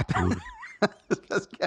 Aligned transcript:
Attends. 0.00 0.28
Parce 1.28 1.46
que 1.46 1.66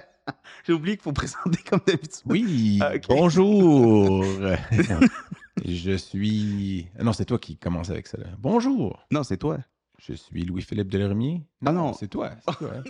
j'ai 0.66 0.74
oublié 0.74 0.96
qu'il 0.98 1.04
faut 1.04 1.14
présenter 1.14 1.60
comme 1.70 1.82
d'habitude. 1.86 2.22
Oui, 2.26 2.80
Ah, 2.82 2.94
bonjour. 3.08 4.24
je 5.66 5.98
suis. 5.98 6.88
Ah 6.98 7.04
Non, 7.04 7.14
c'est 7.14 7.26
toi 7.26 7.38
qui 7.38 7.58
commence 7.58 7.90
avec 7.92 8.08
ça. 8.08 8.18
là. 8.18 8.26
Bonjour. 8.40 9.06
Non, 9.12 9.22
c'est 9.24 9.38
toi. 9.38 9.60
Je 10.00 10.14
suis 10.14 10.44
Louis-Philippe 10.44 10.90
Delormier. 10.90 11.44
Ah 11.66 11.72
non. 11.72 11.94
c'est 11.94 12.08
toi. 12.08 12.32
C'est 12.48 12.58
toi. 12.58 12.84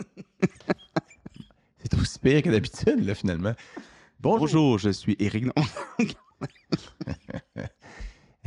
c'est 1.80 1.94
aussi 2.00 2.20
pire 2.20 2.42
que 2.42 2.50
d'habitude, 2.50 3.06
là, 3.06 3.14
finalement. 3.16 3.54
Bonjour. 4.20 4.40
Bonjour, 4.40 4.78
je 4.80 4.90
suis 4.92 5.16
Éric. 5.20 5.46
Non. 5.46 5.54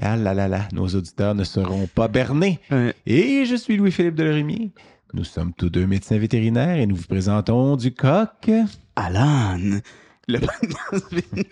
Ah 0.00 0.14
là 0.16 0.34
là 0.34 0.46
là, 0.48 0.68
nos 0.72 0.86
auditeurs 0.88 1.34
ne 1.34 1.44
seront 1.44 1.86
pas 1.86 2.08
bernés. 2.08 2.60
Ouais. 2.70 2.94
Et 3.06 3.44
je 3.46 3.56
suis 3.56 3.76
Louis-Philippe 3.76 4.14
Delormier. 4.14 4.72
Nous 5.12 5.24
sommes 5.24 5.52
tous 5.54 5.70
deux 5.70 5.86
médecins 5.86 6.18
vétérinaires 6.18 6.76
et 6.76 6.86
nous 6.86 6.96
vous 6.96 7.06
présentons 7.06 7.76
du 7.76 7.92
coq. 7.94 8.50
Alan, 8.96 9.58
le 10.28 10.38
podcast 10.40 11.06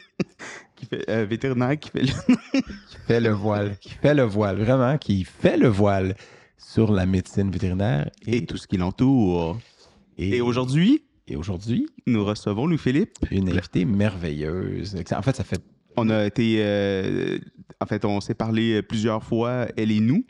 qui 0.76 0.86
fait, 0.86 1.08
euh, 1.08 1.24
vétérinaire 1.24 1.78
qui 1.78 1.90
fait 1.90 2.02
le... 2.02 2.08
qui 2.88 2.96
fait 3.06 3.20
le 3.20 3.30
voile, 3.30 3.76
qui 3.78 3.90
fait 3.90 4.14
le 4.14 4.24
voile, 4.24 4.58
vraiment, 4.58 4.98
qui 4.98 5.24
fait 5.24 5.56
le 5.56 5.68
voile 5.68 6.14
sur 6.58 6.92
la 6.92 7.06
médecine 7.06 7.50
vétérinaire. 7.50 8.10
et 8.26 8.44
tout 8.44 8.56
ce 8.56 8.66
qui 8.66 8.76
l'entoure. 8.76 9.58
et, 10.18 10.36
Et 10.36 10.40
aujourd'hui, 10.40 11.04
et 11.28 11.36
aujourd'hui, 11.36 11.86
nous 12.06 12.24
recevons 12.24 12.66
Louis-Philippe. 12.66 13.12
une 13.30 13.48
invitée 13.50 13.84
merveilleuse. 13.84 14.96
En 15.14 15.22
fait, 15.22 15.36
ça 15.36 15.44
fait 15.44 15.62
On 15.96 16.10
a 16.10 16.26
été. 16.26 16.56
euh, 16.58 17.38
en 17.80 17.86
fait, 17.86 18.04
on 18.04 18.20
s'est 18.20 18.34
parlé 18.34 18.82
plusieurs 18.82 19.22
fois, 19.22 19.68
elle 19.76 19.90
et 19.92 20.00
nous, 20.00 20.24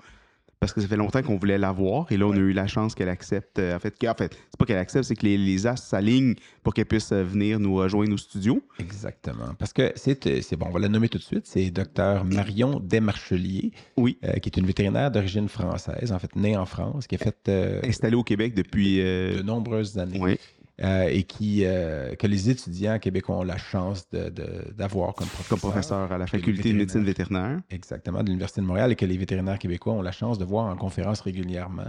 parce 0.60 0.72
que 0.72 0.80
ça 0.80 0.88
fait 0.88 0.96
longtemps 0.96 1.22
qu'on 1.22 1.36
voulait 1.36 1.58
la 1.58 1.72
voir. 1.72 2.06
Et 2.10 2.16
là, 2.16 2.26
on 2.26 2.32
a 2.32 2.36
eu 2.36 2.52
la 2.52 2.66
chance 2.66 2.94
qu'elle 2.94 3.08
accepte. 3.08 3.58
euh, 3.58 3.76
En 3.76 3.78
fait, 3.78 3.94
en 4.08 4.14
fait 4.14 4.36
c'est 4.50 4.58
pas 4.58 4.64
qu'elle 4.64 4.78
accepte, 4.78 5.04
c'est 5.04 5.16
que 5.16 5.24
les, 5.26 5.36
les 5.36 5.66
astres 5.66 5.86
s'alignent 5.88 6.34
pour 6.62 6.72
qu'elle 6.74 6.86
puisse 6.86 7.12
euh, 7.12 7.22
venir 7.24 7.58
nous 7.60 7.74
rejoindre 7.74 8.12
au 8.14 8.16
studio. 8.16 8.62
exactement. 8.78 9.54
Parce 9.58 9.72
que 9.72 9.92
c'est, 9.96 10.26
euh, 10.26 10.40
c'est 10.42 10.56
bon, 10.56 10.66
on 10.68 10.72
va 10.72 10.80
la 10.80 10.88
nommer 10.88 11.08
tout 11.08 11.18
de 11.18 11.22
suite. 11.22 11.46
C'est 11.46 11.70
Dr 11.70 12.24
Marion 12.24 12.80
Desmarchelier, 12.80 13.72
Oui. 13.96 14.18
euh, 14.24 14.32
qui 14.34 14.48
est 14.48 14.56
une 14.58 14.66
vétérinaire 14.66 15.10
d'origine 15.10 15.48
française, 15.48 16.12
en 16.12 16.18
fait, 16.18 16.34
née 16.36 16.56
en 16.56 16.66
France, 16.66 17.06
qui 17.06 17.14
a 17.16 17.18
fait 17.18 17.36
euh, 17.48 17.80
Installée 17.84 18.16
au 18.16 18.22
Québec 18.24 18.54
depuis. 18.54 19.00
euh, 19.00 19.36
de 19.38 19.42
nombreuses 19.42 19.98
années. 19.98 20.18
oui. 20.20 20.38
Euh, 20.82 21.04
et 21.08 21.22
qui, 21.22 21.64
euh, 21.64 22.14
que 22.16 22.26
les 22.26 22.50
étudiants 22.50 22.98
québécois 22.98 23.36
ont 23.36 23.42
la 23.44 23.58
chance 23.58 24.08
de- 24.10 24.28
de- 24.30 24.72
d'avoir 24.76 25.14
comme 25.14 25.28
professeur. 25.28 25.48
comme 25.60 25.70
professeur 25.70 26.10
à 26.12 26.18
la 26.18 26.26
faculté 26.26 26.72
de 26.72 26.78
médecine 26.78 27.04
vétérinaire. 27.04 27.60
Exactement, 27.70 28.22
de 28.22 28.26
l'Université 28.26 28.60
de 28.60 28.66
Montréal 28.66 28.90
et 28.92 28.96
que 28.96 29.06
les 29.06 29.16
vétérinaires 29.16 29.58
québécois 29.58 29.92
ont 29.92 30.02
la 30.02 30.12
chance 30.12 30.38
de 30.38 30.44
voir 30.44 30.66
en 30.66 30.76
conférence 30.76 31.20
régulièrement 31.20 31.84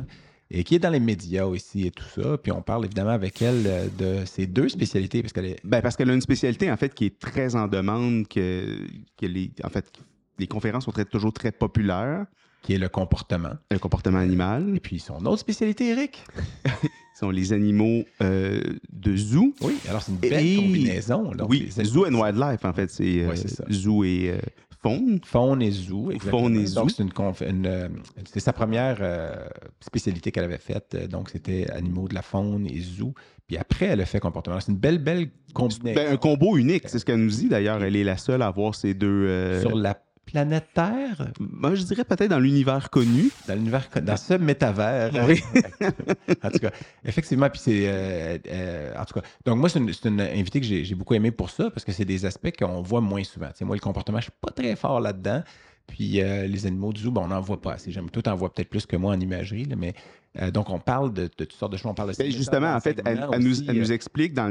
et 0.52 0.64
qui 0.64 0.76
est 0.76 0.80
dans 0.80 0.92
les 0.92 1.00
médias 1.00 1.46
aussi 1.46 1.88
et 1.88 1.92
tout 1.92 2.04
ça. 2.16 2.38
Puis 2.38 2.52
on 2.52 2.62
parle 2.62 2.86
évidemment 2.86 3.10
avec 3.10 3.42
elle 3.42 3.64
euh, 3.66 3.88
de 3.98 4.26
ses 4.26 4.46
deux 4.46 4.70
spécialités 4.70 5.22
parce 5.24 5.34
qu'elle 5.34 5.46
est 5.48 5.60
Ben, 5.64 5.82
parce 5.82 5.96
qu'elle 5.96 6.12
a 6.12 6.14
une 6.14 6.22
spécialité, 6.22 6.72
en 6.72 6.78
fait, 6.78 6.94
qui 6.94 7.06
est 7.06 7.18
très 7.20 7.56
en 7.56 7.68
demande, 7.68 8.28
que, 8.28 8.78
que 9.20 9.26
les, 9.26 9.50
en 9.64 9.70
fait, 9.70 9.92
les 10.38 10.46
conférences 10.46 10.86
sont 10.86 10.92
très- 10.92 11.06
toujours 11.06 11.34
très 11.34 11.52
populaires. 11.52 12.26
Qui 12.66 12.74
est 12.74 12.78
le 12.80 12.90
comportement. 12.90 13.52
Le 13.72 13.78
comportement 13.80 14.18
animal, 14.20 14.74
Et 14.76 14.80
puis 14.80 15.00
son 15.00 15.24
autre 15.26 15.40
spécialité, 15.40 15.90
Eric. 15.90 16.24
sont 17.20 17.30
les 17.30 17.54
animaux 17.54 18.04
euh, 18.22 18.60
de 18.92 19.16
zoo. 19.16 19.54
Oui, 19.62 19.78
alors 19.88 20.02
c'est 20.02 20.12
une 20.12 20.18
belle 20.18 20.46
Et- 20.46 20.56
combinaison. 20.58 21.32
donc, 21.32 21.50
oui, 21.50 21.70
zoo 21.72 22.06
and 22.06 22.14
wildlife, 22.16 22.66
en 22.66 22.74
fait, 22.74 22.90
c'est 22.92 23.22
euh, 23.22 23.34
zoo 23.72 24.04
et 24.04 24.32
euh, 24.32 24.38
faune. 24.82 25.20
Faune 25.24 25.62
et 25.62 25.72
zoo. 25.72 26.12
exactement. 26.12 26.42
Faune 26.42 26.56
et 26.58 26.64
Donc 26.74 26.90
zoo. 26.90 26.90
c'est 26.90 27.04
une, 27.04 27.10
conf- 27.12 27.48
une, 27.50 27.66
euh, 27.68 27.88
c'est 28.34 28.42
sa 28.42 28.52
première 28.52 28.98
euh, 29.00 29.48
spécialité 29.80 30.32
qu'elle 30.32 30.44
avait 30.44 30.58
faite. 30.58 30.94
euh, 30.96 31.08
Donc 31.08 31.30
c'était 31.30 31.70
animaux 31.72 32.08
de 32.10 32.16
la 32.16 32.22
faune 32.22 32.68
et 32.68 32.82
zoo. 32.82 33.14
Puis 33.48 33.58
après, 33.58 33.86
elle 33.86 34.02
a 34.02 34.06
fait 34.06 34.20
comportement. 34.20 34.60
C'est 34.60 34.72
une 34.72 34.78
belle, 34.80 34.98
belle 34.98 35.30
combinaison. 35.54 35.96
Ben, 36.02 36.12
un 36.14 36.18
combo 36.18 36.58
unique, 36.58 36.84
c'est 36.88 36.98
ce 37.00 37.06
qu'elle 37.06 37.20
nous 37.24 37.30
dit 37.30 37.48
d'ailleurs. 37.48 37.82
Elle 37.84 37.96
est 37.96 38.04
la 38.04 38.18
seule 38.18 38.42
à 38.42 38.48
avoir 38.48 38.74
ces 38.76 38.94
deux. 38.96 39.08
euh, 39.28 39.62
Sur 39.62 39.76
la 39.76 39.94
planète 40.26 40.68
Terre, 40.74 41.32
Moi, 41.40 41.76
je 41.76 41.84
dirais 41.84 42.04
peut-être 42.04 42.30
dans 42.30 42.40
l'univers 42.40 42.90
connu. 42.90 43.32
dans 43.48 43.56
l'univers, 43.56 43.88
dans 44.02 44.18
ce 44.18 44.34
métavers. 44.34 45.12
Oui. 45.28 45.42
en 46.44 46.50
tout 46.50 46.60
cas, 46.60 46.72
effectivement, 47.04 47.50
puis 47.50 47.60
c'est. 47.60 47.88
euh, 47.88 48.38
euh, 48.48 48.94
en 49.00 49.06
tout 49.06 49.20
cas, 49.20 49.26
donc 49.46 49.58
moi, 49.58 49.70
c'est 49.70 49.80
une, 49.80 50.22
invitée 50.22 50.60
que 50.60 50.66
j'ai 50.66 50.96
beaucoup 50.96 51.14
aimé 51.14 51.32
pour 51.32 51.50
ça, 51.50 51.70
parce 51.70 51.86
que 51.86 51.92
c'est 51.92 52.06
des 52.06 52.26
aspects 52.26 52.56
qu'on 52.58 52.82
voit 52.82 53.02
moins 53.02 53.24
souvent. 53.24 53.50
Moi, 53.62 53.76
le 53.76 53.82
comportement, 53.82 54.20
je 54.20 54.26
suis 54.26 54.34
pas 54.42 54.52
très 54.52 54.76
fort 54.76 55.00
là-dedans. 55.00 55.44
Puis 55.88 56.20
euh, 56.22 56.48
les 56.48 56.66
animaux 56.66 56.92
du 56.92 57.02
zoo, 57.02 57.12
ben, 57.12 57.22
on 57.22 57.28
n'en 57.28 57.42
voit 57.42 57.62
pas 57.62 57.74
assez. 57.74 57.92
J'aime 57.92 58.10
tout 58.10 58.28
en 58.28 58.36
voit 58.36 58.52
peut-être 58.52 58.70
plus 58.70 58.86
que 58.86 58.96
moi 58.96 59.14
en 59.14 59.20
imagerie, 59.20 59.66
là, 59.66 59.76
mais 59.76 59.94
euh, 60.42 60.50
donc 60.50 60.70
on 60.72 60.80
parle 60.80 61.14
de, 61.14 61.24
de 61.24 61.28
toutes 61.28 61.54
sortes 61.54 61.72
de 61.72 61.78
choses. 61.78 61.92
On 61.92 61.94
parle 61.94 62.12
de 62.12 62.18
Ben, 62.18 62.32
justement, 62.32 62.74
en 62.74 62.80
fait, 62.80 63.02
elle, 63.06 63.28
elle 63.32 63.40
nous, 63.40 63.62
elle 63.70 63.78
nous 63.78 63.92
explique 63.92 64.34
dans 64.34 64.50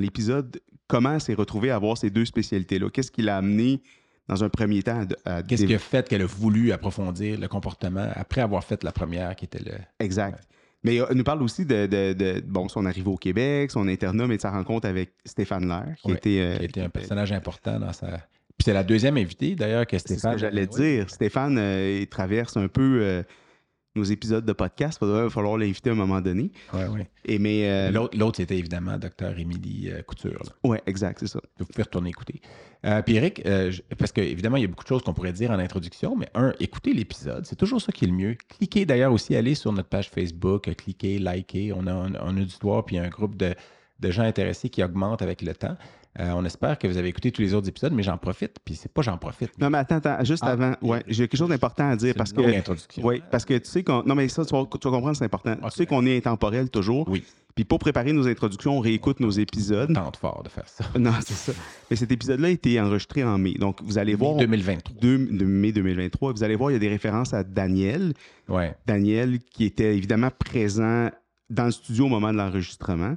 l'épisode 0.00 0.60
comment 0.88 1.14
elle 1.14 1.20
s'est 1.20 1.34
retrouvée 1.34 1.70
à 1.70 1.76
avoir 1.76 1.96
ces 1.96 2.10
deux 2.10 2.24
spécialités-là. 2.24 2.90
Qu'est-ce 2.90 3.10
qui 3.10 3.22
l'a 3.22 3.36
amené 3.36 3.80
dans 4.32 4.44
un 4.44 4.48
premier 4.48 4.82
temps 4.82 5.04
à, 5.24 5.36
à 5.36 5.42
Qu'est-ce 5.42 5.64
qui 5.64 5.74
a 5.74 5.78
fait 5.78 6.08
qu'elle 6.08 6.22
a 6.22 6.26
voulu 6.26 6.72
approfondir 6.72 7.38
le 7.38 7.48
comportement 7.48 8.08
après 8.14 8.40
avoir 8.40 8.64
fait 8.64 8.82
la 8.84 8.92
première 8.92 9.34
qui 9.36 9.44
était 9.44 9.58
le. 9.64 9.72
Exact. 10.00 10.42
Mais 10.84 11.00
euh, 11.00 11.06
elle 11.10 11.16
nous 11.16 11.24
parle 11.24 11.42
aussi 11.42 11.64
de, 11.64 11.86
de- 11.86 12.12
de, 12.12 12.42
bon, 12.44 12.68
son 12.68 12.86
arrivée 12.86 13.08
au 13.10 13.16
Québec, 13.16 13.70
son 13.70 13.86
internat, 13.88 14.26
mais 14.26 14.36
de 14.36 14.42
sa 14.42 14.50
rencontre 14.50 14.88
avec 14.88 15.12
Stéphane 15.24 15.68
Lair, 15.68 15.94
qui 16.02 16.10
était. 16.12 16.40
euh, 16.40 16.56
qui 16.58 16.64
été 16.64 16.80
un 16.80 16.88
personnage 16.88 17.30
important 17.32 17.78
dans 17.78 17.92
sa. 17.92 18.06
Puis 18.08 18.64
c'est 18.66 18.72
la 18.74 18.82
deuxième 18.84 19.16
invitée 19.16 19.54
d'ailleurs 19.54 19.86
que 19.86 19.96
C'est 19.98 20.08
ce 20.08 20.14
Stéphane. 20.14 20.32
que 20.34 20.38
j'allais 20.40 20.68
Oui. 20.72 20.96
dire. 20.96 21.10
Stéphane, 21.10 21.56
euh, 21.58 22.00
il 22.02 22.06
traverse 22.08 22.56
un 22.56 22.68
peu 22.68 22.98
euh, 23.02 23.22
nos 23.94 24.04
épisodes 24.04 24.44
de 24.44 24.52
podcast. 24.52 24.98
Il 25.02 25.08
va 25.08 25.28
falloir 25.30 25.56
l'inviter 25.58 25.90
à 25.90 25.92
un 25.92 25.96
moment 25.96 26.20
donné. 26.20 26.50
Ouais, 26.72 26.86
ouais. 26.86 27.08
Et 27.24 27.38
mais. 27.38 27.68
euh, 27.70 27.90
L'autre, 27.90 28.16
l'autre, 28.16 28.36
c'était 28.38 28.56
évidemment 28.58 28.96
Dr. 28.98 29.38
Émilie 29.38 29.90
euh, 29.90 30.02
Couture. 30.02 30.42
ouais, 30.64 30.80
exact, 30.86 31.18
c'est 31.20 31.26
ça. 31.26 31.40
Vous 31.58 31.66
pouvez 31.66 31.82
retourner 31.82 32.10
écouter. 32.10 32.40
Euh, 32.84 33.00
puis 33.02 33.14
Eric, 33.16 33.42
euh, 33.46 33.70
je- 33.70 33.82
parce 33.96 34.10
qu'évidemment, 34.12 34.56
il 34.56 34.62
y 34.62 34.64
a 34.64 34.68
beaucoup 34.68 34.82
de 34.84 34.88
choses 34.88 35.02
qu'on 35.02 35.12
pourrait 35.14 35.32
dire 35.32 35.50
en 35.50 35.58
introduction, 35.58 36.16
mais 36.16 36.28
un, 36.34 36.52
écoutez 36.58 36.92
l'épisode, 36.94 37.46
c'est 37.46 37.54
toujours 37.56 37.80
ça 37.80 37.92
qui 37.92 38.04
est 38.04 38.08
le 38.08 38.14
mieux. 38.14 38.36
Cliquez 38.58 38.84
d'ailleurs 38.86 39.12
aussi, 39.12 39.36
allez 39.36 39.54
sur 39.54 39.72
notre 39.72 39.88
page 39.88 40.08
Facebook, 40.10 40.74
cliquez, 40.74 41.18
likez. 41.18 41.72
On 41.72 41.86
a 41.86 41.92
un, 41.92 42.14
un 42.14 42.36
auditoire 42.38 42.84
puis 42.84 42.98
un 42.98 43.08
groupe 43.08 43.36
de, 43.36 43.54
de 44.00 44.10
gens 44.10 44.22
intéressés 44.24 44.68
qui 44.68 44.82
augmente 44.82 45.22
avec 45.22 45.42
le 45.42 45.54
temps. 45.54 45.76
Euh, 46.20 46.30
on 46.34 46.44
espère 46.44 46.78
que 46.78 46.86
vous 46.86 46.98
avez 46.98 47.08
écouté 47.08 47.32
tous 47.32 47.40
les 47.40 47.54
autres 47.54 47.68
épisodes, 47.68 47.92
mais 47.94 48.02
j'en 48.02 48.18
profite, 48.18 48.56
puis 48.62 48.74
c'est 48.74 48.92
pas 48.92 49.00
j'en 49.00 49.16
profite. 49.16 49.58
Non, 49.58 49.70
mais 49.70 49.78
attends, 49.78 49.96
attends, 49.96 50.22
juste 50.24 50.42
Ah, 50.46 50.50
avant. 50.50 50.74
Ouais, 50.82 51.02
j'ai 51.08 51.26
quelque 51.26 51.38
chose 51.38 51.48
d'important 51.48 51.88
à 51.88 51.96
dire 51.96 52.14
parce 52.14 52.32
que. 52.34 52.40
Oui, 53.02 53.22
parce 53.30 53.46
que 53.46 53.56
tu 53.56 53.70
sais 53.70 53.82
qu'on. 53.82 54.02
Non, 54.04 54.14
mais 54.14 54.28
ça, 54.28 54.44
tu 54.44 54.52
vas, 54.54 54.64
tu 54.64 54.88
vas 54.88 54.94
comprendre, 54.94 55.16
c'est 55.16 55.24
important. 55.24 55.56
Tu 55.56 55.70
sais 55.70 55.86
qu'on 55.86 56.04
est 56.04 56.16
intemporel 56.18 56.68
toujours. 56.68 57.08
Oui. 57.08 57.24
Puis 57.54 57.64
pour 57.64 57.78
préparer 57.78 58.12
nos 58.14 58.26
introductions, 58.28 58.76
on 58.78 58.80
réécoute 58.80 59.20
nos 59.20 59.30
épisodes. 59.30 59.92
Tente 59.94 60.16
fort 60.16 60.42
de 60.42 60.48
faire 60.48 60.66
ça. 60.68 60.84
Non, 60.98 61.12
c'est 61.20 61.34
ça. 61.34 61.52
Mais 61.90 61.96
cet 61.96 62.10
épisode-là 62.12 62.48
a 62.48 62.50
été 62.50 62.80
enregistré 62.80 63.24
en 63.24 63.36
mai. 63.38 63.54
Donc, 63.54 63.82
vous 63.82 63.96
allez 63.98 64.14
voir. 64.14 64.36
2023. 64.36 64.96
deux- 65.00 65.18
de 65.18 65.44
mai 65.44 65.72
2023. 65.72 66.32
Vous 66.32 66.44
allez 66.44 66.56
voir, 66.56 66.70
il 66.70 66.74
y 66.74 66.76
a 66.76 66.78
des 66.78 66.88
références 66.88 67.32
à 67.34 67.42
Daniel. 67.44 68.14
Ouais. 68.48 68.74
Daniel 68.86 69.38
qui 69.38 69.64
était 69.64 69.94
évidemment 69.96 70.30
présent 70.38 71.10
dans 71.50 71.64
le 71.66 71.70
studio 71.72 72.06
au 72.06 72.08
moment 72.08 72.32
de 72.32 72.38
l'enregistrement. 72.38 73.16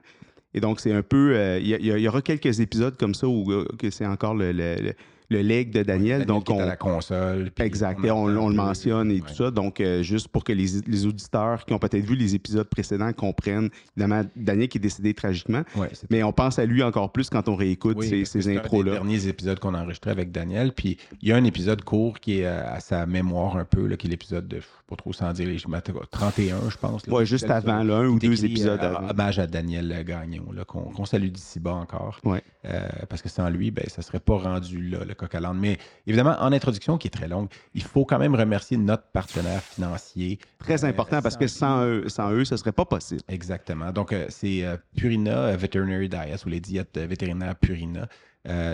Et 0.56 0.62
donc, 0.62 0.80
c'est 0.80 0.94
un 0.94 1.04
peu. 1.04 1.34
euh, 1.36 1.60
Il 1.62 1.86
y, 1.86 2.08
aura 2.08 2.22
quelques 2.22 2.62
épisodes 2.62 2.96
comme 2.98 3.14
ça 3.14 3.28
où 3.28 3.52
euh, 3.52 3.68
que 3.78 3.92
c'est 3.92 4.06
encore 4.08 4.34
le, 4.34 4.54
le- 4.54 4.94
le 5.30 5.42
leg 5.42 5.72
de 5.72 5.84
Daniel. 5.84 6.20
Daniel 6.20 6.26
donc, 6.28 6.46
qui 6.46 6.52
est 6.54 6.56
on, 6.56 6.60
à 6.60 6.66
la 6.66 6.76
console. 6.76 7.52
Exact. 7.60 8.04
Et 8.04 8.12
on, 8.12 8.24
entend 8.26 8.44
on 8.46 8.50
le 8.50 8.56
mentionne 8.56 9.12
et 9.12 9.16
ouais. 9.16 9.22
tout 9.22 9.34
ça. 9.34 9.52
Donc, 9.52 9.80
euh, 9.82 10.04
juste 10.04 10.28
pour 10.28 10.44
que 10.44 10.52
les, 10.54 10.68
les 10.88 11.06
auditeurs 11.06 11.66
qui 11.66 11.74
ont 11.74 11.80
peut-être 11.80 12.06
vu 12.06 12.16
les 12.16 12.36
épisodes 12.36 12.68
précédents 12.68 13.12
comprennent. 13.14 13.70
Évidemment, 13.96 14.24
Daniel 14.36 14.68
qui 14.68 14.78
est 14.78 14.82
décédé 14.82 15.14
tragiquement. 15.14 15.64
Ouais, 15.76 15.90
Mais 16.10 16.24
on 16.24 16.34
pense 16.34 16.60
à 16.60 16.66
lui 16.66 16.84
encore 16.84 17.12
plus 17.12 17.30
quand 17.30 17.48
on 17.50 17.56
réécoute 17.56 17.98
Oui, 18.00 18.10
ces, 18.10 18.26
ces 18.26 18.56
intros-là. 18.56 18.94
derniers 18.94 19.28
épisodes 19.28 19.60
qu'on 19.60 19.74
a 19.74 19.82
enregistré 19.82 20.12
avec 20.12 20.32
Daniel. 20.32 20.74
Puis 20.74 20.98
il 21.22 21.30
y 21.30 21.32
a 21.32 21.36
un 21.36 21.44
épisode 21.44 21.84
court 21.84 22.20
qui 22.20 22.40
est 22.40 22.46
à 22.46 22.80
sa 22.80 23.06
mémoire 23.06 23.58
un 23.58 23.66
peu, 23.66 23.88
là, 23.88 23.98
qui 23.98 24.08
est 24.08 24.10
l'épisode 24.10 24.48
de, 24.48 24.58
je 24.58 24.62
sais 24.62 24.68
pas 24.88 24.96
trop 24.96 25.14
sans 25.14 25.32
dire, 25.34 25.48
les- 25.48 25.58
je 25.58 25.68
m'attends- 25.68 25.94
31, 26.12 26.70
je 26.70 26.78
pense. 26.78 27.04
Ouais, 27.08 27.26
juste 27.26 27.50
avant, 27.50 27.84
là, 27.84 27.98
un 27.98 28.08
ou 28.08 28.20
deux 28.20 28.34
écrit, 28.34 28.52
épisodes 28.52 28.80
euh, 28.82 28.96
avant. 28.96 29.10
Hommage 29.10 29.40
à 29.40 29.48
Daniel 29.48 30.04
Gagnon, 30.06 30.44
qu'on 30.68 31.06
salue 31.06 31.30
d'ici 31.30 31.60
bas 31.60 31.74
encore. 31.74 32.20
Euh, 32.66 32.88
parce 33.10 33.22
que 33.22 33.30
sans 33.30 33.50
lui, 33.50 33.72
ben, 33.72 33.86
ça 33.88 34.02
serait 34.02 34.20
pas 34.20 34.38
rendu 34.38 34.82
là, 34.90 35.00
coq 35.16 35.34
à 35.34 35.40
l'âne. 35.40 35.58
Mais 35.58 35.78
évidemment, 36.06 36.36
en 36.40 36.52
introduction, 36.54 36.98
qui 36.98 37.08
est 37.08 37.12
très 37.12 37.28
longue, 37.28 37.48
il 37.74 37.82
faut 37.84 38.06
quand 38.06 38.20
même 38.20 38.36
remercier 38.36 38.78
notre 38.78 39.04
partenaire 39.12 39.62
financier. 39.62 40.40
Très 40.60 40.84
Euh, 40.84 40.88
important 40.90 41.22
parce 41.22 41.38
que 41.38 41.48
sans 41.48 41.86
eux, 41.86 42.10
sans 42.10 42.32
eux, 42.32 42.46
ce 42.46 42.58
serait 42.58 42.72
pas 42.72 42.86
possible. 42.86 43.22
Exactement. 43.28 43.92
Donc, 43.92 44.14
euh, 44.14 44.26
c'est 44.30 44.64
euh, 44.64 44.78
Purina 44.96 45.56
Veterinary 45.56 46.10
Diets 46.10 46.46
ou 46.46 46.50
les 46.50 46.60
diètes 46.60 46.98
vétérinaires 46.98 47.56
Purina. 47.56 48.08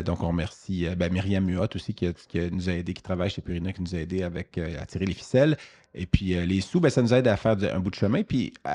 Donc, 0.04 0.22
on 0.22 0.28
remercie 0.28 0.86
ben, 0.98 1.10
Myriam 1.14 1.46
Muot 1.46 1.66
aussi 1.76 1.94
qui, 1.94 2.06
a- 2.08 2.12
qui 2.12 2.40
a- 2.40 2.50
nous 2.50 2.68
a 2.70 2.74
aidé, 2.74 2.94
qui 2.94 3.02
travaille 3.02 3.30
chez 3.30 3.42
Purina, 3.42 3.72
qui 3.72 3.82
nous 3.82 3.96
a 3.96 4.00
aidé 4.00 4.22
avec, 4.22 4.58
à 4.58 4.86
tirer 4.86 5.06
les 5.06 5.14
ficelles. 5.14 5.56
Et 5.94 6.06
puis, 6.06 6.36
euh, 6.36 6.46
les 6.46 6.60
sous, 6.60 6.82
ben, 6.82 6.90
ça 6.90 7.02
nous 7.02 7.14
aide 7.14 7.26
à 7.30 7.38
faire 7.38 7.56
de- 7.56 7.68
un 7.68 7.80
bout 7.80 7.90
de 7.90 7.96
chemin. 7.96 8.22
Puis, 8.24 8.54
euh, 8.68 8.72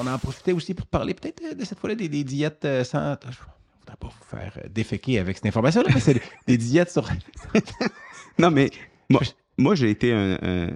on 0.00 0.06
en 0.08 0.18
profitait 0.18 0.50
aussi 0.52 0.74
pour 0.74 0.86
parler 0.86 1.14
peut-être 1.14 1.56
de 1.56 1.64
cette 1.64 1.78
fois-là 1.78 1.94
des, 1.94 2.08
des 2.08 2.24
diètes 2.24 2.64
euh, 2.64 2.82
sans. 2.82 3.16
Voudrais 3.82 3.96
pas 3.98 4.08
vous 4.08 4.24
faire 4.36 4.52
euh, 4.64 4.68
déféquer 4.68 5.18
avec 5.18 5.36
cette 5.36 5.46
information-là, 5.46 5.88
mais 5.94 6.00
c'est 6.00 6.20
des 6.46 6.56
diètes 6.56 6.90
sur. 6.90 7.08
Non, 8.38 8.50
mais 8.50 8.70
moi, 9.10 9.20
moi 9.58 9.74
j'ai 9.74 9.90
été 9.90 10.12
un. 10.12 10.38
un- 10.42 10.70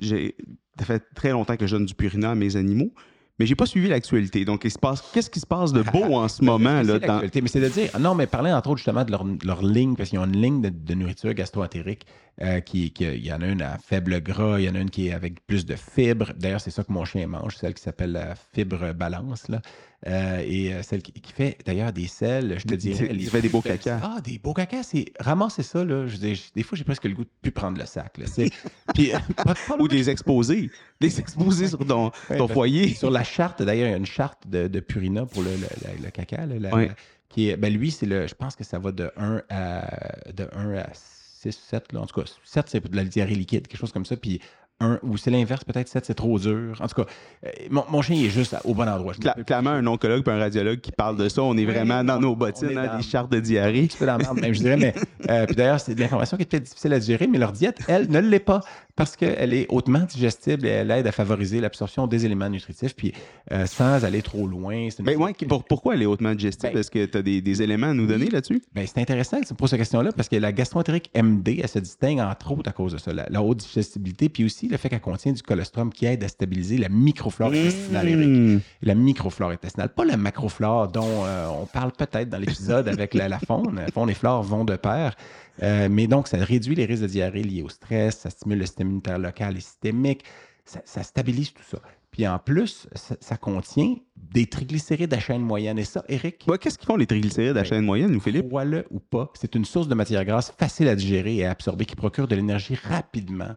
j'ai- 0.00 0.34
ça 0.78 0.84
fait 0.84 1.02
très 1.14 1.30
longtemps 1.30 1.56
que 1.56 1.66
je 1.66 1.76
donne 1.76 1.86
du 1.86 1.94
Purina 1.94 2.30
à 2.30 2.34
mes 2.34 2.56
animaux. 2.56 2.92
Mais 3.40 3.46
j'ai 3.46 3.54
pas 3.54 3.66
suivi 3.66 3.86
l'actualité. 3.86 4.44
Donc, 4.44 4.62
il 4.64 4.70
se 4.72 4.78
passe, 4.80 5.00
qu'est-ce 5.12 5.30
qui 5.30 5.38
se 5.38 5.46
passe 5.46 5.72
de 5.72 5.82
beau 5.82 6.02
en 6.16 6.26
ce 6.26 6.42
moment? 6.44 6.82
C'est 6.84 6.98
Là, 6.98 6.98
dans... 6.98 7.20
Mais 7.20 7.46
c'est 7.48 7.60
de 7.60 7.68
dire, 7.68 7.96
non, 8.00 8.16
mais 8.16 8.26
parler 8.26 8.50
entre 8.52 8.70
autres 8.70 8.78
justement 8.78 9.04
de 9.04 9.12
leur, 9.12 9.24
leur 9.44 9.62
ligne, 9.62 9.94
parce 9.94 10.08
qu'ils 10.10 10.18
ont 10.18 10.24
une 10.24 10.42
ligne 10.42 10.60
de, 10.60 10.70
de 10.70 10.94
nourriture 10.94 11.32
gastro-entérique 11.34 12.04
euh, 12.42 12.58
qui, 12.58 12.90
qui- 12.92 13.04
il 13.04 13.24
y 13.24 13.32
en 13.32 13.40
a 13.40 13.46
une 13.46 13.62
à 13.62 13.78
faible 13.78 14.20
gras, 14.20 14.58
il 14.58 14.64
y 14.64 14.68
en 14.68 14.74
a 14.74 14.80
une 14.80 14.90
qui 14.90 15.06
est 15.06 15.12
avec 15.12 15.46
plus 15.46 15.64
de 15.66 15.76
fibres. 15.76 16.32
D'ailleurs, 16.36 16.60
c'est 16.60 16.72
ça 16.72 16.82
que 16.82 16.90
mon 16.92 17.04
chien 17.04 17.28
mange, 17.28 17.54
celle 17.56 17.74
qui 17.74 17.82
s'appelle 17.82 18.10
la 18.10 18.34
fibre 18.34 18.92
balance, 18.92 19.46
là. 19.48 19.60
Euh, 20.06 20.44
et 20.46 20.72
euh, 20.72 20.82
celle 20.82 21.02
qui, 21.02 21.10
qui 21.12 21.32
fait 21.32 21.58
d'ailleurs 21.66 21.92
des 21.92 22.06
sels, 22.06 22.56
je 22.60 22.64
te 22.66 22.74
dirais. 22.76 23.08
Qui 23.08 23.24
fait 23.26 23.42
des 23.42 23.48
beaux 23.48 23.60
cacas. 23.60 23.98
Ah, 24.00 24.20
des 24.22 24.38
beaux 24.38 24.54
cacas, 24.54 24.84
c'est 24.84 25.06
ramasser 25.18 25.64
ça, 25.64 25.84
là. 25.84 26.06
Je, 26.06 26.16
dis- 26.16 26.52
des 26.54 26.62
fois, 26.62 26.78
j'ai 26.78 26.84
presque 26.84 27.04
le 27.04 27.14
goût 27.14 27.24
de 27.24 27.30
plus 27.42 27.50
prendre 27.50 27.78
le 27.78 27.84
sac, 27.84 28.16
là. 28.18 28.26
c'est- 28.26 28.50
Puis, 28.94 29.12
euh, 29.12 29.18
pas- 29.36 29.54
pas 29.66 29.76
Ou 29.76 29.88
des 29.88 30.08
exposés. 30.08 30.70
Des 31.00 31.18
exposés 31.20 31.66
sur 31.66 31.84
ton, 31.84 32.12
foyer. 32.48 32.94
Sur 32.94 33.10
la 33.10 33.24
charte, 33.24 33.60
d'ailleurs, 33.62 33.88
il 33.88 33.90
y 33.90 33.94
a 33.94 33.96
une 33.96 34.06
charte 34.06 34.46
de, 34.46 34.68
de 34.68 34.80
Purina 34.80 35.26
pour 35.26 35.42
le, 35.42 35.50
le- 35.50 35.56
le- 35.98 36.04
le 36.04 36.10
caca. 36.10 36.46
là, 36.46 36.54
la- 36.60 36.74
Ouais. 36.74 36.86
la- 36.88 36.94
qui 37.28 37.48
est, 37.48 37.56
ben 37.56 37.70
lui, 37.74 37.90
c'est 37.90 38.06
le. 38.06 38.26
Je 38.28 38.34
pense 38.34 38.54
que 38.56 38.64
ça 38.64 38.78
va 38.78 38.92
de 38.92 39.10
1 39.16 39.42
à, 39.50 40.32
de 40.32 40.48
1 40.52 40.76
à 40.76 40.86
6, 40.94 41.52
7. 41.68 41.92
Là. 41.92 42.00
En 42.02 42.06
tout 42.06 42.18
cas, 42.20 42.26
7, 42.44 42.66
c'est 42.68 42.88
de 42.88 42.96
la 42.96 43.04
diarrhée 43.04 43.34
liquide, 43.34 43.66
quelque 43.66 43.80
chose 43.80 43.92
comme 43.92 44.06
ça. 44.06 44.16
Puis 44.16 44.40
1, 44.80 45.00
ou 45.02 45.16
c'est 45.16 45.30
l'inverse, 45.30 45.64
peut-être 45.64 45.88
7, 45.88 46.04
c'est 46.04 46.14
trop 46.14 46.38
dur. 46.38 46.76
En 46.80 46.86
tout 46.86 47.02
cas, 47.02 47.08
euh, 47.46 47.50
mon, 47.70 47.84
mon 47.90 48.00
chien 48.02 48.14
il 48.16 48.26
est 48.26 48.30
juste 48.30 48.54
au 48.64 48.74
bon 48.74 48.88
endroit. 48.88 49.12
Cla- 49.14 49.42
clairement, 49.44 49.70
un 49.70 49.86
oncologue 49.86 50.22
et 50.26 50.30
un 50.30 50.38
radiologue 50.38 50.80
qui 50.80 50.92
parle 50.92 51.16
de 51.16 51.28
ça, 51.28 51.42
on 51.42 51.56
est 51.56 51.64
vraiment 51.64 52.04
dans 52.04 52.20
nos 52.20 52.36
bottines, 52.36 52.70
est 52.70 52.76
hein, 52.76 52.86
dans- 52.92 52.96
des 52.98 53.02
chartes 53.02 53.30
de 53.32 53.40
diarrhée. 53.40 53.84
un 53.84 53.86
petit 53.86 53.96
peu 53.98 54.06
dans 54.06 54.12
la 54.12 54.18
merde, 54.18 54.40
même, 54.40 54.54
je 54.54 54.60
dirais. 54.60 54.76
Mais, 54.76 54.94
euh, 55.28 55.46
puis 55.46 55.56
d'ailleurs, 55.56 55.80
c'est 55.80 55.94
de 55.94 56.00
l'information 56.00 56.36
qui 56.36 56.44
est 56.44 56.46
peut-être 56.46 56.62
difficile 56.64 56.92
à 56.92 56.98
digérer, 57.00 57.26
mais 57.26 57.38
leur 57.38 57.52
diète, 57.52 57.78
elle, 57.88 58.08
ne 58.10 58.20
l'est 58.20 58.38
pas 58.38 58.60
parce 58.98 59.16
qu'elle 59.16 59.54
est 59.54 59.64
hautement 59.70 60.00
digestible 60.00 60.66
et 60.66 60.70
elle 60.70 60.90
aide 60.90 61.06
à 61.06 61.12
favoriser 61.12 61.60
l'absorption 61.60 62.06
des 62.06 62.26
éléments 62.26 62.50
nutritifs, 62.50 62.94
puis 62.94 63.14
euh, 63.52 63.64
sans 63.64 64.04
aller 64.04 64.20
trop 64.20 64.46
loin. 64.46 64.88
Mais 65.02 65.16
ouais, 65.16 65.32
pour- 65.48 65.64
pourquoi 65.64 65.94
elle 65.94 66.02
est 66.02 66.06
hautement 66.06 66.34
digestive? 66.34 66.70
Ben- 66.72 66.80
Est-ce 66.80 66.90
que 66.90 67.06
tu 67.06 67.16
as 67.16 67.22
des, 67.22 67.40
des 67.40 67.62
éléments 67.62 67.86
à 67.86 67.94
nous 67.94 68.06
donner 68.06 68.26
là-dessus? 68.28 68.60
Ben, 68.74 68.84
c'est 68.86 69.00
intéressant 69.00 69.40
que 69.40 69.46
tu 69.46 69.54
me 69.54 69.56
poses 69.56 69.70
cette 69.70 69.78
question-là 69.78 70.10
parce 70.12 70.28
que 70.28 70.36
la 70.36 70.52
gastroentérite 70.52 71.08
MD, 71.16 71.60
elle 71.62 71.68
se 71.68 71.78
distingue 71.78 72.18
entre 72.18 72.52
autres 72.52 72.68
à 72.68 72.72
cause 72.72 72.92
de 72.92 72.98
ça, 72.98 73.12
la, 73.14 73.26
la 73.30 73.40
haute 73.42 73.58
digestibilité, 73.58 74.28
puis 74.28 74.44
aussi 74.44 74.68
le 74.68 74.76
fait 74.76 74.88
qu'elle 74.88 75.00
contient 75.00 75.32
du 75.32 75.42
colostrum 75.42 75.92
qui 75.92 76.04
aide 76.04 76.24
à 76.24 76.28
stabiliser 76.28 76.76
la 76.76 76.88
microflore 76.88 77.50
intestinale. 77.50 78.08
Eric. 78.08 78.28
Mmh. 78.28 78.60
La 78.82 78.94
microflore 78.96 79.50
intestinale, 79.50 79.90
pas 79.90 80.04
la 80.04 80.16
macroflore 80.16 80.88
dont 80.88 81.24
euh, 81.24 81.46
on 81.48 81.66
parle 81.66 81.92
peut-être 81.92 82.28
dans 82.28 82.38
l'épisode 82.38 82.88
avec 82.88 83.14
la, 83.14 83.28
la 83.28 83.38
faune. 83.38 83.76
La 83.76 83.86
faune 83.92 84.10
et 84.10 84.14
flore 84.14 84.42
vont 84.42 84.64
de 84.64 84.74
pair. 84.76 85.14
Euh, 85.62 85.88
mais 85.90 86.06
donc, 86.06 86.28
ça 86.28 86.38
réduit 86.38 86.74
les 86.74 86.84
risques 86.84 87.02
de 87.02 87.08
diarrhée 87.08 87.42
liés 87.42 87.62
au 87.62 87.68
stress, 87.68 88.18
ça 88.18 88.30
stimule 88.30 88.58
le 88.58 88.66
système 88.66 88.88
immunitaire 88.88 89.18
local 89.18 89.56
et 89.56 89.60
systémique, 89.60 90.24
ça, 90.64 90.80
ça 90.84 91.02
stabilise 91.02 91.52
tout 91.52 91.62
ça. 91.68 91.80
Puis 92.10 92.26
en 92.26 92.38
plus, 92.38 92.88
ça, 92.94 93.16
ça 93.20 93.36
contient 93.36 93.96
des 94.16 94.46
triglycérides 94.46 95.12
à 95.14 95.18
chaîne 95.18 95.42
moyenne. 95.42 95.78
Et 95.78 95.84
ça, 95.84 96.04
Eric, 96.08 96.44
Ouais, 96.48 96.58
Qu'est-ce 96.58 96.78
qu'ils 96.78 96.86
font 96.86 96.96
les 96.96 97.06
triglycérides 97.06 97.56
à 97.56 97.62
Ben, 97.62 97.64
chaîne 97.64 97.84
moyenne, 97.84 98.10
nous, 98.10 98.20
Philippe? 98.20 98.48
Crois-le 98.48 98.86
ou 98.90 98.98
pas, 98.98 99.30
c'est 99.34 99.54
une 99.54 99.64
source 99.64 99.88
de 99.88 99.94
matière 99.94 100.24
grasse 100.24 100.52
facile 100.58 100.88
à 100.88 100.94
digérer 100.94 101.36
et 101.36 101.46
à 101.46 101.50
absorber 101.50 101.84
qui 101.84 101.96
procure 101.96 102.26
de 102.26 102.34
l'énergie 102.34 102.74
rapidement, 102.74 103.54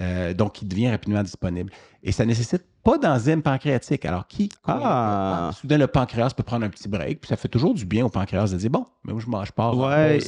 euh, 0.00 0.34
donc 0.34 0.54
qui 0.54 0.64
devient 0.64 0.90
rapidement 0.90 1.22
disponible. 1.22 1.70
Et 2.02 2.12
ça 2.12 2.24
nécessite 2.24 2.64
pas 2.84 2.98
d'enzyme 2.98 3.42
pancréatique. 3.42 4.04
Alors, 4.04 4.26
qui 4.26 4.48
Ah. 4.66 5.50
Soudain, 5.54 5.78
le 5.78 5.86
pancréas 5.86 6.30
peut 6.36 6.42
prendre 6.42 6.64
un 6.64 6.68
petit 6.68 6.88
break, 6.88 7.20
puis 7.20 7.28
ça 7.28 7.36
fait 7.36 7.48
toujours 7.48 7.74
du 7.74 7.84
bien 7.84 8.04
au 8.04 8.08
pancréas 8.08 8.50
de 8.52 8.56
dire 8.56 8.70
bon, 8.70 8.86
mais 9.04 9.12
moi, 9.12 9.22
je 9.24 9.30
mange 9.30 9.52
pas. 9.52 9.72
Ouais, 9.74 10.18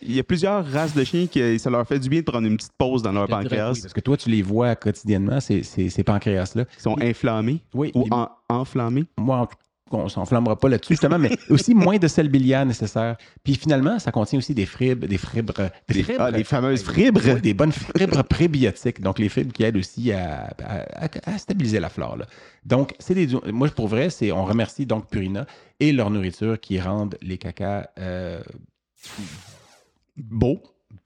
il 0.00 0.14
y 0.14 0.20
a 0.20 0.24
plusieurs 0.24 0.64
races 0.66 0.94
de 0.94 1.02
chiens 1.04 1.26
qui 1.26 1.58
ça 1.58 1.70
leur 1.70 1.86
fait 1.86 1.98
du 1.98 2.08
bien 2.08 2.20
de 2.20 2.24
prendre 2.24 2.46
une 2.46 2.56
petite 2.56 2.72
pause 2.78 3.02
dans 3.02 3.12
leur 3.12 3.26
pancréas. 3.28 3.78
parce 3.80 3.92
que 3.92 4.00
toi, 4.00 4.16
tu 4.16 4.30
les 4.30 4.42
vois 4.42 4.74
quotidiennement, 4.76 5.40
ces, 5.40 5.62
ces, 5.62 5.88
ces 5.90 6.04
pancréas-là. 6.04 6.64
Ils 6.78 6.82
sont 6.82 6.96
inflammés 7.00 7.62
Oui, 7.74 7.90
ou 7.94 8.06
en- 8.10 8.28
enflammés. 8.48 9.04
moi, 9.18 9.38
en 9.38 9.46
tout- 9.46 9.56
on 9.90 10.08
s'enflammera 10.08 10.58
pas 10.58 10.68
là-dessus, 10.68 10.94
justement, 10.94 11.18
mais 11.18 11.30
aussi 11.50 11.74
moins 11.74 11.98
de 11.98 12.08
sel 12.08 12.28
biliaire 12.28 12.64
nécessaire. 12.66 13.16
Puis 13.44 13.54
finalement, 13.54 13.98
ça 13.98 14.10
contient 14.10 14.38
aussi 14.38 14.54
des 14.54 14.66
fibres, 14.66 15.06
des 15.06 15.18
fibres, 15.18 15.52
des, 15.88 15.94
Des- 15.94 16.02
fibres- 16.02 16.20
ah, 16.20 16.30
les 16.30 16.42
fameuses 16.44 16.82
fibres. 16.82 17.20
Des 17.40 17.54
bonnes 17.54 17.72
fibres 17.72 18.22
prébiotiques, 18.24 19.00
donc 19.00 19.18
les 19.18 19.28
fibres 19.28 19.52
qui 19.52 19.62
aident 19.62 19.76
aussi 19.76 20.10
à, 20.12 20.54
à- 20.64 21.04
à- 21.04 21.34
à 21.34 21.38
stabiliser 21.38 21.80
la 21.80 21.88
flore. 21.90 22.16
là. 22.16 22.26
Donc, 22.64 22.94
c'est 22.98 23.14
des, 23.14 23.28
moi, 23.52 23.68
pour 23.68 23.88
vrai, 23.88 24.10
c'est, 24.10 24.32
on 24.32 24.44
remercie 24.44 24.86
donc 24.86 25.08
Purina 25.10 25.46
et 25.80 25.92
leur 25.92 26.10
nourriture 26.10 26.58
qui 26.58 26.80
rendent 26.80 27.16
les 27.22 27.38
cacas 27.38 27.88
euh, 27.98 28.42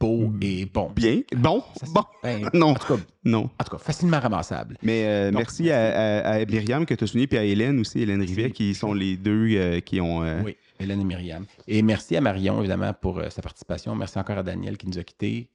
Beau, 0.01 0.33
et 0.43 0.65
bons. 0.65 0.91
bien, 0.95 1.23
bon, 1.37 1.63
bon. 1.93 2.05
ben, 2.23 2.49
Non, 2.55 2.69
en, 2.69 2.75
tout 2.75 2.95
cas, 2.97 3.03
non. 3.25 3.51
en 3.59 3.65
tout 3.65 3.71
cas, 3.77 3.79
facilement 3.79 4.21
ramassable. 4.21 4.77
Mais 4.83 5.05
euh, 5.07 5.31
Donc, 5.33 5.39
merci 5.41 5.71
à, 5.73 6.21
à- 6.27 6.35
à 6.35 6.45
Myriam 6.45 6.87
que 6.87 6.95
tu 6.95 7.03
as 7.03 7.07
souligné, 7.09 7.27
puis 7.27 7.37
à 7.39 7.45
Hélène 7.45 7.81
aussi, 7.81 8.01
Hélène 8.01 8.21
Rivet, 8.23 8.53
qui 8.53 8.75
sont 8.75 8.93
les 8.95 9.17
deux 9.17 9.49
euh, 9.57 9.81
qui 9.81 10.01
ont. 10.01 10.23
euh, 10.23 10.41
Oui, 10.45 10.57
Hélène 10.79 11.01
et 11.01 11.05
Myriam. 11.05 11.45
Et 11.67 11.83
merci 11.83 12.17
à 12.17 12.21
Marion, 12.21 12.61
évidemment, 12.61 12.93
pour 12.93 13.21
sa 13.31 13.43
participation. 13.43 13.97
Merci 13.97 14.17
encore 14.21 14.39
à 14.39 14.43
Daniel 14.45 14.77
qui 14.77 14.87
nous 14.87 14.99
a 15.01 15.03
quittés. 15.03 15.51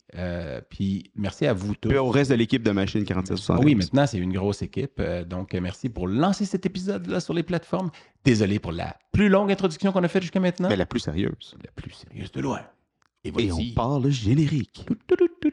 Puis 0.69 1.09
merci 1.15 1.47
à 1.47 1.53
vous 1.53 1.75
tous. 1.75 1.87
Puis 1.87 1.97
au 1.97 2.09
reste 2.09 2.31
de 2.31 2.35
l'équipe 2.35 2.61
de 2.63 2.71
Machine 2.71 3.05
4760. 3.05 3.57
Ah 3.57 3.63
oui, 3.65 3.75
maintenant, 3.75 4.05
c'est 4.05 4.17
une 4.17 4.33
grosse 4.33 4.61
équipe. 4.61 5.01
Donc, 5.29 5.53
merci 5.53 5.87
pour 5.87 6.09
lancer 6.09 6.43
cet 6.43 6.65
épisode-là 6.65 7.21
sur 7.21 7.33
les 7.33 7.43
plateformes. 7.43 7.89
Désolé 8.25 8.59
pour 8.59 8.73
la 8.73 8.97
plus 9.13 9.29
longue 9.29 9.49
introduction 9.53 9.93
qu'on 9.93 10.03
a 10.03 10.07
faite 10.09 10.23
jusqu'à 10.23 10.41
maintenant. 10.41 10.67
Mais 10.67 10.75
la 10.75 10.85
plus 10.85 10.99
sérieuse. 10.99 11.55
La 11.63 11.71
plus 11.71 11.91
sérieuse 11.93 12.31
de 12.33 12.41
loin. 12.41 12.59
Et 13.25 13.31
Et 13.37 13.51
on 13.53 13.73
parle 13.73 14.09
générique. 14.09 14.83
Tout, 14.85 14.95
tout, 15.07 15.15
tout, 15.15 15.27
tout, 15.41 15.49
tout. 15.49 15.52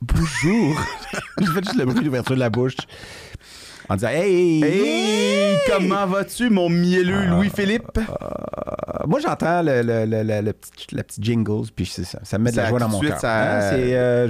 Bonjour. 0.00 0.80
J'ai 1.38 1.46
fait 1.46 1.64
juste 1.64 1.76
le 1.76 1.84
bruit 1.84 2.04
d'ouverture 2.04 2.34
de 2.34 2.40
la 2.40 2.50
bouche. 2.50 2.76
En 3.88 3.94
disant 3.94 4.08
Hey! 4.08 4.62
Hey, 4.62 5.58
comment 5.68 6.06
vas-tu, 6.06 6.50
mon 6.50 6.68
mielleux 6.68 7.26
Louis-Philippe? 7.26 7.98
Euh, 7.98 8.61
moi, 9.06 9.20
j'entends 9.20 9.62
le, 9.62 9.82
le, 9.82 10.04
le, 10.06 10.40
le- 10.40 10.52
petit, 10.52 10.86
la 10.94 11.02
petite 11.04 11.22
jingles, 11.24 11.68
puis 11.74 11.86
c'est 11.86 12.04
ça, 12.04 12.18
ça 12.22 12.38
me 12.38 12.44
met 12.44 12.50
de 12.52 12.56
la 12.56 12.68
joie 12.68 12.78
dans 12.78 12.88
mon 12.88 13.00
cœur. 13.00 13.18
ça- 13.18 13.70
Hein, 13.72 13.74
euh, 13.74 14.28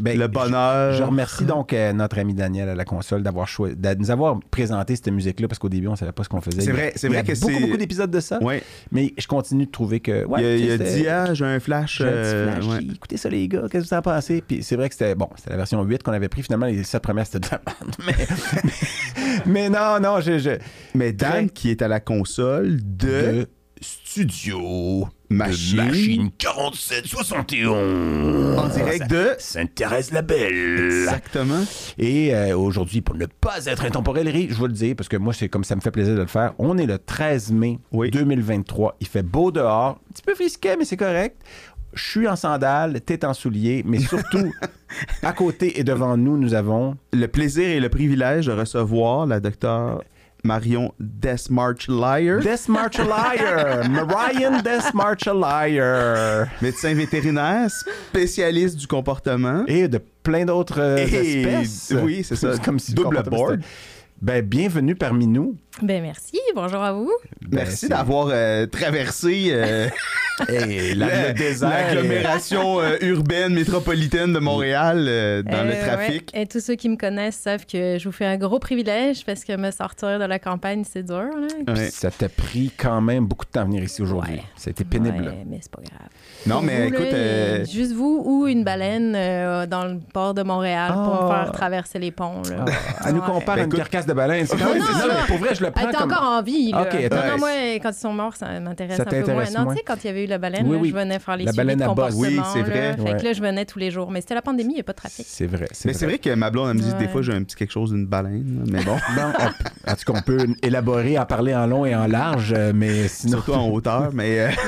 ben, 0.00 0.18
Le 0.18 0.26
bonheur. 0.28 0.92
Je, 0.92 0.98
je 0.98 1.02
remercie 1.02 1.44
donc 1.44 1.72
euh, 1.72 1.92
notre 1.92 2.18
ami 2.18 2.34
Daniel 2.34 2.68
à 2.68 2.74
la 2.74 2.84
console 2.84 3.22
d'avoir 3.22 3.48
choisi, 3.48 3.76
de 3.76 3.94
nous 3.94 4.10
avoir 4.10 4.38
présenté 4.50 4.96
cette 4.96 5.08
musique-là, 5.08 5.48
parce 5.48 5.58
qu'au 5.58 5.68
début, 5.68 5.88
on 5.88 5.92
ne 5.92 5.96
savait 5.96 6.12
pas 6.12 6.24
ce 6.24 6.28
qu'on 6.28 6.40
faisait. 6.40 6.60
C'est 6.60 6.70
y 6.70 6.72
vrai- 6.72 6.92
c'est 6.96 7.06
il 7.08 7.12
y 7.12 7.16
a 7.16 7.22
vrai 7.22 7.32
que 7.34 7.38
beaucoup, 7.40 7.60
beaucoup 7.60 7.76
d'épisodes 7.76 8.10
de 8.10 8.20
ça, 8.20 8.42
Ouais. 8.42 8.62
mais 8.92 9.14
je 9.18 9.26
continue 9.26 9.66
de 9.66 9.70
trouver 9.70 10.00
que. 10.00 10.24
Ouais, 10.24 10.40
il 10.40 10.70
a, 10.70 10.74
il 10.76 10.82
a 10.82 10.84
dit, 10.84 11.08
ah, 11.08 11.34
j'ai 11.34 11.44
un 11.44 11.60
flash. 11.60 11.98
j'ai 11.98 12.04
un 12.04 12.08
euh, 12.08 12.52
flash, 12.60 12.66
ouais. 12.66 12.86
Écoutez 12.94 13.16
ça, 13.16 13.28
les 13.28 13.48
gars, 13.48 13.62
qu'est-ce 13.70 13.84
que 13.84 13.88
vous 13.88 13.94
en 13.98 14.02
pensez? 14.02 14.42
Puis 14.46 14.62
c'est 14.62 14.76
vrai 14.76 14.88
que 14.88 14.94
c'était 14.94 15.14
bon, 15.14 15.28
c'était 15.36 15.50
la 15.50 15.56
version 15.56 15.82
8 15.82 16.02
qu'on 16.02 16.12
avait 16.12 16.28
pris. 16.28 16.42
Finalement, 16.42 16.66
les 16.66 16.82
7 16.84 17.02
premières, 17.02 17.26
c'était 17.26 17.40
de 17.40 17.46
la 17.50 17.60
merde. 17.66 17.96
Mais, 18.06 18.26
mais 19.46 19.68
non, 19.70 19.98
non, 20.00 20.20
je. 20.20 20.38
je 20.38 20.50
Mais 20.94 21.12
Dan, 21.12 21.30
Très- 21.30 21.48
qui 21.48 21.70
est 21.70 21.82
à 21.82 21.88
la 21.88 22.00
console 22.00 22.78
de, 22.82 23.06
de 23.06 23.46
studio 24.10 25.06
Machine. 25.28 25.76
de 25.76 25.82
machine 25.82 26.30
4771 26.38 28.58
en 28.58 28.68
direct 28.68 29.10
de. 29.10 29.32
Sainte-Thérèse-la-Belle. 29.38 31.02
Exactement. 31.02 31.62
Et 31.98 32.34
euh, 32.34 32.56
aujourd'hui, 32.56 33.02
pour 33.02 33.16
ne 33.16 33.26
pas 33.26 33.66
être 33.66 33.84
intemporel, 33.84 34.26
je 34.48 34.54
vous 34.54 34.66
le 34.66 34.72
dis, 34.72 34.94
parce 34.94 35.10
que 35.10 35.18
moi, 35.18 35.34
c'est 35.34 35.50
comme 35.50 35.62
ça 35.62 35.76
me 35.76 35.82
fait 35.82 35.90
plaisir 35.90 36.14
de 36.14 36.22
le 36.22 36.26
faire, 36.26 36.54
on 36.58 36.78
est 36.78 36.86
le 36.86 36.98
13 36.98 37.52
mai 37.52 37.80
Oui. 37.92 38.10
2023. 38.10 38.96
Il 39.00 39.06
fait 39.06 39.22
beau 39.22 39.52
dehors, 39.52 40.00
un 40.08 40.12
petit 40.14 40.22
peu 40.22 40.34
frisquet, 40.34 40.76
mais 40.78 40.86
c'est 40.86 40.96
correct. 40.96 41.36
Je 41.92 42.02
suis 42.02 42.28
en 42.28 42.36
sandales, 42.36 42.98
tête 43.02 43.24
en 43.24 43.34
souliers, 43.34 43.82
mais 43.84 43.98
surtout, 43.98 44.50
à 45.22 45.34
côté 45.34 45.78
et 45.78 45.84
devant 45.84 46.16
nous, 46.16 46.38
nous 46.38 46.54
avons 46.54 46.96
Le 47.12 47.26
plaisir 47.26 47.68
et 47.68 47.80
le 47.80 47.90
privilège 47.90 48.46
de 48.46 48.52
recevoir 48.52 49.26
la 49.26 49.38
docteure 49.38 50.02
Marion 50.48 50.94
Desmarch-Liar, 50.98 52.40
Des 52.40 52.56
Liar, 52.68 53.86
Marion 54.08 54.62
Des 54.62 54.80
Liar. 55.34 56.48
médecin 56.62 56.94
vétérinaire, 56.94 57.68
spécialiste 57.70 58.76
du 58.76 58.86
comportement. 58.86 59.64
Et 59.66 59.88
de 59.88 60.00
plein 60.22 60.46
d'autres 60.46 60.80
euh, 60.80 60.96
espèces. 60.96 61.92
oui, 62.02 62.24
c'est 62.24 62.36
ça. 62.36 62.52
Comme 62.64 62.78
si 62.78 62.92
le 62.92 62.96
Double 63.02 63.22
board. 63.24 63.60
Ben, 64.20 64.44
bienvenue 64.44 64.96
parmi 64.96 65.28
nous. 65.28 65.56
Ben 65.80 66.02
merci, 66.02 66.40
bonjour 66.56 66.80
à 66.82 66.92
vous. 66.92 67.12
Ben, 67.40 67.58
Merci 67.58 67.88
d'avoir 67.88 68.28
euh, 68.32 68.66
traversé 68.66 69.50
euh, 69.52 69.88
Hey, 70.48 70.94
la- 70.96 71.28
le 71.28 71.34
désert. 71.34 71.68
l'agglomération 71.70 72.80
euh, 72.80 72.96
urbaine 73.02 73.54
métropolitaine 73.54 74.32
de 74.32 74.40
Montréal 74.40 75.06
euh, 75.08 75.42
dans 75.44 75.62
le 75.64 75.72
trafic. 75.80 76.32
ouais. 76.34 76.42
Et 76.42 76.46
tous 76.46 76.58
ceux 76.60 76.74
qui 76.74 76.88
me 76.88 76.96
connaissent 76.96 77.36
savent 77.36 77.64
que 77.64 77.96
je 77.98 78.04
vous 78.08 78.12
fais 78.12 78.24
un 78.26 78.36
gros 78.36 78.58
privilège 78.58 79.24
parce 79.24 79.44
que 79.44 79.56
me 79.56 79.70
sortir 79.70 80.18
de 80.18 80.24
la 80.24 80.40
campagne, 80.40 80.82
c'est 80.84 81.04
dur. 81.04 81.28
Là. 81.66 81.72
Ouais. 81.74 81.90
Ça 81.90 82.10
t'a 82.10 82.28
pris 82.28 82.72
quand 82.76 83.00
même 83.00 83.24
beaucoup 83.26 83.46
de 83.46 83.50
temps 83.52 83.60
à 83.60 83.64
venir 83.64 83.84
ici 83.84 84.02
aujourd'hui. 84.02 84.34
Ouais. 84.34 84.42
Ça 84.56 84.68
a 84.68 84.70
été 84.72 84.84
pénible. 84.84 85.24
Ouais, 85.26 85.44
mais 85.46 85.58
c'est 85.62 85.70
pas 85.70 85.82
grave. 85.82 86.08
Non, 86.48 86.62
mais 86.62 86.88
vous, 86.88 86.94
écoute, 86.94 87.06
euh, 87.12 87.64
Juste 87.64 87.92
vous 87.92 88.22
ou 88.24 88.46
une 88.46 88.64
baleine 88.64 89.14
euh, 89.16 89.66
dans 89.66 89.84
le 89.84 89.98
port 90.12 90.34
de 90.34 90.42
Montréal 90.42 90.92
pour 90.92 91.02
me 91.02 91.30
Ah. 91.30 91.44
faire 91.44 91.52
traverser 91.52 91.98
les 91.98 92.10
ponts. 92.10 92.42
Là. 92.50 92.64
Elle 93.06 93.14
nous 93.14 93.20
compare 93.20 93.56
Ben, 93.56 93.62
à 93.62 93.64
une 93.64 93.66
écoute- 93.66 93.78
carcasse 93.78 94.06
de 94.06 94.12
baleine. 94.12 94.46
C'est 94.46 94.56
quand 94.56 94.66
Ouais, 94.66 94.74
même- 94.74 94.82
c'est 94.86 94.92
non, 94.92 94.98
ça. 95.00 95.06
mais 95.08 95.26
pour 95.26 95.36
vrai, 95.38 95.54
je 95.54 95.60
le 95.60 95.66
Elle 95.66 95.72
prends 95.72 95.88
est 95.90 95.92
comme... 95.94 96.12
encore 96.12 96.22
en 96.22 96.42
vie. 96.42 96.72
Là. 96.72 96.82
Ok, 96.82 96.94
non, 97.10 97.38
moi, 97.38 97.50
quand 97.82 97.90
ils 97.90 97.94
sont 97.94 98.12
morts, 98.12 98.36
ça 98.36 98.58
m'intéresse 98.60 99.00
un 99.00 99.04
peu 99.04 99.32
moins. 99.32 99.44
Non, 99.56 99.70
tu 99.70 99.76
sais, 99.76 99.82
quand 99.86 99.96
il 100.02 100.06
y 100.06 100.10
avait 100.10 100.24
eu 100.24 100.26
la 100.26 100.38
baleine, 100.38 100.66
Oui, 100.66 100.76
là, 100.76 100.82
oui. 100.82 100.88
je 100.90 100.94
venais 100.94 101.18
faire 101.18 101.36
les 101.36 101.44
La 101.44 101.52
suivis 101.52 101.66
baleine 101.66 101.78
de 101.78 101.84
à 101.84 101.86
bosse. 101.88 102.14
comportement. 102.14 102.42
Oui, 102.42 102.50
c'est 102.52 102.62
vrai. 102.62 102.88
là. 102.90 102.96
Fait 102.96 103.02
Ouais. 103.02 103.16
que 103.18 103.24
là, 103.24 103.32
je 103.32 103.40
venais 103.42 103.64
tous 103.64 103.78
les 103.78 103.90
jours. 103.90 104.10
Mais 104.10 104.20
c'était 104.20 104.34
la 104.34 104.42
pandémie, 104.42 104.72
il 104.72 104.76
n'y 104.76 104.80
a 104.80 104.84
pas 104.84 104.92
de 104.92 104.98
trafic. 104.98 105.26
C'est 105.28 105.46
vrai. 105.46 105.66
mais 105.84 105.92
c'est 105.92 106.06
vrai 106.06 106.18
que 106.18 106.34
ma 106.34 106.50
blonde, 106.50 106.70
elle 106.70 106.76
me 106.76 106.82
dit 106.82 106.94
des 106.98 107.08
fois, 107.08 107.22
j'ai 107.22 107.32
un 107.34 107.42
petit 107.42 107.56
quelque 107.56 107.72
chose 107.72 107.90
d'une 107.90 108.06
baleine. 108.06 108.64
Mais 108.70 108.82
bon, 108.84 108.96
Bon, 109.16 109.22
on- 109.38 109.90
en 109.90 109.94
tout 109.94 110.12
cas, 110.12 110.18
on 110.18 110.22
peut 110.22 110.46
élaborer, 110.62 111.18
en 111.18 111.26
parler 111.26 111.54
en 111.54 111.66
long 111.66 111.84
et 111.86 111.94
en 111.94 112.06
large, 112.06 112.54
euh, 112.56 112.72
mais 112.74 113.08
sinon... 113.08 113.38
surtout 113.38 113.52
en 113.54 113.68
hauteur. 113.68 114.10
Mais- 114.12 114.48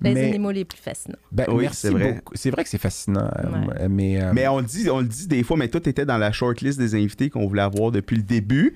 les 0.00 0.14
Mais- 0.14 0.28
animaux 0.28 0.50
les 0.50 0.64
plus 0.64 0.78
fascinants. 0.78 1.18
Ben, 1.32 1.46
Oui, 1.48 1.62
merci 1.62 1.76
c'est 1.82 1.90
vrai. 1.90 2.12
beaucoup. 2.14 2.34
C'est 2.36 2.50
vrai 2.50 2.62
que 2.64 2.68
c'est 2.70 2.78
fascinant, 2.78 3.28
euh, 3.38 3.66
Ouais. 3.66 3.88
mais... 3.88 4.22
euh, 4.22 4.32
Mais 4.34 4.46
on 4.48 4.58
le 4.58 4.64
dit, 4.64 4.88
on 4.90 5.00
le 5.00 5.06
dit 5.06 5.26
des 5.26 5.42
fois, 5.42 5.56
mais 5.56 5.68
toi, 5.68 5.80
tu 5.80 5.88
étais 5.88 6.04
dans 6.04 6.18
la 6.18 6.32
shortlist 6.32 6.78
des 6.78 6.94
invités 6.94 7.30
qu'on 7.30 7.46
voulait 7.46 7.62
avoir 7.62 7.90
depuis 7.90 8.16
le 8.16 8.22
début. 8.22 8.74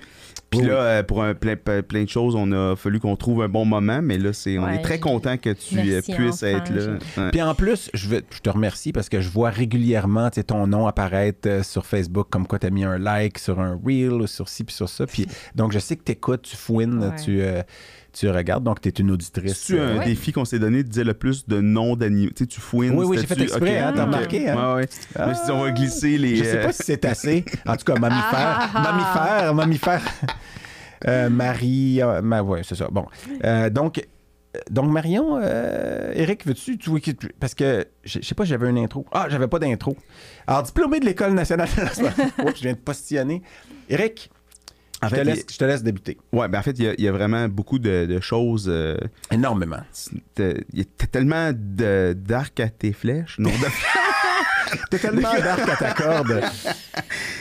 Puis 0.50 0.61
Oui, 0.61 0.67
là, 0.67 0.75
euh, 0.83 1.03
pour 1.05 1.23
un, 1.23 1.35
plein, 1.35 1.55
de 1.57 2.09
choses, 2.09 2.35
on 2.35 2.50
a 2.50 2.75
fallu 2.75 2.99
qu'on 2.99 3.15
trouve 3.15 3.43
un 3.43 3.49
bon 3.49 3.65
moment. 3.65 4.00
Mais 4.03 4.19
là, 4.19 4.33
c'est, 4.33 4.59
on 4.59 4.65
Ouais, 4.65 4.77
est 4.77 4.83
très 4.83 4.95
j'ai- 4.95 5.00
content 5.00 5.37
que 5.37 5.50
tu 5.53 5.77
Merci, 5.77 6.12
puisses 6.12 6.43
enfin, 6.43 6.57
être 6.57 6.75
là. 6.75 6.99
Ouais. 7.17 7.31
Puis 7.31 7.41
en 7.43 7.55
plus, 7.55 7.89
je, 7.95 8.09
veux- 8.09 8.23
je 8.35 8.41
te 8.41 8.50
remercie 8.50 8.93
parce 8.93 9.09
que 9.09 9.21
je 9.21 9.29
vois 9.29 9.50
régulièrement 9.50 10.29
ton 10.31 10.67
nom 10.67 10.87
apparaître 10.89 11.65
sur 11.65 11.87
Facebook 11.87 12.27
comme 12.31 12.47
quoi 12.47 12.59
tu 12.59 12.67
as 12.67 12.71
mis 12.71 12.83
un 12.85 12.99
like 12.99 13.39
sur 13.39 13.61
un 13.61 13.79
reel 13.85 14.12
ou 14.12 14.27
sur 14.27 14.49
ci 14.49 14.65
puis 14.65 14.75
sur 14.75 14.89
ça. 14.89 15.07
Puis, 15.07 15.27
donc 15.55 15.71
je 15.73 15.79
sais 15.79 15.95
que 15.97 16.03
tu 16.05 16.12
écoutes, 16.12 16.43
tu 16.43 16.57
fouines, 16.57 16.99
Ouais. 16.99 17.17
tu, 17.23 17.41
euh, 17.43 17.62
tu 18.12 18.29
regardes, 18.31 18.64
donc 18.64 18.81
tu 18.81 18.88
es 18.88 18.93
une 18.93 19.11
auditrice. 19.11 19.57
C'est-tu 19.59 19.79
un 19.81 19.83
euh, 19.83 19.99
Ouais. 19.99 20.05
défi 20.05 20.33
qu'on 20.33 20.45
s'est 20.45 20.59
donné 20.59 20.83
de 20.83 20.88
dire 20.88 21.05
le 21.05 21.14
plus 21.14 21.47
de 21.47 21.61
noms 21.61 21.97
d'animaux? 21.97 22.31
Tu 22.35 22.45
sais, 22.45 22.47
tu 22.47 22.61
fouines. 22.61 22.95
Oui, 22.95 23.05
oui, 23.07 23.19
j'ai 23.21 23.26
fait 23.26 23.40
exprès, 23.43 23.79
ok, 23.81 23.85
hein, 23.88 23.93
t'as 23.95 24.05
remarqué, 24.05 24.49
hein? 24.49 24.75
Ouais, 24.75 24.83
ouais. 24.83 24.88
Suis 25.35 25.45
dit, 25.45 25.50
on 25.52 25.62
va 25.62 25.71
glisser 25.71 26.19
les. 26.19 26.37
Je 26.37 26.45
sais 26.45 26.59
euh, 26.59 26.64
pas 26.67 26.73
si 26.73 26.83
c'est 26.85 27.05
assez. 27.05 27.45
En 27.67 27.76
tout 27.76 27.85
cas, 27.85 27.99
mammifère. 27.99 28.25
Ah, 28.33 28.59
ah, 28.62 28.71
ah. 28.75 28.83
mammifère, 28.93 29.55
mammifère. 29.55 30.02
Euh, 31.09 31.31
Marie. 31.31 32.02
euh, 32.02 32.21
ma, 32.23 32.43
ouais, 32.43 32.62
c'est 32.62 32.75
ça. 32.75 32.88
Bon. 32.90 33.07
Euh, 33.45 33.71
donc. 33.71 33.99
euh, 33.99 34.61
Donc, 34.71 34.90
Marion, 34.90 35.38
euh, 35.43 36.12
Eric, 36.14 36.45
veux-tu, 36.47 36.76
tu 36.76 36.90
parce 37.38 37.55
que 37.55 37.87
je 38.05 38.19
je 38.21 38.26
sais 38.26 38.35
pas, 38.35 38.45
j'avais 38.45 38.69
une 38.69 38.79
intro. 38.79 39.07
Ah, 39.12 39.26
j'avais 39.31 39.47
pas 39.49 39.59
d'intro. 39.59 39.97
Alors, 40.47 40.62
diplômé 40.64 41.00
de 41.00 41.07
l'École 41.07 41.33
nationale. 41.35 41.69
Oups, 42.45 42.57
je 42.57 42.62
viens 42.62 42.73
de 42.73 42.79
postillonner. 42.79 43.43
Eric, 43.88 44.31
En 45.02 45.09
je, 45.09 45.14
fait, 45.14 45.23
te 45.23 45.26
laisse, 45.26 45.45
je 45.50 45.57
te 45.59 45.64
laisse 45.64 45.83
débuter. 45.83 46.19
ouais, 46.33 46.49
ben 46.49 46.59
en 46.59 46.62
fait, 46.62 46.78
il 46.78 46.85
y 46.85 46.88
a, 46.88 46.95
il 46.99 47.02
y 47.04 47.09
a 47.09 47.12
vraiment 47.12 47.49
beaucoup 47.49 47.78
de, 47.78 48.07
de 48.07 48.21
choses. 48.21 48.66
euh, 48.69 48.97
Énormément. 49.30 49.80
Il 50.38 50.54
y 50.75 50.80
a 50.83 51.07
tellement 51.11 51.52
de- 51.54 52.12
d'arcs 52.12 52.61
à 52.61 52.69
tes 52.69 52.92
flèches. 52.92 53.37
Non, 53.38 53.49
de- 53.50 54.76
T'es 54.90 54.99
tellement 54.99 55.23
d'arc 55.23 55.69
à 55.69 55.76
ta 55.76 55.92
corde. 55.92 56.42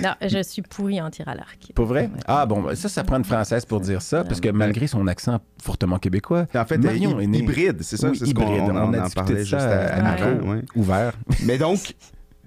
Non, 0.01 0.13
je 0.25 0.42
suis 0.42 0.62
pourrie 0.62 1.01
en 1.01 1.10
tir 1.10 1.28
à 1.28 1.36
l'arc. 1.36 1.72
Pour 1.75 1.86
vrai? 1.86 2.04
Ouais. 2.04 2.20
Ah, 2.25 2.46
bon, 2.46 2.62
ben, 2.62 2.75
ça, 2.75 2.88
ça 2.89 3.04
prend 3.04 3.18
une 3.18 3.24
française 3.25 3.66
pour 3.66 3.82
dire 3.82 4.01
ça, 4.01 4.24
parce 4.24 4.39
que 4.39 4.50
malgré 4.50 4.88
son 4.88 5.06
accent 5.08 5.39
fortement 5.62 6.00
québécois, 6.00 6.48
en 6.56 6.66
fait, 6.66 6.78
Marion 6.78 7.18
euh, 7.18 7.22
est 7.22 7.28
née- 7.28 7.39
hybride, 7.39 7.78
c'est 7.82 7.98
ça? 7.98 8.10
Oui, 8.10 8.18
c'est 8.18 8.25
ce 8.25 8.34
qu'on 8.34 8.42
hybride. 8.44 8.62
on, 8.72 8.75
On 8.78 8.89
on 8.89 8.94
a 8.94 9.00
en 9.00 9.04
discuté 9.04 9.16
parlait 9.16 9.36
de 9.36 9.39
juste 9.44 9.54
à, 9.56 10.16
ouais. 10.44 10.62
ouvert. 10.75 11.13
Mais 11.44 11.58
donc, 11.58 11.94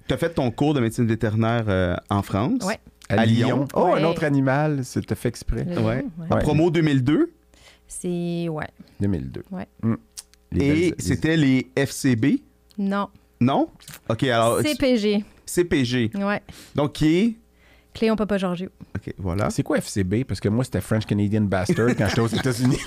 tu 0.07 0.13
as 0.13 0.17
fait 0.17 0.29
ton 0.31 0.49
cours 0.51 0.73
de 0.73 0.79
médecine 0.81 1.05
vétérinaire 1.07 1.65
euh, 1.67 1.95
en 2.09 2.21
France. 2.23 2.63
Ouais. 2.65 2.79
À, 3.17 3.21
À 3.21 3.25
Lyon. 3.25 3.47
Lyon. 3.47 3.67
Oh, 3.73 3.93
un 3.95 4.03
autre 4.03 4.23
animal, 4.23 4.83
c'était 4.85 5.15
fait 5.15 5.29
exprès. 5.29 5.63
Le 5.65 5.79
Ouais. 5.81 6.05
Ouais. 6.29 6.39
Promo 6.41 6.69
2002. 6.71 7.31
C'est. 7.87 8.47
Ouais. 8.49 8.67
2002. 8.99 9.43
Ouais. 9.51 9.67
Mm. 9.81 9.95
Les 10.51 10.65
Et 10.87 10.95
c'était 10.99 11.37
les 11.37 11.69
FCB. 11.75 12.41
Non. 12.77 13.07
Non? 13.41 13.69
OK, 14.09 14.23
alors 14.23 14.61
CPG. 14.61 15.23
CPG. 15.45 16.11
Ouais. 16.15 16.41
Donc, 16.75 16.93
qui 16.93 17.15
est? 17.17 17.33
Cléon 17.93 18.15
Papa 18.15 18.37
Georgiou. 18.37 18.69
OK, 18.95 19.13
voilà. 19.17 19.49
C'est 19.51 19.61
quoi 19.63 19.77
FCB? 19.79 20.23
Parce 20.23 20.39
que 20.39 20.49
moi, 20.49 20.63
c'était 20.63 20.81
French 20.81 21.05
Canadian 21.05 21.41
Bastard 21.41 21.89
quand 21.95 22.07
j'étais 22.07 22.21
aux 22.21 22.27
États-Unis. 22.39 22.79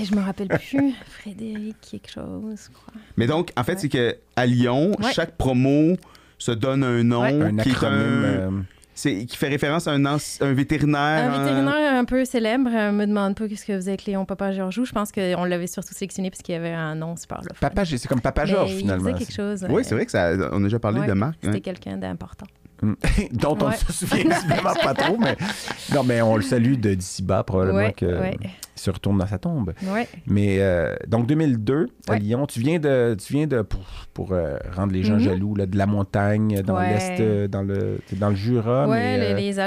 Eh, 0.00 0.04
je 0.04 0.14
me 0.14 0.20
rappelle 0.22 0.48
plus. 0.48 0.94
Frédéric 1.20 1.76
quelque 1.82 2.10
chose, 2.10 2.68
je 2.68 2.72
crois. 2.74 2.94
Mais 3.16 3.26
donc, 3.26 3.50
en 3.56 3.64
fait, 3.64 3.72
Ouais. 3.74 3.78
c'est 3.80 3.88
que 3.90 4.16
à 4.36 4.46
Lyon, 4.46 4.92
Ouais. 5.02 5.12
chaque 5.12 5.36
promo 5.36 5.96
se 6.38 6.52
donne 6.52 6.82
un 6.84 7.02
nom 7.02 7.20
Ouais. 7.22 7.42
un 7.42 7.56
qui, 7.56 7.68
est 7.70 7.84
un- 7.84 7.92
euh, 7.92 8.50
qui 8.96 9.36
fait 9.36 9.48
référence 9.48 9.86
à 9.86 9.92
un, 9.92 10.52
vétérinaire. 10.54 11.32
Un 11.32 11.38
vétérinaire 11.42 11.94
un 11.94 12.04
peu 12.04 12.24
célèbre 12.24 12.70
euh, 12.72 12.92
me 12.92 13.06
demande 13.06 13.34
pas 13.34 13.46
qu'est-ce 13.46 13.66
que 13.66 13.74
faisait 13.74 13.96
Cléon 13.96 14.24
Papa 14.24 14.52
Georgiou. 14.52 14.84
Je 14.84 14.92
pense 14.92 15.12
qu'on 15.12 15.44
l'avait 15.44 15.66
surtout 15.66 15.92
sélectionné 15.94 16.30
parce 16.30 16.42
qu'il 16.42 16.54
y 16.54 16.58
avait 16.58 16.72
un 16.72 16.94
nom 16.94 17.14
super 17.16 17.40
le 17.42 17.54
fun. 17.54 17.68
Papa, 17.68 17.84
c'est 17.84 18.06
comme 18.08 18.20
Papa 18.20 18.44
Mais 18.44 18.50
Georges, 18.50 18.72
il 18.72 18.78
finalement. 18.78 19.04
faisait 19.10 19.18
quelque 19.24 19.34
chose. 19.34 19.66
Oui, 19.68 19.80
euh, 19.80 19.84
c'est 19.84 19.94
vrai 19.94 20.06
que 20.06 20.12
ça, 20.12 20.32
on 20.52 20.60
a 20.60 20.64
déjà 20.64 20.78
parlé 20.78 21.00
ouais, 21.00 21.06
de 21.06 21.12
Marc. 21.12 21.36
C'était 21.42 21.56
hein. 21.56 21.60
quelqu'un 21.62 21.96
d'important. 21.96 22.46
dont 23.32 23.56
on 23.60 23.64
ne 23.64 23.70
Ouais. 23.70 23.76
se 23.76 23.92
souvient 23.92 24.24
vraiment 24.48 24.74
pas 24.74 24.92
trop, 24.94 25.16
mais 25.16 25.36
non, 25.94 26.04
mais 26.04 26.20
on 26.20 26.36
le 26.36 26.42
salue 26.42 26.74
de 26.74 26.92
d'ici 26.94 27.22
bas, 27.22 27.42
probablement 27.42 27.78
Ouais, 27.78 27.92
que 27.94 28.04
ouais. 28.04 28.36
il 28.42 28.50
se 28.76 28.90
retourne 28.90 29.18
dans 29.18 29.26
sa 29.26 29.38
tombe. 29.38 29.72
Ouais. 29.84 30.06
Mais 30.26 30.58
euh, 30.60 30.94
donc 31.08 31.26
2002 31.26 31.88
à 32.08 32.12
Ouais. 32.12 32.18
Lyon, 32.20 32.46
tu 32.46 32.60
viens 32.60 32.78
de, 32.78 33.16
tu 33.18 33.32
viens 33.32 33.46
de 33.46 33.62
pour, 33.62 33.80
pour, 34.14 34.32
euh, 34.32 34.58
rendre 34.74 34.92
les 34.92 35.02
gens 35.02 35.14
Mhm. 35.14 35.20
jaloux 35.20 35.54
là, 35.56 35.66
de 35.66 35.76
la 35.76 35.86
montagne 35.86 36.62
dans 36.62 36.76
Ouais. 36.76 36.90
l'est, 36.94 37.20
euh, 37.20 37.48
dans 37.48 37.62
le, 37.62 37.98
dans 38.12 38.28
le 38.28 38.36
Jura, 38.36 38.86
mais 38.86 39.18
les, 39.18 39.24
euh, 39.32 39.36
les 39.36 39.58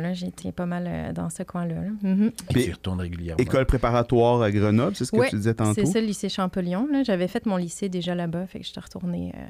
là, 0.00 0.12
j'étais 0.12 0.52
pas 0.52 0.66
mal 0.66 0.84
euh, 0.88 1.12
dans 1.12 1.30
ce 1.30 1.42
coin-là. 1.44 1.74
là. 1.76 1.90
Mhm. 2.02 2.30
puis 2.32 2.46
Puis- 2.54 2.64
tu 2.64 2.72
retournes 2.72 3.00
régulièrement. 3.00 3.38
École 3.42 3.66
préparatoire 3.66 4.42
à 4.42 4.50
Grenoble, 4.50 4.94
c'est 4.96 5.04
ce 5.04 5.12
que 5.12 5.16
Ouais, 5.16 5.28
tu 5.30 5.36
disais 5.36 5.54
tantôt. 5.54 5.74
C'est 5.74 5.86
ça, 5.86 6.00
le 6.00 6.06
lycée 6.06 6.28
Champollion. 6.28 6.86
J'avais 7.04 7.28
fait 7.28 7.46
mon 7.46 7.56
lycée 7.56 7.88
déjà 7.88 8.14
là-bas, 8.14 8.46
fait 8.46 8.58
que 8.60 8.66
j'étais 8.66 8.80
retournée 8.80 9.32
euh, 9.36 9.40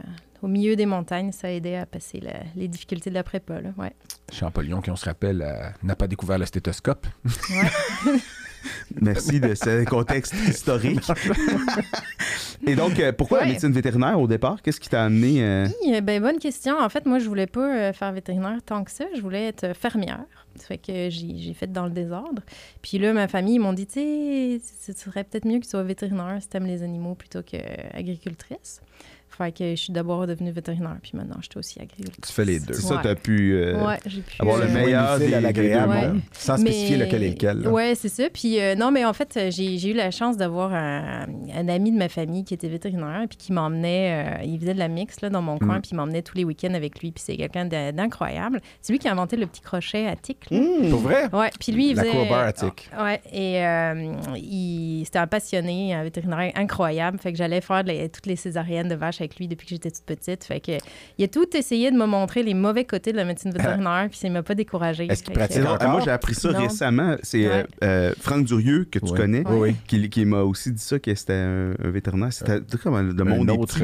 au 0.43 0.49
milieu 0.49 0.77
des 0.77 0.87
montagnes. 0.87 1.33
Ça 1.33 1.49
a 1.49 1.51
aidé 1.51 1.75
à 1.77 1.87
passer 1.87 2.21
la- 2.21 2.41
les 2.57 2.69
difficultés 2.69 3.11
de 3.11 3.15
la 3.15 3.23
prépa. 3.23 3.61
Là. 3.61 3.71
Ouais. 3.79 3.93
Champollion, 4.33 4.81
qui 4.81 4.91
on 4.91 4.97
se 4.97 5.05
rappelle, 5.07 5.43
euh, 5.43 5.69
n'a 5.83 5.97
pas 5.97 6.07
découvert 6.07 6.39
le 6.39 6.47
stéthoscope. 6.47 7.07
Ouais. 7.25 8.13
Merci 9.01 9.41
de 9.41 9.55
ce 9.55 9.85
contexte 9.85 10.35
historique. 10.49 11.07
Et 12.67 12.75
donc, 12.77 12.99
euh, 13.01 13.13
pourquoi 13.13 13.39
la 13.39 13.45
Ouais. 13.45 13.51
médecine 13.53 13.73
vétérinaire 13.73 14.21
au 14.21 14.27
départ? 14.27 14.61
Qu'est-ce 14.63 14.81
qui 14.81 14.89
t'a 14.89 15.05
amené? 15.05 15.43
euh, 15.43 15.67
Oui, 15.85 15.95
euh, 15.95 16.01
ben, 16.03 16.21
bonne 16.21 16.39
question. 16.39 16.79
En 16.79 16.89
fait, 16.89 17.07
moi, 17.07 17.19
je 17.19 17.27
voulais 17.27 17.47
pas 17.47 17.93
faire 17.93 18.13
vétérinaire 18.13 18.59
tant 18.65 18.85
que 18.85 18.91
ça. 18.91 19.05
Je 19.17 19.21
voulais 19.21 19.47
être 19.47 19.75
fermière. 19.75 20.25
Ça 20.57 20.67
fait 20.67 20.79
que 20.79 21.09
j'ai 21.11 21.55
fait 21.55 21.73
dans 21.73 21.85
le 21.85 21.91
désordre. 21.91 22.43
Puis 22.83 22.99
là, 22.99 23.13
ma 23.15 23.29
famille, 23.29 23.55
ils 23.55 23.61
m'ont 23.61 23.73
dit, 23.73 23.87
tu 23.87 23.95
sais, 23.95 24.61
ce 24.81 24.93
serait 24.93 25.25
peut-être 25.25 25.47
mieux 25.47 25.59
que 25.59 25.65
tu 25.65 25.71
sois 25.71 25.83
vétérinaire 25.83 26.37
si 26.41 26.49
t'aimes 26.49 26.67
les 26.67 26.83
animaux 26.83 27.15
plutôt 27.15 27.43
qu'agricultrice. 27.43 28.83
Fait 29.41 29.53
que 29.53 29.71
je 29.71 29.77
suis 29.77 29.93
d'abord 29.93 30.27
devenue 30.27 30.51
vétérinaire, 30.53 30.99
puis 31.03 31.13
maintenant, 31.15 31.37
je 31.41 31.47
suis 31.51 31.59
aussi 31.59 31.81
agricultrice. 31.81 32.27
Tu 32.27 32.33
fais 32.33 32.45
les 32.45 32.61
deux. 32.61 32.75
C'est 32.75 32.83
ça, 32.83 32.97
Ouais. 32.97 33.03
tu 33.03 33.09
as 33.09 33.15
pu 33.15 33.53
euh, 33.55 33.87
Ouais, 33.87 33.99
j'ai 34.05 34.21
pu... 34.21 34.37
avoir 34.39 34.59
le 34.59 34.65
euh, 34.65 34.69
meilleur 34.75 35.17
Utile 35.17 35.29
des, 35.29 35.35
à 35.35 35.41
l'agréable, 35.41 35.93
deux 35.93 35.99
Ouais. 35.99 36.09
mondes. 36.09 36.21
sans 36.33 36.57
spécifier 36.59 36.97
lequel 36.99 37.23
est 37.23 37.31
lequel. 37.31 37.69
Ouais, 37.69 37.95
c'est 37.95 38.09
ça. 38.11 38.25
Puis 38.33 38.61
euh, 38.61 38.75
non, 38.75 38.91
mais 38.91 39.05
en 39.07 39.15
fait, 39.15 39.39
j'ai 39.51 39.89
eu 39.91 39.95
la 39.95 40.11
chance 40.11 40.37
d'avoir 40.37 40.75
un, 40.75 41.27
un 41.57 41.69
ami 41.69 41.91
de 41.91 41.97
ma 41.97 42.09
famille 42.11 42.45
qui 42.45 42.53
était 42.53 42.69
vétérinaire, 42.69 43.25
puis 43.29 43.39
qui 43.39 43.53
m'emmenait, 43.53 44.41
euh, 44.41 44.45
il 44.45 44.61
faisait 44.61 44.75
de 44.75 44.79
la 44.79 44.89
mix 44.89 45.21
là, 45.23 45.31
dans 45.31 45.41
mon 45.43 45.57
coin, 45.59 45.79
Mm. 45.79 45.81
puis 45.81 45.91
il 45.93 45.97
m'emmenait 45.97 46.23
tous 46.23 46.37
les 46.37 46.45
week-ends 46.45 46.75
avec 46.75 47.01
lui. 47.01 47.11
Puis 47.13 47.25
c'est 47.27 47.37
quelqu'un 47.37 47.65
d'incroyable. 47.65 48.61
C'est 48.83 48.93
lui 48.93 48.99
qui 48.99 49.09
a 49.09 49.13
inventé 49.13 49.37
le 49.37 49.47
petit 49.47 49.63
crochet 49.63 50.07
à 50.07 50.17
tic. 50.17 50.49
Pour 50.91 51.01
vrai? 51.01 51.29
Ouais, 51.33 51.51
puis 51.59 51.73
lui, 51.73 51.91
il 51.91 51.97
La 51.97 52.03
faisait... 52.03 52.13
crowbar 52.15 52.47
à 52.47 52.53
tic. 52.53 52.91
Ouais, 53.01 53.21
et 53.33 53.65
euh, 53.65 54.13
il... 54.37 55.03
c'était 55.05 55.19
un 55.19 55.27
passionné, 55.27 55.95
un 55.95 56.03
vétérinaire 56.03 56.53
incroyable. 56.57 57.19
Fait 57.19 57.33
que 57.33 57.39
j'allais 57.39 57.61
faire 57.61 57.83
la- 57.85 58.09
toutes 58.09 58.27
les 58.27 58.37
césariennes 58.37 58.89
de 58.89 58.95
vaches 58.95 59.21
avec 59.21 59.30
lui 59.39 59.49
depuis 59.49 59.67
que 59.67 59.71
j'étais 59.71 59.91
toute 59.91 60.05
petite. 60.05 60.45
Fait 60.45 60.61
que 60.61 60.73
il 61.19 61.25
a 61.25 61.29
tout 61.29 61.47
essayé 61.57 61.91
de 61.91 61.97
me 61.97 62.07
montrer 62.07 62.43
les 62.43 62.55
mauvais 62.55 62.85
côtés 62.85 63.13
de 63.13 63.17
la 63.17 63.25
médecine 63.25 63.51
vétérinaire, 63.53 64.07
puis 64.11 64.19
ça 64.19 64.29
ne 64.29 64.33
m'a 64.35 64.43
pas 64.43 64.55
découragé. 64.55 65.07
Est-ce 65.11 65.23
qu'il 65.23 65.33
que- 65.35 65.39
pratique? 65.39 65.63
Ah, 65.81 65.89
moi, 65.89 66.01
j'ai 66.05 66.11
appris 66.11 66.35
ça 66.35 66.53
Non. 66.53 66.61
récemment. 66.61 67.17
C'est 67.23 67.47
euh, 67.47 67.51
Ouais. 67.63 67.67
euh, 67.85 68.13
Franck 68.21 68.45
Durieux, 68.45 68.87
que 68.91 68.99
tu 68.99 69.13
connais, 69.13 69.45
qui, 69.87 70.09
qui 70.11 70.25
m'a 70.25 70.41
aussi 70.43 70.73
dit 70.73 70.83
ça, 70.83 70.99
que 70.99 71.15
c'était 71.15 71.33
un, 71.35 71.73
un 71.83 71.91
vétérinaire. 71.91 72.33
C'était 72.33 72.61
tout 72.61 72.79
comme 72.79 73.13
de 73.13 73.23
mon 73.23 73.47
autre, 73.49 73.79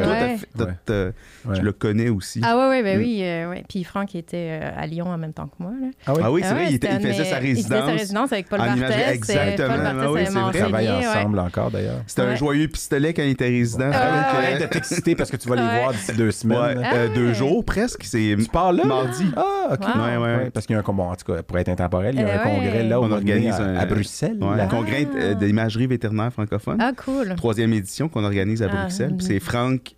euh. 0.91 1.13
Je 1.55 1.61
le 1.63 1.73
connais 1.73 2.09
aussi. 2.09 2.41
Ah 2.45 2.57
ouais, 2.57 2.69
ouais, 2.69 2.83
ben 2.83 2.99
Mm. 2.99 3.03
oui, 3.03 3.21
euh. 3.23 3.55
Puis 3.69 3.85
Franck 3.85 4.15
était 4.15 4.61
euh, 4.63 4.71
à 4.77 4.87
Lyon 4.87 5.07
en 5.07 5.19
même 5.19 5.33
temps 5.33 5.47
que 5.47 5.63
moi. 5.63 5.73
Là. 5.81 5.89
Ah 6.07 6.13
oui? 6.15 6.21
Ah 6.25 6.33
oui, 6.33 6.41
c'est 6.43 6.49
Ah 6.49 6.55
vrai, 6.55 6.63
ouais, 6.65 6.71
il, 6.71 6.75
était- 6.77 6.89
il 6.95 7.01
faisait 7.01 7.25
sa 7.25 7.41
Il 7.43 7.57
faisait 7.57 7.69
sa 7.69 7.75
résidence. 7.85 7.91
résidence 8.01 8.33
avec 8.33 8.49
Paul 8.49 8.59
Barthès. 8.59 8.83
euh, 8.91 9.13
Exactement. 9.13 9.69
Ah 9.79 10.11
oui, 10.13 10.21
c'est 10.27 10.33
vrai. 10.33 10.43
On 10.43 10.51
travaille 10.51 10.89
enseigné, 10.91 11.07
ouais. 11.07 11.17
ensemble 11.17 11.39
encore, 11.39 11.71
d'ailleurs. 11.71 12.03
C'était 12.07 12.23
un 12.23 12.35
joyeux 12.35 12.69
pistolet 12.69 13.15
quand 13.15 13.23
il 13.23 13.31
était 13.31 13.49
résident. 13.49 13.91
Ah, 13.93 14.33
que- 14.59 14.63
de 14.63 14.67
t'exciter 14.69 15.15
parce 15.15 15.31
parce 15.31 15.36
que 15.37 15.43
tu 15.43 15.49
vas 15.49 15.57
les 15.57 15.63
voir 15.63 15.93
d'ici 15.93 16.13
deux 16.15 16.27
Ouais, 16.27 16.33
semaines. 16.33 16.83
Ah 16.85 16.95
euh, 16.95 17.15
deux 17.15 17.33
jours 17.35 17.65
presque. 17.65 18.03
C'est 18.05 18.37
Tu 18.39 18.49
pars 18.49 18.73
là? 18.73 18.85
mardi. 18.85 19.25
Ah, 19.37 19.69
OK. 19.73 19.81
Wow. 19.81 20.03
Ouais, 20.03 20.17
ouais, 20.17 20.37
ouais. 20.45 20.51
Parce 20.51 20.67
qu'il 20.67 20.75
y 20.75 20.77
a 20.77 20.81
un 20.81 20.83
congrès, 20.83 21.07
en 21.09 21.17
tout 21.17 21.33
cas, 21.33 21.43
pour 21.43 21.59
être 21.59 21.69
intemporel, 21.69 22.15
il 22.15 22.21
y 22.21 22.25
a 22.25 22.29
Euh, 22.29 22.35
un 22.41 22.45
congrès 22.45 22.73
ouais. 22.79 22.83
là, 22.89 23.01
au 23.01 23.05
On 23.05 23.11
organise 23.13 23.55
à, 23.55 23.65
un- 23.65 23.77
à 23.77 23.87
Bruxelles. 23.87 24.39
Ouais, 24.41 24.57
là. 24.57 24.65
un 24.65 24.69
congrès 24.69 25.07
euh, 25.17 25.35
d'imagerie 25.35 25.87
vétérinaire 25.87 26.33
francophone. 26.33 26.79
Ah, 26.81 26.93
cool. 27.05 27.35
Troisième 27.37 27.73
édition 27.73 28.09
qu'on 28.09 28.25
organise 28.25 28.63
à 28.63 28.69
Ah, 28.71 28.77
Bruxelles. 28.83 29.15
Puis 29.17 29.27
c'est 29.27 29.41
Franck, 29.41 29.95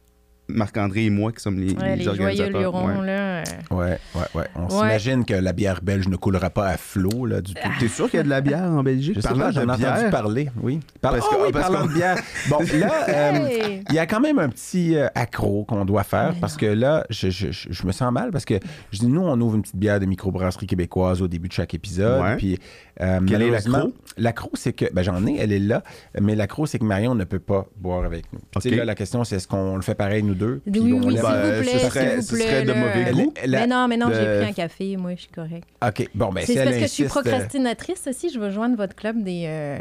Marc-André 0.49 1.05
et 1.05 1.11
moi 1.11 1.31
qui 1.33 1.41
sommes 1.43 1.59
les, 1.59 1.75
Ouais, 1.75 1.91
les 1.91 1.97
les 1.97 2.05
joyeux 2.05 2.21
organisateurs. 2.23 2.61
lurons, 2.61 2.87
Ouais. 3.01 3.07
là. 3.07 3.39
euh, 3.41 3.43
Ouais, 3.71 3.99
ouais, 4.15 4.21
ouais. 4.35 4.45
On 4.57 4.63
Ouais. 4.65 4.71
s'imagine 4.71 5.25
que 5.25 5.35
la 5.35 5.53
bière 5.53 5.81
belge 5.83 6.09
ne 6.09 6.17
coulera 6.17 6.49
pas 6.51 6.69
à 6.69 6.77
flot, 6.77 7.27
là, 7.27 7.41
du 7.43 7.53
tout. 7.55 7.69
T'es 7.79 7.89
sûr 7.89 8.09
qu'il 8.11 8.17
y 8.17 8.21
a 8.21 8.23
de 8.25 8.29
la 8.31 8.41
bière 8.41 8.65
en 8.65 8.83
Belgique? 8.83 9.15
Je 9.17 9.21
sais 9.21 9.29
pas, 9.29 9.51
j'en 9.51 9.61
ai 9.69 9.71
entendu 9.71 10.11
parler, 10.11 10.49
oui. 10.63 10.81
Par- 11.01 11.13
Parce 11.13 11.27
Ah 11.31 11.35
que- 11.37 11.43
oui, 11.47 11.49
parce 11.53 11.67
parlant 11.71 11.83
qu'on- 11.83 11.93
de 11.93 11.95
bière. 11.95 12.17
Bon, 12.49 12.59
là, 12.79 12.93
euh, 13.09 13.47
Hey! 13.47 13.83
il 13.91 13.95
y 13.95 13.99
a 13.99 14.07
quand 14.07 14.21
même 14.21 14.39
un 14.39 14.49
petit 14.49 14.97
euh, 14.97 15.07
accro 15.15 15.65
qu'on 15.65 15.85
doit 15.85 16.03
faire 16.03 16.33
Mais 16.35 16.41
parce 16.41 16.57
que 16.57 16.67
là, 16.67 17.05
je, 17.11 17.29
je- 17.31 17.51
je- 17.51 17.69
je 17.71 17.87
me 17.87 17.93
sens 17.93 18.11
mal 18.13 18.31
parce 18.31 18.45
que 18.47 18.55
je 18.93 18.99
dis, 19.01 19.07
nous, 19.07 19.21
on 19.21 19.39
ouvre 19.41 19.57
une 19.57 19.63
petite 19.63 19.77
bière 19.77 20.01
de 20.01 20.07
microbrasserie 20.07 20.67
québécoise 20.67 21.21
au 21.23 21.29
début 21.29 21.49
de 21.49 21.53
chaque 21.53 21.75
épisode. 21.75 22.23
Ouais. 22.23 22.37
Puis, 22.37 22.59
euh, 23.01 23.21
Quel 23.27 23.43
est 23.43 23.51
l'accro? 23.51 23.93
L'accro, 24.17 24.51
c'est 24.55 24.73
que, 24.73 24.87
ben, 24.93 25.03
j'en 25.03 25.25
ai, 25.27 25.37
elle 25.39 25.53
est 25.53 25.59
là, 25.59 25.83
mais 26.21 26.35
l'accro, 26.35 26.67
c'est 26.67 26.79
que 26.79 26.85
Marion 26.85 27.15
ne 27.15 27.25
peut 27.25 27.39
pas 27.39 27.67
boire 27.77 28.05
avec 28.05 28.25
nous. 28.33 28.39
Puis, 28.51 28.61
tu 28.63 28.69
sais, 28.69 28.75
Ok. 28.75 28.79
là, 28.79 28.85
la 28.87 28.95
question, 28.95 29.23
c'est 29.25 29.37
est-ce 29.37 29.47
qu'on 29.47 29.77
le 29.77 29.83
fait 29.83 29.95
pareil, 29.95 30.23
nous 30.23 30.35
deux? 30.39 30.61
Puis 30.71 30.81
Oui, 30.81 30.93
oui, 30.93 31.01
s'il 31.01 31.21
vous 31.21 31.27
ce 31.27 31.61
plaît, 31.61 31.79
serait- 31.79 32.09
s'il 32.09 32.17
vous 32.17 32.23
ce 32.23 32.35
plaît. 32.35 32.45
serait 32.47 32.63
de 32.65 32.73
mauvais 32.73 33.11
goût. 33.13 33.35
Mais 33.47 33.67
non, 33.67 33.87
mais 33.89 33.97
non, 33.97 34.07
j'ai 34.09 34.25
pris 34.39 34.49
un 34.49 34.53
café, 34.53 34.97
moi, 34.97 35.11
je 35.17 35.21
suis 35.23 35.31
correct. 35.31 35.65
OK, 35.87 36.09
bon, 36.15 36.31
ben, 36.33 36.45
C'est 36.47 36.53
si 36.53 36.59
parce 36.59 36.77
que 36.77 36.81
je 36.83 36.87
suis 36.87 37.05
euh, 37.05 37.09
procrastinatrice 37.09 38.07
aussi. 38.09 38.31
Je 38.31 38.39
veux 38.39 38.51
joindre 38.51 38.77
votre 38.77 38.95
club 38.95 39.23
des. 39.23 39.45
euh, 39.47 39.79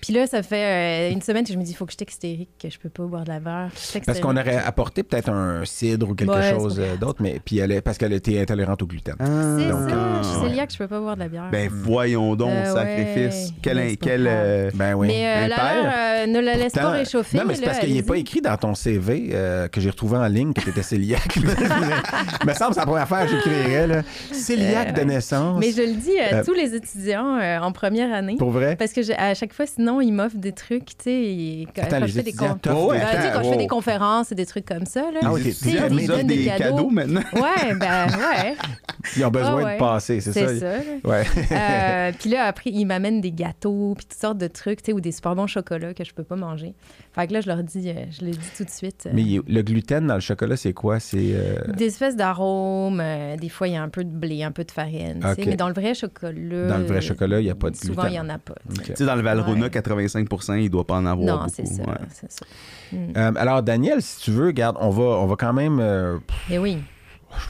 Puis 0.00 0.12
là, 0.12 0.26
ça 0.26 0.42
fait 0.42 1.10
euh, 1.10 1.12
une 1.12 1.22
semaine 1.22 1.44
que 1.44 1.52
je 1.52 1.58
me 1.58 1.62
dis, 1.62 1.72
il 1.72 1.74
faut 1.74 1.84
que 1.86 1.92
je 1.92 1.96
suis 1.96 2.06
hystérique, 2.08 2.50
que 2.62 2.70
je 2.70 2.78
peux 2.78 2.88
pas 2.88 3.02
boire 3.04 3.24
de 3.24 3.28
la 3.30 3.40
suis 3.74 4.00
Parce 4.00 4.20
qu'on 4.20 4.36
aurait 4.36 4.56
apporté 4.56 5.02
peut-être 5.02 5.28
un 5.30 5.64
cidre 5.64 6.10
ou 6.10 6.14
quelque 6.14 6.30
Ouais, 6.32 6.50
chose 6.52 6.78
euh, 6.78 6.96
d'autre, 6.96 7.20
mais 7.22 7.40
puis 7.44 7.58
elle 7.58 7.72
est, 7.72 7.80
parce 7.80 7.98
qu'elle 7.98 8.12
était 8.12 8.40
intolérante 8.40 8.82
au 8.82 8.86
gluten. 8.86 9.14
Ah, 9.18 9.24
C'est 9.58 9.68
Donc, 9.68 9.90
ça, 9.90 10.22
je 10.22 10.28
suis 10.28 10.36
ouais. 10.38 10.48
cœliaque, 10.48 10.72
je 10.72 10.78
peux 10.78 10.88
pas 10.88 11.00
boire 11.00 11.14
de 11.16 11.20
la 11.20 11.28
bière. 11.28 11.48
Ben 11.50 11.68
voyons 11.72 12.36
donc, 12.36 12.50
Euh, 12.52 12.74
sacrifice. 12.74 13.48
ouais. 13.48 13.54
Quel, 13.62 13.96
quel, 13.98 14.26
euh, 14.28 14.70
Ben 14.74 14.94
oui. 14.94 15.08
mais 15.08 15.26
euh, 15.26 15.48
la 15.48 15.56
bière, 15.56 15.92
euh, 15.96 16.26
ne 16.26 16.40
la 16.40 16.54
laisse 16.54 16.72
pas 16.72 16.90
réchauffer. 16.90 17.36
Non, 17.38 17.44
mais 17.46 17.54
c'est 17.54 17.62
là, 17.62 17.66
parce 17.68 17.78
qu'il 17.80 17.92
n'est 17.94 18.02
pas 18.02 18.16
écrit 18.16 18.40
dans 18.40 18.56
ton 18.56 18.74
CV 18.74 19.30
euh, 19.32 19.68
que 19.68 19.80
j'ai 19.80 19.90
retrouvé 19.90 20.16
en 20.18 20.26
ligne 20.26 20.52
que 20.52 20.60
tu 20.60 20.70
étais 20.70 20.82
cœliaque. 20.82 21.36
Il 21.36 21.42
me 21.44 22.54
semble 22.54 22.70
que 22.70 22.74
c'est 22.74 22.80
la 22.80 22.86
première 22.86 23.08
fois 23.08 23.24
que 23.24 23.30
j'écrirais. 23.30 23.86
là. 23.86 24.02
Cœliaque 24.46 24.88
Euh, 24.88 24.92
de 24.92 24.98
ouais. 25.00 25.04
naissance. 25.04 25.58
Mais 25.60 25.72
je 25.72 25.82
le 25.82 25.94
dis 25.94 26.18
à 26.18 26.44
tous 26.44 26.54
les 26.54 26.74
étudiants 26.74 27.38
en 27.62 27.72
première 27.72 28.12
année. 28.12 28.36
Pour 28.38 28.50
vrai? 28.50 28.76
Parce 28.76 28.92
que 28.92 29.00
à 29.18 29.34
chaque 29.34 29.52
fois, 29.52 29.66
sinon, 29.66 29.87
ils 30.00 30.12
m'offrent 30.12 30.36
des 30.36 30.52
trucs, 30.52 30.86
tu 30.86 31.04
sais. 31.04 31.66
Quand, 31.74 31.82
Attends, 31.82 31.90
quand 31.98 32.00
les 32.04 32.08
je 32.08 32.12
fais 32.14 32.22
des 32.22 32.28
étudiants 32.30 32.48
con- 32.54 32.58
t'offrent 32.62 32.78
Oh, 32.78 32.90
ouais, 32.90 32.98
des- 32.98 33.04
Ben, 33.04 33.30
quand 33.34 33.42
je 33.42 33.58
fais 33.58 33.66
conférences 33.66 34.32
et 34.32 34.34
des 34.34 34.46
trucs 34.46 34.64
comme 34.66 34.86
ça, 34.86 35.00
là. 35.12 35.20
Ah 35.22 35.30
les 35.36 35.50
nous 35.90 35.98
ils 35.98 36.10
offrent 36.10 36.16
donnent 36.18 36.26
des 36.26 36.36
des 36.38 36.44
cadeaux. 36.46 36.64
cadeaux 36.76 36.90
maintenant. 36.90 37.22
Ouais, 37.34 37.74
ben 37.74 38.06
ouais, 38.08 38.54
Ils 39.16 39.24
ont 39.24 39.30
besoin 39.30 39.60
Ah 39.60 39.64
ouais. 39.64 39.74
de 39.74 39.78
passer, 39.78 40.20
c'est 40.20 40.32
c'est 40.32 40.46
ça? 40.58 40.60
ça. 40.60 40.66
là. 40.78 40.82
Ouais. 41.04 41.24
Euh, 41.52 42.12
puis 42.18 42.30
là, 42.30 42.44
après, 42.44 42.70
ils 42.70 42.84
m'amènent 42.84 43.20
des 43.20 43.32
gâteaux, 43.32 43.94
puis 43.96 44.06
toutes 44.06 44.18
sortes 44.20 44.38
de 44.38 44.46
trucs, 44.48 44.82
tu 44.82 44.86
sais, 44.86 44.92
ou 44.92 45.00
des 45.00 45.12
super 45.12 45.34
bons 45.34 45.46
chocolats 45.46 45.94
que 45.94 46.04
je 46.04 46.12
peux 46.12 46.24
pas 46.24 46.36
manger. 46.36 46.74
Fait 47.12 47.26
que 47.26 47.32
là, 47.32 47.40
je 47.40 47.48
leur 47.48 47.62
dis, 47.62 47.88
euh, 47.90 48.04
je 48.10 48.24
le 48.24 48.32
dis 48.32 48.38
tout 48.56 48.64
de 48.64 48.70
suite. 48.70 49.04
euh, 49.06 49.10
Mais 49.14 49.22
le 49.46 49.62
gluten 49.62 50.06
dans 50.06 50.14
le 50.14 50.20
chocolat, 50.20 50.56
c'est 50.56 50.72
quoi? 50.72 51.00
C'est. 51.00 51.18
euh, 51.18 51.56
Des 51.76 51.86
espèces 51.86 52.16
d'arômes, 52.16 53.00
euh, 53.00 53.36
des 53.36 53.48
fois, 53.48 53.68
il 53.68 53.74
y 53.74 53.76
a 53.76 53.82
un 53.82 53.88
peu 53.88 54.04
de 54.04 54.10
blé, 54.10 54.42
un 54.42 54.52
peu 54.52 54.64
de 54.64 54.70
farine. 54.70 55.20
Mais 55.38 55.56
dans 55.56 55.68
le 55.68 55.74
vrai 55.74 55.94
chocolat. 55.94 56.66
Dans 56.68 56.78
le 56.78 56.84
vrai 56.84 57.00
chocolat, 57.00 57.40
il 57.40 57.44
n'y 57.44 57.50
a 57.50 57.54
pas 57.54 57.70
de 57.70 57.76
gluten. 57.76 57.94
Souvent, 57.94 58.06
il 58.08 58.14
y 58.14 58.20
en 58.20 58.28
a 58.28 58.38
pas. 58.38 58.54
tu 58.84 58.94
sais. 58.94 59.04
Dans 59.04 59.14
le 59.16 59.22
Valrhona, 59.22 59.62
Ouais. 59.64 59.70
85 59.82 60.28
il 60.60 60.70
doit 60.70 60.86
pas 60.86 60.94
en 60.96 61.06
avoir 61.06 61.26
Non, 61.26 61.36
beaucoup. 61.44 61.50
c'est 61.54 61.66
ça. 61.66 61.82
ouais. 61.82 61.94
c'est 62.12 62.30
ça. 62.32 62.46
Mm. 62.92 62.96
Euh, 63.16 63.32
alors, 63.36 63.62
Daniel, 63.62 64.00
si 64.02 64.20
tu 64.22 64.30
veux, 64.30 64.46
regarde, 64.46 64.76
on 64.80 64.90
va, 64.90 65.02
on 65.02 65.26
va 65.26 65.36
quand 65.36 65.52
même. 65.52 65.78
euh, 65.80 66.18
pff, 66.26 66.36
Mais 66.50 66.58
oui. 66.58 66.78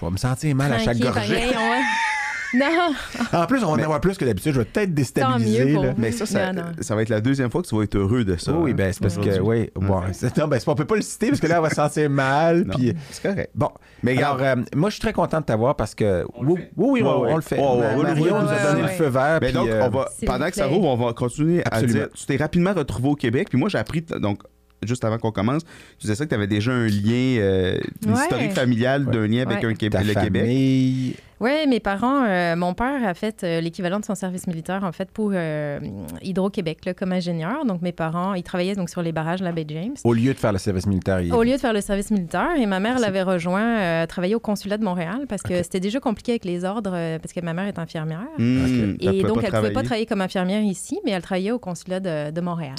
je 0.01 0.05
vais 0.05 0.11
me 0.11 0.17
sentir 0.17 0.55
mal 0.57 0.73
à 0.73 0.79
chaque 0.79 0.99
Tranquille, 0.99 1.13
gorgée. 1.31 1.53
Non, 2.55 2.95
En 3.33 3.47
plus, 3.47 3.63
on 3.63 3.67
va 3.67 3.73
en 3.73 3.85
avoir 3.85 4.01
plus 4.01 4.17
que 4.17 4.25
d'habitude. 4.25 4.53
Je 4.55 4.59
vais 4.61 4.65
peut-être 4.65 4.95
déstabiliser. 4.95 5.73
Là. 5.73 5.93
Mais 5.99 6.13
ça, 6.13 6.25
ça, 6.25 6.53
Non, 6.53 6.63
non. 6.63 6.69
ça 6.81 6.95
va 6.95 7.03
être 7.03 7.09
la 7.11 7.21
deuxième 7.21 7.51
fois 7.51 7.61
que 7.63 7.67
tu 7.69 7.77
vas 7.77 7.83
être 7.83 7.95
heureux 7.97 8.25
de 8.25 8.37
ça. 8.37 8.53
oui, 8.53 8.71
hein, 8.71 8.75
ben 8.75 8.93
c'est 8.93 9.01
parce 9.03 9.17
que, 9.19 9.41
oui, 9.41 9.71
bon, 9.75 10.01
c'est- 10.13 10.35
non, 10.39 10.49
ben, 10.49 10.59
c'est- 10.59 10.69
on 10.69 10.75
peut 10.75 10.85
pas 10.87 10.97
le 10.97 11.03
citer 11.03 11.29
parce 11.29 11.41
que 11.41 11.47
là, 11.47 11.59
on 11.59 11.63
va 11.63 11.69
se 11.71 11.77
sentir 11.77 12.09
mal. 12.09 12.65
Puis, 12.75 12.95
c'est 13.11 13.23
correct. 13.23 13.51
bon, 13.55 13.69
Mais 14.03 14.17
alors, 14.23 14.39
euh, 14.41 14.55
moi, 14.75 14.89
je 14.91 14.95
suis 14.95 15.03
très 15.03 15.13
content 15.13 15.41
de 15.41 15.45
t'avoir 15.45 15.77
parce 15.77 15.95
que, 15.95 16.25
oui, 16.41 16.61
oui, 16.77 17.03
on, 17.03 17.37
le 17.37 17.43
fait. 17.43 17.57
Ouais, 17.59 17.63
ouais, 17.63 17.79
Ma- 17.79 17.97
ouais, 17.97 18.03
Mario 18.05 18.25
ouais, 18.25 18.43
nous 18.43 18.49
a 18.49 18.63
donné 18.73 18.83
le 18.83 18.89
feu 18.89 19.09
vert. 19.09 19.39
Puis, 19.41 19.53
donc, 19.53 19.69
euh, 19.69 19.83
on 19.87 19.91
va, 19.91 20.09
S'il 20.17 20.27
pendant 20.27 20.49
que 20.49 20.55
ça 20.57 20.67
roule, 20.67 20.85
on 20.85 20.97
va 20.97 21.13
continuer 21.13 21.63
à 21.65 21.69
Absolument. 21.75 21.93
dire. 21.99 22.09
Tu 22.15 22.25
t'es 22.27 22.37
rapidement 22.37 22.73
retrouvé 22.73 23.09
au 23.09 23.15
Québec, 23.17 23.49
puis 23.51 23.59
moi, 23.59 23.69
j'ai 23.69 23.79
appris, 23.79 24.03
donc, 24.03 24.41
juste 24.87 25.05
avant 25.05 25.19
qu'on 25.19 25.33
commence, 25.33 25.65
tu 25.65 26.03
disais 26.03 26.15
ça 26.15 26.25
que 26.25 26.31
tu 26.31 26.35
avais 26.37 26.47
déjà 26.47 26.71
un 26.73 26.87
lien, 26.87 27.41
euh, 27.41 27.79
une 28.07 28.13
Ouais. 28.15 28.23
historique 28.23 28.53
familiale 28.53 29.05
d'un 29.07 29.27
lien 29.27 29.43
avec 29.43 29.63
Ouais. 29.65 29.71
un 29.71 29.75
Qué- 29.75 29.91
ta 29.91 30.03
le 30.03 30.15
Québec. 30.15 31.17
Oui, 31.41 31.67
mes 31.69 31.79
parents, 31.79 32.25
euh, 32.25 32.57
mon 32.57 32.75
père 32.75 33.07
a 33.07 33.15
fait 33.15 33.45
euh, 33.45 33.61
l'équivalent 33.61 34.01
de 34.01 34.05
son 34.05 34.17
service 34.17 34.47
militaire, 34.49 34.83
en 34.83 34.91
fait, 34.91 35.09
pour 35.11 35.31
euh, 35.33 35.79
Hydro-Québec, 36.23 36.85
là, 36.85 36.95
comme 36.95 37.13
ingénieur. 37.13 37.65
Donc, 37.65 37.81
mes 37.81 37.93
parents, 37.93 38.35
ils 38.35 38.43
travaillaient 38.43 38.75
donc 38.75 38.91
sur 38.91 39.03
les 39.03 39.13
barrages 39.13 39.39
de 39.39 39.45
la 39.45 39.53
baie 39.53 39.65
James. 39.69 39.95
Au 40.03 40.13
lieu 40.13 40.33
de 40.35 40.39
faire 40.39 40.53
le 40.53 40.59
service 40.59 40.87
militaire, 40.87 41.21
il... 41.21 41.33
Au 41.33 41.43
lieu 41.45 41.53
de 41.53 41.59
faire 41.59 41.73
le 41.73 41.81
service 41.81 42.11
militaire, 42.11 42.57
et 42.59 42.67
ma 42.67 42.81
mère 42.81 42.99
l'avait 42.99 43.23
rejoint 43.23 43.79
euh, 43.79 44.07
travailler 44.07 44.35
au 44.35 44.41
consulat 44.41 44.79
de 44.79 44.85
Montréal 44.85 45.27
parce 45.29 45.43
que 45.43 45.63
c'était 45.63 45.81
déjà 45.81 46.01
compliqué 46.01 46.33
avec 46.33 46.45
les 46.45 46.65
ordres, 46.65 46.93
euh, 46.95 47.19
parce 47.21 47.33
que 47.33 47.41
ma 47.41 47.55
mère 47.55 47.67
est 47.67 47.79
infirmière. 47.79 48.27
Hmm, 48.39 48.65
Ok. 48.65 48.99
elle 49.01 49.15
Et 49.15 49.23
donc, 49.23 49.39
elle 49.45 49.53
ne 49.53 49.59
pouvait 49.59 49.73
pas 49.73 49.83
travailler 49.83 50.07
comme 50.07 50.21
infirmière 50.21 50.63
ici, 50.63 50.99
mais 51.05 51.13
elle 51.13 51.23
travaillait 51.23 51.53
au 51.53 51.59
consulat 51.59 52.01
de, 52.01 52.31
de 52.33 52.41
Montréal. 52.41 52.75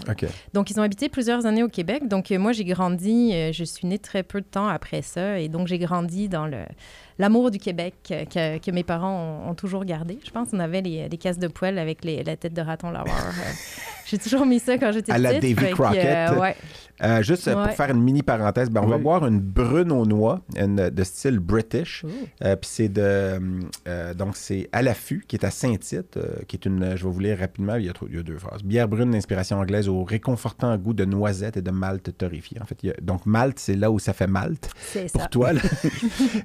Donc, 0.54 0.70
ils 0.70 0.80
ont 0.80 0.84
habité 0.84 1.08
plusieurs 1.08 1.46
années 1.46 1.64
au 1.64 1.70
Québec. 1.70 2.08
Donc, 2.08 2.32
euh, 2.32 2.38
moi, 2.38 2.52
j'ai 2.52 2.66
grandi, 2.66 3.32
euh, 3.34 3.52
je 3.54 3.64
suis 3.64 3.88
née 3.88 4.00
très 4.00 4.24
peu 4.24 4.42
de 4.42 4.46
temps 4.46 4.68
après 4.68 5.02
ça. 5.02 5.40
Et 5.40 5.48
donc, 5.48 5.68
j'ai 5.68 5.80
grandi 5.80 6.28
dans 6.28 6.46
le 6.46 6.58
l'amour 7.20 7.52
du 7.52 7.60
Québec 7.60 7.94
euh, 8.12 8.26
que, 8.26 8.58
que 8.58 8.72
mes 8.72 8.84
parents 8.84 9.44
ont, 9.46 9.52
ont 9.52 9.54
toujours 9.56 9.86
gardé. 9.86 10.18
Je 10.26 10.32
pense 10.32 10.50
qu'on 10.50 10.60
avait 10.60 10.82
les, 10.82 11.08
les 11.10 11.18
caisses 11.18 11.38
de 11.38 11.48
poêle 11.48 11.78
avec 11.78 12.04
les, 12.04 12.24
la 12.24 12.36
tête 12.36 12.54
de 12.54 12.62
raton 12.62 12.90
laveur. 12.90 13.14
Euh, 13.40 13.52
j'ai 14.06 14.18
toujours 14.18 14.46
mis 14.46 14.60
ça 14.60 14.78
quand 14.80 14.92
j'étais 14.92 15.12
À 15.12 15.20
la 15.20 15.34
petite. 15.36 15.56
Davy 15.56 15.72
Crockett. 15.72 16.32
ouais. 16.40 16.56
Euh, 17.02 17.22
juste 17.24 17.48
euh, 17.48 17.54
pour 17.54 17.72
faire 17.74 17.90
une 17.92 18.02
mini 18.02 18.24
parenthèse, 18.24 18.70
ben, 18.70 18.82
on 18.84 18.88
va 18.88 18.98
boire 18.98 19.26
une 19.26 19.40
brune 19.40 19.92
aux 19.92 20.06
noix 20.06 20.42
une- 20.58 20.90
de 20.90 21.04
style 21.04 21.40
British. 21.40 22.04
Euh, 22.44 22.56
Puis 22.56 22.70
c'est 22.72 22.90
de. 22.90 23.40
euh, 23.88 24.14
donc, 24.14 24.36
c'est 24.36 24.70
à 24.72 24.82
l'affût, 24.82 25.24
qui 25.28 25.36
est 25.36 25.46
à 25.46 25.52
Saint-Tite, 25.52 26.18
euh, 26.18 26.28
qui 26.48 26.56
est 26.58 26.66
une. 26.66 26.96
Je 26.96 27.04
vais 27.06 27.10
vous 27.12 27.20
lire 27.20 27.40
rapidement, 27.40 27.76
il 27.76 27.86
y 27.86 27.90
a, 27.90 27.94
trop- 27.94 28.08
il 28.10 28.16
y 28.16 28.20
a 28.20 28.24
deux 28.24 28.38
phrases. 28.38 28.64
Bière 28.64 28.88
brune 28.88 29.12
d'inspiration 29.12 29.58
anglaise 29.60 29.88
au 29.88 30.04
réconfortant 30.04 30.76
goût 30.78 30.94
de 30.94 31.06
noisette 31.06 31.58
et 31.58 31.62
de 31.62 31.72
malt 31.72 32.18
torréfié. 32.18 32.58
En 32.62 32.66
fait, 32.66 32.78
il 32.84 32.88
y 32.88 32.92
a- 32.92 32.96
donc, 33.02 33.26
malt, 33.26 33.60
c'est 33.60 33.76
là 33.76 33.92
où 33.92 34.00
ça 34.00 34.14
fait 34.14 34.28
malt 34.28 34.70
C'est 34.82 35.12
pour 35.12 35.22
ça. 35.22 35.28
toi. 35.28 35.54
là. 35.54 35.62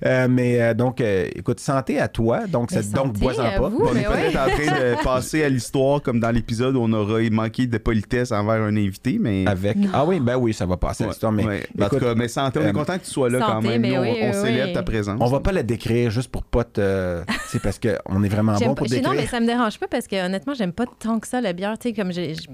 Euh, 0.05 0.29
mais 0.29 0.61
euh, 0.61 0.75
donc, 0.75 1.01
euh, 1.01 1.27
écoute, 1.35 1.61
santé 1.61 1.99
à 1.99 2.09
toi. 2.09 2.47
Donc, 2.47 2.71
Mais 2.73 2.83
donc 2.83 3.19
bois-en 3.19 3.59
pas. 3.61 3.69
vous. 3.69 3.79
On 3.83 3.91
est 3.91 4.01
mais 4.01 4.09
ouais. 4.09 4.31
peut-être 4.31 4.37
en 4.37 4.47
train 4.49 4.81
de 4.99 5.03
passer 5.03 5.43
à 5.45 5.49
l'histoire 5.49 6.03
comme 6.03 6.21
dans 6.21 6.31
l'épisode 6.31 6.77
où 6.77 6.81
on 6.81 6.93
aura 6.93 7.21
manqué 7.31 7.67
de 7.67 7.79
politesse 7.79 8.33
envers 8.33 8.63
un 8.63 8.77
invité, 8.77 9.19
mais. 9.21 9.47
Avec. 9.47 9.77
Ah 9.93 10.05
oui, 10.05 10.21
ben 10.21 10.37
oui, 10.37 10.44
ça 10.53 10.67
va 10.67 10.77
passer 10.77 11.05
à 11.05 11.07
l'histoire. 11.09 11.33
Mais 11.33 11.45
ouais. 11.47 11.67
En 11.75 11.77
tout 11.89 11.97
écoute, 11.97 12.01
cas, 12.01 12.15
mais 12.15 12.29
santé, 12.29 12.59
on 12.59 12.63
euh, 12.63 12.69
est 12.69 12.73
content 12.73 12.99
que 12.99 13.05
tu 13.05 13.11
sois 13.11 13.31
là 13.31 13.39
quand 13.41 13.63
même. 13.63 13.81
mais 13.81 13.89
Nous, 13.91 13.95
on, 13.97 14.03
oui, 14.03 14.19
on 14.23 14.27
oui, 14.29 14.35
célèbre 14.35 14.67
oui. 14.69 14.73
ta 14.75 14.83
présence. 14.83 15.19
on 15.21 15.27
va 15.27 15.41
pas 15.41 15.53
la 15.53 15.63
décrire 15.63 16.11
juste 16.11 16.31
pour 16.31 16.43
pas 16.45 16.65
te. 16.65 17.23
c'est 17.49 17.63
parce 17.63 17.79
qu'on 17.79 18.23
est 18.23 18.29
vraiment 18.29 18.53
bon 18.55 18.59
pas- 18.69 18.75
pour 18.75 18.89
sais- 18.89 18.97
non, 19.01 19.11
décrire. 19.11 19.21
mais 19.23 19.27
ça 19.27 19.41
me 19.41 19.47
dérange 19.47 19.79
pas 19.79 19.87
parce 19.89 20.07
que 20.07 20.25
honnêtement, 20.27 20.55
j'aime 20.55 20.73
pas 20.73 20.85
tant 20.99 21.19
que 21.21 21.27
ça 21.29 21.41
la 21.41 21.53
bière. 21.53 21.79
Tu 21.79 21.89
sais, 21.89 21.95
comme 21.95 22.11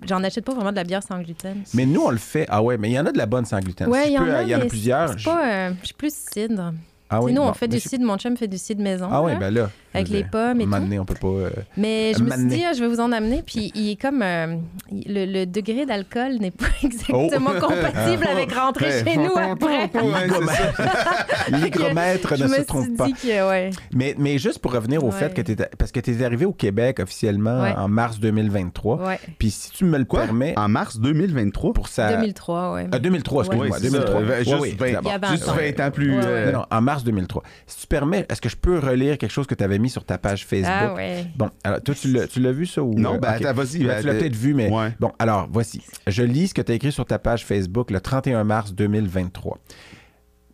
j'en 0.09 0.23
achète 0.23 0.45
pas 0.45 0.55
vraiment 0.55 0.71
de 0.71 0.77
la 0.77 0.85
bière 0.85 1.03
sans 1.03 1.21
gluten. 1.21 1.57
Mais 1.75 1.87
nous, 1.87 2.03
on 2.03 2.11
le 2.11 2.19
fait. 2.19 2.47
Ah 2.49 2.63
ouais, 2.63 2.79
mais 2.79 2.91
il 2.91 2.93
y 2.95 2.99
en 3.01 3.07
a 3.07 3.13
de 3.13 3.19
la 3.19 3.27
bonne 3.27 3.45
sans 3.45 3.59
gluten. 3.61 3.89
Ouais, 3.89 4.05
Si 4.07 4.13
il 4.13 4.17
je 4.17 4.17
y 4.17 4.19
en 4.19 4.25
peux, 4.25 4.35
a, 4.35 4.43
il 4.43 4.49
y 4.49 4.55
en 4.55 4.61
a 4.61 4.65
plusieurs. 4.67 5.11
Euh, 5.11 5.71
je 5.81 5.87
suis 5.87 5.95
plus 5.95 6.15
cidre. 6.15 6.73
Ah 7.11 7.21
oui, 7.21 7.33
nous, 7.33 7.43
bon, 7.43 7.49
on 7.49 7.53
fait 7.53 7.69
du 7.69 7.81
cidre. 7.81 8.05
Mon 8.05 8.17
chum 8.19 8.37
fait 8.37 8.47
du 8.49 8.57
cidre 8.59 8.83
maison. 8.83 9.09
Ah 9.11 9.23
oui, 9.23 9.33
là, 9.33 9.39
ben 9.39 9.51
là. 9.55 9.71
Avec 9.93 10.09
les 10.09 10.23
pommes 10.23 10.61
et 10.61 10.65
tout. 10.65 10.71
donné, 10.71 11.01
on 11.01 11.05
peut 11.05 11.15
pas. 11.15 11.27
euh, 11.27 11.51
Mais 11.77 12.13
je 12.17 12.23
me 12.23 12.31
suis 12.31 12.39
M'amener. 12.39 12.55
dit, 12.57 12.63
ah, 12.65 12.73
je 12.75 12.81
vais 12.81 12.87
vous 12.89 13.01
en 13.01 13.11
amener. 13.11 13.43
Puis 13.45 13.73
il 13.75 13.91
est 13.91 14.01
comme. 14.01 14.23
euh, 14.23 14.55
il- 14.93 15.13
le, 15.13 15.25
le 15.27 15.47
degré 15.47 15.85
d'alcool 15.85 16.35
n'est 16.41 16.53
pas 16.53 16.67
exactement 16.85 17.51
Oh. 17.57 17.61
compatible 17.61 18.25
avec 18.33 18.53
rentrer 18.53 18.87
Ouais. 18.87 19.05
chez 19.05 19.17
nous 19.17 19.37
après. 19.37 19.91
Ouais, 20.01 20.29
c'est 20.29 20.47
ça. 20.47 21.27
L'hygromètre 21.59 22.37
je 22.37 22.43
ne 22.45 22.49
me 22.49 22.55
se 22.55 22.55
suis 22.59 22.65
trompe 22.67 22.97
pas. 22.97 23.07
dit 23.07 23.15
que, 23.15 23.49
ouais. 23.49 23.71
Mais, 23.93 24.15
mais 24.19 24.39
juste 24.39 24.61
pour 24.61 24.73
revenir 24.73 25.03
au 25.05 25.09
Ouais. 25.11 25.13
fait 25.13 25.35
que 25.35 25.43
tu 25.43 25.57
Parce 25.77 25.91
que 25.91 25.99
tu 25.99 26.13
es 26.13 26.25
arrivé 26.25 26.45
au 26.45 26.53
Québec 26.53 27.01
officiellement 27.01 27.63
Ouais. 27.63 27.75
en 27.77 27.89
mars 27.89 28.21
2023. 28.21 29.05
Ouais. 29.05 29.19
Puis 29.41 29.51
si 29.51 29.71
tu 29.73 29.85
me 29.85 29.99
le 29.99 30.05
Quoi? 30.05 30.21
permets, 30.21 30.55
En 30.57 30.69
mars 30.69 30.99
2023? 31.01 31.73
pour 31.73 31.89
ça. 31.89 32.13
2003, 32.17 32.75
ouais. 32.75 32.87
Ah, 32.93 32.99
2003, 33.01 33.43
excuse-moi. 33.45 33.67
Oui, 33.67 33.73
c'est 33.83 33.91
ça. 33.91 33.99
2003. 33.99 34.21
Euh, 34.21 34.39
Juste, 34.45 34.57
oui, 34.61 34.77
20, 34.79 34.93
d'abord. 34.93 35.03
Il 35.03 35.09
y 35.11 35.15
avait 35.15 35.27
juste 35.37 35.49
un 35.49 35.53
temps. 35.53 35.59
20 35.59 35.81
ans 35.87 35.91
plus. 35.91 36.17
Ouais, 36.17 36.23
euh, 36.25 36.53
Non, 36.53 36.59
non, 36.61 36.65
en 36.71 36.81
mars 36.81 37.00
2003. 37.05 37.43
Si 37.67 37.81
tu 37.81 37.87
permets, 37.87 38.27
est-ce 38.29 38.41
que 38.41 38.49
je 38.49 38.57
peux 38.57 38.79
relire 38.79 39.19
quelque 39.19 39.31
chose 39.31 39.47
que 39.47 39.55
tu 39.55 39.65
avais 39.65 39.79
mis 39.79 39.91
sur 39.91 40.05
ta 40.05 40.19
page 40.19 40.47
Facebook? 40.47 40.73
Ah, 40.75 40.95
ouais. 40.95 41.27
Bon, 41.37 41.51
alors 41.65 41.83
toi, 41.83 41.95
tu 41.95 42.41
l'as, 42.41 42.53
vu 42.53 42.67
ça 42.67 42.83
ou 42.83 42.95
Non, 42.95 43.15
euh, 43.15 43.19
ben 43.19 43.35
ok. 43.37 43.43
attends, 43.43 43.55
vas-y. 43.55 43.85
Ben, 43.85 44.01
tu 44.01 44.07
l'as 44.07 44.13
euh, 44.15 44.19
peut-être 44.19 44.37
vu, 44.37 44.55
mais 44.55 44.71
Ouais. 44.71 44.93
bon, 45.01 45.13
alors 45.19 45.49
voici. 45.51 45.83
Je 46.07 46.23
lis 46.23 46.49
ce 46.49 46.55
que 46.55 46.63
tu 46.63 46.73
as 46.73 46.75
écrit 46.75 46.93
sur 46.93 47.05
ta 47.05 47.19
page 47.19 47.45
Facebook 47.45 47.91
le 47.91 48.01
31 48.01 48.45
mars 48.45 48.73
2023. 48.75 49.59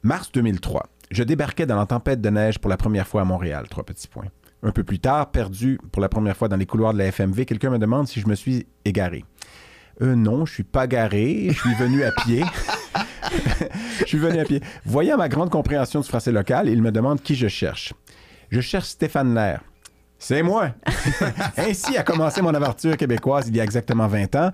Mars 0.02 0.30
2003. 0.32 0.86
Je 1.10 1.22
débarquais 1.22 1.66
dans 1.66 1.76
la 1.76 1.86
tempête 1.86 2.20
de 2.20 2.30
neige 2.30 2.58
pour 2.58 2.68
la 2.70 2.76
première 2.76 3.06
fois 3.06 3.22
à 3.22 3.24
Montréal. 3.24 3.66
Trois 3.70 3.84
petits 3.84 4.08
points. 4.08 4.26
Un 4.62 4.72
peu 4.72 4.82
plus 4.84 4.98
tard, 4.98 5.30
perdu 5.30 5.78
pour 5.92 6.02
la 6.02 6.08
première 6.08 6.36
fois 6.36 6.48
dans 6.48 6.56
les 6.56 6.66
couloirs 6.66 6.92
de 6.92 6.98
la 6.98 7.06
FMV, 7.12 7.44
quelqu'un 7.44 7.70
me 7.70 7.78
demande 7.78 8.08
si 8.08 8.20
je 8.20 8.26
me 8.26 8.34
suis 8.34 8.66
égaré. 8.84 9.24
Euh, 10.02 10.14
non, 10.14 10.44
je 10.44 10.52
suis 10.54 10.62
pas 10.64 10.86
garé, 10.86 11.48
je 11.50 11.58
suis 11.58 11.74
venu 11.74 12.02
à 12.04 12.10
pied. 12.12 12.42
je 14.00 14.04
suis 14.06 14.18
venu 14.18 14.38
à 14.38 14.44
pied. 14.44 14.60
Voyant 14.84 15.16
ma 15.16 15.28
grande 15.28 15.50
compréhension 15.50 16.00
du 16.00 16.08
français 16.08 16.32
local, 16.32 16.68
il 16.68 16.82
me 16.82 16.90
demande 16.92 17.22
qui 17.22 17.34
je 17.34 17.48
cherche. 17.48 17.92
Je 18.50 18.60
cherche 18.60 18.86
Stéphane 18.86 19.34
Lair. 19.34 19.60
C'est 20.18 20.42
moi. 20.42 20.70
Ainsi 21.58 21.96
a 21.96 22.02
commencé 22.02 22.40
mon 22.40 22.54
aventure 22.54 22.96
québécoise 22.96 23.48
il 23.48 23.56
y 23.56 23.60
a 23.60 23.64
exactement 23.64 24.06
20 24.06 24.34
ans. 24.36 24.50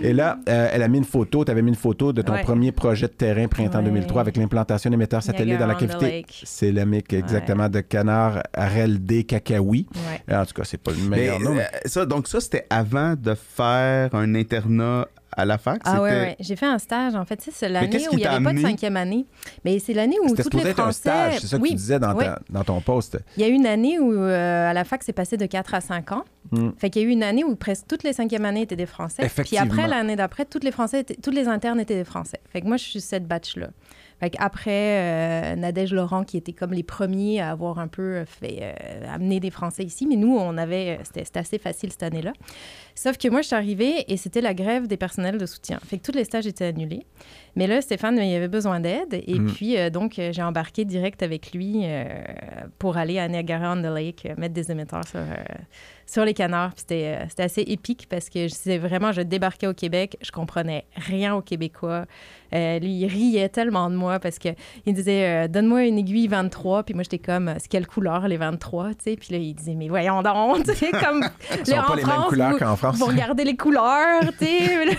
Et 0.00 0.12
là, 0.12 0.38
euh, 0.48 0.68
elle 0.72 0.82
a 0.82 0.88
mis 0.88 0.98
une 0.98 1.04
photo, 1.04 1.44
tu 1.44 1.50
avais 1.50 1.62
mis 1.62 1.68
une 1.70 1.74
photo 1.76 2.12
de 2.12 2.20
ton 2.20 2.32
Ouais. 2.32 2.42
premier 2.42 2.72
projet 2.72 3.06
de 3.06 3.12
terrain 3.12 3.46
printemps 3.46 3.78
Ouais. 3.78 3.84
2003 3.84 4.20
avec 4.22 4.36
l'implantation 4.36 4.90
d'émetteurs 4.90 5.22
satellites 5.22 5.58
dans 5.58 5.66
la 5.68 5.76
cavité 5.76 6.06
Lake. 6.10 6.42
célamique 6.44 7.12
exactement 7.12 7.68
de 7.68 7.80
canard 7.80 8.42
RLD 8.56 9.24
cacaoui. 9.24 9.86
Ouais. 10.28 10.34
En 10.36 10.44
tout 10.44 10.52
cas, 10.54 10.62
c'est 10.64 10.78
pas 10.82 10.90
le 10.90 10.96
Mais, 11.08 11.16
meilleur 11.16 11.40
nom. 11.40 11.54
mais- 11.54 11.62
euh, 11.62 11.78
ça, 11.86 12.06
donc 12.06 12.26
ça, 12.28 12.40
c'était 12.40 12.66
avant 12.70 13.14
de 13.16 13.34
faire 13.34 14.14
un 14.14 14.34
internat 14.34 15.06
à 15.36 15.44
la 15.44 15.58
fac? 15.58 15.80
Ah 15.84 15.90
C'était- 15.92 16.02
ouais. 16.02 16.36
J'ai 16.40 16.56
fait 16.56 16.66
un 16.66 16.78
stage, 16.78 17.14
en 17.14 17.24
fait. 17.24 17.40
C'est 17.52 17.68
l'année 17.68 18.06
où 18.08 18.12
il 18.12 18.18
n'y 18.18 18.26
avait 18.26 18.42
pas 18.44 18.52
de 18.52 18.58
cinquième 18.60 18.96
année. 18.96 19.26
Mais 19.64 19.78
c'est 19.78 19.92
l'année 19.94 20.16
où 20.22 20.34
toutes 20.34 20.54
les 20.54 20.72
Français... 20.72 20.92
stage, 21.00 21.38
c'est 21.40 21.46
ça 21.48 21.56
que 21.58 21.62
oui, 21.62 21.70
tu 21.70 21.74
disais 21.76 21.98
dans, 21.98 22.14
oui. 22.14 22.24
ta- 22.24 22.40
dans 22.50 22.64
ton 22.64 22.80
post. 22.80 23.18
Il 23.36 23.42
y 23.42 23.44
a 23.44 23.48
eu 23.48 23.52
une 23.52 23.66
année 23.66 23.98
où, 23.98 24.12
euh, 24.12 24.70
à 24.70 24.72
la 24.72 24.84
fac, 24.84 25.02
c'est 25.02 25.12
passé 25.12 25.36
de 25.36 25.46
4 25.46 25.74
à 25.74 25.80
5 25.80 26.12
ans. 26.12 26.24
Mm. 26.50 26.70
Fait 26.78 26.90
qu'il 26.90 27.02
y 27.02 27.04
a 27.04 27.08
eu 27.08 27.12
une 27.12 27.22
année 27.22 27.44
où 27.44 27.56
presque 27.56 27.86
toutes 27.88 28.02
les 28.02 28.12
cinquièmes 28.12 28.44
années 28.44 28.62
étaient 28.62 28.76
des 28.76 28.86
Français. 28.86 29.28
Puis 29.44 29.56
après, 29.58 29.88
l'année 29.88 30.16
d'après, 30.16 30.44
toutes 30.44 30.64
les 30.64 30.72
Français 30.72 31.00
étaient- 31.00 31.16
toutes 31.22 31.34
les 31.34 31.48
internes 31.48 31.80
étaient 31.80 31.96
des 31.96 32.04
Français. 32.04 32.40
Fait 32.50 32.60
que 32.60 32.66
moi, 32.66 32.76
je 32.76 32.84
suis 32.84 33.00
cette 33.00 33.26
batch-là. 33.26 33.68
Fait 34.20 34.30
qu'après, 34.30 35.52
euh, 35.52 35.56
Nadège 35.56 35.92
Laurent, 35.92 36.24
qui 36.24 36.36
était 36.36 36.52
comme 36.52 36.72
les 36.72 36.82
premiers 36.82 37.40
à 37.40 37.50
avoir 37.50 37.78
un 37.78 37.88
peu 37.88 38.24
fait, 38.26 38.58
euh, 38.62 39.14
amené 39.14 39.40
des 39.40 39.50
Français 39.50 39.82
ici, 39.84 40.06
mais 40.06 40.16
nous, 40.16 40.36
on 40.36 40.56
avait, 40.56 40.98
c'était 41.04 41.24
c'était 41.24 41.40
assez 41.40 41.58
facile 41.58 41.90
cette 41.90 42.02
année-là. 42.04 42.32
Sauf 42.94 43.18
que 43.18 43.28
moi, 43.28 43.42
je 43.42 43.48
suis 43.48 43.56
arrivée 43.56 44.04
et 44.12 44.16
c'était 44.16 44.40
la 44.40 44.54
grève 44.54 44.86
des 44.86 44.96
personnels 44.96 45.36
de 45.38 45.46
soutien. 45.46 45.78
Fait 45.84 45.98
que 45.98 46.02
tous 46.10 46.16
les 46.16 46.24
stages 46.24 46.46
étaient 46.46 46.66
annulés. 46.66 47.04
Mais 47.56 47.66
là, 47.66 47.80
Stéphane, 47.80 48.16
il 48.18 48.34
avait 48.36 48.48
besoin 48.48 48.80
d'aide. 48.80 49.14
Et 49.26 49.38
Mm. 49.38 49.46
puis, 49.52 49.76
euh, 49.78 49.90
donc, 49.90 50.18
euh, 50.18 50.32
j'ai 50.32 50.42
embarqué 50.42 50.84
direct 50.84 51.22
avec 51.22 51.52
lui 51.52 51.80
euh, 51.84 52.04
pour 52.78 52.96
aller 52.96 53.18
à 53.18 53.26
Niagara-on-the-Lake, 53.28 54.26
euh, 54.26 54.34
mettre 54.38 54.54
des 54.54 54.70
émetteurs 54.70 55.06
sur, 55.06 55.20
euh, 55.20 55.34
sur 56.06 56.24
les 56.24 56.34
canards. 56.34 56.72
Puis 56.74 56.80
c'était 56.88 57.16
euh, 57.20 57.44
assez 57.44 57.62
épique 57.62 58.06
parce 58.08 58.28
que 58.30 58.48
c'est 58.48 58.78
vraiment, 58.78 59.12
je 59.12 59.22
débarquais 59.22 59.66
au 59.66 59.74
Québec, 59.74 60.16
je 60.20 60.30
comprenais 60.30 60.84
rien 60.96 61.34
au 61.34 61.42
québécois. 61.42 62.06
Euh, 62.54 62.78
lui, 62.78 62.90
il 63.00 63.06
riait 63.06 63.48
tellement 63.48 63.90
de 63.90 63.96
moi 63.96 64.18
parce 64.20 64.38
qu'il 64.38 64.54
disait 64.86 65.44
euh, 65.44 65.48
Donne-moi 65.48 65.84
une 65.86 65.98
aiguille 65.98 66.28
23. 66.28 66.84
Puis 66.84 66.94
moi, 66.94 67.02
j'étais 67.02 67.18
comme 67.18 67.52
C'est 67.58 67.68
quelle 67.68 67.86
couleur 67.86 68.28
les 68.28 68.36
23 68.36 68.90
tu 68.90 68.94
sais? 69.04 69.16
Puis 69.16 69.28
là, 69.32 69.38
il 69.38 69.54
disait 69.54 69.74
Mais 69.74 69.88
voyons 69.88 70.22
donc 70.22 70.64
tu 70.64 70.74
sais, 70.74 70.90
comme, 70.90 71.24
Ils 71.58 71.66
sont 71.66 71.76
là, 71.76 71.82
pas 71.82 71.92
en 71.92 71.94
les 71.94 72.02
mêmes 72.04 72.10
France, 72.12 72.28
couleurs 72.28 72.50
vous- 72.52 72.58
qu'en 72.58 72.76
France. 72.76 72.96
vous 72.98 73.06
regardez 73.06 73.44
les 73.44 73.56
couleurs, 73.56 74.20
tu 74.38 74.46
sais. 74.46 74.98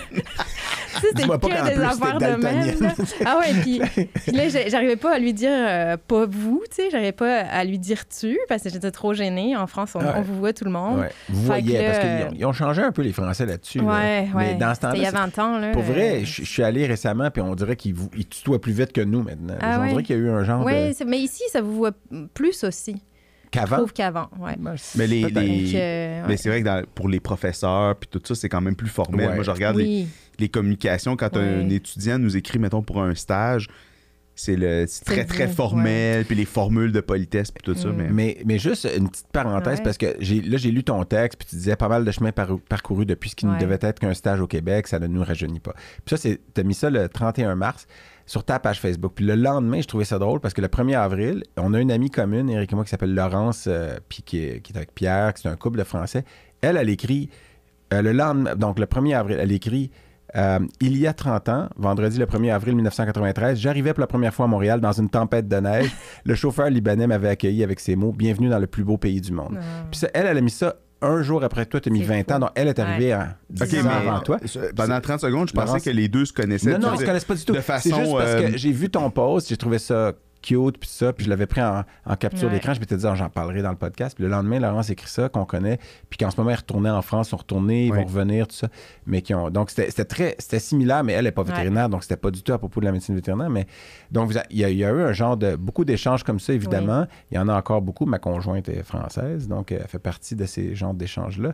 C'était 0.98 1.24
que 1.24 1.74
des 1.74 1.82
affaires 1.82 2.18
de 2.18 2.42
même. 2.42 2.80
là. 2.80 2.92
Ah 3.26 3.38
ouais, 3.38 3.52
puis, 3.60 3.80
puis 4.14 4.32
là, 4.32 4.44
j'arrivais 4.68 4.96
pas 4.96 5.14
à 5.14 5.18
lui 5.18 5.34
dire 5.34 5.50
euh, 5.52 5.96
pas 6.08 6.24
vous, 6.26 6.62
tu 6.70 6.76
sais, 6.76 6.90
j'arrivais 6.90 7.12
pas 7.12 7.40
à 7.40 7.64
lui 7.64 7.78
dire 7.78 8.08
tu 8.08 8.38
parce 8.48 8.62
que 8.62 8.70
j'étais 8.70 8.90
trop 8.90 9.12
gênée. 9.12 9.54
En 9.56 9.66
France, 9.66 9.90
on, 9.94 9.98
Ouais. 10.00 10.12
on 10.16 10.22
vous 10.22 10.36
voit 10.38 10.52
tout 10.54 10.64
le 10.64 10.70
monde. 10.70 11.00
Ouais. 11.00 11.10
Vous 11.28 11.40
Fait 11.42 11.46
voyez, 11.46 11.76
que 11.78 11.82
là, 11.82 11.90
parce 11.90 11.98
qu'ils 12.32 12.42
euh, 12.44 12.48
ont, 12.48 12.52
changé 12.52 12.80
un 12.82 12.92
peu 12.92 13.02
les 13.02 13.12
Français 13.12 13.44
là-dessus. 13.44 13.78
là. 13.80 13.84
Ouais, 13.84 14.28
Mais 14.34 14.36
ouais. 14.36 14.54
dans 14.54 14.74
ce 14.74 14.80
C'était 14.80 14.96
il 14.96 15.02
y 15.02 15.06
a 15.06 15.10
20 15.10 15.38
ans, 15.38 15.58
là. 15.58 15.72
Pour 15.72 15.82
vrai, 15.82 16.16
euh, 16.16 16.24
je, 16.24 16.42
je 16.42 16.50
suis 16.50 16.62
allé 16.62 16.86
récemment, 16.86 17.30
puis 17.30 17.42
on 17.50 17.54
dirait 17.54 17.76
qu'ils 17.76 17.94
vous- 17.94 18.10
ils 18.16 18.26
tutoient 18.26 18.60
plus 18.60 18.72
vite 18.72 18.92
que 18.92 19.00
nous 19.00 19.22
maintenant. 19.22 19.54
Ah 19.60 19.78
on 19.78 19.82
ouais? 19.82 19.88
dirait 19.90 20.02
qu'il 20.02 20.16
y 20.16 20.18
a 20.18 20.22
eu 20.22 20.28
un 20.30 20.44
genre 20.44 20.64
Ouais, 20.64 20.92
de... 20.98 21.04
mais 21.04 21.18
ici, 21.20 21.42
ça 21.50 21.60
vous 21.62 21.74
voit 21.76 21.92
plus 22.34 22.64
aussi, 22.64 22.92
je 23.44 23.50
qu'avant. 23.50 23.76
trouve 23.78 23.92
qu'avant. 23.92 24.28
Ouais. 24.38 24.54
Ben, 24.58 24.74
Mais 24.96 25.06
les- 25.06 25.22
peut-être. 25.22 25.38
les- 25.40 25.64
Donc, 25.66 25.74
euh, 25.74 26.24
Mais 26.28 26.36
c'est 26.36 26.48
vrai 26.48 26.60
que 26.60 26.66
dans- 26.66 26.84
pour 26.94 27.08
les 27.08 27.20
professeurs, 27.20 27.96
puis 27.96 28.08
tout 28.10 28.20
ça, 28.24 28.34
c'est 28.34 28.48
quand 28.48 28.60
même 28.60 28.76
plus 28.76 28.88
formel. 28.88 29.28
Ouais. 29.28 29.34
Moi, 29.34 29.44
je 29.44 29.50
regarde 29.50 29.76
les, 29.76 29.84
Oui, 29.84 30.06
les 30.38 30.48
communications. 30.48 31.16
Quand 31.16 31.34
Ouais. 31.36 31.42
un 31.64 31.68
étudiant 31.70 32.18
nous 32.18 32.36
écrit, 32.36 32.58
mettons, 32.58 32.82
pour 32.82 33.02
un 33.02 33.14
stage, 33.14 33.68
c'est 34.38 34.54
le 34.54 34.84
c'est 34.86 35.04
très, 35.04 35.24
très 35.24 35.48
formel, 35.48 36.24
puis 36.26 36.36
les 36.36 36.44
formules 36.44 36.92
de 36.92 37.00
politesse, 37.00 37.50
puis 37.50 37.62
tout 37.64 37.74
ça. 37.74 37.88
Mm. 37.88 37.96
Mais, 37.96 38.08
Mais, 38.10 38.38
mais 38.44 38.58
juste 38.58 38.86
une 38.96 39.08
petite 39.08 39.26
parenthèse, 39.32 39.78
Ouais. 39.78 39.84
parce 39.84 39.96
que 39.98 40.14
j'ai, 40.20 40.42
là, 40.42 40.58
j'ai 40.58 40.70
lu 40.70 40.84
ton 40.84 41.02
texte, 41.04 41.38
puis 41.38 41.48
tu 41.48 41.56
disais 41.56 41.74
pas 41.74 41.88
mal 41.88 42.04
de 42.04 42.10
chemin 42.12 42.32
par- 42.32 42.58
parcouru 42.68 43.06
depuis 43.06 43.30
ce 43.30 43.34
qui 43.36 43.46
ne 43.46 43.58
devait 43.58 43.78
être 43.80 43.98
qu'un 43.98 44.14
stage 44.14 44.40
au 44.40 44.46
Québec, 44.46 44.86
ça 44.86 44.98
ne 44.98 45.06
nous 45.06 45.24
rajeunit 45.24 45.58
pas. 45.60 45.72
Puis 45.72 46.10
ça, 46.10 46.18
c'est, 46.18 46.38
t'as 46.54 46.62
mis 46.62 46.74
ça 46.74 46.90
le 46.90 47.08
31 47.08 47.54
mars 47.56 47.86
sur 48.26 48.44
ta 48.44 48.58
page 48.58 48.80
Facebook. 48.80 49.12
Puis 49.14 49.24
le 49.24 49.36
lendemain, 49.36 49.80
je 49.80 49.86
trouvais 49.86 50.04
ça 50.04 50.18
drôle 50.18 50.40
parce 50.40 50.52
que 50.52 50.60
le 50.60 50.68
1er 50.68 50.96
avril, 50.98 51.42
on 51.56 51.72
a 51.74 51.80
une 51.80 51.90
amie 51.90 52.10
commune, 52.10 52.50
Eric 52.50 52.72
et 52.72 52.74
moi, 52.74 52.84
qui 52.84 52.90
s'appelle 52.90 53.14
Laurence, 53.14 53.66
euh, 53.68 53.96
puis 54.08 54.22
qui 54.22 54.38
est, 54.44 54.60
qui 54.60 54.72
est 54.72 54.76
avec 54.76 54.94
Pierre, 54.94 55.32
qui 55.32 55.42
c'est 55.42 55.48
un 55.48 55.56
couple 55.56 55.78
de 55.78 55.84
Français. 55.84 56.24
Elle, 56.60 56.76
elle 56.76 56.90
écrit, 56.90 57.30
euh, 57.94 58.02
le 58.02 58.12
lendemain, 58.12 58.54
donc 58.56 58.78
le 58.78 58.86
1er 58.86 59.14
avril, 59.16 59.38
elle 59.40 59.52
écrit 59.52 59.90
euh, 60.36 60.58
Il 60.80 60.96
y 60.98 61.06
a 61.06 61.12
30 61.12 61.48
ans, 61.48 61.68
vendredi 61.76 62.18
le 62.18 62.26
1er 62.26 62.52
avril 62.52 62.74
1993, 62.76 63.58
j'arrivais 63.58 63.92
pour 63.92 64.00
la 64.00 64.06
première 64.06 64.34
fois 64.34 64.44
à 64.44 64.48
Montréal 64.48 64.80
dans 64.80 64.92
une 64.92 65.08
tempête 65.08 65.48
de 65.48 65.56
neige. 65.56 65.90
le 66.24 66.34
chauffeur 66.34 66.68
libanais 66.70 67.06
m'avait 67.06 67.28
accueilli 67.28 67.62
avec 67.62 67.80
ces 67.80 67.96
mots 67.96 68.12
Bienvenue 68.12 68.48
dans 68.48 68.58
le 68.58 68.66
plus 68.66 68.84
beau 68.84 68.96
pays 68.96 69.20
du 69.20 69.32
monde. 69.32 69.58
Ah. 69.60 69.86
Puis 69.90 70.00
ça, 70.00 70.08
elle, 70.14 70.26
elle 70.26 70.38
a 70.38 70.40
mis 70.40 70.50
ça 70.50 70.76
un 71.02 71.22
jour 71.22 71.44
après 71.44 71.66
toi, 71.66 71.78
tu 71.80 71.88
as 71.88 71.92
mis 71.92 72.00
C'est 72.00 72.22
20 72.22 72.32
ans, 72.32 72.38
donc 72.38 72.50
elle 72.54 72.68
est 72.68 72.78
arrivée 72.78 73.12
à 73.12 73.36
10 73.50 73.62
Ok, 73.62 73.68
Dix 73.68 73.80
ans 73.80 73.82
mais 73.84 74.08
avant 74.08 74.20
toi. 74.20 74.38
euh, 74.56 74.70
pendant 74.74 75.00
30 75.00 75.20
secondes, 75.20 75.48
je 75.48 75.52
pensais 75.52 75.66
Laurence- 75.66 75.82
que 75.84 75.90
les 75.90 76.08
deux 76.08 76.24
se 76.24 76.32
connaissaient. 76.32 76.72
Non, 76.72 76.78
non, 76.78 76.88
ils 76.92 76.94
se 76.94 77.00
sais, 77.00 77.06
connaissent 77.06 77.24
pas 77.24 77.34
du 77.34 77.44
tout. 77.44 77.52
De 77.52 77.60
façon. 77.60 77.90
C'est 77.90 77.94
juste 77.94 78.12
parce 78.16 78.30
euh, 78.30 78.50
que 78.50 78.56
j'ai 78.56 78.72
vu 78.72 78.88
ton 78.88 79.10
post, 79.10 79.48
j'ai 79.48 79.56
trouvé 79.56 79.78
ça 79.78 80.12
cute, 80.46 80.78
puis 80.78 80.88
ça, 80.88 81.12
puis 81.12 81.24
je 81.24 81.30
l'avais 81.30 81.46
pris 81.46 81.62
en, 81.62 81.82
en 82.04 82.16
capture 82.16 82.48
Ouais. 82.48 82.54
d'écran. 82.54 82.72
Je 82.74 82.80
m'étais 82.80 82.96
dit, 82.96 83.06
j'en 83.14 83.28
parlerai 83.28 83.62
dans 83.62 83.70
le 83.70 83.76
podcast. 83.76 84.14
Puis 84.14 84.24
le 84.24 84.30
lendemain, 84.30 84.60
Laurence 84.60 84.90
écrit 84.90 85.08
ça, 85.08 85.28
qu'on 85.28 85.44
connaît, 85.44 85.78
puis 86.08 86.18
qu'en 86.18 86.30
ce 86.30 86.36
moment, 86.38 86.50
ils 86.50 86.56
retournaient 86.56 86.90
en 86.90 87.02
France, 87.02 87.28
ils 87.28 87.30
sont 87.30 87.36
retournés, 87.38 87.86
ils 87.86 87.90
Ouais. 87.92 87.98
vont 87.98 88.04
revenir, 88.06 88.46
tout 88.46 88.54
ça. 88.56 88.68
Mais 89.06 89.22
qui 89.22 89.34
ont. 89.34 89.50
Donc, 89.50 89.70
c'était 89.70 90.04
très. 90.04 90.36
C'était 90.38 90.58
similaire, 90.60 91.02
mais 91.04 91.14
elle 91.14 91.24
n'est 91.24 91.32
pas 91.32 91.42
Ouais. 91.42 91.48
vétérinaire, 91.50 91.88
donc 91.88 92.02
c'était 92.02 92.16
pas 92.16 92.30
du 92.30 92.42
tout 92.42 92.52
à 92.52 92.58
propos 92.58 92.80
de 92.80 92.84
la 92.86 92.92
médecine 92.92 93.14
vétérinaire. 93.14 93.50
Mais 93.50 93.66
donc, 94.10 94.30
vous 94.30 94.38
a- 94.38 94.44
il 94.50 94.58
y, 94.58 94.64
a- 94.64 94.70
il 94.70 94.76
y 94.78 94.84
a 94.84 94.90
eu 94.90 95.00
un 95.02 95.12
genre 95.12 95.36
de. 95.36 95.56
Beaucoup 95.56 95.84
d'échanges 95.84 96.22
comme 96.22 96.38
ça, 96.40 96.52
évidemment. 96.52 97.06
Il 97.30 97.36
y 97.36 97.38
en 97.38 97.48
a 97.48 97.54
encore 97.54 97.82
beaucoup. 97.82 98.06
Ma 98.06 98.18
conjointe 98.18 98.68
est 98.68 98.82
française, 98.82 99.48
donc 99.48 99.72
elle 99.72 99.86
fait 99.88 99.98
partie 99.98 100.36
de 100.36 100.44
ces 100.46 100.74
genres 100.74 100.94
d'échanges-là. 100.94 101.52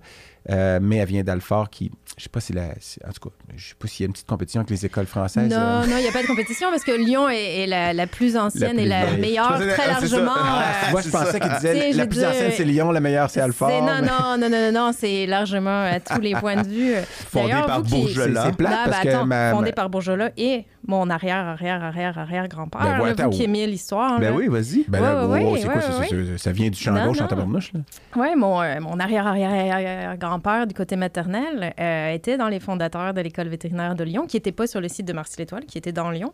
Euh, 0.51 0.81
mais 0.83 0.97
elle 0.97 1.09
vient 1.09 1.23
d'Alfort 1.23 1.71
qui. 1.71 1.91
Je 2.19 2.25
sais 2.25 2.29
pas 2.29 2.41
si 2.41 2.53
la. 2.53 2.71
si- 2.81 2.99
en 3.09 3.13
tout 3.13 3.29
cas, 3.29 3.35
je 3.57 3.69
sais 3.69 3.75
pas 3.79 3.87
s'il 3.89 4.03
y 4.03 4.07
a 4.07 4.09
une 4.09 4.13
petite 4.13 4.27
compétition 4.27 4.61
avec 4.61 4.71
les 4.71 4.85
écoles 4.85 5.07
françaises. 5.07 5.49
Non, 5.51 5.57
euh, 5.57 5.87
non, 5.87 5.97
il 5.99 6.03
n'y 6.03 6.09
a 6.09 6.13
pas 6.13 6.23
de 6.23 6.27
compétition 6.27 6.69
parce 6.71 6.83
que 6.83 6.91
Lyon 6.93 7.29
est, 7.29 7.63
est 7.63 7.67
la, 7.67 7.93
la 7.93 8.07
plus 8.09 8.37
ancienne 8.37 8.77
La 8.77 8.82
la 8.87 9.17
meilleure, 9.17 9.59
très 9.59 9.83
ah, 9.85 10.01
largement. 10.01 10.33
Ah, 10.37 10.63
euh, 10.87 10.91
Moi, 10.93 11.01
je 11.03 11.09
pensais 11.11 11.41
qu'il 11.41 11.51
disait 11.53 11.93
la 11.93 12.07
plus 12.07 12.19
dire, 12.19 12.29
ancienne, 12.29 12.53
c'est 12.57 12.65
Lyon, 12.65 12.91
la 12.93 13.01
meilleure, 13.01 13.31
c'est 13.31 13.41
Alfort. 13.41 13.69
non, 13.71 13.85
mais- 13.85 14.01
non, 14.03 14.37
non, 14.39 14.49
non, 14.49 14.73
non, 14.73 14.73
non, 14.73 14.91
c'est 14.99 15.27
largement 15.27 15.85
à 15.85 16.01
tous 16.01 16.21
les 16.21 16.35
points 16.41 16.63
de 16.63 16.69
vue. 16.69 16.95
Fondé 17.31 17.49
D'ailleurs, 17.51 17.67
par 17.67 17.83
Bourgelat. 17.83 18.45
C'est- 18.47 18.57
plate 18.57 18.73
parce 18.85 18.91
ben 18.91 19.03
que 19.03 19.09
attends, 19.17 19.27
ma- 19.27 19.51
fondé 19.53 19.67
ma- 19.67 19.73
par 19.73 19.91
Bourgelat 19.91 20.31
et 20.37 20.65
mon 20.87 21.09
arrière, 21.11 21.37
arrière, 21.47 21.83
arrière, 21.83 22.19
arrière 22.19 22.49
grand-père. 22.49 22.81
Ben 22.81 22.99
là, 22.99 23.25
vous 23.25 23.31
qui 23.31 23.39
oui. 23.39 23.45
aimez 23.45 23.67
l'histoire. 23.67 24.19
Ben 24.19 24.31
là. 24.31 24.37
oui, 24.37 24.49
vas-y. 24.49 24.85
Ben 24.89 25.01
là, 25.01 25.27
Ouais, 25.27 25.33
ouais, 25.41 25.45
oh, 25.47 25.53
ouais, 25.53 25.61
c'est 25.61 25.67
quoi 25.69 25.77
ouais, 25.77 26.27
ça? 26.37 26.39
Ça 26.39 26.53
vient 26.53 26.69
du 26.71 26.79
champ 26.79 26.93
Non, 26.93 27.07
gauche 27.07 27.19
en 27.21 27.23
non. 27.23 27.29
tabarnouche, 27.29 27.73
là? 27.73 27.81
Oui, 28.17 28.29
mon, 28.37 28.61
euh, 28.61 28.81
mon 28.81 28.99
arrière-arrière-grand-père 28.99 30.67
du 30.67 30.75
côté 30.75 30.97
maternel 30.97 31.73
euh, 31.79 32.13
était 32.13 32.37
dans 32.37 32.49
les 32.49 32.61
fondateurs 32.61 33.15
de 33.15 33.21
l'école 33.21 33.49
vétérinaire 33.49 33.95
de 33.95 34.05
Lyon, 34.05 34.27
qui 34.27 34.37
n'était 34.37 34.53
pas 34.53 34.67
sur 34.67 34.81
le 34.81 34.89
site 34.89 35.07
de 35.07 35.13
Marcy-l'Étoile, 35.13 35.65
qui 35.67 35.79
était 35.79 35.93
dans 35.93 36.11
Lyon. 36.11 36.33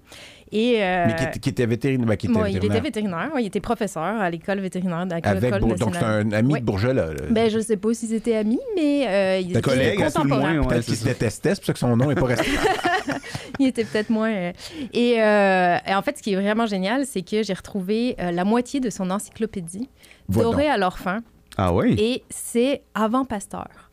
Et, 0.53 0.83
euh, 0.83 1.05
Mais 1.07 1.15
qui, 1.15 1.25
était- 1.25 1.39
qui 1.39 1.49
était 1.51 1.67
vétérinaire. 1.67 2.07
ben, 2.07 2.17
qui 2.17 2.27
était 2.27 2.51
il 2.51 2.57
était 2.57 2.81
vétérinaire. 2.81 3.31
il 3.39 3.47
était 3.47 3.61
professeur 3.61 4.03
à 4.03 4.31
l'école 4.31 4.61
vétérinaire 4.61 5.07
de 5.07 5.15
l'école 5.15 5.61
Bour- 5.61 5.75
Donc, 5.77 5.95
c'est 5.95 6.05
un 6.05 6.33
ami 6.33 6.55
de 6.61 6.65
Bourgelat. 6.65 7.13
là. 7.13 7.21
Ben, 7.31 7.51
je 7.51 7.59
sais 7.59 7.77
pas 7.77 7.93
si 7.95 8.07
c'était 8.07 8.37
amis, 8.37 8.61
mais 8.77 9.07
euh, 9.07 9.39
il 9.41 9.53
Des 9.53 9.59
était 9.59 9.97
le 9.97 10.05
contemporain. 10.05 10.63
Peut-être 10.67 10.85
qu'il 10.87 10.97
se 10.97 11.05
détestait, 11.05 11.51
c'est 11.55 11.61
pour 11.61 11.67
ça 11.67 11.73
que 11.75 11.79
son 11.79 11.97
nom 11.97 12.07
n'est 12.09 12.15
pas 12.15 12.27
resté. 12.27 12.47
il 13.59 13.67
était 13.67 13.85
peut-être 13.85 14.11
moins. 14.11 14.31
Euh, 14.39 14.53
Et, 14.93 15.23
euh, 15.23 15.77
et 15.87 15.95
en 15.95 16.03
fait, 16.03 16.17
ce 16.19 16.23
qui 16.23 16.33
est 16.33 16.37
vraiment 16.41 16.67
génial, 16.67 17.05
c'est 17.07 17.23
que 17.23 17.43
j'ai 17.43 17.55
retrouvé 17.55 18.17
euh, 18.21 18.31
la 18.31 18.45
moitié 18.45 18.81
de 18.81 18.91
son 18.91 19.11
encyclopédie, 19.11 19.89
dorée 20.29 20.69
à 20.69 20.77
leur 20.77 20.99
fin, 20.99 21.21
Ah 21.57 21.73
oui? 21.75 21.95
et 21.99 22.23
c'est 22.31 22.83
avant 22.95 23.25
Pasteur. 23.25 23.88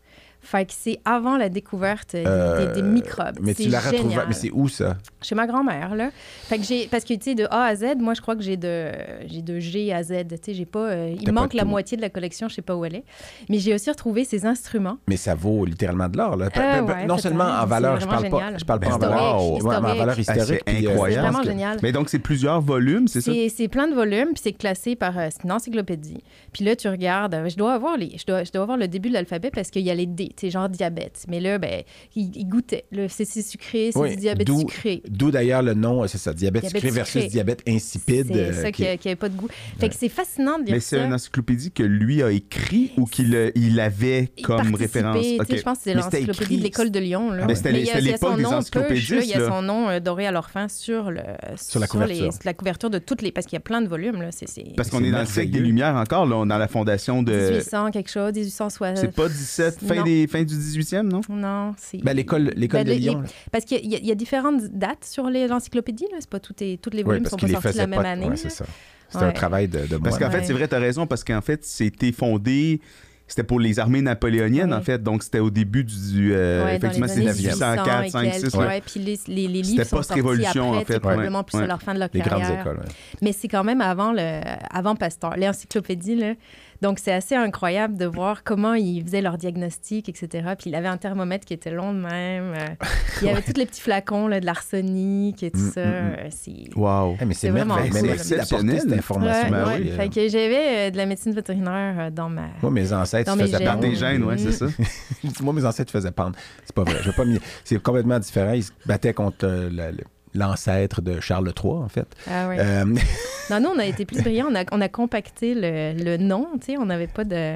Fait 0.45 0.65
que 0.65 0.71
c'est 0.73 0.99
avant 1.05 1.37
la 1.37 1.49
découverte 1.49 2.11
des, 2.13 2.23
Euh, 2.25 2.67
des- 2.73 2.81
des 2.81 2.87
microbes. 2.87 3.39
Mais 3.41 3.53
tu 3.53 3.63
retrouvé. 3.67 3.97
génial. 3.97 4.25
Mais 4.27 4.33
c'est 4.33 4.51
où, 4.51 4.69
ça? 4.69 4.95
Chez 5.21 5.33
ma 5.35 5.47
grand-mère, 5.47 5.95
là. 5.95 6.11
Fait 6.43 6.57
que 6.59 6.63
j'ai... 6.63 6.87
Parce 6.87 7.03
que, 7.03 7.13
tu 7.15 7.23
sais, 7.23 7.35
de 7.35 7.45
A 7.49 7.63
à 7.65 7.75
Z, 7.75 7.95
moi, 7.99 8.13
je 8.13 8.21
crois 8.21 8.35
que 8.35 8.43
j'ai 8.43 8.57
de, 8.57 8.91
j'ai 9.25 9.41
de 9.41 9.59
G 9.59 9.91
à 9.91 10.03
Z. 10.03 10.09
Tu 10.29 10.35
sais, 10.41 10.53
j'ai 10.53 10.65
pas... 10.65 10.79
euh, 10.91 11.15
il 11.19 11.25
pas 11.25 11.31
manque 11.31 11.53
la 11.55 11.65
moitié 11.65 11.97
de 11.97 12.01
la 12.01 12.09
collection, 12.09 12.47
je 12.47 12.55
sais 12.55 12.61
pas 12.61 12.75
où 12.75 12.85
elle 12.85 12.95
est. 12.97 13.03
Mais 13.49 13.57
j'ai 13.59 13.73
aussi 13.73 13.89
retrouvé 13.89 14.23
ses 14.23 14.45
instruments. 14.45 14.97
Mais 15.07 15.17
ça 15.17 15.33
vaut 15.35 15.65
littéralement 15.65 16.07
de 16.07 16.17
l'or. 16.17 16.35
là. 16.37 16.49
Euh, 16.55 16.81
ouais, 16.81 17.05
non 17.07 17.17
seulement 17.17 17.45
en 17.45 17.65
valeur, 17.65 17.99
je 17.99 18.05
parle 18.05 18.29
pas, 18.29 18.57
je 18.57 18.63
parle 18.65 18.79
pas 18.81 18.93
en 18.93 18.97
valeur, 18.99 19.43
ouais, 19.43 19.59
mais 19.63 19.67
en 19.67 19.71
historique. 19.71 19.97
valeur 19.97 20.15
Ah, 20.17 20.21
historique. 20.21 20.61
c'est 20.67 20.87
incroyable. 20.87 21.13
C'est 21.25 21.31
vraiment 21.31 21.43
génial. 21.43 21.77
Mais 21.81 21.91
donc, 21.91 22.09
c'est 22.09 22.19
plusieurs 22.19 22.61
volumes, 22.61 23.07
c'est 23.07 23.21
ça? 23.21 23.31
C'est, 23.31 23.49
c'est 23.49 23.67
plein 23.67 23.87
de 23.87 23.95
volumes, 23.95 24.29
puis 24.33 24.41
c'est 24.43 24.53
classé 24.53 24.95
par... 24.95 25.17
euh, 25.17 25.29
c'est 25.31 25.43
une 25.43 25.51
encyclopédie. 25.51 26.21
Puis 26.53 26.63
là, 26.63 26.75
tu 26.75 26.87
regardes... 26.87 27.35
Je 27.49 27.55
dois 27.57 27.73
avoir, 27.73 27.97
les, 27.97 28.17
je 28.17 28.25
dois, 28.25 28.43
je 28.43 28.51
dois 28.51 28.61
avoir 28.63 28.77
le 28.77 28.87
début 28.87 29.09
de 29.09 29.13
l'alphabet 29.13 29.49
parce 29.51 29.69
qu'il 29.71 29.81
y 29.83 29.89
a 29.91 29.95
les 29.95 30.05
D. 30.05 30.31
Sais, 30.39 30.49
genre 30.49 30.69
diabète. 30.69 31.23
Mais 31.27 31.39
là, 31.39 31.57
ben, 31.57 31.83
il, 32.15 32.35
il 32.35 32.45
goûtait. 32.47 32.85
C'est 33.09 33.25
c'est 33.25 33.41
sucré, 33.41 33.91
c'est 33.93 33.99
Oui, 33.99 34.09
du 34.11 34.15
diabète 34.17 34.47
d'où- 34.47 34.59
sucré. 34.59 35.01
D'où 35.07 35.31
d'ailleurs 35.31 35.61
le 35.61 35.73
nom, 35.73 36.03
euh, 36.03 36.07
c'est 36.07 36.17
ça, 36.17 36.33
diabète, 36.33 36.63
Diabète 36.63 36.81
sucré 36.81 36.95
versus 36.95 37.27
diabète 37.27 37.61
insipide. 37.67 38.27
C'est 38.31 38.39
euh, 38.39 38.53
ça 38.63 38.71
qui- 38.71 38.83
qui 38.97 39.07
n'avait 39.07 39.15
pas 39.15 39.29
de 39.29 39.35
goût. 39.35 39.47
Fait 39.79 39.89
que 39.89 39.95
c'est 39.95 40.09
fascinant 40.09 40.59
de 40.59 40.65
dire 40.65 40.73
Mais 40.75 40.79
c'est 40.79 40.99
une 41.03 41.13
encyclopédie 41.13 41.71
que 41.71 41.83
lui 41.83 42.21
a 42.23 42.31
écrit 42.31 42.91
ou 42.97 43.05
qu'il 43.05 43.51
il 43.55 43.79
avait 43.79 44.31
comme 44.43 44.75
référence? 44.75 45.17
tu 45.21 45.35
sais, 45.35 45.41
Ok. 45.41 45.55
Je 45.57 45.61
pense 45.61 45.77
que 45.77 45.83
c'est 45.85 45.93
l'encyclopédie 45.93 46.57
de 46.57 46.63
l'école 46.63 46.91
de 46.91 46.99
Lyon. 46.99 47.31
Là. 47.31 47.45
Mais 47.45 47.55
c'était 47.55 47.71
Mais 47.71 47.79
les- 47.79 47.83
il 47.83 47.87
y 47.87 47.89
a- 47.91 47.93
c'était 47.93 48.03
il 48.03 48.05
y 48.05 48.09
a 48.09 48.11
l'époque 48.13 48.29
son 48.31 48.37
des 48.37 48.43
nom 48.43 48.49
Push, 48.49 48.53
là, 48.53 48.57
encyclopédistes, 48.59 49.11
Il 49.23 49.29
y 49.29 49.33
a 49.33 49.47
son 49.47 49.61
nom 49.61 49.89
euh, 49.89 49.99
doré 49.99 50.27
à 50.27 50.31
leur 50.31 50.49
fin 50.49 50.67
sur, 50.67 51.11
le, 51.11 51.21
Sur 51.57 51.79
la 51.79 51.87
couverture. 51.87 52.25
les- 52.25 52.31
sur 52.31 52.41
la 52.45 52.53
couverture 52.53 52.89
de 52.89 52.99
toutes 52.99 53.21
les... 53.21 53.31
Parce 53.31 53.45
qu'il 53.47 53.55
y 53.55 53.57
a 53.57 53.61
plein 53.61 53.81
de 53.81 53.87
volumes. 53.87 54.21
Là. 54.21 54.29
C'est, 54.31 54.47
c'est 54.47 54.63
Parce 54.75 54.89
qu'on 54.89 54.99
C'est 54.99 55.05
est 55.07 55.11
dans 55.11 55.19
le 55.19 55.25
siècle 55.25 55.51
des. 55.51 55.59
Lumières 55.59 55.95
encore, 55.95 56.25
là, 56.25 56.45
dans 56.45 56.57
la 56.57 56.67
fondation 56.67 57.23
de. 57.23 57.31
1800 57.33 57.91
quelque 57.91 58.09
chose, 58.09 58.33
1860. 58.33 58.97
C'est 58.97 59.13
pas 59.15 59.27
17, 59.27 59.79
fin, 59.85 59.95
Non. 59.95 60.03
Fin 60.27 60.43
du 60.43 60.53
18e, 60.55 61.03
non? 61.03 61.21
Non, 61.29 61.73
c'est... 61.77 61.97
Ben, 62.03 62.13
l'école, 62.15 62.51
l'école 62.55 62.81
Ben, 62.83 62.87
de 62.87 62.93
le- 62.93 62.99
Lyon. 62.99 63.23
Parce 63.51 63.65
qu'il 63.65 63.85
y, 63.85 63.95
a- 63.95 63.99
y 63.99 64.15
différentes 64.15 64.63
dates 64.71 65.05
sur 65.05 65.29
les- 65.29 65.47
l'encyclopédie. 65.47 66.05
Là. 66.11 66.17
C'est 66.19 66.29
pas 66.29 66.39
toutes 66.39 66.61
les, 66.61 66.77
toutes 66.77 66.93
les 66.93 67.03
volumes 67.03 67.23
parce 67.23 67.31
sont 67.31 67.37
qu'il 67.37 67.47
pas 67.53 67.61
sortis 67.61 67.77
la 67.77 67.87
même 67.87 68.01
pas. 68.01 68.09
année. 68.09 68.27
Ouais, 68.29 68.35
c'est 68.35 68.49
ça. 68.49 68.65
C'était 69.09 69.23
un 69.23 69.27
Ouais. 69.27 69.33
travail 69.33 69.67
de, 69.67 69.85
de 69.87 69.97
Parce 69.97 70.17
qu'en 70.17 70.31
fait, 70.31 70.37
Ouais. 70.39 70.43
c'est 70.45 70.53
vrai, 70.53 70.67
t'as 70.67 70.79
raison, 70.79 71.05
parce 71.07 71.23
qu'en 71.23 71.41
fait, 71.41 71.63
c'était 71.63 72.11
fondé. 72.11 72.81
C'était 73.27 73.43
pour 73.43 73.59
les 73.59 73.79
armées 73.79 74.01
napoléoniennes, 74.03 74.69
Ouais. 74.71 74.77
en 74.77 74.81
fait. 74.81 75.01
Donc, 75.01 75.23
c'était 75.23 75.39
au 75.39 75.49
début 75.49 75.83
du. 75.83 76.31
euh, 76.33 76.63
Ouais, 76.63 76.75
effectivement, 76.75 77.07
c'est 77.07 77.21
années 77.21 77.33
1804, 77.33 78.01
1800 78.01 78.03
et 78.03 78.09
5, 78.09 78.33
6. 78.35 78.41
quelques, 78.43 78.53
ouais. 78.55 78.67
ouais. 78.67 78.81
Puis 78.85 78.99
les, 78.99 79.19
les, 79.27 79.47
les 79.47 79.63
C'était 79.63 79.71
livres 79.77 79.83
sont 79.85 79.95
post-révolution, 79.97 80.69
en 80.71 80.79
fait, 80.81 80.93
c'est 80.93 80.99
probablement 80.99 81.39
ouais. 81.39 81.43
plus 81.43 81.57
à 81.57 81.61
Ouais. 81.61 81.67
leur 81.67 81.81
fin 81.81 81.93
de 81.95 81.99
leur 81.99 82.09
Les 82.13 82.19
grandes 82.19 82.43
écoles. 82.43 82.77
ouais. 82.77 82.91
Mais 83.23 83.31
c'est 83.31 83.47
quand 83.47 83.63
même 83.63 83.81
avant, 83.81 84.11
le, 84.11 84.41
avant 84.69 84.95
Pasteur, 84.95 85.35
l'encyclopédie. 85.37 86.15
Là. 86.15 86.33
Donc, 86.81 86.99
c'est 86.99 87.13
assez 87.13 87.35
incroyable 87.35 87.97
de 87.97 88.05
voir 88.05 88.43
comment 88.43 88.73
ils 88.73 89.01
faisaient 89.03 89.21
leur 89.21 89.37
diagnostic, 89.37 90.09
etc. 90.09 90.53
Puis 90.57 90.69
il 90.69 90.75
avait 90.75 90.87
un 90.87 90.97
thermomètre 90.97 91.45
qui 91.45 91.53
était 91.53 91.71
long 91.71 91.93
de 91.93 91.99
même. 91.99 92.53
euh, 92.53 92.65
Il 93.21 93.27
y 93.27 93.31
avait 93.31 93.41
tous 93.41 93.57
les 93.57 93.65
petits 93.65 93.81
flacons 93.81 94.27
là, 94.27 94.39
de 94.39 94.45
l'arsenic 94.45 95.41
et 95.43 95.51
tout 95.51 95.57
Mm, 95.59 95.71
ça. 95.71 95.85
mm, 95.85 95.89
mm. 95.89 96.15
euh, 96.19 96.27
C'est... 96.31 96.75
Wow. 96.75 97.17
Eh, 97.21 97.25
mais 97.25 97.33
c'est 97.33 97.39
C'est 97.47 97.49
vraiment 97.51 97.75
merveilleux. 97.75 97.93
cool. 97.93 98.01
Mais 98.01 98.07
merci 98.09 98.29
d'apporter 98.31 98.55
Exceptionnel. 98.55 98.81
cette 98.81 98.99
information. 98.99 99.49
Ouais, 99.51 99.63
ouais. 99.63 99.81
oui, 99.83 99.89
Fait 99.91 100.09
que 100.09 100.27
j'avais 100.29 100.87
euh, 100.87 100.91
de 100.91 100.97
la 100.97 101.05
médecine 101.05 101.33
vétérinaire 101.33 101.95
euh, 101.99 102.09
dans 102.09 102.29
ma... 102.29 102.47
Moi, 102.61 102.71
mes 102.71 102.91
ancêtres 102.93 103.31
Dans 103.31 103.37
mes 103.37 103.43
faisaient 103.51 103.63
pendre. 103.65 103.79
tes 103.81 103.95
gènes, 103.95 104.23
ouais, 104.23 104.37
c'est 104.37 104.51
ça. 104.51 104.65
Moi, 105.41 105.53
mes 105.53 105.65
ancêtres 105.65 105.91
faisaient 105.91 106.11
pendre. 106.11 106.35
C'est 106.65 106.75
pas 106.75 106.83
vrai. 106.83 106.99
Je 107.03 107.11
pas 107.11 107.25
m'y- 107.25 107.39
C'est 107.63 107.81
complètement 107.81 108.19
différent. 108.19 108.51
Ils 108.53 108.63
se 108.63 108.71
battaient 108.85 109.13
contre 109.13 109.45
euh, 109.45 109.69
la- 109.71 109.91
le- 109.91 110.03
l'ancêtre 110.37 111.01
de 111.01 111.19
Charles 111.19 111.51
III, 111.63 111.73
en 111.73 111.89
fait. 111.89 112.07
Ah 112.29 112.47
ouais. 112.47 112.57
Euh, 112.59 112.85
Non, 113.51 113.59
nous, 113.59 113.69
on 113.75 113.79
a 113.79 113.85
été 113.85 114.05
plus 114.05 114.21
brillants. 114.21 114.47
On 114.49 114.55
a, 114.55 114.63
on 114.71 114.81
a 114.81 114.89
compacté 114.89 115.53
le, 115.53 115.93
le 116.03 116.17
nom, 116.17 116.47
tu 116.59 116.73
sais. 116.73 116.77
On 116.79 116.85
n'avait 116.87 117.07
pas 117.07 117.23
de... 117.23 117.55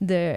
de, 0.00 0.34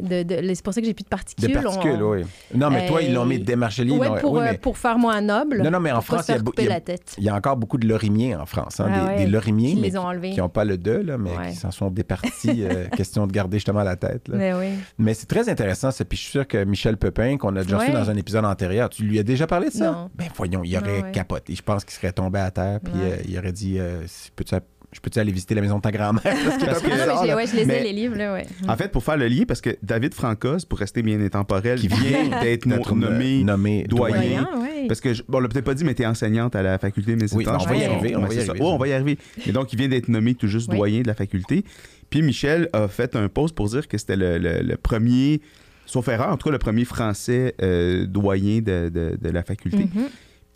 de, 0.00 0.22
de- 0.22 0.54
c'est 0.54 0.64
pour 0.64 0.72
ça 0.74 0.80
que 0.80 0.86
j'ai 0.86 0.94
plus 0.94 1.04
de 1.04 1.08
particules. 1.08 1.48
de 1.48 1.52
particules, 1.54 2.02
On- 2.02 2.10
oui. 2.12 2.22
Non, 2.54 2.70
mais 2.70 2.86
toi, 2.86 3.02
ils 3.02 3.12
l'ont 3.12 3.24
mis 3.26 3.36
Euh, 3.36 3.44
démarchelier. 3.44 3.96
l'ont- 3.96 4.16
pour, 4.18 4.32
oui, 4.32 4.40
euh, 4.40 4.48
mais 4.52 4.58
pour 4.58 4.78
faire 4.78 4.98
moins 4.98 5.20
noble. 5.20 5.62
Non, 5.62 5.70
non, 5.70 5.80
mais 5.80 5.92
en 5.92 6.00
France, 6.00 6.26
il 6.28 6.32
y 6.32 6.34
a 6.34 6.38
il 6.58 6.64
y 6.64 6.72
a- 6.72 6.80
il 7.18 7.24
y 7.24 7.28
a 7.28 7.34
encore 7.34 7.56
beaucoup 7.56 7.78
de 7.78 7.86
lorimiers 7.86 8.34
en 8.34 8.46
France. 8.46 8.80
hein, 8.80 8.88
Ah 8.90 9.00
des, 9.00 9.06
ouais. 9.06 9.16
des 9.24 9.26
lorimiers, 9.30 9.74
Qui 9.74 9.80
mais 9.80 9.88
les 9.90 9.96
ont 9.98 10.02
enlevés. 10.02 10.30
qui 10.30 10.38
n'ont 10.40 10.48
pas 10.48 10.64
le 10.64 10.78
2, 10.78 11.02
là, 11.02 11.18
mais 11.18 11.30
Ouais. 11.36 11.50
qui 11.50 11.56
s'en 11.56 11.70
sont 11.70 11.90
départis. 11.90 12.64
euh, 12.64 12.86
question 12.96 13.26
de 13.26 13.32
garder 13.32 13.58
justement 13.58 13.82
la 13.82 13.96
tête. 13.96 14.28
là. 14.28 14.36
Mais 14.36 14.54
oui. 14.54 14.68
Mais 14.98 15.14
c'est 15.14 15.26
très 15.26 15.48
intéressant, 15.48 15.90
ça. 15.90 16.04
Puis 16.04 16.16
je 16.18 16.22
suis 16.22 16.30
sûr 16.32 16.46
que 16.46 16.64
Michel 16.64 16.96
Pepin, 16.96 17.36
qu'on 17.36 17.54
a 17.56 17.62
déjà 17.62 17.78
reçu 17.78 17.90
Ouais. 17.90 17.96
dans 17.96 18.10
un 18.10 18.16
épisode 18.16 18.44
antérieur, 18.44 18.88
tu 18.88 19.04
lui 19.04 19.18
as 19.18 19.22
déjà 19.22 19.46
parlé 19.46 19.68
de 19.68 19.74
ça? 19.74 19.90
Non. 19.92 20.10
Ben 20.14 20.26
voyons, 20.36 20.62
il 20.64 20.76
aurait 20.76 21.12
capoté. 21.12 21.54
Je 21.54 21.62
pense 21.62 21.84
qu'il 21.84 21.94
serait 21.94 22.12
tombé 22.12 22.38
à 22.40 22.50
terre, 22.50 22.80
puis 22.82 22.92
euh, 22.96 23.16
il 23.28 23.38
aurait 23.38 23.52
dit 23.52 23.78
Si- 24.06 24.30
peux-tu 24.34 24.54
je 24.96 25.00
peux-tu 25.00 25.18
aller 25.18 25.30
visiter 25.32 25.54
la 25.54 25.60
maison 25.60 25.76
de 25.76 25.82
ta 25.82 25.92
grand-mère? 25.92 26.22
Parce 26.24 26.56
que 26.56 26.64
Parce 26.66 26.80
que- 26.80 26.88
non, 27.08 27.22
mais 27.26 27.34
ouais, 27.34 27.46
je 27.46 27.54
les 27.56 27.62
ai, 27.62 27.66
Mais- 27.66 27.82
les 27.84 27.92
livres, 27.92 28.16
là, 28.16 28.32
ouais. 28.32 28.46
En 28.68 28.76
fait, 28.76 28.90
pour 28.90 29.04
faire 29.04 29.16
le 29.16 29.28
lien, 29.28 29.44
parce 29.46 29.60
que 29.60 29.76
David 29.82 30.14
Francoz, 30.14 30.64
pour 30.64 30.78
rester 30.78 31.02
bien 31.02 31.20
intemporel, 31.20 31.78
Qui 31.78 31.88
vient 31.88 32.40
d'être 32.42 32.66
no- 32.66 32.76
D'être, 32.76 32.94
nommé. 32.94 33.44
nommé 33.44 33.84
doyen. 33.84 34.48
Ouais. 34.60 34.86
Parce 34.88 35.00
que, 35.00 35.12
je- 35.14 35.22
bon, 35.28 35.38
on 35.38 35.40
l'a 35.40 35.48
peut-être 35.48 35.64
pas 35.64 35.74
dit, 35.74 35.84
mais 35.84 35.94
tu 35.94 36.02
es 36.02 36.06
enseignante 36.06 36.56
à 36.56 36.62
la 36.62 36.78
faculté 36.78 37.12
de 37.12 37.16
médecine. 37.16 37.38
Oui, 37.38 37.46
on 37.48 37.56
va 37.64 37.76
y 37.76 37.84
arriver, 37.84 38.16
on 38.16 38.20
va 38.22 38.28
y 38.28 38.32
c'est 38.32 38.44
ça. 38.46 38.50
arriver, 38.52 38.64
Oh, 38.66 38.72
on 38.72 38.78
va 38.78 38.88
y 38.88 38.92
arriver. 38.92 39.18
Mais 39.46 39.52
donc, 39.52 39.72
il 39.72 39.78
vient 39.78 39.88
d'être 39.88 40.08
nommé 40.08 40.34
tout 40.34 40.46
juste 40.48 40.70
doyen 40.70 41.02
de 41.02 41.06
la 41.06 41.14
faculté. 41.14 41.64
Puis 42.10 42.22
Michel 42.22 42.68
a 42.72 42.88
fait 42.88 43.16
un 43.16 43.28
post 43.28 43.54
pour 43.54 43.68
dire 43.68 43.86
que 43.88 43.98
c'était 43.98 44.16
le, 44.16 44.38
le- 44.38 44.62
le 44.62 44.76
premier, 44.76 45.40
sauf 45.86 46.06
erreur, 46.08 46.28
en 46.30 46.36
tout 46.36 46.48
cas, 46.48 46.52
le 46.52 46.58
premier 46.58 46.84
français 46.84 47.54
euh, 47.62 48.06
doyen 48.06 48.60
de, 48.60 48.88
de- 48.88 49.18
de 49.20 49.28
la 49.30 49.42
faculté. 49.42 49.78
Mhm. 49.92 50.04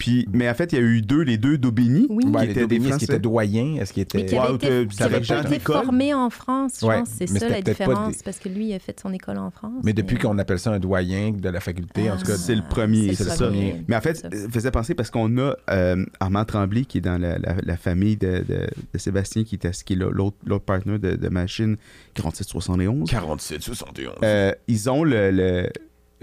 Puis, 0.01 0.27
mais 0.33 0.49
en 0.49 0.55
fait, 0.55 0.73
il 0.73 0.77
y 0.77 0.79
a 0.79 0.83
eu 0.83 1.03
deux, 1.03 1.21
les 1.21 1.37
deux 1.37 1.59
d'Aubigny, 1.59 2.07
Oui. 2.09 2.25
qui 2.25 2.31
Ouais, 2.31 2.51
étaient 2.51 2.61
Daubigny, 2.63 2.87
Est-ce 2.89 2.97
qu'il 2.97 3.07
Français. 3.07 3.13
était 3.13 3.19
doyen? 3.21 3.75
Est-ce 3.77 3.93
qu'il 3.93 4.03
était. 4.03 4.19
Mais 4.19 4.25
qui 4.27 4.35
Ouais, 4.35 4.41
avait 4.41 4.55
été, 4.55 4.87
ça 4.97 5.05
avait 5.05 5.59
pas 5.59 5.83
formé 5.83 6.15
en 6.15 6.31
France, 6.31 6.79
je 6.81 6.87
Ouais, 6.87 6.99
pense. 7.01 7.09
C'est 7.19 7.27
ça 7.27 7.49
la 7.51 7.61
différence, 7.61 8.17
des- 8.17 8.23
parce 8.25 8.39
que 8.39 8.49
lui, 8.49 8.69
il 8.71 8.73
a 8.75 8.79
fait 8.79 8.99
son 8.99 9.13
école 9.13 9.37
en 9.37 9.51
France. 9.51 9.83
Mais 9.85 9.93
depuis 9.93 10.17
qu'on 10.17 10.39
appelle 10.39 10.59
ça 10.59 10.73
un 10.73 10.79
doyen 10.79 11.33
de 11.33 11.49
la 11.51 11.61
faculté, 11.61 12.11
en 12.11 12.17
tout 12.17 12.25
cas. 12.25 12.33
Ah, 12.35 12.39
c'est 12.39 12.55
le 12.55 12.63
premier, 12.69 13.15
c'est 13.15 13.25
le 13.25 13.31
ça. 13.31 13.37
premier. 13.45 13.85
Mais 13.89 13.95
en 13.97 14.01
fait, 14.01 14.15
Ça. 14.17 14.31
ça 14.31 14.49
faisait 14.51 14.71
penser 14.71 14.95
parce 14.95 15.11
qu'on 15.11 15.37
a 15.37 15.55
euh, 15.71 16.05
Armand 16.19 16.47
Tremblay 16.47 16.87
qui 16.87 16.97
est 16.99 17.03
dans 17.03 17.19
la, 17.21 17.39
la- 17.39 17.57
la 17.63 17.77
famille 17.77 18.17
de, 18.17 18.43
de- 18.49 18.67
de 18.95 18.99
Sébastien, 18.99 19.45
qui, 19.45 19.57
était, 19.57 19.71
qui 19.71 19.93
est 19.93 19.97
l'autre 19.97 20.37
l'autre 20.47 20.65
partner 20.65 20.99
de, 20.99 21.15
de 21.15 21.29
machine 21.29 21.77
4771. 22.15 23.11
47, 23.11 23.61
71. 23.63 24.15
Euh, 24.23 24.53
ils 24.67 24.89
ont 24.89 25.05
le, 25.05 25.31
le- 25.31 25.69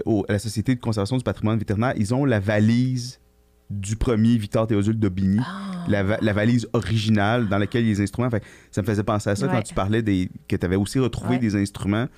au- 0.04 0.24
à 0.28 0.32
la 0.32 0.38
Société 0.40 0.74
de 0.74 0.80
conservation 0.80 1.16
du 1.16 1.22
patrimoine 1.22 1.58
vétérinaire, 1.58 1.94
ils 1.96 2.12
ont 2.12 2.24
la 2.24 2.40
valise 2.40 3.20
du 3.70 3.96
premier 3.96 4.36
Victor 4.36 4.66
Théodule 4.66 4.98
d'Aubigny, 4.98 5.40
Ah. 5.44 5.84
la, 5.88 6.02
va- 6.02 6.18
la 6.22 6.32
valise 6.32 6.66
originale 6.72 7.48
dans 7.48 7.58
laquelle 7.58 7.82
il 7.84 7.88
y 7.88 7.90
a 7.90 7.94
les 7.94 8.00
instruments. 8.02 8.30
Fait 8.30 8.42
ça 8.70 8.80
me 8.82 8.86
faisait 8.86 9.02
penser 9.02 9.30
à 9.30 9.36
ça 9.36 9.46
Ouais. 9.46 9.52
quand 9.52 9.62
tu 9.62 9.74
parlais 9.74 10.02
des, 10.02 10.30
que 10.48 10.56
tu 10.56 10.64
avais 10.64 10.76
aussi 10.76 10.98
retrouvé 10.98 11.32
Ouais. 11.34 11.38
des 11.38 11.54
instruments. 11.56 12.08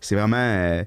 C'est 0.00 0.14
vraiment. 0.14 0.36
euh, 0.38 0.84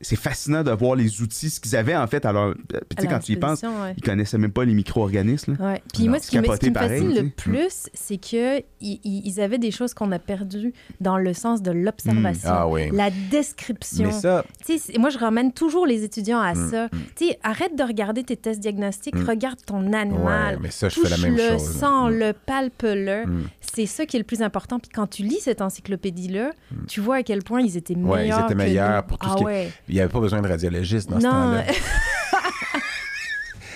c'est 0.00 0.16
fascinant 0.16 0.62
de 0.62 0.70
voir 0.70 0.94
les 0.96 1.20
outils, 1.22 1.50
ce 1.50 1.60
qu'ils 1.60 1.76
avaient 1.76 1.96
en 1.96 2.06
fait. 2.06 2.24
Alors, 2.24 2.54
tu 2.68 2.76
sais, 3.02 3.06
quand 3.06 3.18
tu 3.18 3.32
y 3.32 3.36
penses, 3.36 3.62
ouais. 3.62 3.94
ils 3.96 4.02
connaissaient 4.02 4.38
même 4.38 4.52
pas 4.52 4.64
les 4.64 4.72
micro-organismes. 4.74 5.56
Ouais. 5.60 5.82
Puis 5.92 6.08
moi, 6.08 6.18
ce 6.18 6.30
qui, 6.30 6.38
me, 6.38 6.42
ce 6.44 6.46
capoté 6.48 6.66
qui 6.66 6.70
me 6.70 6.74
pareil, 6.74 6.90
fascine 7.02 7.08
le 7.10 7.14
sais. 7.28 7.34
plus, 7.36 7.88
c'est 7.92 8.16
que 8.16 8.58
i- 8.80 9.00
ils 9.04 9.40
avaient 9.40 9.58
des 9.58 9.70
choses 9.70 9.92
qu'on 9.94 10.10
a 10.12 10.18
perdues 10.18 10.72
dans 11.00 11.18
le 11.18 11.32
sens 11.34 11.60
de 11.62 11.70
l'observation, 11.70 12.48
Ah 12.50 12.68
oui. 12.68 12.88
la 12.92 13.10
description. 13.30 14.06
Mais 14.06 14.12
ça, 14.12 14.44
moi, 14.98 15.10
je 15.10 15.18
ramène 15.18 15.52
toujours 15.52 15.86
les 15.86 16.02
étudiants 16.04 16.40
à 16.40 16.54
Mm, 16.54 16.70
ça. 16.70 16.88
Tu 17.16 17.28
sais, 17.28 17.38
arrête 17.42 17.76
de 17.76 17.82
regarder 17.82 18.24
tes 18.24 18.36
tests 18.36 18.60
diagnostiques, 18.60 19.16
regarde 19.16 19.58
ton 19.64 19.92
animal. 19.92 20.54
ouais, 20.56 20.60
mais 20.62 20.70
ça, 20.70 20.88
je 20.88 20.98
fais 21.00 21.08
la 21.08 21.18
même 21.18 21.36
chose. 21.38 21.62
sens-le, 21.78 22.32
palpe-le. 22.32 23.24
C'est 23.60 23.86
ça 23.86 24.04
qui 24.06 24.16
est 24.16 24.20
le 24.20 24.24
plus 24.24 24.42
important. 24.42 24.78
Puis 24.80 24.90
quand 24.92 25.06
tu 25.06 25.22
lis 25.22 25.38
cette 25.40 25.60
encyclopédie-là, 25.60 26.50
tu 26.88 27.00
vois 27.00 27.16
à 27.16 27.22
quel 27.22 27.42
point 27.42 27.60
ils 27.60 27.76
étaient 27.76 27.94
meilleurs. 27.94 28.10
Ouais, 28.12 28.26
ils 28.28 28.32
étaient 28.32 28.54
que 28.54 28.58
meilleurs 28.58 29.02
nous. 29.02 29.08
pour 29.08 29.18
tout 29.18 29.28
ah 29.28 29.32
ce 29.32 29.36
qui 29.36 29.42
est- 29.42 29.46
ouais. 29.46 29.70
Il 29.90 29.94
n'y 29.96 30.00
avait 30.00 30.08
pas 30.12 30.20
besoin 30.20 30.40
de 30.40 30.48
radiologiste 30.48 31.10
dans 31.10 31.20
ce 31.20 31.24
Non, 31.26 31.32
temps-là. 31.32 31.64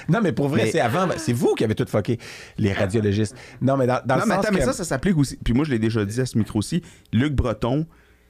Non, 0.09 0.21
mais 0.23 0.33
pour 0.33 0.49
vrai, 0.49 0.65
Mais- 0.65 0.71
c'est 0.71 0.81
avant. 0.81 1.09
C'est 1.17 1.33
vous 1.33 1.55
qui 1.55 1.65
avez 1.65 1.75
tout 1.75 1.87
fucké, 1.89 2.19
les 2.59 2.73
radiologistes. 2.75 3.35
Non, 3.63 3.77
mais 3.79 3.87
dans, 3.87 4.01
dans 4.05 4.17
non, 4.17 4.21
le 4.23 4.27
mais 4.29 4.35
sens 4.35 4.45
attends, 4.45 4.55
mais 4.55 4.61
ça, 4.65 4.73
ça 4.75 4.85
s'applique 4.85 5.17
aussi. 5.17 5.39
Puis 5.43 5.55
moi, 5.55 5.65
je 5.65 5.71
l'ai 5.71 5.79
déjà 5.79 6.05
dit 6.05 6.21
à 6.21 6.27
ce 6.27 6.37
micro-ci. 6.37 6.83
Luc 7.13 7.33
Breton, 7.33 7.87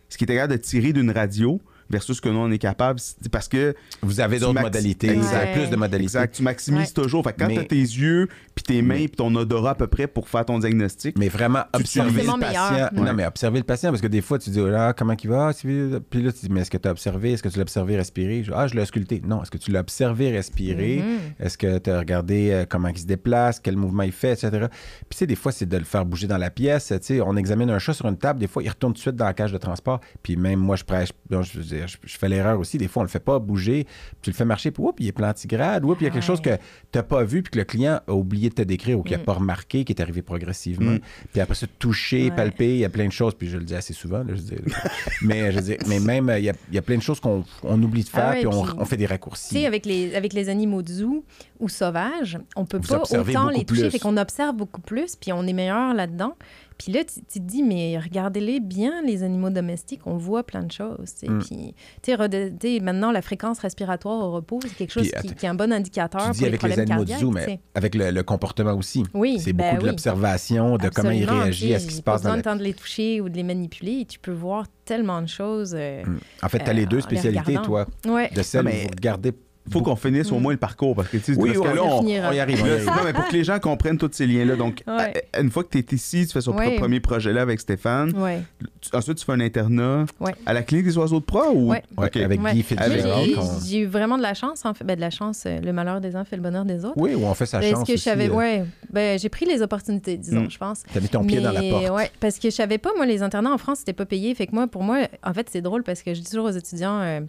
ce 0.09 0.17
qui 0.17 0.23
était 0.23 0.35
capable 0.37 0.53
de 0.53 0.59
tirer 0.59 0.93
d'une 0.93 1.11
radio 1.11 1.61
versus 1.91 2.17
ce 2.19 2.23
que 2.23 2.29
nous, 2.29 2.39
on 2.39 2.51
est 2.53 2.59
capable, 2.59 3.01
c'est 3.01 3.29
parce 3.29 3.49
que 3.49 3.75
vous 4.03 4.21
avez 4.21 4.39
d'autres 4.39 4.55
maxi- 4.55 4.63
modalités, 4.63 5.15
vous 5.15 5.35
avez 5.35 5.47
Ouais. 5.47 5.53
plus 5.53 5.69
de 5.71 5.75
modalités. 5.77 6.05
Exact. 6.17 6.35
Tu 6.37 6.43
maximises 6.45 6.89
Ouais. 6.97 7.03
toujours. 7.03 7.25
Fait 7.25 7.33
que 7.33 7.39
quand 7.41 7.49
Mais- 7.49 7.55
tu 7.55 7.61
as 7.61 7.65
tes 7.65 7.77
yeux, 7.77 8.29
puis 8.55 8.63
tes 8.63 8.83
mains, 8.83 8.95
puis 9.07 9.11
ton 9.11 9.35
odorat 9.35 9.71
à 9.71 9.75
peu 9.75 9.87
près 9.89 10.07
pour 10.07 10.29
faire 10.29 10.45
ton 10.45 10.59
diagnostic, 10.59 11.19
Mais 11.19 11.29
vraiment, 11.29 11.65
observer 11.73 12.23
le 12.23 12.39
patient. 12.39 12.89
Ouais. 12.97 13.01
Non, 13.05 13.13
mais 13.13 13.27
observer 13.27 13.59
le 13.59 13.65
patient, 13.65 13.91
parce 13.91 14.01
que 14.01 14.07
des 14.07 14.21
fois, 14.21 14.39
tu 14.39 14.51
dis, 14.51 14.61
oh 14.61 14.69
là, 14.69 14.93
comment 14.93 15.15
il 15.21 15.29
va? 15.29 15.49
Ah, 15.49 15.53
Puis 15.61 16.23
là, 16.23 16.33
tu 16.33 16.39
dis, 16.47 16.49
mais 16.51 16.61
est-ce 16.61 16.71
que 16.71 16.77
tu 16.79 16.87
as 16.89 16.93
observé? 16.93 17.33
Est-ce 17.33 17.43
que 17.43 17.49
tu 17.49 17.57
l'as 17.57 17.63
observé 17.63 17.97
respirer? 17.97 18.45
Je- 18.45 18.53
Ah, 18.53 18.67
je 18.69 18.75
l'ai 18.75 18.83
ausculté. 18.83 19.21
Non, 19.27 19.43
est-ce 19.43 19.51
que 19.51 19.59
tu 19.59 19.71
l'as 19.73 19.81
observé 19.81 20.31
respirer? 20.31 21.03
Mhm. 21.03 21.19
Est-ce 21.45 21.59
que 21.59 21.79
tu 21.79 21.91
as 21.91 21.99
regardé 21.99 22.51
euh, 22.53 22.65
comment 22.69 22.89
il 22.89 22.99
se 22.99 23.07
déplace, 23.07 23.59
quel 23.61 23.77
mouvement 23.77 24.05
il 24.05 24.13
fait, 24.13 24.33
etc. 24.33 24.51
Puis, 24.51 24.69
tu 25.11 25.17
sais, 25.19 25.27
des 25.27 25.35
fois, 25.37 25.51
c'est 25.53 25.67
de 25.69 25.77
le 25.77 25.85
faire 25.85 26.05
bouger 26.07 26.27
dans 26.27 26.39
la 26.39 26.51
pièce. 26.51 26.89
Tu 26.89 26.99
sais, 27.01 27.21
on 27.21 27.37
examine 27.37 27.71
un 27.71 27.79
chat 27.81 27.93
sur 27.95 28.07
une 28.07 28.17
table, 28.19 28.39
des 28.39 28.47
fois, 28.47 28.63
il 28.63 28.69
retourne 28.69 28.93
tout 28.93 28.99
de 28.99 29.03
suite 29.03 29.17
dans 29.17 29.25
la 29.27 29.35
cage 29.35 29.53
de 29.53 29.59
transport. 29.59 30.01
Puis, 30.23 30.37
même 30.37 30.61
moi, 30.61 30.77
je 30.77 30.85
prêche, 30.85 31.11
je, 31.31 31.37
veux 31.59 31.65
dire, 31.65 31.89
je- 31.89 31.97
je 32.05 32.17
fais 32.19 32.29
l'erreur 32.29 32.61
aussi. 32.61 32.79
Des 32.79 32.87
fois, 32.89 33.01
on 33.01 33.05
le 33.05 33.11
fait 33.11 33.19
pas 33.21 33.39
bouger, 33.41 33.85
puis 33.85 34.17
tu 34.23 34.31
le 34.31 34.37
fais 34.37 34.45
marcher, 34.45 34.71
puis, 34.71 34.83
oups, 34.83 34.95
il 35.01 35.09
est 35.09 35.13
plantigrade, 35.13 35.85
oups, 35.85 35.97
il 36.01 36.05
y 36.05 36.07
a 36.07 36.11
quelque 36.11 36.23
Ouais. 36.23 36.27
chose 36.27 36.41
que 36.41 36.51
tu 36.51 36.61
n'as 36.99 37.03
pas 37.03 37.25
vu, 37.25 37.43
puis 37.43 37.51
que 37.51 37.59
le 37.59 37.65
client 37.65 38.01
a 38.07 38.13
oublié 38.13 38.44
de 38.51 38.55
te 38.55 38.63
décrire 38.63 38.99
ou 38.99 39.03
qu'il 39.03 39.13
n'a 39.17 39.23
Mm. 39.23 39.27
pas 39.27 39.33
remarqué, 39.35 39.85
qui 39.85 39.93
est 39.93 40.01
arrivé 40.01 40.23
progressivement. 40.23 40.93
Mm. 40.93 41.01
Puis 41.33 41.41
après 41.41 41.55
ça, 41.55 41.67
toucher, 41.79 42.25
Ouais. 42.25 42.31
palper, 42.37 42.75
il 42.75 42.79
y 42.79 42.85
a 42.85 42.89
plein 42.89 43.07
de 43.07 43.13
choses, 43.13 43.35
puis 43.35 43.49
je 43.49 43.57
le 43.59 43.65
dis 43.65 43.75
assez 43.75 43.93
souvent, 43.93 44.19
là, 44.19 44.35
je 44.35 44.41
dis- 44.41 44.55
mais 45.23 45.53
je 45.53 45.61
dis, 45.61 45.77
mais 45.87 46.01
même, 46.01 46.33
il 46.39 46.45
y 46.45 46.51
a, 46.51 46.55
il 46.69 46.75
y 46.75 46.79
a 46.79 46.83
plein 46.83 46.97
de 46.97 47.03
choses 47.03 47.21
qu'on 47.21 47.45
on 47.63 47.83
oublie 47.83 48.03
de 48.05 48.09
faire, 48.09 48.25
Ah 48.29 48.31
ouais, 48.33 48.39
puis 48.39 48.47
on, 48.47 48.63
puis- 48.65 48.73
on 48.79 48.85
fait 48.85 48.97
des 48.97 49.05
Tu 49.07 49.11
raccourcis. 49.11 49.55
sais, 49.55 49.67
avec 49.67 49.87
les, 49.87 50.15
avec 50.15 50.33
les 50.33 50.49
animaux 50.49 50.83
de 50.83 50.89
zoo 50.89 51.25
ou 51.61 51.69
sauvages, 51.69 52.39
on 52.57 52.65
peut 52.65 52.79
Vous 52.79 52.89
pas 52.89 53.03
autant 53.19 53.49
les 53.49 53.65
toucher. 53.65 53.83
plus. 53.83 53.91
Fait 53.91 53.99
qu'on 53.99 54.17
observe 54.17 54.55
beaucoup 54.57 54.81
plus, 54.81 55.17
puis 55.17 55.33
on 55.33 55.47
est 55.47 55.53
meilleur 55.53 55.95
là-dedans. 55.95 56.37
Puis 56.77 56.93
là, 56.93 57.05
tu, 57.05 57.21
tu 57.31 57.39
te 57.39 57.45
dis, 57.45 57.63
mais 57.63 57.99
regardez-les 57.99 58.59
bien, 58.61 59.01
les 59.03 59.23
animaux 59.23 59.51
domestiques, 59.51 60.01
on 60.07 60.17
voit 60.17 60.43
plein 60.45 60.63
de 60.65 60.73
choses. 60.73 61.15
Mm. 61.27 61.39
Puis, 61.39 61.75
tu 62.03 62.13
sais, 62.61 62.81
maintenant, 62.81 63.13
la 63.13 63.23
fréquence 63.23 63.59
respiratoire 63.61 64.19
au 64.27 64.33
repos, 64.33 64.59
c'est 64.63 64.75
quelque 64.75 64.91
chose 64.93 65.09
Puis, 65.21 65.35
qui, 65.35 65.47
est 65.47 65.49
un 65.49 65.55
bon 65.55 65.73
indicateur 65.73 66.31
Tu 66.33 66.39
dis 66.39 66.47
avec 66.47 66.63
les 66.63 66.73
animaux 66.81 66.97
cardiaques. 67.05 67.21
zoo, 67.21 67.31
mais 67.31 67.61
avec 67.75 67.95
le, 67.95 68.11
le 68.11 68.23
comportement 68.23 68.73
aussi. 68.75 69.05
Oui, 69.15 69.39
C'est 69.41 69.53
ben 69.53 69.71
beaucoup 69.75 69.83
de 69.85 69.91
l'observation, 69.91 70.77
de 70.77 70.89
comment 70.89 71.11
ils 71.11 71.25
réagissent 71.25 71.75
à 71.77 71.79
ce 71.79 71.87
qui 71.87 71.95
se 71.95 72.03
passe 72.03 72.23
pas 72.23 72.31
dans 72.31 72.37
de 72.37 72.43
temps 72.43 72.57
de 72.57 72.63
les 72.65 72.75
toucher 72.75 73.21
ou 73.21 73.29
de 73.29 73.37
les 73.37 73.43
manipuler. 73.45 74.01
Et 74.01 74.05
tu 74.05 74.19
peux 74.19 74.33
voir 74.33 74.67
tellement 74.85 75.23
de 75.23 75.29
choses. 75.29 75.75
euh, 75.79 76.03
Mm. 76.05 76.19
En 76.43 76.49
fait, 76.49 76.59
tu 76.59 76.65
as 76.65 76.71
euh, 76.71 76.73
les 76.73 76.87
deux 76.87 76.97
en 76.97 76.99
les 76.99 77.03
spécialités, 77.03 77.55
toi. 77.63 77.87
Ouais. 78.07 78.31
de 78.35 78.43
celles 78.43 78.65
Non, 78.65 78.71
où 78.71 78.75
mais- 78.75 78.83
vous 78.83 78.89
regardez... 78.97 79.33
faut 79.71 79.81
qu'on 79.81 79.97
finisse 79.97 80.31
au 80.31 80.39
Mm. 80.39 80.43
moins 80.43 80.53
le 80.53 80.59
parcours 80.59 80.95
parce 80.95 81.09
que 81.09 81.17
tu 81.17 81.35
sais, 81.35 81.41
Oui, 81.41 81.53
parce 81.55 81.65
que 81.65 81.73
on 81.73 81.75
là, 81.75 81.83
on, 81.85 82.07
y 82.07 82.17
arrive, 82.17 82.25
on 82.29 82.33
y 82.33 82.37
Là, 82.37 82.43
arrive. 82.43 82.87
non, 82.87 82.93
mais 83.05 83.13
pour 83.13 83.27
que 83.27 83.33
les 83.33 83.45
gens 83.45 83.59
comprennent 83.59 83.97
tous 83.99 84.11
ces 84.13 84.27
liens-là. 84.27 84.57
Donc, 84.57 84.83
Ouais. 84.87 85.23
à- 85.33 85.41
une 85.41 85.51
fois 85.51 85.65
que 85.65 85.71
tu 85.71 85.79
es 85.79 85.97
ici, 85.97 86.27
tu 86.27 86.33
fais 86.33 86.41
son 86.43 86.55
Ouais. 86.55 86.77
premier 86.77 87.01
projet-là 87.01 87.41
avec 87.43 87.61
Stéphane. 87.61 88.13
Ouais. 88.17 88.43
Tu- 88.81 88.95
ensuite, 88.95 89.17
tu 89.19 89.25
fais 89.25 89.33
un 89.33 89.41
internat 89.41 90.05
Ouais. 90.21 90.35
à 90.45 90.53
la 90.53 90.63
clinique 90.63 90.87
des 90.87 90.99
oiseaux 90.99 91.19
de 91.21 91.25
proie 91.25 91.51
ou? 91.51 91.71
Ouais. 91.71 91.83
Ouais, 91.97 92.07
Ok. 92.07 92.17
avec 92.19 92.43
Ouais. 92.43 92.53
Guy 92.53 92.63
Fitzgerald. 92.63 93.39
j'ai- 93.67 93.79
eu 93.79 93.87
vraiment 93.87 94.19
de 94.19 94.23
la 94.23 94.35
chance, 94.35 94.65
en 94.65 94.75
fait. 94.75 94.85
Ben, 94.85 94.97
de 94.97 95.01
la 95.01 95.11
chance, 95.11 95.45
euh, 95.47 95.61
le 95.61 95.73
malheur 95.73 96.01
des 96.01 96.15
uns 96.15 96.25
fait 96.25 96.37
le 96.37 96.43
bonheur 96.43 96.65
des 96.65 96.85
autres. 96.85 96.95
Oui, 96.97 97.15
où 97.15 97.25
on 97.25 97.35
fait 97.35 97.47
sa 97.47 97.61
Est-ce 97.63 97.71
chance 97.75 97.81
que 97.87 97.89
je 97.89 97.95
aussi, 97.95 98.03
savais. 98.05 98.29
euh, 98.29 98.35
Ouais. 98.35 98.65
Ben, 98.93 99.19
j'ai 99.19 99.29
pris 99.31 99.47
les 99.47 99.63
opportunités, 99.63 100.17
disons, 100.19 100.43
Mm. 100.43 100.51
je 100.51 100.59
pense. 100.59 100.83
T'as 100.93 101.01
mis 101.01 101.09
ton 101.09 101.25
pied 101.25 101.41
dans 101.41 101.53
la 101.53 101.63
porte. 101.63 101.91
Ouais, 101.91 102.11
parce 102.21 102.39
que 102.39 102.51
je 102.51 102.55
savais 102.55 102.79
pas, 102.79 102.91
moi, 102.97 103.07
les 103.07 103.23
internats 103.23 103.53
en 103.53 103.59
France, 103.59 103.79
c'était 103.79 103.93
pas 103.95 104.05
payé. 104.07 104.35
Fait 104.35 104.47
que 104.47 104.55
moi, 104.55 104.67
pour 104.67 104.83
moi, 104.83 105.09
en 105.23 105.33
fait, 105.33 105.49
c'est 105.51 105.63
drôle 105.63 105.83
parce 105.83 106.03
que 106.03 106.13
je 106.15 106.21
dis 106.21 106.29
toujours 106.31 106.45
aux 106.47 106.51
étudiants, 106.51 107.01
euh, 107.01 107.05
euh, 107.15 107.21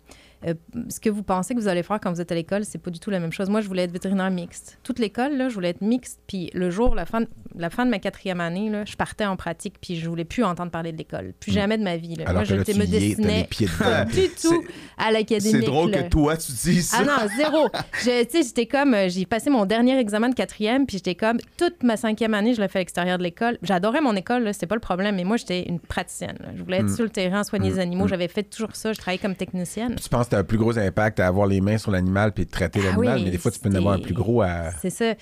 ce 0.90 1.00
que 1.00 1.10
vous 1.10 1.24
pensez 1.24 1.56
que 1.56 1.60
vous 1.60 1.68
allez 1.68 1.84
faire 1.84 2.00
quand 2.00 2.12
vous 2.12 2.22
êtes 2.22 2.32
à 2.32 2.36
l'école, 2.36 2.66
c'est 2.66 2.78
pas 2.78 2.92
du 2.92 3.00
tout 3.00 3.10
la 3.10 3.20
même 3.20 3.32
chose. 3.32 3.50
Moi, 3.50 3.62
je 3.62 3.68
voulais 3.68 3.84
être 3.84 3.92
vétérinaire 3.92 4.30
mixte. 4.30 4.80
Toute 4.84 5.00
l'école, 5.00 5.50
je 5.50 5.54
voulais 5.54 5.70
être 5.70 5.82
mixte. 5.82 6.22
Puis 6.28 6.52
le 6.54 6.70
jour, 6.70 6.96
la 6.96 7.06
fin 7.06 7.24
la 7.58 7.70
fin 7.70 7.86
de 7.86 7.92
ma 7.92 8.00
quatrième 8.00 8.42
année, 8.42 8.70
là, 8.70 8.84
je 8.86 8.96
partais 8.96 9.26
en 9.26 9.36
pratique, 9.36 9.76
puis 9.82 9.96
je 10.00 10.08
voulais 10.10 10.26
plus 10.26 10.44
entendre 10.44 10.72
parler 10.72 10.92
de 10.92 10.98
l'école. 10.98 11.34
Plus 11.40 11.52
Mm. 11.52 11.56
jamais 11.56 11.78
de 11.78 11.84
ma 11.84 11.98
vie. 11.98 12.16
Là. 12.16 12.24
Alors 12.28 12.34
moi, 12.34 12.42
que 12.44 12.50
je 12.50 12.56
là, 12.56 12.64
me 12.86 12.86
destinais 12.86 13.48
pieds 13.50 13.68
du 13.68 14.30
tout 14.42 14.64
à 14.98 15.12
l'académie. 15.12 15.52
C'est 15.52 15.62
drôle 15.66 15.92
là. 15.92 16.04
que 16.04 16.10
toi, 16.10 16.38
tu 16.38 16.52
dises 16.52 16.90
ça. 16.90 16.98
Ah 17.02 17.04
non, 17.06 17.28
zéro. 17.38 17.70
J'étais 18.04 18.66
comme, 18.66 18.94
euh, 18.94 19.10
j'ai 19.10 19.26
passé 19.26 19.50
mon 19.50 19.66
dernier 19.66 19.98
examen 20.00 20.30
de 20.30 20.36
quatrième, 20.36 20.86
puis 20.86 20.98
j'étais 20.98 21.16
comme, 21.16 21.38
toute 21.58 21.84
ma 21.84 21.98
cinquième 21.98 22.34
année, 22.34 22.54
je 22.54 22.62
l'ai 22.62 22.68
fait 22.68 22.80
à 22.80 22.82
l'extérieur 22.82 23.18
de 23.18 23.24
l'école. 23.24 23.58
J'adorais 23.62 24.02
mon 24.02 24.16
école, 24.16 24.54
c'était 24.54 24.68
pas 24.68 24.76
le 24.76 24.82
problème, 24.82 25.16
mais 25.16 25.24
moi, 25.24 25.38
j'étais 25.38 25.64
une 25.64 25.80
praticienne. 25.80 26.36
là. 26.40 26.48
Je 26.56 26.64
voulais 26.64 26.78
être 26.78 26.86
Mm. 26.90 26.96
sur 26.96 27.04
le 27.04 27.10
terrain, 27.10 27.44
soigner 27.44 27.70
les 27.70 27.76
Mm. 27.78 27.80
animaux. 27.80 28.08
J'avais 28.08 28.28
fait 28.28 28.44
toujours 28.44 28.76
ça. 28.76 28.94
Je 28.94 28.98
travaillais 29.00 29.20
comme 29.22 29.36
technicienne. 29.36 29.96
Tu 30.02 30.10
penses 30.10 30.26
que 30.26 30.32
tu 30.32 30.36
as 30.36 30.40
un 30.40 30.44
plus 30.44 30.58
gros 30.58 30.78
impact 30.78 31.20
à 31.20 31.28
avoir 31.28 31.48
les 31.48 31.62
mains 31.62 31.78
sur 31.78 31.92
l'animal 31.92 32.32
puis 32.32 32.46
de 32.46 32.52
traiter 32.52 32.80
Ah 32.84 32.88
l'animal, 32.92 33.18
oui, 33.18 33.24
mais 33.26 33.32
des 33.32 33.38
fois, 33.38 33.52
tu 33.52 33.60
peux 33.60 33.70
en 33.70 33.76
avoir 33.76 33.96
un 33.96 34.00
plus 34.00 34.14
gros 34.14 34.42
à. 34.42 34.72
C'est 34.82 34.90
ça. 34.90 35.14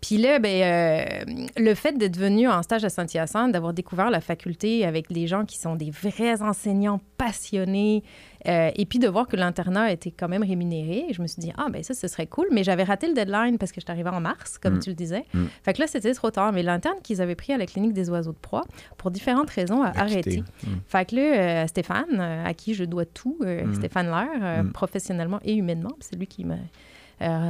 Puis 0.00 0.18
là, 0.18 0.38
ben, 0.38 0.62
euh, 0.62 1.34
le 1.56 1.74
fait 1.82 1.98
d'être 1.98 2.16
venu 2.16 2.48
en 2.48 2.62
stage 2.62 2.84
à 2.84 2.88
Saint-Hyacinthe, 2.88 3.50
d'avoir 3.52 3.72
découvert 3.72 4.08
la 4.10 4.20
faculté 4.20 4.84
avec 4.84 5.10
des 5.12 5.26
gens 5.26 5.44
qui 5.44 5.58
sont 5.58 5.74
des 5.74 5.90
vrais 5.90 6.40
enseignants 6.40 7.00
passionnés, 7.18 8.04
euh, 8.48 8.70
et 8.76 8.86
puis 8.86 8.98
de 8.98 9.08
voir 9.08 9.26
que 9.28 9.36
l'internat 9.36 9.90
était 9.92 10.10
quand 10.12 10.28
même 10.28 10.42
rémunéré, 10.42 11.06
je 11.12 11.22
me 11.22 11.26
suis 11.26 11.40
dit, 11.40 11.52
ah, 11.56 11.66
ben 11.70 11.82
ça, 11.82 11.94
ce 11.94 12.06
serait 12.08 12.26
cool. 12.26 12.46
Mais 12.52 12.62
j'avais 12.64 12.82
raté 12.84 13.06
le 13.08 13.14
deadline 13.14 13.58
parce 13.58 13.72
que 13.72 13.80
je 13.80 13.84
suis 13.86 13.90
arrivée 13.92 14.10
en 14.10 14.20
mars, 14.20 14.58
comme 14.58 14.74
Mm. 14.76 14.80
tu 14.80 14.90
le 14.90 14.94
disais. 14.96 15.24
Mm. 15.34 15.44
Fait 15.64 15.72
que 15.72 15.80
là, 15.80 15.86
c'était 15.86 16.12
trop 16.14 16.30
tard. 16.30 16.52
Mais 16.52 16.62
l'interne 16.62 16.96
qu'ils 17.02 17.20
avaient 17.20 17.34
pris 17.34 17.52
à 17.52 17.56
la 17.58 17.66
clinique 17.66 17.92
des 17.92 18.10
oiseaux 18.10 18.32
de 18.32 18.38
proie, 18.38 18.64
pour 18.96 19.10
différentes 19.10 19.50
raisons, 19.50 19.82
a 19.82 19.88
arrêté. 19.98 20.30
quitter. 20.36 20.40
Mm. 20.64 20.68
Fait 20.86 21.04
que 21.08 21.16
là, 21.16 21.22
euh, 21.22 21.66
Stéphane, 21.66 22.18
euh, 22.20 22.44
à 22.44 22.54
qui 22.54 22.74
je 22.74 22.84
dois 22.84 23.04
tout, 23.06 23.38
Mm. 23.40 23.74
Stéphane 23.74 24.06
Lair, 24.06 24.64
Mm. 24.64 24.72
professionnellement 24.72 25.40
et 25.44 25.54
humainement, 25.54 25.92
c'est 26.00 26.16
lui 26.16 26.26
qui 26.26 26.44
m'a 26.44 26.56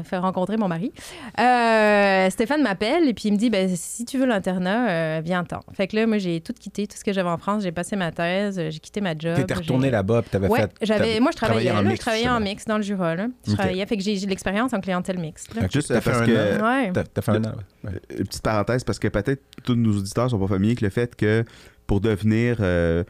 fait 0.04 0.18
rencontrer 0.18 0.56
mon 0.56 0.68
mari. 0.68 0.92
Euh, 1.40 2.30
Stéphane 2.30 2.62
m'appelle 2.62 3.08
et 3.08 3.14
puis 3.14 3.28
il 3.28 3.32
me 3.32 3.36
dit 3.38 3.50
ben, 3.50 3.68
si 3.74 4.04
tu 4.04 4.18
veux 4.18 4.26
l'internat, 4.26 4.90
euh, 4.90 5.20
viens-t'en. 5.24 5.60
Fait 5.74 5.86
que 5.86 5.96
là, 5.96 6.06
moi, 6.06 6.18
j'ai 6.18 6.40
tout 6.40 6.52
quitté, 6.52 6.86
tout 6.86 6.96
ce 6.96 7.04
que 7.04 7.12
j'avais 7.12 7.28
en 7.28 7.38
France. 7.38 7.62
J'ai 7.62 7.72
passé 7.72 7.96
ma 7.96 8.10
thèse, 8.12 8.58
euh, 8.58 8.70
j'ai 8.70 8.78
quitté 8.80 9.00
ma 9.00 9.16
job. 9.16 9.36
T'étais 9.36 9.54
retourné 9.54 9.90
là-bas 9.90 10.22
puis 10.22 10.30
t'avais 10.30 10.48
Ouais, 10.48 10.60
fait. 10.60 10.70
j'avais, 10.82 11.20
moi, 11.20 11.30
je 11.32 11.36
travaillais, 11.36 11.64
travaillé 11.66 11.70
en 11.72 11.82
là, 11.82 11.88
mix, 11.88 11.96
je 11.96 12.00
travaillais 12.00 12.28
en 12.28 12.40
mix 12.40 12.64
dans 12.66 12.76
le 12.76 12.82
Jura. 12.82 13.14
Là. 13.14 13.26
Je 13.46 13.52
Ok. 13.52 13.58
travaillais, 13.58 13.86
fait 13.86 13.96
que 13.96 14.02
j'ai, 14.02 14.16
j'ai 14.16 14.26
de 14.26 14.30
l'expérience 14.30 14.72
en 14.72 14.80
clientèle 14.80 15.18
mixte. 15.18 15.54
là. 15.54 15.62
Juste 15.72 15.92
parce 15.92 16.06
un 16.20 16.26
que- 16.26 16.60
an. 16.60 16.64
Ouais. 16.64 16.92
Fait 17.20 17.28
un 17.30 17.44
an. 17.44 17.52
Ouais. 17.84 17.90
Une 18.18 18.26
petite 18.26 18.42
parenthèse, 18.42 18.84
parce 18.84 18.98
que 18.98 19.08
peut-être 19.08 19.42
tous 19.64 19.74
nos 19.74 19.96
auditeurs 19.98 20.30
sont 20.30 20.38
pas 20.38 20.46
familiers 20.48 20.72
avec 20.72 20.80
le 20.82 20.90
fait 20.90 21.14
que 21.16 21.44
pour 21.86 22.00
devenir 22.00 22.58
euh, 22.60 23.04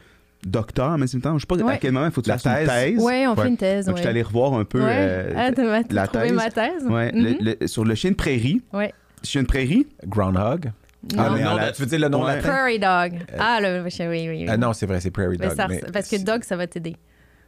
docteur 0.45 0.89
en 0.91 0.97
même 0.97 1.07
temps, 1.07 1.37
je 1.37 1.41
sais 1.41 1.47
pas 1.47 1.55
à 1.61 1.65
Ouais. 1.65 1.77
quel 1.81 1.91
moment 1.91 2.05
il 2.05 2.11
faut 2.11 2.21
que 2.21 2.25
tu 2.25 2.29
La 2.31 2.37
fasses 2.37 2.61
une 2.61 2.67
thèse. 2.67 2.99
Ouais, 3.03 3.27
on 3.27 3.35
Ouais. 3.35 3.43
fait 3.43 3.49
une 3.49 3.57
thèse. 3.57 3.85
Donc, 3.85 3.95
je 3.95 3.97
ouais. 3.97 4.01
suis 4.01 4.09
allé 4.09 4.21
revoir 4.21 4.53
un 4.53 4.65
peu 4.65 4.79
Ouais. 4.83 4.87
euh, 4.91 5.33
Ah, 5.35 5.51
la 5.89 6.07
thèse. 6.07 6.31
ma 6.33 6.49
thèse? 6.51 6.83
ouais, 6.85 7.11
Mhm. 7.13 7.23
le- 7.41 7.55
le- 7.59 7.67
sur 7.67 7.85
le 7.85 7.95
chien 7.95 8.11
de 8.11 8.15
prairie. 8.15 8.61
Ouais. 8.73 8.93
Chien 9.23 9.43
de 9.43 9.47
prairie? 9.47 9.87
Groundhog. 10.05 10.71
Non. 11.15 11.23
Ah, 11.23 11.29
le 11.29 11.35
mais 11.35 11.43
la- 11.43 11.71
tu 11.71 11.81
veux 11.81 11.87
dire 11.87 11.99
le 11.99 12.07
nom 12.09 12.23
Ouais. 12.23 12.35
latin? 12.35 12.49
Prairie 12.49 12.79
dog. 12.79 13.19
ah, 13.37 13.59
le, 13.61 13.83
oui, 13.83 13.89
oui, 14.07 14.27
oui. 14.29 14.45
Ah 14.47 14.55
non, 14.57 14.71
c'est 14.73 14.85
vrai, 14.85 15.01
c'est 15.01 15.11
Prairie 15.11 15.37
Mais 15.39 15.47
Dog. 15.47 15.55
ça 15.57 15.67
mais- 15.67 15.79
res- 15.79 15.91
parce 15.91 16.09
que 16.09 16.15
dog, 16.23 16.43
ça 16.43 16.55
va 16.55 16.65
t'aider. 16.67 16.95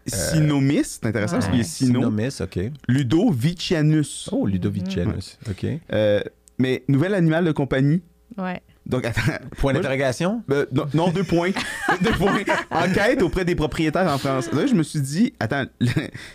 Sinomis, 0.08 0.84
c'est 0.84 1.05
intéressant 1.08 1.38
parce 1.38 1.47
qu'il 1.47 1.58
Ouais. 1.60 1.63
sino. 1.63 2.01
Sinomis, 2.01 2.41
OK. 2.41 2.60
Ludovicianus. 2.88 4.29
Oh, 4.31 4.45
Ludovicenus. 4.45 5.38
OK. 5.49 5.65
Euh, 5.93 6.21
mais 6.60 6.84
nouvel 6.88 7.13
animal 7.15 7.45
de 7.45 7.51
compagnie. 7.51 8.01
Ouais. 8.38 8.62
Donc, 8.85 9.03
attends. 9.05 9.21
Point 9.57 9.73
d'interrogation? 9.73 10.43
Euh, 10.51 10.65
non, 10.71 10.85
non, 10.93 11.09
deux 11.09 11.23
points. 11.23 11.51
deux 12.01 12.11
points. 12.11 12.37
Enquête 12.69 13.21
auprès 13.23 13.43
des 13.43 13.55
propriétaires 13.55 14.11
en 14.11 14.17
France. 14.17 14.51
Là, 14.53 14.67
je 14.67 14.75
me 14.75 14.83
suis 14.83 15.01
dit, 15.01 15.33
attends, 15.39 15.65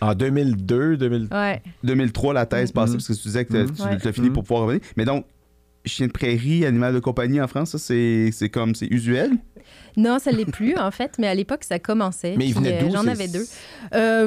En 0.01 0.15
2002, 0.15 0.97
2000... 0.97 1.29
Ouais. 1.31 1.63
2003, 1.85 2.35
la 2.35 2.47
thèse 2.47 2.73
passée, 2.73 2.93
Mhm. 2.93 2.97
parce 2.99 3.07
que 3.07 3.13
tu 3.13 3.23
disais 3.29 3.45
que 3.45 3.53
Mhm. 3.57 3.73
tu 3.75 3.83
Ouais. 3.83 3.99
l'as 4.05 4.13
fini 4.13 4.31
pour 4.31 4.43
pouvoir 4.43 4.63
revenir. 4.63 4.83
Mais 4.97 5.05
donc, 5.05 5.27
chien 5.85 6.09
de 6.09 6.13
prairie, 6.13 6.67
animal 6.67 6.93
de 6.95 6.99
compagnie 6.99 7.41
en 7.41 7.47
France, 7.49 7.71
ça, 7.71 7.79
c'est 7.79 8.31
c'est 8.33 8.49
comme, 8.49 8.75
c'est 8.75 8.87
usuel? 8.89 9.31
Non, 9.97 10.19
ça 10.19 10.31
l'est 10.33 10.45
plus, 10.51 10.77
en 10.77 10.91
fait, 10.91 11.13
mais 11.19 11.29
à 11.29 11.35
l'époque, 11.35 11.63
ça 11.65 11.79
commençait. 11.79 12.35
Mais 12.37 12.47
il 12.49 12.55
venait 12.55 12.79
euh, 12.79 12.87
d'où? 12.87 12.91
J'en 12.93 13.07
avais 13.07 13.29
deux. 13.29 13.45
Euh, 13.95 14.27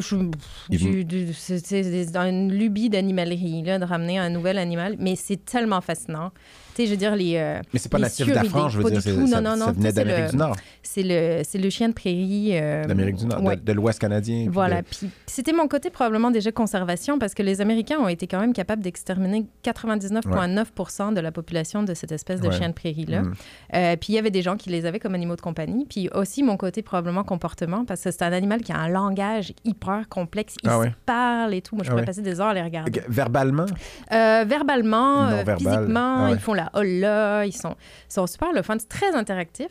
c'est 1.34 1.60
c'est 1.66 2.12
dans 2.12 2.24
une 2.28 2.52
lubie 2.54 2.90
d'animalerie, 2.90 3.64
là, 3.64 3.80
de 3.80 3.86
ramener 3.86 4.18
un 4.18 4.30
nouvel 4.30 4.58
animal, 4.58 4.96
mais 5.00 5.16
c'est 5.16 5.44
tellement 5.44 5.82
fascinant. 5.82 6.32
Tu 6.76 6.82
sais, 6.82 6.86
je 6.88 6.92
veux 6.92 6.98
dire, 6.98 7.16
les, 7.16 7.36
euh, 7.38 7.60
Mais 7.72 7.80
c'est 7.80 7.90
pas 7.92 8.00
natif 8.00 8.16
suridés, 8.26 8.34
d'Afrique, 8.36 8.70
je 8.70 8.78
veux 8.82 8.90
dire. 8.92 9.04
tout. 9.04 9.28
Ça, 9.28 9.42
Non, 9.42 9.56
non, 9.56 9.66
ça 9.66 9.72
venait 9.74 9.92
d'Amérique 9.94 10.26
le- 10.26 10.30
du 10.32 10.38
Nord, 10.38 10.56
c'est 10.82 11.04
le, 11.04 11.42
c'est 11.44 11.60
le 11.60 11.70
chien 11.70 11.90
de 11.90 11.94
prairie. 11.94 12.52
euh, 12.54 12.86
d'Amérique 12.86 13.16
du 13.18 13.26
Nord, 13.28 13.42
de- 13.42 13.46
ouais. 13.48 13.56
de, 13.58 13.74
l'Ouest 13.74 14.00
canadien. 14.00 14.48
Voilà. 14.52 14.82
de- 14.82 14.88
Puis 14.88 15.10
c'était 15.28 15.54
mon 15.54 15.68
côté 15.68 15.90
probablement 15.90 16.32
déjà 16.32 16.52
conservation 16.52 17.20
parce 17.20 17.34
que 17.36 17.44
les 17.44 17.62
Américains 17.62 18.00
ont 18.00 18.08
été 18.08 18.26
quand 18.28 18.40
même 18.40 18.54
capables 18.54 18.82
d'exterminer 18.82 19.46
99,9% 19.64 21.12
de 21.14 21.20
la 21.22 21.32
population 21.32 21.84
de 21.84 21.94
cette 21.94 22.12
espèce 22.12 22.42
de 22.42 22.48
Ouais. 22.48 22.54
chien 22.58 22.70
de 22.70 22.74
prairie-là. 22.74 23.22
Mm. 23.22 23.34
Euh, 23.76 23.96
puis 23.98 24.14
il 24.14 24.16
y 24.16 24.20
avait 24.20 24.32
des 24.32 24.42
gens 24.42 24.56
qui 24.58 24.70
les 24.70 24.86
avaient 24.86 25.00
comme 25.00 25.16
animaux 25.16 25.36
de 25.36 25.42
compagnie. 25.42 25.86
Puis 25.86 26.10
aussi 26.14 26.44
mon 26.44 26.58
côté 26.58 26.82
probablement 26.82 27.24
comportement 27.24 27.86
parce 27.86 28.02
que 28.04 28.12
c'est 28.12 28.24
un 28.24 28.34
animal 28.34 28.62
qui 28.62 28.72
a 28.72 28.78
un 28.78 28.90
langage 28.90 29.54
hyper 29.64 30.08
complexe. 30.10 30.56
Il 30.64 30.70
Ah 30.70 30.74
se 30.76 30.80
ouais. 30.80 30.96
parle 31.06 31.54
et 31.54 31.62
tout. 31.62 31.76
Moi, 31.76 31.84
je 31.84 31.90
Ah 31.90 31.92
pourrais 31.92 32.02
ouais. 32.02 32.06
passer 32.08 32.22
des 32.22 32.40
heures 32.40 32.48
à 32.48 32.54
les 32.54 32.62
regarder. 32.62 33.02
Verbalement? 33.08 33.66
Euh, 34.12 34.46
verbalement, 34.48 35.24
Non 35.30 35.36
verbal. 35.44 35.58
physiquement, 35.58 36.16
Ah 36.18 36.26
ouais. 36.30 36.34
ils 36.34 36.40
font 36.40 36.54
la 36.54 36.63
holla, 36.74 37.46
ils 37.46 37.54
sont, 37.56 37.76
ils 38.10 38.14
sont 38.14 38.28
super 38.28 38.54
le 38.54 38.62
fun, 38.62 38.78
c'est 38.80 38.90
très 38.90 39.14
interactif. 39.16 39.68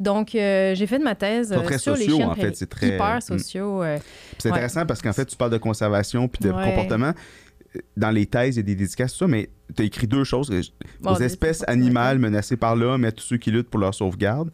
Donc, 0.00 0.34
euh, 0.34 0.74
j'ai 0.74 0.86
fait 0.86 0.98
de 0.98 1.04
ma 1.04 1.14
thèse 1.14 1.48
sont 1.52 1.60
euh, 1.60 1.62
très 1.62 1.78
sur 1.78 1.94
les 1.94 2.00
sociaux, 2.00 2.16
chiens 2.16 2.26
de 2.26 2.32
en 2.32 2.34
fait, 2.34 2.56
c'est 2.56 2.68
très- 2.68 2.88
Hyper 2.88 3.16
Mm. 3.16 3.20
sociaux. 3.20 3.82
euh, 3.82 3.98
C'est 4.38 4.48
Ouais. 4.48 4.52
intéressant 4.56 4.86
parce 4.86 5.02
qu'en 5.02 5.12
fait, 5.12 5.26
tu 5.26 5.36
parles 5.36 5.50
de 5.52 5.58
conservation 5.58 6.28
puis 6.28 6.46
de 6.48 6.52
Ouais. 6.52 6.64
comportement. 6.64 7.12
Dans 7.96 8.10
les 8.10 8.24
thèses, 8.26 8.56
il 8.56 8.58
y 8.58 8.60
a 8.60 8.62
des 8.62 8.74
dédicaces, 8.74 9.12
tout 9.12 9.18
ça, 9.18 9.26
mais 9.26 9.50
tu 9.76 9.82
as 9.82 9.84
écrit 9.84 10.06
deux 10.06 10.24
choses. 10.24 10.50
bon, 11.00 11.12
aux 11.12 11.16
espèces 11.20 11.62
animales 11.68 12.18
menacées 12.18 12.56
par 12.56 12.74
l'homme 12.74 13.04
et 13.04 13.08
à 13.08 13.12
tous 13.12 13.24
ceux 13.24 13.36
qui 13.36 13.50
luttent 13.50 13.68
pour 13.68 13.80
leur 13.80 13.94
sauvegarde. 13.94 14.50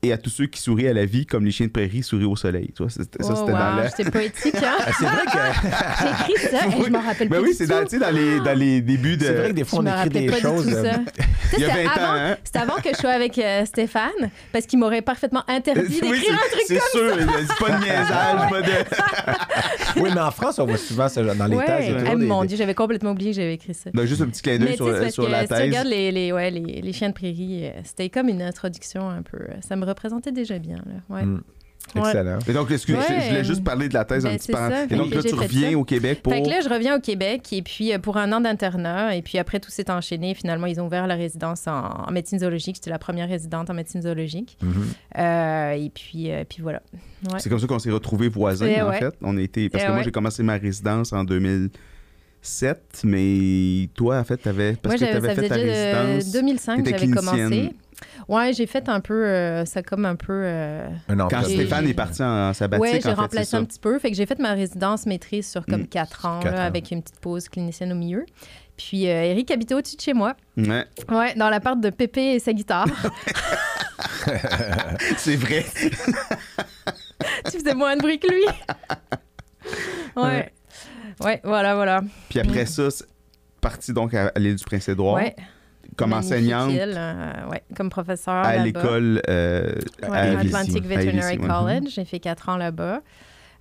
Et 0.00 0.12
à 0.12 0.16
tous 0.18 0.30
ceux 0.30 0.46
qui 0.46 0.60
sourient 0.60 0.86
à 0.86 0.92
la 0.92 1.04
vie 1.04 1.26
comme 1.26 1.44
les 1.44 1.50
chiens 1.50 1.66
de 1.66 1.72
prairie 1.72 2.04
sourient 2.04 2.24
au 2.26 2.36
soleil. 2.36 2.70
Tu 2.76 2.84
vois, 2.84 2.88
c'était- 2.90 3.20
ça, 3.20 3.30
Oh, 3.32 3.36
c'était 3.36 3.50
dans 3.52 3.58
wow, 3.74 3.76
la... 3.82 3.90
C'était 3.90 4.10
poétique, 4.12 4.54
hein? 4.54 4.76
Ah, 4.86 4.92
c'est 4.96 5.04
vrai 5.04 5.24
que... 5.24 5.38
J'ai 6.28 6.34
écrit 6.34 6.48
ça 6.56 6.66
et 6.68 6.84
je 6.84 6.90
m'en 6.90 7.00
rappelle 7.00 7.28
Ben 7.28 7.36
pas 7.40 7.42
oui, 7.42 7.52
c'est 7.52 7.66
dans, 7.66 7.82
dans 7.82 8.14
les, 8.14 8.38
dans 8.38 8.56
les 8.58 8.80
débuts 8.80 9.16
de... 9.16 9.24
C'est 9.24 9.32
vrai 9.34 9.48
que 9.48 9.54
des 9.54 9.62
Je 9.62 9.66
fois, 9.66 9.80
on 9.80 9.82
me 9.82 9.90
écrit 9.90 10.08
des 10.10 10.32
choses... 10.40 10.68
euh, 10.72 10.84
ça. 10.84 10.98
Il 11.54 11.60
y 11.60 11.64
a 11.64 11.68
C'était 11.70 11.82
20 11.84 11.88
ans, 11.88 11.92
avant, 11.96 12.14
hein? 12.14 12.36
c'était 12.44 12.58
avant 12.58 12.76
que 12.76 12.88
je 12.90 12.96
sois 12.96 13.10
avec 13.10 13.38
euh, 13.38 13.64
Stéphane, 13.64 14.30
parce 14.52 14.66
qu'il 14.66 14.78
m'aurait 14.78 15.02
parfaitement 15.02 15.42
interdit 15.48 15.98
Oui, 16.02 16.10
d'écrire 16.12 16.22
c'est- 16.22 16.32
un 16.32 16.50
truc 16.50 16.62
C'est 16.66 16.74
sûr, 16.74 17.16
c'est 17.18 17.64
pas 17.64 17.70
de 17.78 17.84
niaisage, 17.84 18.50
pas 18.50 18.60
de... 18.62 20.00
Oui, 20.00 20.10
mais 20.14 20.20
en 20.20 20.30
France, 20.30 20.58
on 20.60 20.66
voit 20.66 20.76
souvent 20.76 21.08
ça 21.08 21.22
dans 21.22 21.46
les 21.46 21.56
Ouais. 21.56 21.64
thèses. 21.66 21.96
Ah, 22.06 22.14
mon 22.14 22.42
des- 22.42 22.48
Dieu, 22.48 22.56
j'avais 22.56 22.74
complètement 22.74 23.10
oublié 23.12 23.30
que 23.32 23.36
j'avais 23.36 23.54
écrit 23.54 23.74
ça. 23.74 23.90
Donc, 23.92 24.04
juste 24.06 24.20
un 24.22 24.26
petit 24.26 24.42
clin 24.42 24.58
d'œil 24.58 24.70
tu 24.76 24.76
sur, 24.76 24.88
la 24.88 25.10
si 25.10 25.48
tu 25.48 25.54
thèse. 25.54 25.60
regardes 25.62 25.88
les, 25.88 26.12
les, 26.12 26.30
ouais, 26.32 26.50
les, 26.50 26.80
les 26.82 26.92
chiens 26.92 27.08
de 27.08 27.14
prairie, 27.14 27.62
euh, 27.66 27.80
c'était 27.82 28.08
comme 28.10 28.28
une 28.28 28.42
introduction 28.42 29.08
un 29.08 29.22
peu. 29.22 29.38
euh, 29.38 29.54
Ça 29.66 29.74
me 29.76 29.84
représentait 29.88 30.32
déjà 30.32 30.58
bien. 30.58 30.76
Là. 30.76 31.16
Ouais. 31.16 31.24
Mm. 31.24 31.42
Ouais. 31.94 32.02
Excellent. 32.02 32.38
Et 32.46 32.52
donc, 32.52 32.70
excuse, 32.70 32.96
je- 33.08 33.28
voulais 33.28 33.44
juste 33.44 33.64
parler 33.64 33.88
de 33.88 33.94
la 33.94 34.04
thèse 34.04 34.24
Ben, 34.24 34.32
un 34.32 34.36
petit 34.36 34.46
c'est 34.46 34.52
peu. 34.52 34.58
ça. 34.58 34.84
Et 34.84 34.88
Fait 34.88 34.96
donc, 34.96 35.08
que 35.10 35.14
là, 35.14 35.22
tu 35.22 35.34
reviens 35.34 35.70
ça. 35.70 35.78
au 35.78 35.84
Québec 35.84 36.22
pour... 36.22 36.32
Fait 36.34 36.42
que 36.42 36.48
là, 36.50 36.60
je 36.62 36.68
reviens 36.68 36.96
au 36.96 37.00
Québec 37.00 37.50
et 37.52 37.62
puis 37.62 37.94
euh, 37.94 37.98
pour 37.98 38.18
un 38.18 38.30
an 38.32 38.42
d'internat. 38.42 39.16
Et 39.16 39.22
puis 39.22 39.38
après, 39.38 39.58
tout 39.58 39.70
s'est 39.70 39.90
enchaîné. 39.90 40.34
Finalement, 40.34 40.66
ils 40.66 40.80
ont 40.82 40.86
ouvert 40.86 41.06
la 41.06 41.14
résidence 41.14 41.66
en, 41.66 41.72
en 42.06 42.10
médecine 42.10 42.40
zoologique. 42.40 42.76
J'étais 42.76 42.90
la 42.90 42.98
première 42.98 43.28
résidente 43.28 43.70
en 43.70 43.74
médecine 43.74 44.02
zoologique. 44.02 44.58
Mhm. 44.60 44.72
Euh, 45.18 45.70
et 45.70 45.88
puis, 45.88 46.30
euh, 46.30 46.44
puis 46.46 46.60
voilà. 46.62 46.82
Ouais. 47.32 47.38
C'est 47.38 47.48
comme 47.48 47.58
ça 47.60 47.66
qu'on 47.66 47.78
s'est 47.78 47.90
retrouvés 47.90 48.28
voisins, 48.28 48.66
Eh 48.68 48.82
en 48.82 48.90
ouais. 48.90 48.98
fait. 48.98 49.14
On 49.22 49.38
a 49.38 49.40
été... 49.40 49.70
Parce 49.70 49.84
Eh 49.84 49.86
que 49.86 49.92
moi, 49.92 50.02
j'ai 50.02 50.12
commencé 50.12 50.42
ma 50.42 50.56
résidence 50.58 51.14
en 51.14 51.24
2007, 51.24 53.02
mais 53.04 53.88
toi, 53.94 54.18
en 54.18 54.24
fait, 54.24 54.36
t'avais, 54.36 54.74
parce 54.74 55.00
Moi, 55.00 55.06
que 55.08 55.10
tu 55.10 55.16
avais 55.16 55.34
ça 55.34 55.42
fait 55.42 55.48
ta 55.48 55.54
résidence. 55.54 56.32
2005 56.32 56.82
que 56.84 56.90
j'avais 56.90 57.10
commencé. 57.12 57.70
Ouais, 58.28 58.52
j'ai 58.52 58.66
fait 58.66 58.88
un 58.90 59.00
peu, 59.00 59.24
euh, 59.26 59.64
ça 59.64 59.82
comme 59.82 60.04
un 60.04 60.14
peu. 60.16 60.32
euh, 60.44 60.86
Un 61.08 61.16
Quand. 61.28 61.42
Stéphane 61.44 61.84
j'ai- 61.84 61.90
est 61.90 61.94
parti 61.94 62.22
en 62.22 62.52
sabbatique, 62.52 62.82
ouais, 62.82 62.90
en 62.90 62.94
j'ai 62.96 63.00
fait, 63.00 63.12
remplacé 63.14 63.50
ça. 63.52 63.56
un 63.56 63.64
petit 63.64 63.78
peu. 63.78 63.98
Fait 63.98 64.10
que 64.10 64.16
j'ai 64.16 64.26
fait 64.26 64.38
ma 64.38 64.52
résidence 64.52 65.06
maîtrise 65.06 65.48
sur 65.50 65.64
comme 65.64 65.82
Mm. 65.82 65.86
4 65.88 66.26
ans, 66.26 66.40
Quatre 66.40 66.54
là, 66.54 66.62
ans. 66.62 66.66
avec 66.66 66.90
une 66.90 67.02
petite 67.02 67.20
pause 67.20 67.48
clinicienne 67.48 67.90
au 67.92 67.96
milieu. 67.96 68.26
Puis 68.76 69.08
euh, 69.08 69.24
Eric 69.24 69.50
habitait 69.50 69.74
au-dessus 69.74 69.96
de 69.96 70.00
chez 70.02 70.12
moi. 70.12 70.34
Ouais, 70.58 70.84
Ouais, 71.10 71.34
dans 71.36 71.48
l'appart 71.48 71.80
de 71.80 71.90
Pépé 71.90 72.34
et 72.34 72.38
sa 72.38 72.52
guitare. 72.52 72.86
c'est 75.16 75.36
vrai. 75.36 75.64
tu 77.46 77.58
faisais 77.58 77.74
moins 77.74 77.96
de 77.96 78.02
bruit 78.02 78.18
que 78.18 78.28
lui. 78.30 78.44
Ouais. 80.16 80.52
Ouais, 81.20 81.40
voilà, 81.44 81.74
voilà. 81.74 82.02
Puis 82.28 82.38
après 82.40 82.66
ça, 82.66 82.90
c'est 82.90 83.06
parti 83.60 83.92
donc 83.92 84.14
à, 84.14 84.30
à 84.34 84.38
l'île 84.38 84.54
du 84.56 84.64
Prince-Édouard, 84.64 85.14
Ouais. 85.14 85.34
Comme 85.98 86.12
enseignante 86.14 86.70
euh, 86.72 87.32
ouais, 87.50 87.62
comme 87.76 87.90
professeur 87.90 88.34
à 88.34 88.56
l'école 88.58 89.20
euh, 89.28 89.74
Ouais. 90.08 90.36
Atlantic 90.36 90.84
Veterinary. 90.86 91.36
College. 91.38 91.88
J'ai 91.90 92.04
fait 92.04 92.20
quatre 92.20 92.48
ans 92.48 92.56
là-bas. 92.56 93.02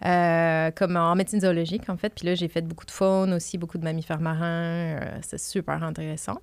euh, 0.06 0.70
comme 0.76 0.96
en 0.96 1.16
médecine 1.16 1.42
zoologique, 1.42 1.90
en 1.90 1.98
fait. 1.98 2.14
Puis 2.16 2.28
là, 2.28 2.36
j'ai 2.36 2.48
fait 2.48 2.62
beaucoup 2.62 2.86
de 2.86 2.92
faune 2.92 3.34
aussi, 3.34 3.58
beaucoup 3.58 3.80
de 3.80 3.84
mammifères 3.84 4.20
marins. 4.22 4.46
euh, 4.46 5.00
c'est 5.22 5.40
super 5.40 5.84
intéressant. 5.84 6.38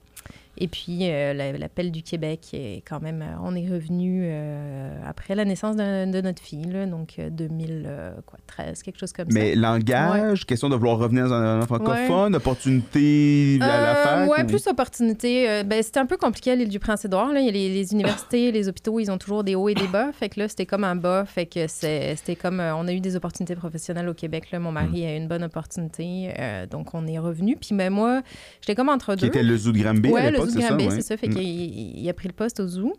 Et 0.59 0.69
puis, 0.69 0.99
euh, 1.11 1.35
la- 1.35 1.53
l'appel 1.53 1.91
du 1.91 2.03
Québec 2.03 2.41
est 2.53 2.83
quand 2.89 3.01
même... 3.01 3.23
euh, 3.23 3.35
on 3.43 3.55
est 3.57 3.69
revenu 3.69 4.23
euh, 4.25 4.97
après 5.07 5.35
la 5.35 5.45
naissance 5.45 5.77
de, 5.77 6.11
de 6.11 6.21
notre 6.21 6.41
fille, 6.43 6.65
là, 6.71 6.87
donc 6.87 7.15
euh, 7.19 7.29
2013, 7.31 8.83
quelque 8.83 8.99
chose 8.99 9.13
comme 9.13 9.27
Mais 9.33 9.55
langage, 9.55 10.47
question 10.47 10.69
de 10.69 10.77
vouloir 10.77 10.99
revenir 10.99 11.29
dans 11.29 11.35
un 11.35 11.63
francophone, 11.63 12.35
opportunité 12.37 13.59
ça. 13.61 13.67
à 13.75 13.81
la 13.81 13.95
fac. 13.97 14.31
ouais, 14.31 14.43
ou- 14.45 14.47
plus 14.47 14.67
opportunité. 14.67 15.63
Ben, 15.65 15.83
c'était 15.83 16.01
un 16.01 16.07
peu 16.07 16.17
compliqué 16.17 16.53
à 16.53 16.55
l'île 16.55 16.69
du 16.69 16.79
Prince-Édouard. 16.79 17.33
Les, 17.33 17.51
les 17.51 17.93
universités, 17.93 18.53
les 18.53 18.69
hôpitaux, 18.69 19.01
ils 19.01 19.11
ont 19.11 19.19
toujours 19.19 19.45
des 19.45 19.55
hauts 19.55 19.69
et 19.69 19.75
des 19.75 19.87
bas. 19.89 20.13
Fait 20.13 20.29
que 20.29 20.41
là, 20.41 20.49
c'était 20.49 20.67
comme 20.67 20.85
un 20.85 20.97
bas. 20.97 21.25
Fait 21.27 21.47
que 21.47 21.67
c'est- 21.67 22.17
c'était 22.17 22.37
comme... 22.37 22.61
on 22.61 22.87
a 22.89 22.93
eu 22.93 23.01
des 23.01 23.17
opportunités 23.17 23.57
professionnelles 23.57 24.09
au 24.09 24.15
Québec. 24.15 24.51
Là. 24.53 24.59
Mon 24.59 24.73
mari 24.73 25.05
a 25.07 25.15
eu 25.15 25.17
une 25.17 25.29
bonne 25.29 25.43
opportunité. 25.45 26.31
euh, 26.39 26.67
donc, 26.67 26.95
on 26.95 27.07
est 27.07 27.19
revenu. 27.19 27.57
Puis 27.57 27.75
ben, 27.75 27.91
moi, 27.93 28.23
j'étais 28.61 28.75
comme 28.75 28.89
entre 28.89 29.15
Qui 29.15 29.23
deux. 29.23 29.27
était 29.29 29.43
le 29.43 29.57
zoo 29.57 29.73
de 29.73 29.79
Granby 29.79 30.11
Ouais, 30.11 30.31
l'époque, 30.47 30.63
c'est 30.63 30.69
ça? 30.69 30.75
Ouais. 30.77 30.91
c'est 30.91 31.03
ça. 31.03 31.17
Fait 31.17 31.29
Mm. 31.29 31.35
qu'il 31.35 31.99
il 31.99 32.09
a 32.09 32.13
pris 32.15 32.29
le 32.29 32.35
poste 32.35 32.61
au 32.61 32.67
zoo. 32.67 32.95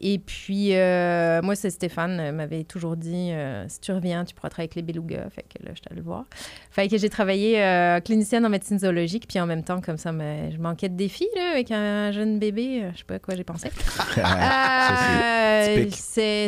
Et 0.00 0.18
puis, 0.18 0.74
euh, 0.74 1.40
moi, 1.42 1.54
c'est 1.54 1.70
Stéphane 1.70 2.18
euh, 2.20 2.32
m'avait 2.32 2.64
toujours 2.64 2.96
dit 2.96 3.30
euh, 3.32 3.64
si 3.68 3.80
tu 3.80 3.92
reviens, 3.92 4.24
tu 4.24 4.34
pourras 4.34 4.48
travailler 4.48 4.68
avec 4.72 4.74
les 4.76 4.82
belugas. 4.82 5.28
Fait 5.30 5.42
que 5.42 5.64
là, 5.64 5.72
je 5.74 5.80
allée 5.90 5.96
le 6.00 6.02
voir. 6.04 6.24
Fait 6.70 6.88
que 6.88 6.96
j'ai 6.98 7.08
travaillé 7.08 7.62
euh, 7.62 8.00
clinicienne 8.00 8.44
en 8.46 8.48
médecine 8.48 8.78
zoologique. 8.78 9.26
Puis 9.28 9.40
en 9.40 9.46
même 9.46 9.62
temps, 9.64 9.80
comme 9.80 9.96
ça, 9.98 10.10
je 10.12 10.56
manquais 10.58 10.88
de 10.88 10.96
défis 10.96 11.28
là, 11.36 11.50
avec 11.52 11.70
un 11.70 12.12
jeune 12.12 12.38
bébé. 12.38 12.84
Je 12.92 12.98
sais 12.98 13.04
pas 13.04 13.14
à 13.14 13.18
quoi 13.18 13.34
j'ai 13.36 13.44
pensé. 13.44 13.70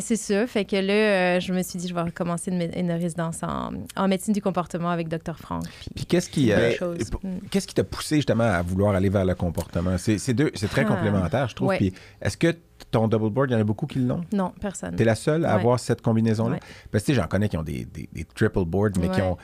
C'est 0.02 0.16
ça. 0.16 0.46
Fait 0.46 0.64
que 0.64 0.76
là, 0.76 1.38
je 1.40 1.52
me 1.52 1.62
suis 1.62 1.78
dit, 1.78 1.88
je 1.88 1.94
vais 1.94 2.02
recommencer 2.02 2.50
une, 2.50 2.92
résidence 2.92 3.42
en, 3.42 3.70
en 3.96 4.08
médecine 4.08 4.32
du 4.34 4.42
comportement 4.42 4.90
avec 4.90 5.08
Dr. 5.08 5.36
Franck. 5.36 5.64
Puis, 5.80 5.90
Puis 5.94 6.06
qu'est-ce 6.06 6.28
qui, 6.28 6.52
Mm. 6.52 7.38
qu'est-ce 7.50 7.66
qui 7.66 7.74
t'a 7.74 7.84
poussé 7.84 8.16
justement 8.16 8.44
à 8.44 8.62
vouloir 8.62 8.94
aller 8.94 9.08
vers 9.08 9.24
le 9.24 9.34
comportement? 9.34 9.96
C'est 9.98 10.18
c'est 10.18 10.34
deux- 10.44 10.50
c'est 10.54 10.68
très 10.68 10.82
Ah, 10.82 10.84
complémentaire, 10.84 11.48
je 11.48 11.54
trouve. 11.54 11.68
ouais. 11.68 11.76
Puis 11.78 11.92
est-ce 12.20 12.36
que 12.36 12.54
ton 12.90 13.08
double 13.08 13.30
board, 13.30 13.50
il 13.50 13.54
y 13.54 13.56
en 13.56 13.60
a 13.60 13.64
beaucoup 13.64 13.86
qui 13.86 13.98
l'ont? 14.00 14.22
Non, 14.32 14.52
personne. 14.60 14.96
T'es 14.96 15.04
la 15.04 15.14
seule 15.14 15.44
à 15.44 15.54
Ouais. 15.54 15.60
avoir 15.60 15.78
cette 15.80 16.02
combinaison-là? 16.02 16.54
Ouais. 16.54 16.60
Parce 16.90 17.04
que 17.04 17.10
tu 17.10 17.14
sais, 17.14 17.20
j'en 17.22 17.28
connais 17.28 17.48
qui 17.48 17.56
ont 17.56 17.62
des, 17.62 17.84
des- 17.84 18.08
des 18.12 18.24
triple 18.24 18.64
boards, 18.64 18.90
mais 19.00 19.08
qui 19.08 19.20
ont 19.22 19.36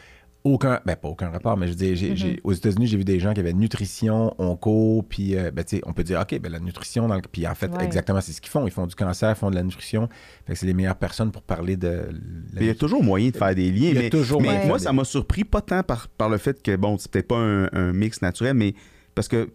aucun, 0.44 0.80
ben 0.86 0.94
pas 0.96 1.08
aucun 1.08 1.28
rapport, 1.30 1.56
mais 1.56 1.66
je 1.66 1.72
veux 1.72 1.76
dire, 1.78 1.96
j'ai- 1.96 2.10
Mhm. 2.10 2.16
j'ai- 2.16 2.40
aux 2.44 2.52
États-Unis, 2.52 2.86
j'ai 2.86 2.96
vu 2.96 3.04
des 3.04 3.18
gens 3.20 3.34
qui 3.34 3.40
avaient 3.40 3.52
nutrition, 3.52 4.34
onco, 4.38 5.04
puis 5.08 5.36
euh, 5.36 5.50
ben, 5.50 5.64
tu 5.64 5.76
sais, 5.76 5.82
on 5.84 5.92
peut 5.92 6.04
dire, 6.04 6.20
OK, 6.20 6.38
ben, 6.40 6.50
la 6.50 6.60
nutrition, 6.60 7.08
dans 7.08 7.16
le- 7.16 7.22
puis 7.22 7.46
en 7.46 7.54
fait, 7.54 7.70
Ouais. 7.76 7.84
exactement, 7.84 8.20
c'est 8.20 8.32
ce 8.32 8.40
qu'ils 8.40 8.50
font. 8.50 8.64
Ils 8.66 8.70
font 8.70 8.86
du 8.86 8.94
cancer, 8.94 9.30
ils 9.30 9.34
font 9.38 9.50
de 9.50 9.56
la 9.56 9.62
nutrition. 9.64 10.08
Fait 10.46 10.52
que 10.52 10.58
c'est 10.58 10.66
les 10.66 10.74
meilleures 10.74 10.94
personnes 10.96 11.32
pour 11.32 11.42
parler 11.42 11.76
de 11.76 12.08
la 12.54 12.60
il 12.60 12.66
y 12.68 12.70
a 12.70 12.74
toujours 12.74 13.02
moyen 13.02 13.30
de 13.30 13.36
faire 13.36 13.54
des 13.54 13.70
liens. 13.70 13.88
Il 13.90 13.94
y 13.94 13.98
a 13.98 14.02
mais 14.02 14.10
toujours 14.10 14.40
mais 14.40 14.46
moyen 14.48 14.62
de 14.62 14.66
moi, 14.68 14.78
ça 14.78 14.92
m'a 14.92 15.04
surpris, 15.04 15.44
pas 15.44 15.60
tant 15.60 15.82
par, 15.82 16.08
par 16.08 16.28
le 16.28 16.38
fait 16.38 16.62
que, 16.62 16.76
bon, 16.76 16.96
c'est 16.98 17.10
peut-être 17.10 17.28
pas 17.28 17.36
un, 17.38 17.68
un 17.72 17.92
mix 17.92 18.22
naturel, 18.22 18.54
mais 18.54 18.74
parce 19.16 19.26
que 19.28 19.50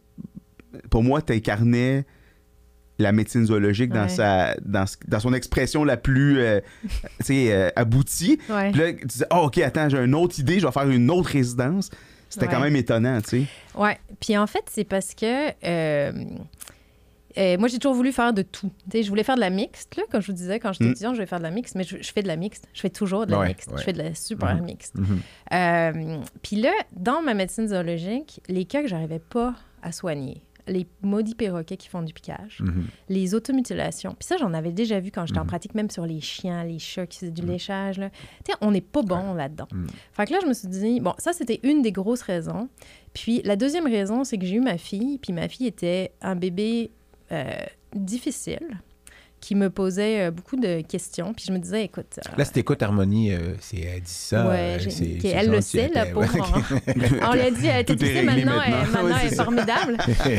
pour 0.89 1.03
moi, 1.03 1.21
tu 1.21 1.33
incarnais 1.33 2.05
la 2.99 3.11
médecine 3.11 3.45
zoologique 3.45 3.91
dans, 3.91 4.03
Ouais. 4.03 4.09
sa, 4.09 4.55
dans, 4.63 4.85
son 5.19 5.33
expression 5.33 5.83
la 5.83 5.97
plus 5.97 6.39
euh, 6.39 6.59
euh, 7.29 7.69
aboutie. 7.75 8.39
Ouais. 8.49 8.71
Puis 8.71 8.79
là, 8.81 8.93
tu 8.93 9.05
disais, 9.07 9.25
oh, 9.31 9.45
OK, 9.45 9.57
attends, 9.57 9.89
j'ai 9.89 9.97
une 9.97 10.15
autre 10.15 10.37
idée, 10.39 10.59
je 10.59 10.65
vais 10.67 10.71
faire 10.71 10.87
une 10.89 11.09
autre 11.09 11.29
résidence. 11.29 11.89
C'était 12.29 12.47
quand 12.47 12.59
même 12.59 12.75
étonnant, 12.75 13.21
tu 13.21 13.29
sais. 13.29 13.45
Ouais. 13.75 13.97
Puis 14.19 14.35
en 14.37 14.47
fait, 14.47 14.63
c'est 14.67 14.83
parce 14.85 15.13
que 15.13 15.49
euh, 15.63 16.11
euh, 17.37 17.57
moi, 17.57 17.67
j'ai 17.67 17.77
toujours 17.79 17.95
voulu 17.95 18.11
faire 18.11 18.31
de 18.33 18.41
tout. 18.43 18.71
Tu 18.85 18.97
sais, 18.97 19.03
je 19.03 19.09
voulais 19.09 19.23
faire 19.23 19.35
de 19.35 19.39
la 19.41 19.49
mixte, 19.49 19.95
là, 19.97 20.03
comme 20.11 20.21
je 20.21 20.27
vous 20.27 20.33
disais, 20.37 20.59
quand 20.59 20.71
j'étais 20.73 20.85
Mm. 20.85 20.91
étudiante, 20.91 21.13
je 21.13 21.17
voulais 21.17 21.27
faire 21.27 21.39
de 21.39 21.43
la 21.43 21.51
mixte, 21.51 21.75
mais 21.75 21.83
je, 21.83 21.97
je 22.01 22.11
fais 22.11 22.21
de 22.23 22.27
la 22.27 22.35
mixte. 22.35 22.67
Je 22.73 22.81
fais 22.81 22.89
toujours 22.91 23.25
de 23.25 23.31
la 23.31 23.45
mixte. 23.45 23.71
Je 23.75 23.81
fais 23.83 23.93
de 23.93 23.97
la 23.99 24.13
super 24.15 24.55
Mhm. 24.55 24.65
mixte. 24.65 24.95
Mhm. 24.95 25.19
Euh, 25.53 26.17
Puis 26.43 26.55
là, 26.57 26.71
dans 26.95 27.21
ma 27.23 27.33
médecine 27.33 27.67
zoologique, 27.67 28.41
les 28.47 28.65
cas 28.65 28.81
que 28.83 28.87
j'arrivais 28.87 29.19
pas 29.19 29.55
à 29.81 29.91
soigner, 29.91 30.41
les 30.67 30.87
maudits 31.01 31.35
perroquets 31.35 31.77
qui 31.77 31.89
font 31.89 32.01
du 32.01 32.13
piquage, 32.13 32.59
Mhm. 32.61 32.85
les 33.09 33.35
automutilations. 33.35 34.15
Puis 34.17 34.25
ça, 34.27 34.37
j'en 34.37 34.53
avais 34.53 34.71
déjà 34.71 34.99
vu 34.99 35.11
quand 35.11 35.25
j'étais 35.25 35.39
en 35.39 35.43
Mhm. 35.43 35.47
pratique, 35.49 35.75
même 35.75 35.89
sur 35.89 36.05
les 36.05 36.21
chiens, 36.21 36.63
les 36.63 36.79
chats 36.79 37.05
qui 37.07 37.19
faisaient 37.19 37.31
du 37.31 37.41
léchage. 37.45 37.97
Là. 37.99 38.09
Tu 38.45 38.51
sais, 38.51 38.57
on 38.61 38.71
n'est 38.71 38.81
pas 38.81 39.01
bon 39.01 39.33
là-dedans. 39.33 39.67
Mhm. 39.73 39.87
Fait 40.13 40.25
que 40.25 40.33
là, 40.33 40.39
je 40.41 40.47
me 40.47 40.53
suis 40.53 40.67
dit, 40.67 40.99
bon, 40.99 41.13
ça, 41.17 41.33
c'était 41.33 41.59
une 41.63 41.81
des 41.81 41.91
grosses 41.91 42.21
raisons. 42.21 42.69
Puis 43.13 43.41
la 43.43 43.55
deuxième 43.55 43.85
raison, 43.85 44.23
c'est 44.23 44.37
que 44.37 44.45
j'ai 44.45 44.55
eu 44.55 44.61
ma 44.61 44.77
fille, 44.77 45.17
puis 45.19 45.33
ma 45.33 45.47
fille 45.49 45.67
était 45.67 46.11
un 46.21 46.35
bébé 46.35 46.91
euh, 47.31 47.51
difficile 47.95 48.79
qui 49.43 49.55
me 49.55 49.69
posait 49.69 50.27
euh, 50.27 50.31
beaucoup 50.31 50.55
de 50.55 50.79
questions. 50.79 51.33
Puis 51.33 51.43
je 51.49 51.51
me 51.51 51.57
disais, 51.57 51.83
écoute... 51.83 52.17
euh, 52.17 52.31
Là, 52.37 52.45
si 52.45 52.53
t'écoutes 52.53 52.81
Harmonie, 52.81 53.33
euh, 53.33 53.55
c'est 53.59 53.81
elle 53.81 53.99
dit 53.99 54.09
ça. 54.09 54.47
Ouais, 54.47 54.55
euh, 54.55 54.79
c'est- 54.79 55.03
ok, 55.03 55.19
c'est 55.21 55.27
elle 55.27 55.49
le 55.51 55.59
sait, 55.59 55.91
la 55.93 56.05
elle- 56.07 56.13
pauvre. 56.13 56.27
on 57.29 57.33
lui 57.33 57.41
a 57.41 57.51
dit, 57.51 57.67
elle 57.67 57.83
difficile, 57.83 58.29
réglé 58.29 58.45
maintenant, 58.45 58.61
elle, 58.65 58.71
maintenant. 58.73 59.17
elle 59.21 59.33
est 59.33 59.35
formidable. 59.35 59.97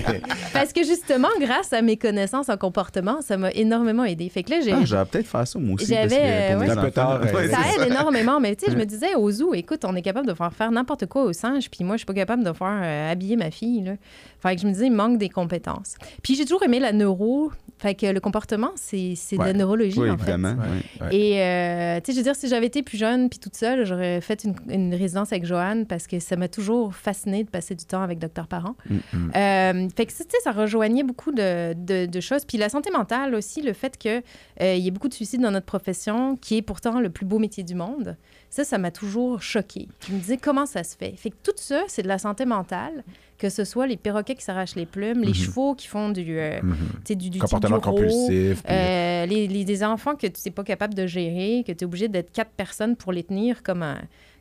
Parce 0.54 0.72
que 0.72 0.82
justement, 0.84 1.28
grâce 1.38 1.72
à 1.74 1.82
mes 1.82 1.98
connaissances 1.98 2.48
en 2.48 2.56
comportement, 2.56 3.20
ça 3.20 3.36
m'a 3.36 3.50
énormément 3.50 4.04
aidé. 4.04 4.26
Fait 4.30 4.42
que 4.42 4.52
là, 4.52 4.60
j'ai... 4.62 4.72
Ah, 4.72 4.80
j'aurais 4.84 5.04
peut-être 5.04 5.26
faire 5.26 5.46
ça, 5.46 5.58
moi 5.58 5.74
aussi. 5.74 5.86
J'avais, 5.86 6.16
euh, 6.54 6.58
ouais. 6.60 6.70
Euh, 6.70 7.50
ça 7.50 7.58
aide 7.82 7.90
énormément, 7.90 8.40
mais 8.40 8.56
tu 8.56 8.64
sais, 8.64 8.72
je 8.72 8.76
me 8.78 8.84
disais 8.86 9.14
au 9.16 9.30
zoo, 9.30 9.52
écoute, 9.52 9.84
on 9.84 9.94
est 9.96 10.02
capable 10.02 10.26
de 10.26 10.34
faire 10.34 10.52
faire 10.52 10.70
n'importe 10.70 11.04
quoi 11.06 11.24
au 11.24 11.32
singe, 11.34 11.70
puis 11.70 11.84
moi, 11.84 11.96
je 11.96 11.98
suis 11.98 12.06
pas 12.06 12.14
capable 12.14 12.42
de 12.42 12.52
faire 12.54 12.80
euh, 12.82 13.12
habiller 13.12 13.36
ma 13.36 13.50
fille. 13.50 13.82
Là. 13.82 13.92
Fait 14.40 14.54
que 14.56 14.62
je 14.62 14.66
me 14.66 14.72
disais, 14.72 14.86
il 14.86 14.92
manque 14.92 15.18
des 15.18 15.28
compétences. 15.28 15.96
Puis 16.22 16.36
j'ai 16.36 16.44
toujours 16.44 16.62
aimé 16.62 16.78
la 16.80 16.92
neuro, 16.92 17.50
fait 17.78 17.94
que 17.94 18.06
le 18.06 18.20
comportement, 18.20 18.70
c'est 18.76 18.93
c'est 19.16 19.36
de 19.36 19.42
la 19.42 19.52
neurologie, 19.52 19.98
Oui, 19.98 20.10
en 20.10 20.16
fait. 20.16 20.22
évidemment. 20.22 20.54
Ouais. 20.62 20.68
ouais. 21.00 21.06
Ouais. 21.06 21.16
Et, 21.16 21.40
euh, 21.42 22.00
tu 22.00 22.06
sais, 22.06 22.12
je 22.12 22.16
veux 22.18 22.22
dire, 22.24 22.36
si 22.36 22.48
j'avais 22.48 22.66
été 22.66 22.82
plus 22.82 22.96
jeune 22.98 23.28
puis 23.28 23.38
toute 23.38 23.56
seule, 23.56 23.84
j'aurais 23.84 24.20
fait 24.20 24.44
une, 24.44 24.54
une 24.68 24.94
résidence 24.94 25.32
avec 25.32 25.44
Joanne 25.44 25.86
parce 25.86 26.06
que 26.06 26.18
ça 26.20 26.36
m'a 26.36 26.48
toujours 26.48 26.94
fasciné 26.94 27.44
de 27.44 27.50
passer 27.50 27.74
du 27.74 27.84
temps 27.84 28.02
avec 28.02 28.18
Docteur 28.18 28.46
Parent. 28.46 28.76
Mm, 28.88 28.94
mm. 29.12 29.30
Euh, 29.36 29.88
fait 29.96 30.06
que, 30.06 30.12
tu 30.12 30.16
sais, 30.18 30.24
ça 30.42 30.52
rejoignait 30.52 31.02
beaucoup 31.02 31.32
de, 31.32 31.74
de- 31.74 32.06
de 32.06 32.20
choses. 32.20 32.44
Puis 32.44 32.58
la 32.58 32.68
santé 32.68 32.90
mentale 32.90 33.34
aussi, 33.34 33.62
le 33.62 33.72
fait 33.72 33.96
qu'il 33.98 34.22
il 34.60 34.78
y 34.78 34.88
ait 34.88 34.90
beaucoup 34.90 35.08
de 35.08 35.14
suicides 35.14 35.40
dans 35.40 35.50
notre 35.50 35.66
profession, 35.66 36.36
qui 36.36 36.56
est 36.58 36.62
pourtant 36.62 37.00
le 37.00 37.10
plus 37.10 37.26
beau 37.26 37.38
métier 37.38 37.62
du 37.64 37.74
monde, 37.74 38.16
ça, 38.54 38.62
ça 38.64 38.78
m'a 38.78 38.92
toujours 38.92 39.42
choquée. 39.42 39.88
Je 40.06 40.12
me 40.12 40.18
disais, 40.20 40.36
comment 40.36 40.64
ça 40.64 40.84
se 40.84 40.96
fait? 40.96 41.12
Fait 41.16 41.30
que 41.30 41.36
tout 41.42 41.52
ça, 41.56 41.82
c'est 41.88 42.02
de 42.02 42.08
la 42.08 42.18
santé 42.18 42.44
mentale, 42.46 43.02
que 43.36 43.48
ce 43.50 43.64
soit 43.64 43.88
les 43.88 43.96
perroquets 43.96 44.36
qui 44.36 44.44
s'arrachent 44.44 44.76
les 44.76 44.86
plumes, 44.86 45.22
les 45.22 45.28
Mhm. 45.28 45.34
chevaux 45.34 45.74
qui 45.74 45.88
font 45.88 46.10
du, 46.10 46.38
euh, 46.38 46.60
Mhm. 46.62 46.76
du, 47.16 47.30
du 47.30 47.38
Comportement 47.40 47.78
du 47.78 47.82
compulsif. 47.82 48.62
puis- 48.62 48.72
euh, 48.72 49.26
les, 49.26 49.48
les- 49.48 49.64
des 49.64 49.82
enfants 49.82 50.14
que 50.14 50.28
tu 50.28 50.40
n'es 50.46 50.52
pas 50.52 50.62
capable 50.62 50.94
de 50.94 51.04
gérer, 51.06 51.64
que 51.66 51.72
tu 51.72 51.78
es 51.80 51.84
obligé 51.84 52.06
d'être 52.06 52.30
quatre 52.30 52.52
personnes 52.52 52.94
pour 52.94 53.12
les 53.12 53.24
tenir 53.24 53.62
comme 53.64 53.82
un, 53.82 53.98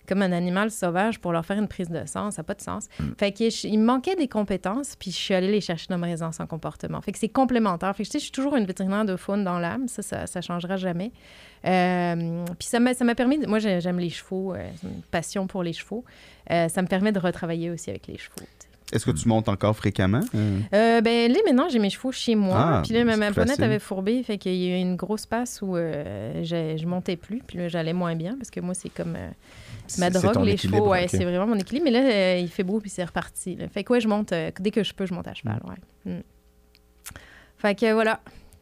comme 0.08 0.22
un 0.22 0.32
animal 0.32 0.70
sauvage 0.72 1.20
pour 1.20 1.32
leur 1.32 1.46
faire 1.46 1.58
une 1.58 1.68
prise 1.68 1.90
de 1.90 2.06
sang, 2.06 2.30
ça 2.32 2.42
n'a 2.42 2.44
pas 2.44 2.54
de 2.56 2.62
sens. 2.62 2.88
Mm. 3.00 3.04
Fait 3.18 3.32
que 3.32 3.50
je- 3.50 3.68
il 3.68 3.80
me 3.80 3.86
manquait 3.86 4.16
des 4.16 4.28
compétences, 4.28 4.96
puis 4.98 5.12
je 5.12 5.16
suis 5.18 5.34
allée 5.34 5.52
les 5.52 5.62
chercher 5.62 5.88
dans 5.90 5.98
ma 5.98 6.08
résidence 6.08 6.40
en 6.40 6.48
comportement. 6.48 7.00
Fait 7.02 7.12
que 7.14 7.20
c'est 7.20 7.30
complémentaire. 7.30 7.96
Fait 7.96 8.04
que 8.04 8.08
tu 8.10 8.12
sais, 8.14 8.20
je 8.20 8.24
suis 8.24 8.32
toujours 8.32 8.56
une 8.56 8.66
vétérinaire 8.66 9.06
de 9.06 9.16
faune 9.16 9.44
dans 9.44 9.60
l'âme, 9.60 9.88
ça, 9.88 10.02
ça, 10.02 10.28
ça 10.28 10.42
changera 10.42 10.76
jamais. 10.78 11.12
Euh, 11.66 12.46
puis 12.60 12.68
ça 12.68 12.80
m'a 12.80 12.94
ça 12.94 13.06
m'a 13.06 13.16
permis, 13.16 13.40
de- 13.40 13.48
moi 13.48 13.60
j'ai- 13.60 13.80
j'aime 13.80 14.00
les 14.00 14.10
chevaux, 14.10 14.54
euh, 14.54 14.68
une 14.84 15.02
passion 15.12 15.48
pour 15.48 15.64
les 15.64 15.74
chevaux. 15.74 16.04
Euh, 16.52 16.68
ça 16.68 16.82
me 16.82 16.88
permet 16.88 17.12
de 17.12 17.20
retravailler 17.20 17.70
aussi 17.70 17.90
avec 17.90 18.08
les 18.08 18.18
chevaux. 18.18 18.46
Est-ce 18.92 19.06
que 19.06 19.12
tu 19.12 19.28
montes 19.28 19.48
encore 19.50 19.76
fréquemment? 19.76 20.20
Euh, 20.36 21.02
ben 21.02 21.32
là, 21.32 21.40
maintenant, 21.48 21.68
j'ai 21.70 21.80
mes 21.80 21.90
chevaux 21.90 22.12
chez 22.12 22.36
moi. 22.36 22.58
Ah, 22.60 22.82
puis 22.84 22.94
là, 22.94 23.04
ma, 23.06 23.18
ma 23.18 23.32
facile. 23.32 23.64
avait 23.64 23.80
fourbé. 23.80 24.22
Fait 24.22 24.38
qu'il 24.38 24.54
y 24.54 24.72
a 24.72 24.78
eu 24.78 24.82
une 24.82 24.98
grosse 24.98 25.26
passe 25.26 25.62
où 25.64 25.76
euh, 25.76 26.44
je 26.44 26.86
montais 26.86 27.16
plus. 27.16 27.42
Puis 27.48 27.58
là, 27.58 27.70
j'allais 27.70 27.94
moins 27.94 28.14
bien 28.16 28.36
parce 28.38 28.52
que 28.52 28.60
moi, 28.60 28.76
c'est 28.76 28.90
comme 28.90 29.16
euh, 29.16 29.30
ma 30.00 30.10
drogue, 30.10 30.34
ton 30.34 30.44
les 30.44 30.58
chevaux. 30.58 30.90
Ouais, 30.90 31.08
c'est 31.08 31.24
vraiment 31.24 31.48
mon 31.48 31.56
équilibre. 31.58 31.86
Mais 31.86 31.92
là, 31.92 32.00
euh, 32.04 32.38
il 32.40 32.50
fait 32.50 32.64
beau 32.64 32.80
puis 32.80 32.90
c'est 32.90 33.04
reparti. 33.04 33.56
là. 33.56 33.68
Fait 33.70 33.84
que 33.84 33.94
ouais, 33.94 34.02
je 34.02 34.08
monte. 34.08 34.32
euh, 34.32 34.52
dès 34.60 34.72
que 34.72 34.84
je 34.84 34.94
peux, 34.94 35.06
je 35.06 35.14
monte 35.14 35.28
à 35.28 35.34
cheval. 35.34 35.62
Ouais. 35.68 36.12
Mm. 36.14 36.22
Fait 37.58 37.76
que 37.76 37.94
voilà. 37.94 38.20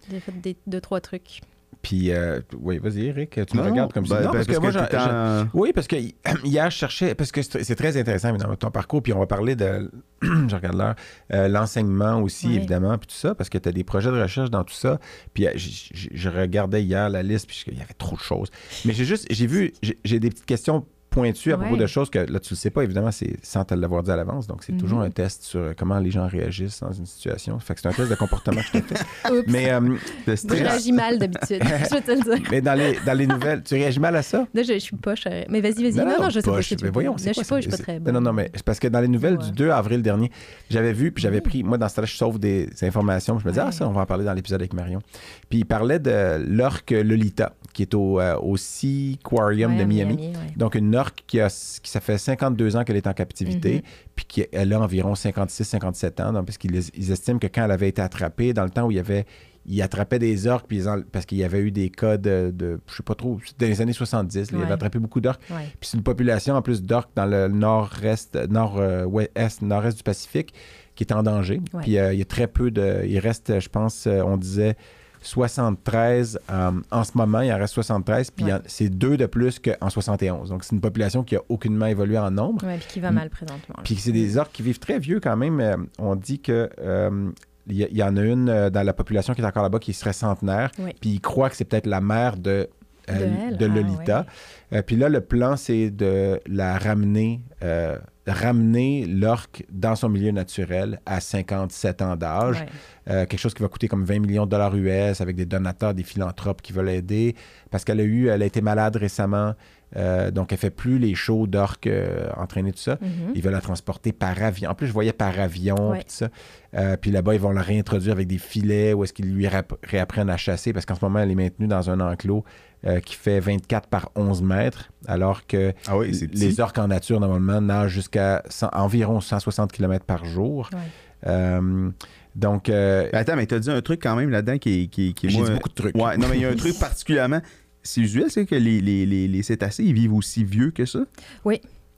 J'ai 0.09 0.19
fait 0.19 0.31
des, 0.41 0.57
deux, 0.67 0.81
trois 0.81 0.99
trucs. 0.99 1.41
puis, 1.83 2.11
euh, 2.11 2.41
oui, 2.59 2.79
vas-y, 2.79 3.05
Eric, 3.05 3.39
tu 3.47 3.55
me 3.57 3.61
regardes 3.61 3.93
comme 3.93 4.05
ça. 4.05 4.15
ben, 4.19 4.25
Non, 4.25 4.31
parce 4.31 4.47
que 4.47 4.57
moi, 4.57 5.47
oui, 5.53 5.71
parce 5.73 5.87
que 5.87 5.95
hi- 5.95 6.15
hier, 6.43 6.69
je 6.71 6.75
cherchais, 6.77 7.15
parce 7.15 7.31
que 7.31 7.41
c'est 7.43 7.75
très 7.75 7.97
intéressant 7.97 8.29
évidemment 8.29 8.55
ton 8.55 8.71
parcours, 8.71 9.01
puis 9.03 9.13
on 9.13 9.19
va 9.19 9.27
parler 9.27 9.55
de, 9.55 9.91
je 10.21 10.55
regarde 10.55 10.75
l'heure, 10.75 10.95
euh, 11.33 11.47
l'enseignement 11.47 12.19
aussi 12.21 12.47
Oui. 12.47 12.55
évidemment, 12.57 12.97
puis 12.97 13.07
tout 13.07 13.15
ça, 13.15 13.33
parce 13.35 13.49
que 13.49 13.57
tu 13.59 13.69
as 13.69 13.71
des 13.71 13.83
projets 13.83 14.11
de 14.11 14.19
recherche 14.21 14.49
dans 14.49 14.63
tout 14.63 14.73
ça. 14.73 14.99
Puis 15.33 15.47
euh, 15.47 15.51
j- 15.55 15.89
j- 15.93 16.09
je 16.11 16.29
regardais 16.29 16.83
hier 16.83 17.09
la 17.09 17.23
liste, 17.23 17.47
puis 17.47 17.63
il 17.67 17.77
y 17.77 17.81
avait 17.81 17.93
trop 17.93 18.15
de 18.15 18.21
choses. 18.21 18.49
Mais 18.85 18.93
j'ai 18.93 19.05
juste, 19.05 19.27
j'ai 19.31 19.47
vu, 19.47 19.73
j'ai 20.03 20.19
des 20.19 20.29
petites 20.29 20.45
questions 20.47 20.85
pointues 21.11 21.51
à 21.53 21.57
propos 21.57 21.75
de 21.77 21.85
choses 21.85 22.09
que 22.09 22.19
là 22.19 22.39
tu 22.39 22.53
le 22.53 22.57
sais 22.57 22.69
pas 22.71 22.83
évidemment, 22.83 23.11
c'est 23.11 23.35
sans 23.43 23.63
te 23.65 23.75
l'avoir 23.75 24.01
dit 24.01 24.09
à 24.11 24.15
l'avance, 24.15 24.47
donc 24.47 24.63
c'est 24.63 24.71
Mhm. 24.71 24.79
toujours 24.79 25.01
un 25.01 25.09
test 25.11 25.43
sur 25.43 25.73
comment 25.77 25.99
les 25.99 26.09
gens 26.09 26.25
réagissent 26.25 26.79
dans 26.79 26.91
une 26.93 27.05
situation. 27.05 27.59
Fait 27.59 27.75
que 27.75 27.81
c'est 27.81 27.89
un 27.89 27.91
test 27.91 28.09
de 28.09 28.15
comportement 28.15 28.61
que 28.61 28.67
je 28.73 28.79
te 28.79 28.95
fais. 28.97 29.03
Oups. 29.31 29.43
Mais, 29.47 29.71
euh, 29.71 29.79
de 29.81 30.35
Je 30.35 30.47
réagis 30.53 30.91
mal 30.93 31.19
d'habitude, 31.19 31.61
je 31.61 31.95
vais 31.95 32.01
te 32.01 32.11
le 32.11 32.21
dire. 32.37 32.47
mais 32.49 32.61
dans 32.61 32.73
les, 32.73 32.97
dans 33.05 33.13
les 33.17 33.27
nouvelles, 33.27 33.61
tu 33.61 33.73
réagis 33.75 33.99
mal 33.99 34.15
à 34.15 34.21
ça? 34.23 34.47
Là, 34.53 34.63
je, 34.63 34.73
je 34.73 34.79
suis 34.79 34.95
poche. 34.95 35.23
euh, 35.27 35.43
Mais 35.49 35.59
vas-y, 35.61 35.83
vas-y. 35.83 35.93
Non, 36.05 36.05
non, 36.19 36.29
je 36.29 36.39
sais 36.39 36.49
pas 36.49 36.61
tu 36.61 36.75
Mais 36.81 36.89
voyons, 36.89 37.17
c'est 37.17 37.33
je 37.33 37.41
pas, 37.47 37.57
je 37.59 37.61
suis 37.69 37.71
pas 37.71 37.77
très 37.77 37.99
bonne. 37.99 38.13
Non, 38.13 38.21
non, 38.21 38.31
mais 38.33 38.49
c'est 38.55 38.63
parce 38.63 38.79
que 38.79 38.87
dans 38.87 39.01
les 39.01 39.07
nouvelles 39.09 39.37
Ouais. 39.37 39.45
du 39.45 39.51
2 39.51 39.69
avril 39.69 40.01
dernier, 40.01 40.31
j'avais 40.69 40.93
vu, 40.93 41.11
puis 41.11 41.21
j'avais 41.21 41.41
pris, 41.41 41.63
moi, 41.63 41.77
dans 41.77 41.89
ce 41.89 41.95
temps-là, 41.95 42.05
je 42.07 42.15
sauve 42.15 42.39
des 42.39 42.69
informations. 42.83 43.37
Je 43.37 43.45
me 43.45 43.51
disais, 43.51 43.61
Ouais. 43.61 43.67
ah, 43.69 43.73
ça, 43.73 43.87
on 43.87 43.91
va 43.91 44.01
en 44.01 44.05
parler 44.05 44.23
dans 44.25 44.33
l'épisode 44.33 44.61
avec 44.61 44.73
Marion. 44.73 45.01
Puis 45.49 45.59
il 45.59 45.65
parlait 45.65 45.99
de 45.99 46.41
l'orque 46.47 46.91
Lolita, 46.91 47.53
qui 47.73 47.81
est 47.83 47.93
au, 47.93 48.19
euh, 48.19 48.37
au 48.39 48.57
Sea 48.57 49.17
Aquarium 49.23 49.73
Ouais, 49.73 49.79
de 49.79 49.83
Miami. 49.85 50.15
ouais. 50.17 50.33
Donc, 50.57 50.75
une 50.75 50.95
orque 50.95 51.23
qui, 51.27 51.39
a, 51.39 51.47
qui 51.47 51.89
ça 51.89 51.99
fait 51.99 52.17
52 52.17 52.75
ans 52.75 52.83
qu'elle 52.83 52.97
est 52.97 53.07
en 53.07 53.13
captivité, 53.13 53.75
Mhm. 53.75 53.81
puis 54.15 54.25
qu'elle 54.25 54.73
a 54.73 54.79
environ 54.81 55.13
56-57 55.15 56.19
ans, 56.21 56.33
donc, 56.33 56.45
parce 56.45 56.57
qu'ils 56.57 56.75
ils 56.95 57.11
estiment 57.11 57.39
que 57.39 57.47
quand 57.47 57.65
elle 57.65 57.71
avait 57.71 57.89
été 57.89 58.01
attrapée, 58.01 58.53
dans 58.53 58.63
le 58.63 58.69
temps 58.69 58.85
où 58.87 58.91
il 58.91 58.97
y 58.97 58.99
avait. 58.99 59.25
Ils 59.67 59.79
attrapaient 59.83 60.17
des 60.17 60.47
orques, 60.47 60.65
puis 60.67 60.77
ils 60.79 61.05
parce 61.11 61.27
qu'il 61.27 61.37
y 61.37 61.43
avait 61.43 61.59
eu 61.59 61.69
des 61.69 61.91
cas 61.91 62.17
de, 62.17 62.51
de 62.51 62.79
je 62.89 62.95
sais 62.95 63.03
pas 63.03 63.13
trop, 63.13 63.37
dans 63.59 63.67
les 63.67 63.79
années 63.79 63.93
70, 63.93 64.35
là, 64.39 64.47
ils 64.51 64.57
Ouais. 64.57 64.63
avaient 64.63 64.73
attrapé 64.73 64.97
beaucoup 64.97 65.21
d'orques. 65.21 65.43
Ouais. 65.51 65.67
Puis 65.79 65.87
c'est 65.91 65.97
une 65.97 66.03
population 66.03 66.55
en 66.55 66.63
plus 66.63 66.81
d'orques 66.81 67.11
dans 67.15 67.27
le 67.27 67.47
nord-est, 67.47 68.35
nord-ouest, 68.49 69.61
nord-est 69.61 69.97
du 69.97 70.03
Pacifique 70.03 70.53
qui 70.95 71.03
est 71.03 71.13
en 71.13 71.21
danger. 71.21 71.61
Ouais. 71.73 71.81
Puis 71.83 71.97
euh, 71.99 72.11
il 72.11 72.17
y 72.17 72.21
a 72.23 72.25
très 72.25 72.47
peu 72.47 72.71
de. 72.71 73.03
Il 73.05 73.19
reste, 73.19 73.59
je 73.59 73.69
pense, 73.69 74.07
euh, 74.07 74.21
on 74.23 74.35
disait 74.37 74.75
73 75.21 76.39
euh, 76.49 76.71
en 76.91 77.03
ce 77.03 77.11
moment, 77.15 77.41
il 77.41 77.51
en 77.53 77.57
reste 77.57 77.73
73, 77.75 78.31
puis 78.31 78.45
Ouais. 78.45 78.53
c'est 78.65 78.89
deux 78.89 79.17
de 79.17 79.25
plus 79.25 79.59
qu'en 79.59 79.89
71. 79.89 80.49
Donc 80.49 80.63
c'est 80.63 80.73
une 80.75 80.81
population 80.81 81.23
qui 81.23 81.35
a 81.35 81.41
aucunement 81.49 81.85
évolué 81.85 82.17
en 82.17 82.31
nombre. 82.31 82.65
Ouais, 82.65 82.77
puis 82.77 82.87
qui 82.87 82.99
va 82.99 83.11
mal 83.11 83.29
présentement. 83.29 83.75
Puis 83.83 83.95
c'est 83.95 84.11
des 84.11 84.37
orques 84.37 84.51
qui 84.51 84.63
vivent 84.63 84.79
très 84.79 84.99
vieux 84.99 85.19
quand 85.19 85.37
même. 85.37 85.59
Euh, 85.59 85.77
on 85.99 86.15
dit 86.15 86.39
que. 86.39 86.69
euh, 86.79 87.29
il 87.67 87.77
y, 87.77 88.03
en 88.03 88.17
a 88.17 88.21
une 88.23 88.69
dans 88.69 88.83
la 88.83 88.91
population 88.91 89.33
qui 89.35 89.41
est 89.41 89.45
encore 89.45 89.61
là-bas 89.63 89.77
qui 89.79 89.93
serait 89.93 90.13
centenaire. 90.13 90.71
Oui. 90.79 90.93
Puis 90.99 91.11
ils 91.11 91.21
croient 91.21 91.49
que 91.49 91.55
c'est 91.55 91.63
peut-être 91.63 91.85
la 91.85 92.01
mère 92.01 92.35
de, 92.35 92.67
Ah, 93.07 93.13
Lolita. 93.59 94.25
Euh, 94.73 94.81
puis 94.81 94.95
là, 94.95 95.09
le 95.09 95.21
plan, 95.21 95.55
c'est 95.55 95.91
de 95.91 96.39
la 96.47 96.77
ramener, 96.79 97.39
euh, 97.63 97.97
ramener 98.27 99.05
l'orque 99.05 99.65
dans 99.71 99.95
son 99.95 100.09
milieu 100.09 100.31
naturel 100.31 100.99
à 101.05 101.19
57 101.19 102.01
ans 102.01 102.15
d'âge. 102.15 102.59
Ouais. 102.59 102.65
Euh, 103.09 103.25
quelque 103.25 103.39
chose 103.39 103.53
qui 103.53 103.63
va 103.63 103.69
coûter 103.69 103.87
comme 103.87 104.03
20 104.03 104.19
millions 104.19 104.45
de 104.45 104.51
dollars 104.51 104.75
US 104.75 105.21
avec 105.21 105.35
des 105.35 105.45
donateurs, 105.45 105.93
des 105.93 106.03
philanthropes 106.03 106.61
qui 106.61 106.73
veulent 106.73 106.85
l'aider. 106.85 107.35
Parce 107.71 107.83
qu'elle 107.83 107.99
a 107.99 108.03
eu, 108.03 108.27
elle 108.27 108.43
a 108.43 108.45
été 108.45 108.61
malade 108.61 108.95
récemment. 108.95 109.55
Euh, 109.97 110.31
donc, 110.31 110.51
elle 110.53 110.57
fait 110.57 110.69
plus 110.69 110.99
les 110.99 111.15
shows 111.15 111.47
d'orques 111.47 111.87
euh, 111.87 112.29
entraîner 112.37 112.71
tout 112.71 112.79
ça. 112.79 112.97
Mhm. 113.01 113.33
Ils 113.35 113.41
veulent 113.41 113.53
la 113.53 113.61
transporter 113.61 114.11
par 114.13 114.41
avion. 114.41 114.69
En 114.69 114.75
plus, 114.75 114.87
je 114.87 114.93
voyais 114.93 115.13
par 115.13 115.37
avion, 115.39 115.91
puis 115.93 116.01
tout 116.01 116.05
ça. 116.09 116.29
Euh, 116.75 116.95
puis 116.95 117.11
là-bas, 117.11 117.33
ils 117.33 117.39
vont 117.41 117.51
la 117.51 117.61
réintroduire 117.61 118.13
avec 118.13 118.27
des 118.27 118.37
filets 118.37 118.93
ou 118.93 119.03
est-ce 119.03 119.11
qu'ils 119.13 119.33
lui 119.33 119.47
réapprennent 119.83 120.29
à 120.29 120.37
chasser 120.37 120.71
parce 120.71 120.85
qu'en 120.85 120.95
ce 120.95 121.03
moment, 121.03 121.19
elle 121.19 121.31
est 121.31 121.35
maintenue 121.35 121.67
dans 121.67 121.89
un 121.89 121.99
enclos 121.99 122.45
euh, 122.85 122.99
qui 123.01 123.15
fait 123.15 123.39
24 123.41 123.89
par 123.89 124.09
11 124.15 124.41
mètres, 124.41 124.91
alors 125.07 125.45
que 125.45 125.73
Ah 125.87 125.97
oui, 125.97 126.11
les 126.33 126.59
orques 126.61 126.77
en 126.77 126.87
nature, 126.87 127.19
normalement, 127.19 127.59
nagent 127.61 127.91
jusqu'à 127.91 128.41
100 128.49 128.69
environ 128.73 129.19
160 129.21 129.71
km 129.71 130.05
par 130.05 130.23
jour. 130.25 130.69
Ouais. 130.73 130.79
Euh, 131.27 131.89
donc, 132.33 132.69
euh, 132.69 133.09
Mais 133.11 133.19
Attends, 133.19 133.35
mais 133.35 133.45
t'as 133.45 133.59
dit 133.59 133.69
un 133.69 133.81
truc 133.81 134.01
quand 134.01 134.15
même 134.15 134.29
là-dedans 134.29 134.57
qui, 134.57 134.83
est- 134.83 134.87
qui, 134.87 135.13
qui 135.13 135.27
est 135.27 135.29
j'ai 135.29 135.37
moi- 135.39 135.47
dit 135.49 135.53
beaucoup 135.53 135.69
de 135.69 135.73
trucs. 135.75 135.95
Ouais, 135.95 136.17
non, 136.17 136.27
mais 136.29 136.37
il 136.37 136.41
y 136.41 136.45
a 136.45 136.49
un 136.49 136.55
truc 136.55 136.73
particulièrement. 136.79 137.41
C'est 137.83 138.01
usuel, 138.01 138.29
c'est 138.29 138.45
que 138.45 138.55
les, 138.55 138.79
les, 138.81 139.05
les, 139.05 139.27
les 139.27 139.43
cétacés, 139.43 139.83
ils 139.83 139.93
vivent 139.93 140.13
aussi 140.13 140.43
vieux 140.43 140.71
que 140.71 140.85
ça? 140.85 140.99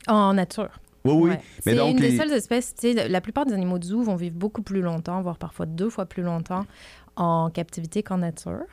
En 0.07 0.33
nature. 0.33 0.69
Oui, 1.05 1.13
oui. 1.13 1.29
Ouais. 1.31 1.41
Mais 1.65 1.75
donc, 1.75 1.91
une 1.91 1.97
des 1.97 2.11
les- 2.11 2.17
seules 2.17 2.31
espèces, 2.31 2.73
tu 2.75 2.93
sais, 2.93 3.07
la 3.09 3.21
plupart 3.21 3.45
des 3.45 3.53
animaux 3.53 3.79
de 3.79 3.83
zoo 3.85 4.03
vont 4.03 4.15
vivre 4.15 4.35
beaucoup 4.35 4.61
plus 4.61 4.81
longtemps, 4.81 5.21
voire 5.21 5.37
parfois 5.37 5.65
deux 5.65 5.89
fois 5.89 6.05
plus 6.05 6.23
longtemps 6.23 6.65
en 7.15 7.49
captivité 7.49 8.03
qu'en 8.03 8.17
nature, 8.19 8.63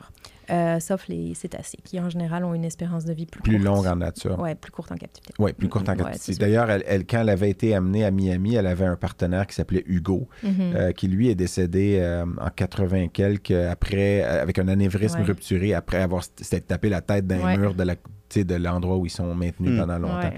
euh, 0.51 0.79
sauf 0.79 1.07
les 1.07 1.33
cétacés, 1.33 1.77
qui 1.83 1.99
en 1.99 2.09
général 2.09 2.43
ont 2.43 2.53
une 2.53 2.65
espérance 2.65 3.05
de 3.05 3.13
vie 3.13 3.25
plus, 3.25 3.41
plus 3.41 3.53
courte. 3.59 3.65
longue 3.65 3.87
en 3.87 3.95
nature. 3.95 4.37
Ouais, 4.39 4.55
plus 4.55 4.71
courte 4.71 4.91
en 4.91 4.95
captivité. 4.95 5.33
Oui, 5.39 5.53
plus 5.53 5.69
courte 5.69 5.87
en 5.89 5.95
captivité. 5.95 6.35
D'ailleurs, 6.39 6.69
elle, 6.69 6.83
elle- 6.87 7.05
quand 7.05 7.21
elle 7.21 7.29
avait 7.29 7.49
été 7.49 7.73
amenée 7.73 8.03
à 8.03 8.11
Miami, 8.11 8.55
elle 8.55 8.67
avait 8.67 8.85
un 8.85 8.95
partenaire 8.97 9.47
qui 9.47 9.55
s'appelait 9.55 9.83
Hugo, 9.87 10.27
Mhm. 10.43 10.51
euh, 10.75 10.91
qui 10.91 11.07
lui 11.07 11.29
est 11.29 11.35
décédé 11.35 11.97
euh, 12.01 12.25
en 12.39 12.49
80 12.49 13.07
quelques 13.07 13.51
après, 13.51 14.23
euh, 14.23 14.41
avec 14.41 14.59
un 14.59 14.67
anévrisme 14.67 15.19
Ouais. 15.19 15.25
rupturé 15.25 15.73
après 15.73 16.01
avoir 16.01 16.23
s'être 16.35 16.67
tapé 16.67 16.89
la 16.89 17.01
tête 17.01 17.25
d'un 17.27 17.39
Ouais. 17.43 17.57
mur 17.57 17.73
de 17.73 17.83
la 17.83 17.95
tu 17.95 18.39
sais, 18.39 18.43
de 18.45 18.55
l'endroit 18.55 18.95
où 18.95 19.05
ils 19.05 19.09
sont 19.09 19.35
maintenus 19.35 19.71
Hmm. 19.73 19.79
pendant 19.79 19.99
longtemps. 19.99 20.19
Ouais. 20.29 20.33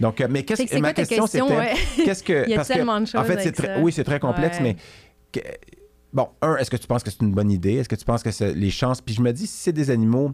Donc, 0.00 0.20
mais 0.28 0.42
qu'est-ce 0.42 0.64
que 0.64 0.78
ma 0.80 0.92
question, 0.92 1.22
question? 1.26 1.46
c'était 1.48 1.58
Ouais? 1.60 1.74
qu'est-ce 2.04 2.22
que 2.24 2.44
Il 2.46 2.50
y 2.50 2.54
a 2.54 2.56
parce 2.56 2.68
que, 2.68 2.74
tellement 2.74 3.00
de 3.00 3.06
choses 3.06 3.20
en 3.20 3.24
fait, 3.24 3.40
c'est 3.40 3.78
oui, 3.80 3.92
c'est 3.92 4.02
très 4.02 4.18
complexe, 4.18 4.58
Ouais. 4.58 4.62
mais 4.64 4.76
que- 5.30 5.46
bon, 6.16 6.28
un, 6.42 6.56
est-ce 6.56 6.70
que 6.70 6.76
tu 6.78 6.86
penses 6.88 7.02
que 7.04 7.10
c'est 7.10 7.20
une 7.22 7.32
bonne 7.32 7.50
idée? 7.50 7.74
Est-ce 7.74 7.88
que 7.88 7.94
tu 7.94 8.04
penses 8.04 8.22
que 8.24 8.30
c'est 8.32 8.54
les 8.54 8.70
chances? 8.70 9.00
Puis 9.00 9.14
je 9.14 9.20
me 9.22 9.32
dis, 9.32 9.46
si 9.46 9.56
c'est 9.58 9.72
des 9.72 9.90
animaux, 9.90 10.32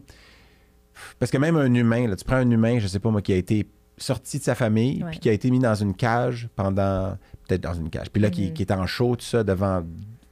parce 1.19 1.31
que 1.31 1.37
même 1.37 1.55
un 1.57 1.73
humain, 1.73 2.07
là, 2.07 2.15
tu 2.15 2.23
prends 2.25 2.37
un 2.37 2.49
humain, 2.49 2.79
je 2.79 2.87
sais 2.87 2.99
pas 2.99 3.09
moi, 3.11 3.21
qui 3.21 3.33
a 3.33 3.35
été 3.35 3.67
sorti 3.97 4.39
de 4.39 4.43
sa 4.43 4.55
famille, 4.55 5.03
puis 5.11 5.19
qui 5.19 5.29
a 5.29 5.33
été 5.33 5.51
mis 5.51 5.59
dans 5.59 5.75
une 5.75 5.93
cage 5.93 6.49
pendant, 6.55 7.17
peut-être 7.47 7.61
dans 7.61 7.73
une 7.73 7.89
cage, 7.89 8.09
puis 8.11 8.21
là, 8.21 8.29
qui, 8.29 8.47
Mhm. 8.47 8.53
qui 8.53 8.61
est 8.63 8.71
en 8.71 8.85
chaud, 8.87 9.15
tout 9.15 9.25
ça, 9.25 9.43
devant 9.43 9.83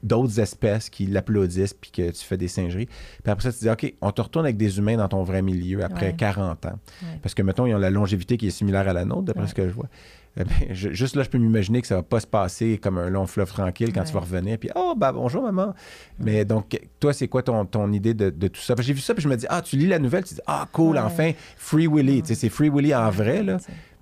d'autres 0.01 0.39
espèces 0.39 0.89
qui 0.89 1.05
l'applaudissent, 1.05 1.75
puis 1.75 1.91
que 1.91 2.09
tu 2.09 2.25
fais 2.25 2.37
des 2.37 2.47
singeries. 2.47 2.87
Puis 2.87 3.31
après 3.31 3.51
ça, 3.51 3.53
tu 3.55 3.59
dis, 3.65 3.69
OK, 3.69 3.93
on 4.01 4.11
te 4.11 4.21
retourne 4.21 4.45
avec 4.45 4.57
des 4.57 4.79
humains 4.79 4.97
dans 4.97 5.07
ton 5.07 5.21
vrai 5.21 5.43
milieu 5.43 5.83
après 5.83 6.07
Ouais. 6.07 6.15
40 6.15 6.65
ans. 6.65 6.79
Ouais. 7.03 7.19
Parce 7.21 7.35
que, 7.35 7.43
mettons, 7.43 7.67
ils 7.67 7.75
ont 7.75 7.79
la 7.79 7.91
longévité 7.91 8.35
qui 8.37 8.47
est 8.47 8.51
similaire 8.51 8.87
à 8.87 8.93
la 8.93 9.05
nôtre, 9.05 9.23
d'après 9.23 9.43
Ouais. 9.43 9.49
ce 9.49 9.53
que 9.53 9.67
je 9.67 9.73
vois. 9.73 9.89
Eh 10.37 10.43
ben, 10.45 10.53
je- 10.73 10.91
juste 10.91 11.15
là, 11.17 11.23
je 11.23 11.29
peux 11.29 11.37
m'imaginer 11.37 11.81
que 11.81 11.87
ça 11.87 11.95
va 11.95 12.03
pas 12.03 12.21
se 12.21 12.27
passer 12.27 12.77
comme 12.77 12.97
un 12.97 13.09
long 13.09 13.27
fleuve 13.27 13.49
tranquille 13.51 13.91
quand 13.93 14.03
tu 14.05 14.13
vas 14.13 14.21
revenir. 14.21 14.57
Puis, 14.57 14.69
oh, 14.75 14.93
bah 14.95 15.11
bonjour, 15.11 15.43
maman. 15.43 15.73
Mais 16.19 16.45
donc, 16.45 16.79
toi, 17.01 17.11
c'est 17.11 17.27
quoi 17.27 17.43
ton, 17.43 17.65
ton 17.65 17.91
idée 17.91 18.13
de, 18.13 18.29
de 18.29 18.47
tout 18.47 18.61
ça? 18.61 18.73
J'ai 18.79 18.93
vu 18.93 19.01
ça, 19.01 19.13
puis 19.13 19.21
je 19.21 19.27
me 19.27 19.35
dis, 19.35 19.45
ah, 19.49 19.61
tu 19.61 19.75
lis 19.75 19.87
la 19.87 19.99
nouvelle, 19.99 20.23
tu 20.23 20.33
dis, 20.35 20.41
ah, 20.47 20.67
cool, 20.71 20.95
Ouais. 20.95 21.01
enfin, 21.01 21.31
Free 21.57 21.87
Willy. 21.87 22.21
Tu 22.21 22.29
sais, 22.29 22.35
c'est 22.35 22.49
Free 22.49 22.69
Willy 22.69 22.95
en 22.95 23.09
vrai, 23.09 23.43
là. 23.43 23.57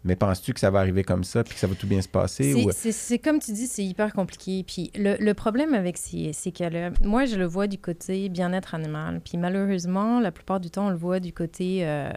Mais 0.06 0.16
penses-tu 0.16 0.54
que 0.54 0.62
ça 0.62 0.70
va 0.72 0.80
arriver 0.80 1.04
comme 1.04 1.26
ça, 1.26 1.44
puis 1.44 1.56
que 1.56 1.60
ça 1.60 1.68
va 1.68 1.76
tout 1.76 1.86
bien 1.88 2.02
se 2.02 2.08
passer? 2.08 2.54
C'est- 2.54 2.66
Ou... 2.66 2.72
C'est 2.94 3.20
comme 3.20 3.40
tu 3.40 3.52
dis, 3.52 3.68
c'est 3.68 3.84
hyper 3.84 4.14
compliqué. 4.14 4.64
Puis 4.66 4.92
le, 4.96 5.18
le 5.20 5.34
problème 5.34 5.74
avec 5.74 5.98
ces, 5.98 6.32
ces 6.32 6.52
cas-là, 6.54 6.92
moi, 7.04 7.26
je 7.26 7.36
le 7.36 7.46
vois 7.46 7.68
du 7.68 7.78
côté 7.80 8.30
bien-être 8.30 8.76
animal. 8.76 9.20
Puis 9.26 9.38
malheureusement, 9.38 10.22
la 10.22 10.32
plupart 10.32 10.62
du 10.62 10.70
temps, 10.70 10.88
on 10.88 10.90
le 10.92 10.96
voit 10.96 11.20
du 11.20 11.34
côté 11.34 11.80
euh, 11.82 12.10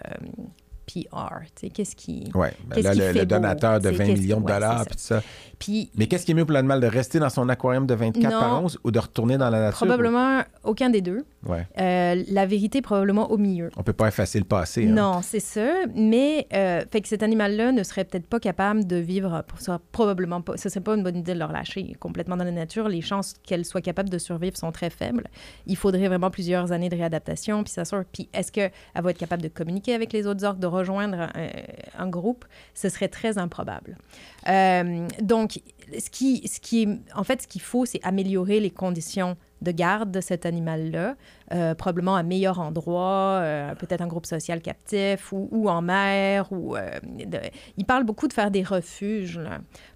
PR. 0.86 1.42
Qu'est-ce 1.72 1.94
qui... 1.96 2.30
Ouais, 2.34 2.52
ben 2.66 2.82
le, 2.82 3.12
beau? 3.20 3.24
donateur 3.24 3.78
de 3.80 3.90
C'est 3.90 3.96
20 3.96 4.04
qu'est-ce- 4.06 4.20
millions 4.20 4.40
de 4.40 4.46
dollars, 4.46 4.84
puis 4.86 4.96
ça. 4.98 5.22
Puis 5.58 5.90
Mais 5.96 6.06
qu'est-ce 6.06 6.24
qui 6.26 6.32
est 6.32 6.34
mieux 6.34 6.44
pour 6.44 6.52
l'animal, 6.54 6.80
de 6.80 6.86
rester 6.86 7.18
dans 7.18 7.28
son 7.30 7.48
aquarium 7.48 7.86
de 7.86 7.94
24 7.94 8.32
Non. 8.32 8.40
par 8.40 8.62
11 8.64 8.78
ou 8.84 8.90
de 8.90 8.98
retourner 8.98 9.38
dans 9.38 9.48
la 9.50 9.60
nature? 9.60 9.76
probablement 9.78 10.42
aucun 10.64 10.90
des 10.90 11.00
deux. 11.00 11.24
Ouais. 11.46 11.66
Euh, 11.78 12.22
la 12.30 12.46
vérité, 12.46 12.82
probablement 12.82 13.30
au 13.30 13.38
milieu. 13.38 13.70
On 13.76 13.82
peut 13.82 13.92
pas 13.92 14.08
effacer 14.08 14.38
le 14.38 14.44
passé. 14.44 14.86
hein. 14.88 14.92
Non, 14.92 15.20
c'est 15.22 15.40
ça. 15.40 15.68
Mais 15.94 16.46
euh, 16.52 16.82
fait 16.90 17.00
que 17.00 17.08
cet 17.08 17.22
animal-là 17.22 17.72
ne 17.72 17.82
serait 17.82 18.04
peut-être 18.04 18.26
pas 18.26 18.40
capable 18.40 18.86
de 18.86 18.96
vivre, 18.96 19.42
pour 19.46 19.60
ça, 19.60 19.80
probablement 19.92 20.40
pas. 20.40 20.56
Ce 20.56 20.68
serait 20.68 20.80
pas 20.80 20.94
une 20.94 21.02
bonne 21.02 21.16
idée 21.16 21.34
de 21.34 21.38
le 21.38 21.44
relâcher 21.44 21.94
complètement 22.00 22.36
dans 22.36 22.44
la 22.44 22.50
nature. 22.52 22.88
Les 22.88 23.00
chances 23.00 23.34
qu'elle 23.44 23.64
soit 23.64 23.80
capable 23.80 24.08
de 24.10 24.18
survivre 24.18 24.56
sont 24.56 24.72
très 24.72 24.90
faibles. 24.90 25.24
Il 25.66 25.76
faudrait 25.76 26.08
vraiment 26.08 26.30
plusieurs 26.30 26.72
années 26.72 26.88
de 26.88 26.96
réadaptation, 26.96 27.62
puis 27.64 27.72
ça 27.72 27.84
sort. 27.84 28.02
Puis 28.12 28.28
est-ce 28.32 28.50
qu'elle 28.52 28.70
va 28.94 29.10
être 29.10 29.18
capable 29.18 29.42
de 29.42 29.48
communiquer 29.48 29.94
avec 29.94 30.12
les 30.12 30.26
autres 30.26 30.44
orques, 30.44 30.58
de 30.60 30.66
rejoindre 30.72 31.28
un, 31.98 32.08
groupe? 32.08 32.44
Ce 32.74 32.88
serait 32.88 33.08
très 33.08 33.38
improbable. 33.38 33.96
Euh, 34.48 35.06
donc, 35.20 35.60
ce 35.98 36.10
qui, 36.10 36.46
ce 36.48 36.60
qui 36.60 36.82
est, 36.82 36.88
en 37.14 37.24
fait, 37.24 37.42
ce 37.42 37.46
qu'il 37.46 37.62
faut, 37.62 37.84
c'est 37.84 38.00
améliorer 38.02 38.60
les 38.60 38.70
conditions 38.70 39.36
de 39.62 39.70
garde 39.70 40.10
de 40.10 40.20
cet 40.20 40.44
animal-là, 40.44 41.16
euh, 41.52 41.74
probablement 41.74 42.16
un 42.16 42.22
meilleur 42.22 42.58
endroit, 42.60 43.38
euh, 43.40 43.74
peut-être 43.76 44.00
un 44.00 44.06
groupe 44.08 44.26
social 44.26 44.60
captif 44.60 45.32
ou, 45.32 45.68
en 45.68 45.82
mer. 45.82 46.48
Ou, 46.50 46.76
euh, 46.76 46.90
Il 47.76 47.84
parle 47.84 48.04
beaucoup 48.04 48.28
de 48.28 48.32
faire 48.32 48.50
des 48.50 48.64
refuges 48.64 49.40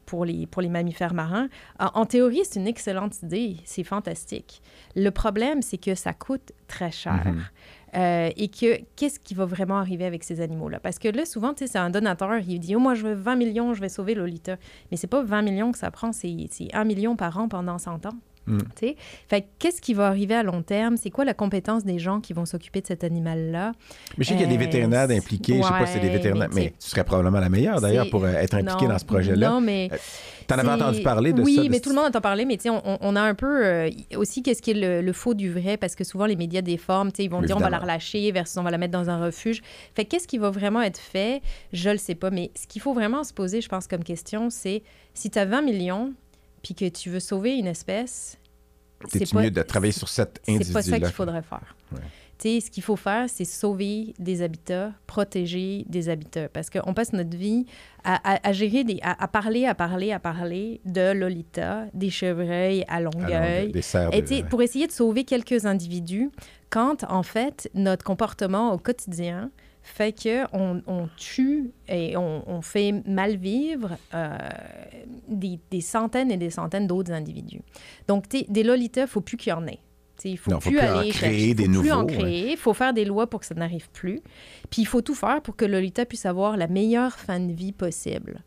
pour, 0.06 0.24
les, 0.24 0.46
pour 0.46 0.62
les 0.62 0.68
mammifères 0.68 1.14
marins. 1.14 1.48
En, 1.78 2.06
théorie, 2.06 2.42
c'est 2.44 2.60
une 2.60 2.68
excellente 2.68 3.22
idée, 3.22 3.56
c'est 3.64 3.84
fantastique. 3.84 4.62
Le 4.94 5.10
problème, 5.10 5.62
c'est 5.62 5.78
que 5.78 5.94
ça 5.94 6.12
coûte 6.12 6.52
très 6.68 6.92
cher. 6.92 7.22
Mhm. 7.26 7.42
Euh, 7.96 8.30
et 8.36 8.48
que 8.48 8.80
qu'est-ce 8.94 9.18
qui 9.18 9.34
va 9.34 9.46
vraiment 9.46 9.78
arriver 9.78 10.04
avec 10.04 10.22
ces 10.22 10.40
animaux-là? 10.42 10.80
Parce 10.80 10.98
que 10.98 11.08
là, 11.08 11.24
souvent, 11.24 11.54
tu 11.54 11.64
sais, 11.64 11.72
c'est 11.72 11.78
un 11.78 11.88
donateur, 11.88 12.38
il 12.46 12.58
dit, 12.60 12.76
oh, 12.76 12.78
moi, 12.78 12.94
je 12.94 13.06
veux 13.06 13.14
20 13.14 13.36
millions, 13.36 13.72
je 13.72 13.80
vais 13.80 13.88
sauver 13.88 14.14
Lolita. 14.14 14.56
Mais 14.90 14.98
c'est 14.98 15.06
pas 15.06 15.22
20 15.22 15.42
millions 15.42 15.72
que 15.72 15.78
ça 15.78 15.90
prend, 15.90 16.12
c'est 16.12 16.34
c'est 16.50 16.72
1 16.74 16.84
million 16.84 17.16
par 17.16 17.38
an 17.38 17.48
pendant 17.48 17.78
100 17.78 18.06
ans. 18.06 18.14
Mm. 18.46 18.58
Fait 19.28 19.42
que 19.42 19.46
qu'est-ce 19.58 19.80
qui 19.80 19.92
va 19.94 20.06
arriver 20.08 20.34
à 20.34 20.42
long 20.42 20.62
terme? 20.62 20.96
C'est 20.96 21.10
quoi 21.10 21.24
la 21.24 21.34
compétence 21.34 21.84
des 21.84 21.98
gens 21.98 22.20
qui 22.20 22.32
vont 22.32 22.44
s'occuper 22.46 22.80
de 22.80 22.86
cet 22.86 23.02
animal-là? 23.04 23.72
Mais 24.16 24.24
je 24.24 24.28
sais 24.28 24.34
qu'il 24.34 24.42
y 24.42 24.44
a 24.44 24.48
des 24.48 24.54
Euh, 24.54 24.58
vétérinaires 24.58 25.10
impliqués. 25.10 25.58
je 25.58 25.62
sais 25.62 25.68
pas 25.68 25.86
si 25.86 25.94
c'est 25.94 26.00
des 26.00 26.06
ouais, 26.08 26.12
vétérinaires. 26.14 26.48
mais 26.54 26.60
Mais, 26.62 26.70
tu 26.80 26.88
serais 26.88 27.04
probablement 27.04 27.40
la 27.40 27.48
meilleure, 27.48 27.80
d'ailleurs, 27.80 28.08
pour 28.10 28.24
euh, 28.24 28.28
être 28.32 28.54
impliquée 28.54 28.84
Non, 28.86 28.92
dans 28.92 28.98
ce 28.98 29.04
projet-là. 29.04 29.50
Non, 29.50 29.60
mais. 29.60 29.90
T'en 30.46 30.58
avais 30.58 30.70
entendu 30.70 31.02
parler 31.02 31.32
de 31.32 31.42
oui, 31.42 31.56
ça? 31.56 31.62
de 31.64 31.68
mais 31.68 31.80
tout 31.80 31.88
le 31.88 31.96
monde 31.96 32.04
entend 32.06 32.20
parler, 32.20 32.44
mais 32.44 32.56
on, 32.70 32.80
on- 33.00 33.16
a 33.16 33.20
un 33.20 33.34
peu 33.34 33.66
euh, 33.66 33.90
aussi 34.16 34.44
qu'est-ce 34.44 34.62
qui 34.62 34.70
est 34.70 34.74
le, 34.74 35.02
le 35.02 35.12
faux 35.12 35.34
du 35.34 35.50
vrai, 35.50 35.76
parce 35.76 35.96
que 35.96 36.04
souvent 36.04 36.24
les 36.26 36.36
médias 36.36 36.62
déforment, 36.62 37.10
ils 37.18 37.28
vont 37.28 37.42
dire 37.42 37.56
on 37.56 37.60
va 37.60 37.68
la 37.70 37.78
relâcher 37.80 38.30
versus 38.30 38.56
on 38.56 38.62
va 38.62 38.70
la 38.70 38.78
mettre 38.78 38.92
dans 38.92 39.10
un 39.10 39.18
refuge. 39.24 39.60
Fait 39.96 40.04
que 40.04 40.10
qu'est-ce 40.10 40.28
qui 40.28 40.38
va 40.38 40.50
vraiment 40.50 40.82
être 40.82 41.00
fait? 41.00 41.42
Je 41.72 41.90
le 41.90 41.98
sais 41.98 42.14
pas, 42.14 42.30
mais 42.30 42.52
ce 42.54 42.68
qu'il 42.68 42.80
faut 42.80 42.94
vraiment 42.94 43.24
se 43.24 43.32
poser, 43.34 43.60
je 43.60 43.68
pense, 43.68 43.88
comme 43.88 44.04
question, 44.04 44.48
c'est 44.48 44.84
si 45.14 45.30
tu 45.30 45.38
as 45.40 45.46
20 45.46 45.62
millions 45.62 46.12
puis 46.66 46.74
que 46.74 46.88
tu 46.88 47.10
veux 47.10 47.20
sauver 47.20 47.56
une 47.56 47.68
espèce, 47.68 48.36
C'est 49.08 49.32
mieux 49.34 49.50
de 49.50 49.62
travailler 49.62 49.92
sur 49.92 50.08
cet 50.08 50.40
c'est 50.44 50.52
individu-là. 50.52 50.80
pas 50.80 50.82
ça 50.82 50.98
qu'il 50.98 51.08
faudrait 51.14 51.42
faire. 51.42 51.76
Ouais. 51.92 52.00
Tu 52.38 52.48
sais, 52.60 52.66
ce 52.66 52.70
qu'il 52.70 52.82
faut 52.82 52.96
faire, 52.96 53.26
c'est 53.30 53.44
sauver 53.46 54.14
des 54.18 54.42
habitats, 54.42 54.92
protéger 55.06 55.84
des 55.88 56.08
habitats. 56.08 56.48
Parce 56.50 56.68
qu'on 56.70 56.92
passe 56.92 57.12
notre 57.12 57.36
vie 57.36 57.64
à, 58.04 58.34
à- 58.34 58.48
à 58.48 58.52
gérer 58.52 58.84
des. 58.84 58.98
À, 59.02 59.22
à 59.22 59.28
parler, 59.28 59.64
à 59.64 59.74
parler, 59.74 60.12
à 60.12 60.18
parler 60.18 60.80
de 60.84 61.12
Lolita, 61.12 61.84
des 61.94 62.10
chevreuils 62.10 62.84
à 62.88 63.00
Longueuil. 63.00 63.72
des 63.72 63.80
serres 63.82 64.10
de- 64.10 64.42
pour 64.48 64.60
essayer 64.60 64.86
de 64.86 64.92
sauver 64.92 65.24
quelques 65.24 65.64
individus, 65.66 66.30
quand 66.68 67.04
en 67.10 67.22
fait 67.22 67.70
notre 67.74 68.04
comportement 68.04 68.72
au 68.72 68.78
quotidien 68.78 69.50
fait 69.86 70.12
que 70.12 70.44
on, 70.52 70.82
on 70.86 71.08
tue 71.16 71.70
et 71.88 72.16
on, 72.16 72.42
on 72.50 72.60
fait 72.60 72.92
mal 73.06 73.36
vivre 73.36 73.96
euh, 74.14 74.36
des, 75.28 75.60
des 75.70 75.80
centaines 75.80 76.32
et 76.32 76.36
des 76.36 76.50
centaines 76.50 76.88
d'autres 76.88 77.12
individus. 77.12 77.60
Donc, 78.08 78.24
des 78.28 78.62
Lolitas, 78.64 79.02
il 79.02 79.06
faut 79.06 79.20
plus 79.20 79.36
qu'il 79.36 79.50
y 79.50 79.52
en 79.52 79.66
ait. 79.66 79.78
Tu 80.16 80.22
sais, 80.22 80.30
Il 80.30 80.38
faut 80.38 80.50
Non, 80.50 80.60
faut 80.60 80.70
plus 80.70 80.78
plus 80.78 80.88
en 80.88 80.98
aller 80.98 81.10
créer 81.10 81.54
des 81.54 81.66
faut 81.66 81.80
plus 81.80 81.92
en 81.92 82.02
nouveaux, 82.02 82.18
créer. 82.18 82.50
Il 82.52 82.56
faut 82.56 82.74
faire 82.74 82.92
des 82.92 83.04
lois 83.04 83.28
pour 83.28 83.40
que 83.40 83.46
ça 83.46 83.54
n'arrive 83.54 83.88
plus. 83.90 84.20
Puis 84.70 84.82
il 84.82 84.86
faut 84.86 85.02
tout 85.02 85.14
faire 85.14 85.40
pour 85.40 85.54
que 85.54 85.64
Lolita 85.64 86.04
puisse 86.04 86.26
avoir 86.26 86.56
la 86.56 86.66
meilleure 86.66 87.14
fin 87.14 87.38
de 87.38 87.52
vie 87.52 87.72
possible. 87.72 88.42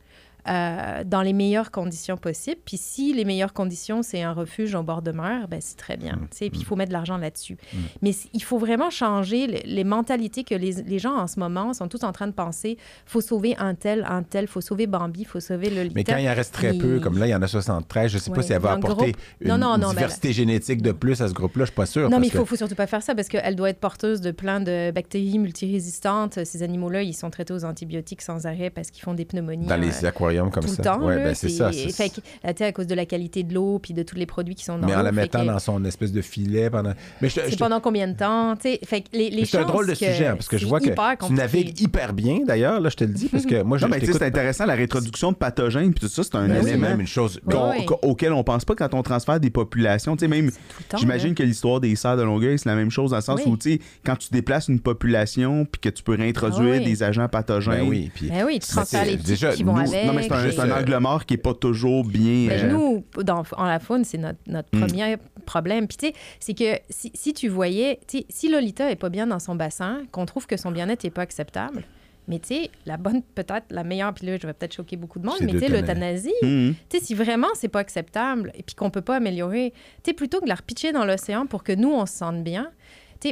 Euh, 0.50 1.04
dans 1.06 1.22
les 1.22 1.34
meilleures 1.34 1.72
conditions 1.72 2.18
possibles. 2.18 2.60
Puis 2.66 2.78
si 2.78 3.14
les 3.14 3.26
meilleures 3.26 3.54
conditions, 3.54 4.02
c'est 4.02 4.24
un 4.24 4.34
refuge 4.34 4.74
au 4.76 4.84
bord 4.84 5.02
de 5.02 5.12
mer, 5.12 5.48
ben 5.48 5.60
c'est 5.62 5.78
très 5.78 5.98
bien. 5.98 6.14
Mm. 6.16 6.28
sais. 6.32 6.50
Puis 6.50 6.62
il 6.62 6.66
faut 6.66 6.76
mettre 6.76 6.90
de 6.90 6.94
l'argent 6.94 7.18
là-dessus. 7.18 7.58
Mm. 7.74 7.78
Mais 8.02 8.12
il 8.34 8.44
faut 8.44 8.58
vraiment 8.58 8.90
changer 8.90 9.48
les, 9.48 9.62
les 9.66 9.84
mentalités 9.84 10.44
que 10.44 10.56
les, 10.56 10.72
les 10.72 11.00
gens 11.00 11.16
en 11.16 11.28
ce 11.28 11.40
moment 11.40 11.74
sont 11.74 11.88
tous 11.88 12.04
en 12.04 12.12
train 12.12 12.28
de 12.28 12.34
penser. 12.34 12.78
faut 13.06 13.22
sauver 13.22 13.56
un 13.58 13.76
tel, 13.76 14.06
un 14.10 14.24
tel, 14.24 14.48
faut 14.48 14.62
sauver 14.62 14.88
Bambi, 14.88 15.24
faut 15.26 15.40
sauver 15.40 15.70
Lolita. 15.70 15.94
Mais 15.96 16.04
quand 16.04 16.18
il 16.18 16.28
en 16.28 16.34
reste 16.36 16.54
très 16.54 16.74
peu, 16.74 17.00
comme 17.00 17.18
là, 17.18 17.28
il 17.28 17.32
y 17.32 17.36
en 17.36 17.42
a 17.42 17.48
73, 17.48 18.10
je 18.12 18.18
ne 18.18 18.22
sais 18.22 18.32
pas 18.32 18.42
si 18.42 18.54
elle 18.54 18.62
va 18.62 18.72
apporter 18.74 19.12
groupe. 19.12 19.18
une, 19.42 19.50
Non, 19.50 19.58
non, 19.58 19.76
une 19.76 19.82
non, 19.82 19.88
mais 19.90 19.96
diversité 19.96 20.34
génétique 20.34 20.82
de 20.82 20.92
plus 20.92 21.22
à 21.22 21.28
ce 21.28 21.34
groupe-là, 21.34 21.66
je 21.66 21.70
suis 21.72 21.76
pas 21.76 21.86
sûr. 21.86 22.04
Non, 22.04 22.10
parce 22.10 22.22
mais 22.22 22.28
il 22.28 22.32
que- 22.32 22.38
faut, 22.40 22.46
faut 22.46 22.56
surtout 22.56 22.76
pas 22.76 22.88
faire 22.88 23.04
ça 23.04 23.14
parce 23.14 23.28
qu'elle 23.28 23.56
doit 23.56 23.70
être 23.70 23.80
porteuse 23.80 24.22
de 24.22 24.32
plein 24.32 24.60
de 24.62 24.92
bactéries 24.92 25.38
multirésistantes. 25.38 26.44
Ces 26.46 26.64
animaux-là, 26.64 27.04
ils 27.04 27.14
sont 27.14 27.30
traités 27.30 27.54
aux 27.54 27.66
antibiotiques 27.66 28.22
sans 28.22 28.46
arrêt 28.48 28.70
parce 28.70 28.92
qu'ils 28.92 29.04
font 29.04 29.14
des 29.14 29.26
pneumonies. 29.26 29.68
Dans 29.68 29.76
euh, 29.76 29.78
les 29.78 30.06
aquariums 30.06 30.39
comme 30.50 30.64
tout 30.64 30.70
ça. 30.70 30.76
le 30.78 30.84
temps. 30.84 31.06
ouais, 31.06 31.18
ben, 31.24 31.36
c'est 31.36 31.50
ça. 31.50 31.72
c'est- 31.74 31.90
Fait 31.92 32.10
que, 32.10 32.22
là, 32.44 32.54
tu 32.54 32.60
sais, 32.60 32.66
à 32.66 32.72
cause 32.72 32.88
de 32.88 32.96
la 32.96 33.06
qualité 33.06 33.44
de 33.44 33.54
l'eau 33.54 33.80
puis 33.80 33.94
de 33.94 34.04
tous 34.04 34.16
les 34.16 34.26
produits 34.26 34.56
qui 34.56 34.64
sont 34.64 34.78
dans 34.80 34.88
Mais 34.88 34.96
en 34.96 35.02
la 35.04 35.12
mettant 35.12 35.42
que 35.42 35.48
dans 35.48 35.60
son 35.60 35.84
espèce 35.86 36.12
de 36.14 36.22
filet 36.22 36.70
pendant. 36.70 36.94
Mais 37.22 37.30
je, 37.30 37.36
te- 37.36 37.46
je 37.46 37.50
C'est 37.52 37.60
pendant 37.60 37.82
combien 37.82 38.08
de 38.08 38.14
temps? 38.16 38.56
tu 38.56 38.70
sais? 38.70 38.80
Fait 38.86 39.02
que 39.02 39.08
les, 39.14 39.46
c'est 39.46 39.58
un 39.58 39.66
drôle 39.66 39.88
de 39.88 39.94
sujet, 39.94 40.28
hein, 40.28 40.36
parce 40.36 40.48
que 40.48 40.58
je 40.58 40.66
vois 40.66 40.80
que 40.80 40.90
tu 41.28 41.34
navigues 41.34 41.80
hyper 41.82 42.14
bien, 42.14 42.40
d'ailleurs, 42.46 42.80
là, 42.80 42.90
je 42.90 42.96
te 42.96 43.04
le 43.04 43.12
dis, 43.14 43.28
parce 43.28 43.46
que 43.46 43.62
moi, 43.64 43.78
je, 43.80 43.86
Non, 43.86 43.92
mais 43.92 44.00
c'est 44.06 44.24
intéressant, 44.24 44.66
la 44.66 44.76
réintroduction 44.76 45.32
de 45.32 45.38
pathogènes, 45.38 45.92
puis 45.94 46.02
tout 46.08 46.14
ça, 46.14 46.24
c'est 46.24 46.36
un 46.36 46.48
Ben, 46.48 46.66
élément 46.66 46.90
même 46.90 47.02
une 47.02 47.08
chose. 47.08 47.40
Qu'on- 47.50 47.74
auquel 48.04 48.34
on 48.34 48.44
pense 48.44 48.64
pas 48.66 48.76
quand 48.76 48.94
on 48.94 49.04
transfère 49.04 49.40
des 49.40 49.50
populations. 49.50 50.16
Tu 50.16 50.22
sais, 50.22 50.28
même, 50.28 50.52
Tout 50.90 50.98
j'imagine 50.98 51.34
que 51.34 51.44
l'histoire 51.44 51.80
des 51.80 51.96
serres 51.96 52.18
de 52.18 52.24
Longueuil, 52.24 52.58
c'est 52.60 52.70
la 52.70 52.76
même 52.76 52.92
chose, 52.92 53.12
dans 53.12 53.18
le 53.18 53.22
sens 53.24 53.42
où, 53.46 53.58
tu 53.58 53.74
sais, 53.74 53.80
quand 54.06 54.16
tu 54.16 54.30
déplaces 54.32 54.68
une 54.68 54.80
population, 54.80 55.66
puis 55.66 55.80
que 55.82 55.90
tu 55.90 56.04
peux 56.04 56.16
réintroduire 56.16 56.76
Ah 56.82 56.86
des 56.86 57.04
agents 57.04 57.28
pathogènes. 57.28 57.80
Ben 57.82 57.88
oui, 57.90 58.12
puis 58.14 58.30
Ben 58.30 58.44
oui, 58.46 58.60
tu 58.60 58.68
Ben, 58.68 58.76
transfères 58.82 59.06
les 59.06 59.18
qui 59.18 59.64
vont 59.64 59.74
nous- 59.74 59.80
avec. 59.80 60.06
Mais 60.20 60.52
c'est 60.52 60.60
un, 60.60 60.72
un 60.72 60.80
angle 60.82 60.98
mort 60.98 61.26
qui 61.26 61.36
est 61.36 61.38
pas 61.38 61.54
toujours 61.54 62.04
bien. 62.06 62.50
Euh, 62.52 62.70
nous, 62.72 63.04
dans, 63.24 63.44
en 63.58 63.66
la 63.66 63.80
faune, 63.80 64.04
c'est 64.04 64.18
notre, 64.18 64.40
notre 64.48 64.70
Mm. 64.74 64.80
premier 64.82 65.16
problème. 65.46 65.88
Puis, 65.88 65.98
tu 65.98 66.08
sais, 66.08 66.14
c'est 66.40 66.54
que 66.54 66.80
si, 66.90 67.12
si 67.16 67.34
tu 67.34 67.48
voyais, 67.48 68.00
tu 68.08 68.20
sais, 68.20 68.26
si 68.30 68.50
Lolita 68.50 68.90
est 68.92 68.96
pas 68.96 69.10
bien 69.10 69.28
dans 69.28 69.40
son 69.40 69.56
bassin, 69.56 70.04
qu'on 70.12 70.26
trouve 70.26 70.46
que 70.48 70.58
son 70.58 70.72
bien-être 70.72 71.04
n'est 71.04 71.10
pas 71.10 71.22
acceptable, 71.24 71.84
mais 72.28 72.38
tu 72.40 72.50
sais, 72.50 72.70
la 72.86 72.98
bonne, 72.98 73.24
peut-être 73.24 73.66
la 73.72 73.84
meilleure, 73.84 74.14
puis 74.14 74.28
là, 74.28 74.38
je 74.40 74.46
vais 74.46 74.54
peut-être 74.54 74.76
choquer 74.76 74.96
beaucoup 74.98 75.18
de 75.18 75.26
monde, 75.26 75.38
mais 75.42 75.54
tu 75.54 75.60
sais, 75.60 75.68
l'euthanasie. 75.68 76.32
l'euthanasie, 76.42 76.68
hum, 76.70 76.76
tu 76.90 77.00
sais, 77.00 77.04
si 77.04 77.14
vraiment 77.16 77.48
c'est 77.56 77.70
pas 77.70 77.80
acceptable 77.80 78.52
et 78.56 78.62
puis 78.62 78.76
qu'on 78.76 78.92
peut 78.92 79.02
pas 79.02 79.16
améliorer, 79.16 79.74
tu 80.04 80.10
sais, 80.12 80.14
plutôt 80.14 80.38
que 80.40 80.44
de 80.44 80.50
la 80.50 80.56
repitcher 80.56 80.92
dans 80.92 81.06
l'océan 81.06 81.48
pour 81.48 81.64
que 81.64 81.72
nous, 81.72 81.92
on 81.92 82.06
se 82.06 82.14
sente 82.14 82.44
bien, 82.44 82.70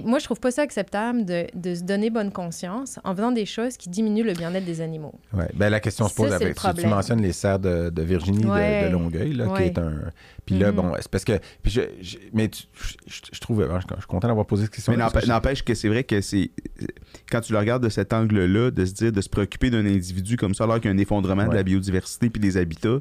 moi, 0.03 0.19
je 0.19 0.25
trouve 0.25 0.39
pas 0.39 0.51
ça 0.51 0.61
acceptable 0.63 1.23
de, 1.25 1.47
de 1.53 1.75
se 1.75 1.83
donner 1.83 2.09
bonne 2.09 2.31
conscience 2.31 2.99
en 3.03 3.15
faisant 3.15 3.31
des 3.31 3.45
choses 3.45 3.77
qui 3.77 3.89
diminuent 3.89 4.25
le 4.25 4.33
bien-être 4.33 4.65
des 4.65 4.81
animaux. 4.81 5.15
Ouais. 5.33 5.47
Ben, 5.53 5.69
la 5.69 5.79
question 5.79 6.07
se 6.07 6.13
pose 6.15 6.33
avec. 6.33 6.55
Tu, 6.55 6.81
tu 6.81 6.87
mentionnes 6.87 7.21
les 7.21 7.31
serres 7.31 7.59
de, 7.59 7.89
de 7.89 8.01
Virginie 8.01 8.43
de-. 8.43 8.91
Longueuil, 8.91 9.33
là, 9.33 9.47
qui 9.55 9.63
est 9.63 9.77
un. 9.77 9.93
Puis 10.45 10.57
là, 10.57 10.71
Mhm. 10.71 10.75
bon, 10.77 10.91
c'est 10.99 11.09
parce 11.11 11.25
que. 11.25 11.39
Puis 11.63 11.71
je, 11.71 11.81
je- 12.01 12.17
mais 12.33 12.47
tu- 12.49 12.63
je, 13.07 13.19
je 13.31 13.39
trouve. 13.39 13.61
Je, 13.63 13.67
je 13.95 13.95
suis 13.99 14.07
content 14.07 14.27
d'avoir 14.27 14.45
posé 14.45 14.63
cette 14.63 14.73
question. 14.73 14.91
Mais 14.93 14.97
n'empê- 14.97 15.25
n'empêche 15.27 15.63
que 15.63 15.73
c'est 15.73 15.89
vrai 15.89 16.03
que 16.03 16.21
c'est. 16.21 16.51
Quand 17.31 17.41
tu 17.41 17.53
le 17.53 17.59
regardes 17.59 17.83
de 17.83 17.89
cet 17.89 18.13
angle-là, 18.13 18.71
de 18.71 18.85
se 18.85 18.93
dire, 18.93 19.11
de 19.11 19.21
se 19.21 19.29
préoccuper 19.29 19.69
d'un 19.69 19.85
individu 19.85 20.37
comme 20.37 20.53
ça, 20.53 20.63
alors 20.65 20.77
qu'il 20.79 20.89
y 20.89 20.93
a 20.93 20.95
un 20.95 20.97
effondrement 20.99 21.47
de 21.47 21.53
la 21.55 21.63
biodiversité 21.63 22.29
puis 22.29 22.39
des 22.41 22.57
habitats, 22.57 22.97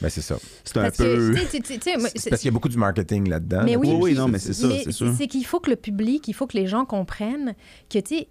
Ben, 0.00 0.10
c'est 0.10 0.20
ça. 0.20 0.36
c'est 0.64 0.76
un 0.76 0.90
peu. 0.90 1.34
parce 1.34 2.40
qu'il 2.40 2.44
y 2.44 2.48
a 2.48 2.50
beaucoup 2.50 2.68
du 2.68 2.76
marketing 2.76 3.28
là-dedans. 3.28 3.62
Mais 3.64 3.72
là. 3.72 3.78
oui, 3.78 3.96
Oui, 3.98 4.14
non, 4.14 4.28
mais 4.28 4.38
c'est 4.38 4.52
ça, 4.52 4.68
c'est 4.84 4.92
sûr. 4.92 5.14
c'est 5.16 5.26
qu'il 5.26 5.44
faut 5.46 5.60
que 5.60 5.70
le 5.70 5.76
public, 5.76 6.28
il 6.28 6.34
faut 6.34 6.46
que 6.46 6.56
les 6.56 6.66
gens 6.66 6.84
comprennent 6.84 7.54
que, 7.88 7.98
tu 7.98 8.16
sais, 8.16 8.28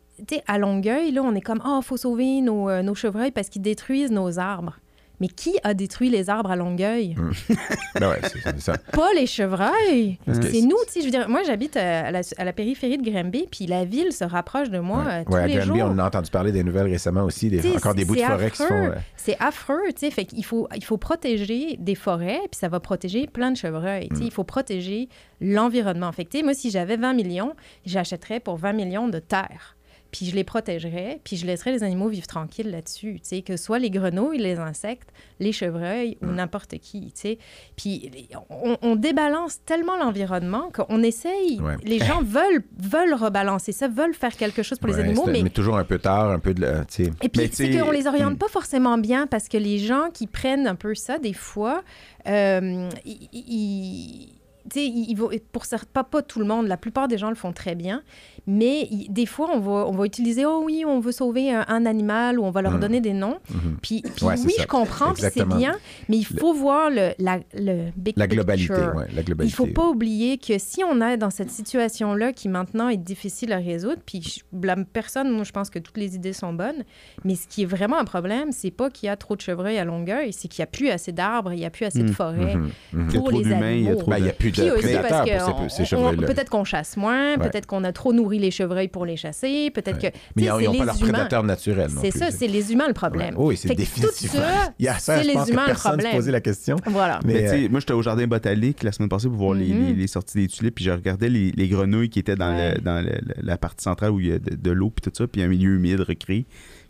à 0.48 0.58
Longueuil, 0.58 1.12
là, 1.12 1.22
on 1.24 1.34
est 1.34 1.42
comme, 1.42 1.62
ah, 1.64 1.80
il 1.82 1.86
faut 1.86 1.98
sauver 1.98 2.42
nos, 2.42 2.70
euh, 2.70 2.82
nos 2.84 2.96
chevreuils 2.96 3.32
parce 3.32 3.50
qu'ils 3.50 3.62
détruisent 3.62 4.12
nos 4.12 4.40
arbres. 4.40 4.80
Mais 5.20 5.28
qui 5.28 5.56
a 5.64 5.74
détruit 5.74 6.10
les 6.10 6.30
arbres 6.30 6.52
à 6.52 6.56
Longueuil? 6.56 7.16
Ben 8.00 8.10
ouais, 8.10 8.20
c'est 8.24 8.60
ça. 8.60 8.78
Pas 8.92 9.14
les 9.16 9.26
chevreuils. 9.26 10.18
C'est 10.28 10.62
nous, 10.62 10.76
tu 10.86 10.92
sais, 10.94 11.00
je 11.00 11.06
veux 11.06 11.12
dire, 11.12 11.30
moi, 11.30 11.44
j'habite 11.46 11.78
à 11.78 12.12
la, 12.12 12.22
à 12.38 12.44
la 12.44 12.52
périphérie 12.52 12.98
de 12.98 13.10
Granby, 13.10 13.46
puis 13.50 13.68
la 13.68 13.86
ville 13.86 14.12
se 14.12 14.26
rapproche 14.26 14.70
de 14.70 14.80
moi 14.80 15.04
euh, 15.08 15.24
tous 15.26 15.32
Ouais, 15.34 15.42
à 15.44 15.48
les 15.48 15.62
jours. 15.62 15.78
on 15.82 15.98
a 16.00 16.06
entendu 16.06 16.30
parler 16.30 16.52
des 16.52 16.64
nouvelles 16.64 16.88
récemment 16.92 17.24
aussi, 17.24 17.50
des, 17.50 17.76
encore 17.76 17.96
des 17.96 18.04
bouts 18.04 18.16
de 18.16 18.20
forêt 18.22 18.52
qui 18.52 18.58
se 18.58 18.64
font. 18.64 18.74
affreux. 18.74 18.92
euh, 18.96 19.00
C'est 19.16 19.38
affreux, 19.40 19.82
tu 19.90 20.00
sais. 20.00 20.12
Fait 20.12 20.26
qu'il 20.26 20.44
faut, 20.44 20.68
il 20.76 20.84
faut 20.84 20.98
protéger 20.98 21.78
des 21.80 21.96
forêts, 21.96 22.40
puis 22.52 22.60
ça 22.60 22.68
va 22.68 22.82
protéger 22.82 23.28
plein 23.28 23.52
de 23.52 23.58
chevreuils. 23.58 24.10
Mm. 24.12 24.16
Sais, 24.18 24.24
Il 24.26 24.32
faut 24.32 24.44
protéger 24.44 25.08
l'environnement. 25.40 26.12
Fait 26.12 26.26
que, 26.26 26.44
moi, 26.44 26.54
si 26.54 26.70
j'avais 26.72 26.98
20 26.98 27.14
millions, 27.14 27.54
j'achèterais 27.86 28.40
pour 28.42 28.58
20 28.58 28.74
millions 28.74 29.08
de 29.08 29.20
terres. 29.20 29.75
Puis 30.16 30.28
je 30.28 30.36
les 30.36 30.46
protégerais, 30.46 31.20
puis 31.26 31.36
je 31.36 31.46
laisserais 31.46 31.74
les 31.74 31.84
animaux 31.84 32.08
vivre 32.08 32.26
tranquilles 32.26 32.72
là-dessus. 32.72 33.16
Tu 33.16 33.20
sais, 33.24 33.42
que 33.42 33.58
ce 33.58 33.64
soit 33.66 33.80
les 33.80 33.90
grenouilles, 33.90 34.38
les 34.38 34.60
insectes, 34.60 35.10
les 35.42 35.52
chevreuils 35.52 36.18
ou 36.22 36.28
n'importe 36.28 36.78
qui. 36.78 37.08
Tu 37.08 37.12
sais. 37.16 37.38
Puis 37.76 38.10
on, 38.50 38.78
on 38.82 38.96
débalance 38.96 39.60
tellement 39.66 39.98
l'environnement 39.98 40.72
qu'on 40.74 41.04
essaye. 41.04 41.60
Ouais. 41.60 41.76
Les 41.84 42.00
gens 42.00 42.22
veulent, 42.24 42.64
veulent 42.80 43.14
rebalancer 43.14 43.74
ça, 43.74 43.90
veulent 43.90 44.14
faire 44.14 44.38
quelque 44.38 44.64
chose 44.64 44.80
pour 44.80 44.88
les 44.88 45.00
animaux, 45.00 45.26
mais 45.28 45.44
mais 45.44 45.50
toujours 45.50 45.78
un 45.78 45.84
peu 45.84 46.00
tard, 46.00 46.30
un 46.30 46.40
peu 46.40 46.54
de. 46.54 46.62
la- 46.62 46.86
tu 46.86 47.04
sais. 47.04 47.12
et 47.22 47.28
puis, 47.28 47.50
c'est 47.52 47.78
qu'on 47.78 47.92
les 47.92 48.08
oriente 48.08 48.36
hmm. 48.36 48.38
pas 48.38 48.48
forcément 48.48 48.98
bien 48.98 49.28
parce 49.28 49.50
que 49.50 49.58
les 49.58 49.80
gens 49.80 50.12
qui 50.14 50.28
prennent 50.28 50.66
un 50.66 50.76
peu 50.76 50.96
ça, 50.96 51.20
des 51.20 51.34
fois, 51.34 51.84
euh, 52.26 52.90
ils. 53.04 53.28
ils- 53.34 54.35
tu 54.72 54.80
sais, 54.80 54.86
ils 54.88 55.16
vont, 55.16 55.30
pour 55.52 55.64
cer- 55.64 55.86
pas, 55.86 56.04
pas 56.04 56.22
tout 56.22 56.40
le 56.40 56.46
monde, 56.46 56.68
la 56.68 56.78
plupart 56.78 57.08
des 57.08 57.18
gens 57.18 57.30
le 57.30 57.36
font 57.36 57.52
très 57.54 57.76
bien, 57.76 58.02
mais 58.48 58.88
des 59.10 59.26
fois, 59.26 59.50
on 59.54 59.60
va, 59.60 59.88
on 59.88 59.92
va 59.92 60.06
utiliser, 60.06 60.46
oh 60.46 60.62
oui, 60.66 60.84
on 60.88 61.00
veut 61.00 61.12
sauver 61.12 61.52
un, 61.54 61.66
un 61.68 61.86
animal 61.86 62.40
ou 62.40 62.44
on 62.46 62.52
va 62.52 62.62
leur 62.62 62.74
Mhm. 62.74 62.80
donner 62.80 63.02
des 63.02 63.14
noms. 63.14 63.38
Mhm. 63.50 63.78
Puis, 63.82 64.02
puis 64.16 64.26
Ouais, 64.26 64.36
oui, 64.46 64.54
ça. 64.54 64.64
je 64.64 64.68
comprends, 64.68 65.14
puis 65.14 65.24
c'est 65.32 65.46
bien, 65.48 65.76
mais 66.10 66.18
il 66.18 66.26
faut 66.26 66.54
voir 66.54 66.90
le, 66.90 67.12
la, 67.20 67.40
le 67.54 67.92
big 67.96 68.18
La 68.18 68.28
globalité, 68.28 68.74
picture. 68.74 68.94
ouais, 68.96 69.08
la 69.14 69.22
Il 69.46 69.52
faut 69.52 69.68
pas 69.68 69.88
oublier 69.88 70.38
que 70.38 70.58
si 70.58 70.84
on 70.84 71.02
est 71.02 71.18
dans 71.18 71.30
cette 71.30 71.50
situation-là 71.52 72.34
qui 72.34 72.50
maintenant 72.50 72.90
est 72.90 72.98
difficile 72.98 73.54
à 73.54 73.58
résoudre, 73.58 74.02
puis 74.06 74.22
je 74.22 74.40
blâme 74.52 74.86
personne, 74.86 75.32
moi 75.32 75.44
je 75.44 75.52
pense 75.52 75.70
que 75.70 75.80
toutes 75.80 75.98
les 75.98 76.16
idées 76.16 76.34
sont 76.34 76.54
bonnes, 76.54 76.84
mais 77.24 77.36
ce 77.36 77.48
qui 77.48 77.64
est 77.64 77.66
vraiment 77.68 77.98
un 77.98 78.06
problème, 78.06 78.52
c'est 78.52 78.72
pas 78.72 78.90
qu'il 78.90 79.08
y 79.08 79.10
a 79.10 79.16
trop 79.16 79.36
de 79.36 79.42
chevreuils 79.42 79.78
à 79.78 79.86
Longueuil, 79.86 80.34
c'est 80.34 80.48
qu'il 80.48 80.60
y 80.60 80.64
a 80.64 80.68
plus 80.68 80.90
assez 80.90 81.12
d'arbres, 81.12 81.54
il 81.54 81.60
y 81.60 81.66
a 81.66 81.70
plus 81.70 81.86
assez 81.86 82.04
de 82.04 82.10
Mm. 82.10 82.14
forêts. 82.14 82.56
Il 82.94 83.00
y 83.00 83.02
a 83.18 83.20
pour 83.20 83.30
trop 83.30 83.38
les 83.38 83.44
d'humains, 83.44 83.72
il 83.72 83.84
y 83.84 83.88
a 83.88 83.92
animaux. 83.92 84.06
Ben, 84.08 84.18
il 84.18 84.20
de- 84.20 84.24
n'y 84.26 84.30
a 84.30 84.34
plus 84.34 84.52
Puis 84.62 84.70
de 84.70 84.72
aussi 84.76 84.84
prédateurs 84.84 85.10
parce 85.10 85.30
que 85.30 85.52
pour 85.52 85.60
on- 85.62 85.70
ces, 85.70 85.76
ces 85.76 85.82
on- 85.82 85.86
chevreuils-là. 85.86 86.28
peut-être 86.28 86.50
qu'on 86.50 86.64
chasse 86.64 86.98
moins, 86.98 87.38
Ouais. 87.38 87.50
peut-être 87.50 87.66
qu'on 87.66 87.84
a 87.84 87.92
trop 87.92 88.14
nourri 88.14 88.40
les 88.40 88.52
chevreuils 88.52 88.88
pour 88.88 89.06
les 89.06 89.18
chasser, 89.18 89.70
peut-être 89.72 90.02
Ouais. 90.02 90.12
que 90.12 90.18
Mais 90.36 90.44
ils 90.44 90.48
n'ont 90.66 90.86
pas 90.86 90.94
prédateurs 90.94 91.44
naturels. 91.44 91.92
non 91.94 92.02
C'est 92.02 92.12
ça, 92.12 92.32
c'est 92.32 92.48
les 92.48 92.72
humains 92.72 92.88
le 92.88 92.94
problème. 92.94 93.36
Ouais. 93.38 93.46
Oui, 93.46 93.58
c'est 93.58 93.74
définitivement. 93.76 94.10
Tout 94.36 94.38
ça, 94.38 94.74
Il 94.80 94.86
y 94.86 94.88
a 94.88 94.94
ça, 95.00 95.18
c'est 95.18 95.24
je 95.24 95.28
les 95.28 95.34
pense 95.34 95.50
humains 95.50 95.66
que 95.66 95.70
le 95.72 95.76
problème. 95.76 96.16
posait 96.16 96.32
la 96.32 96.42
question. 96.42 96.76
Voilà. 96.86 97.20
Mais, 97.26 97.46
euh, 97.48 97.50
sais, 97.50 97.70
moi, 97.70 97.80
j'étais 97.80 97.94
au 97.94 98.02
jardin 98.02 98.28
botanique 98.28 98.84
la 98.84 98.92
semaine 98.92 99.10
passée 99.10 99.28
pour 99.28 99.38
voir 99.38 99.54
les- 99.54 99.68
Mhm. 99.74 99.86
les, 99.88 99.94
les 99.94 100.08
sorties 100.08 100.38
des 100.40 100.48
tulipes, 100.48 100.76
puis 100.76 100.86
je 100.86 100.92
regardais 100.92 101.30
les, 101.30 101.52
les 101.52 101.68
grenouilles 101.68 102.10
qui 102.10 102.20
étaient 102.20 102.36
dans, 102.36 102.56
Ouais. 102.56 102.76
le- 102.76 102.82
dans 102.82 103.04
le- 103.04 103.10
le- 103.12 103.36
la 103.44 103.58
partie 103.58 103.84
centrale 103.84 104.12
où 104.12 104.20
il 104.20 104.28
y 104.28 104.32
a 104.32 104.40
de, 104.40 104.56
de 104.56 104.72
l'eau, 104.72 104.90
puis 104.90 105.02
tout 105.10 105.16
ça, 105.16 105.28
puis 105.28 105.42
un 105.42 105.48
milieu 105.48 105.76
humide 105.76 106.02
recréé. 106.02 106.46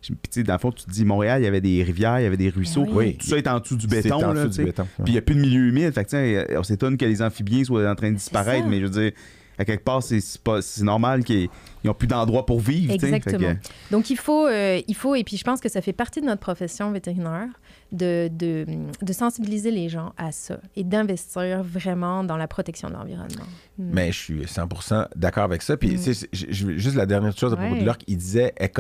Je- 0.08 0.14
Puis, 0.14 0.20
tu 0.32 0.40
sais, 0.40 0.44
dans 0.44 0.54
le 0.54 0.60
fond, 0.60 0.72
tu 0.72 0.86
te 0.86 0.92
dis, 0.92 1.06
Montréal, 1.06 1.42
il 1.42 1.46
y 1.46 1.48
avait 1.48 1.62
des 1.62 1.84
rivières, 1.84 2.20
il 2.20 2.24
y 2.24 2.26
avait 2.28 2.38
des 2.38 2.50
ruisseaux. 2.50 2.86
oui. 2.90 3.18
Tout 3.18 3.28
ça 3.28 3.38
est 3.38 3.48
en 3.48 3.60
dessous 3.60 3.76
du 3.76 3.88
béton. 3.88 4.16
en 4.16 4.34
là, 4.34 4.34
dessous 4.34 4.44
tu 4.44 4.50
du 4.50 4.56
sais. 4.56 4.64
béton. 4.66 4.88
Puis 4.98 5.04
il 5.08 5.12
n'y 5.14 5.18
a 5.18 5.22
plus 5.22 5.36
de 5.36 5.42
milieu 5.42 5.68
humide. 5.68 5.92
Fait 5.94 6.04
que, 6.06 6.10
tu 6.10 6.16
sais, 6.16 6.58
on 6.58 6.64
s'étonne 6.64 6.98
que 6.98 7.06
les 7.06 7.22
amphibiens 7.22 7.64
soient 7.64 7.90
en 7.90 7.96
train 7.96 8.10
de 8.12 8.16
disparaître, 8.18 8.64
ça. 8.64 8.70
mais 8.70 8.80
je 8.80 8.86
veux 8.86 8.90
dire, 9.04 9.12
à 9.58 9.64
quelque 9.66 9.84
part, 9.86 10.04
c'est 10.04 10.20
c'est 10.20 10.42
pas- 10.42 10.62
c'est 10.62 10.84
normal 10.84 11.24
qu'ils 11.24 11.48
n'ont 11.86 11.94
plus 11.94 12.08
d'endroit 12.08 12.46
pour 12.46 12.60
vivre. 12.60 12.90
que- 12.90 13.06
Exactement. 13.06 13.54
Donc, 13.90 14.10
il 14.10 14.18
faut, 14.18 14.48
euh, 14.48 14.82
il 14.88 14.96
faut, 14.96 15.16
et 15.16 15.24
puis 15.24 15.38
je 15.38 15.44
pense 15.44 15.62
que 15.62 15.70
ça 15.70 15.82
fait 15.82 15.94
partie 15.94 16.20
de 16.22 16.26
notre 16.26 16.42
profession 16.42 16.92
vétérinaire, 16.92 17.48
de, 17.92 18.30
de, 18.32 18.66
de 19.02 19.14
sensibiliser 19.14 19.72
les 19.72 19.88
gens 19.90 20.14
à 20.18 20.32
ça 20.32 20.60
et 20.76 20.84
d'investir 20.84 21.64
vraiment 21.64 22.24
dans 22.24 22.36
la 22.38 22.48
protection 22.48 22.90
de 22.90 22.94
l'environnement. 22.94 23.46
Mm. 23.78 23.90
Mais 23.94 24.12
je 24.12 24.18
suis 24.20 24.42
100% 24.48 25.08
d'accord 25.16 25.44
avec 25.44 25.62
ça. 25.62 25.78
Puis, 25.78 25.96
Mm. 25.96 26.00
tu 26.04 26.14
sais, 26.14 26.28
juste 26.34 26.96
la 26.96 27.06
dernière 27.06 27.38
chose 27.38 27.54
à 27.54 27.56
propos 27.56 27.74
Ouais. 27.76 27.82
de 27.82 27.86
l'orque, 27.86 28.04
il 28.08 28.18
disait, 28.18 28.54
elle 28.58 28.72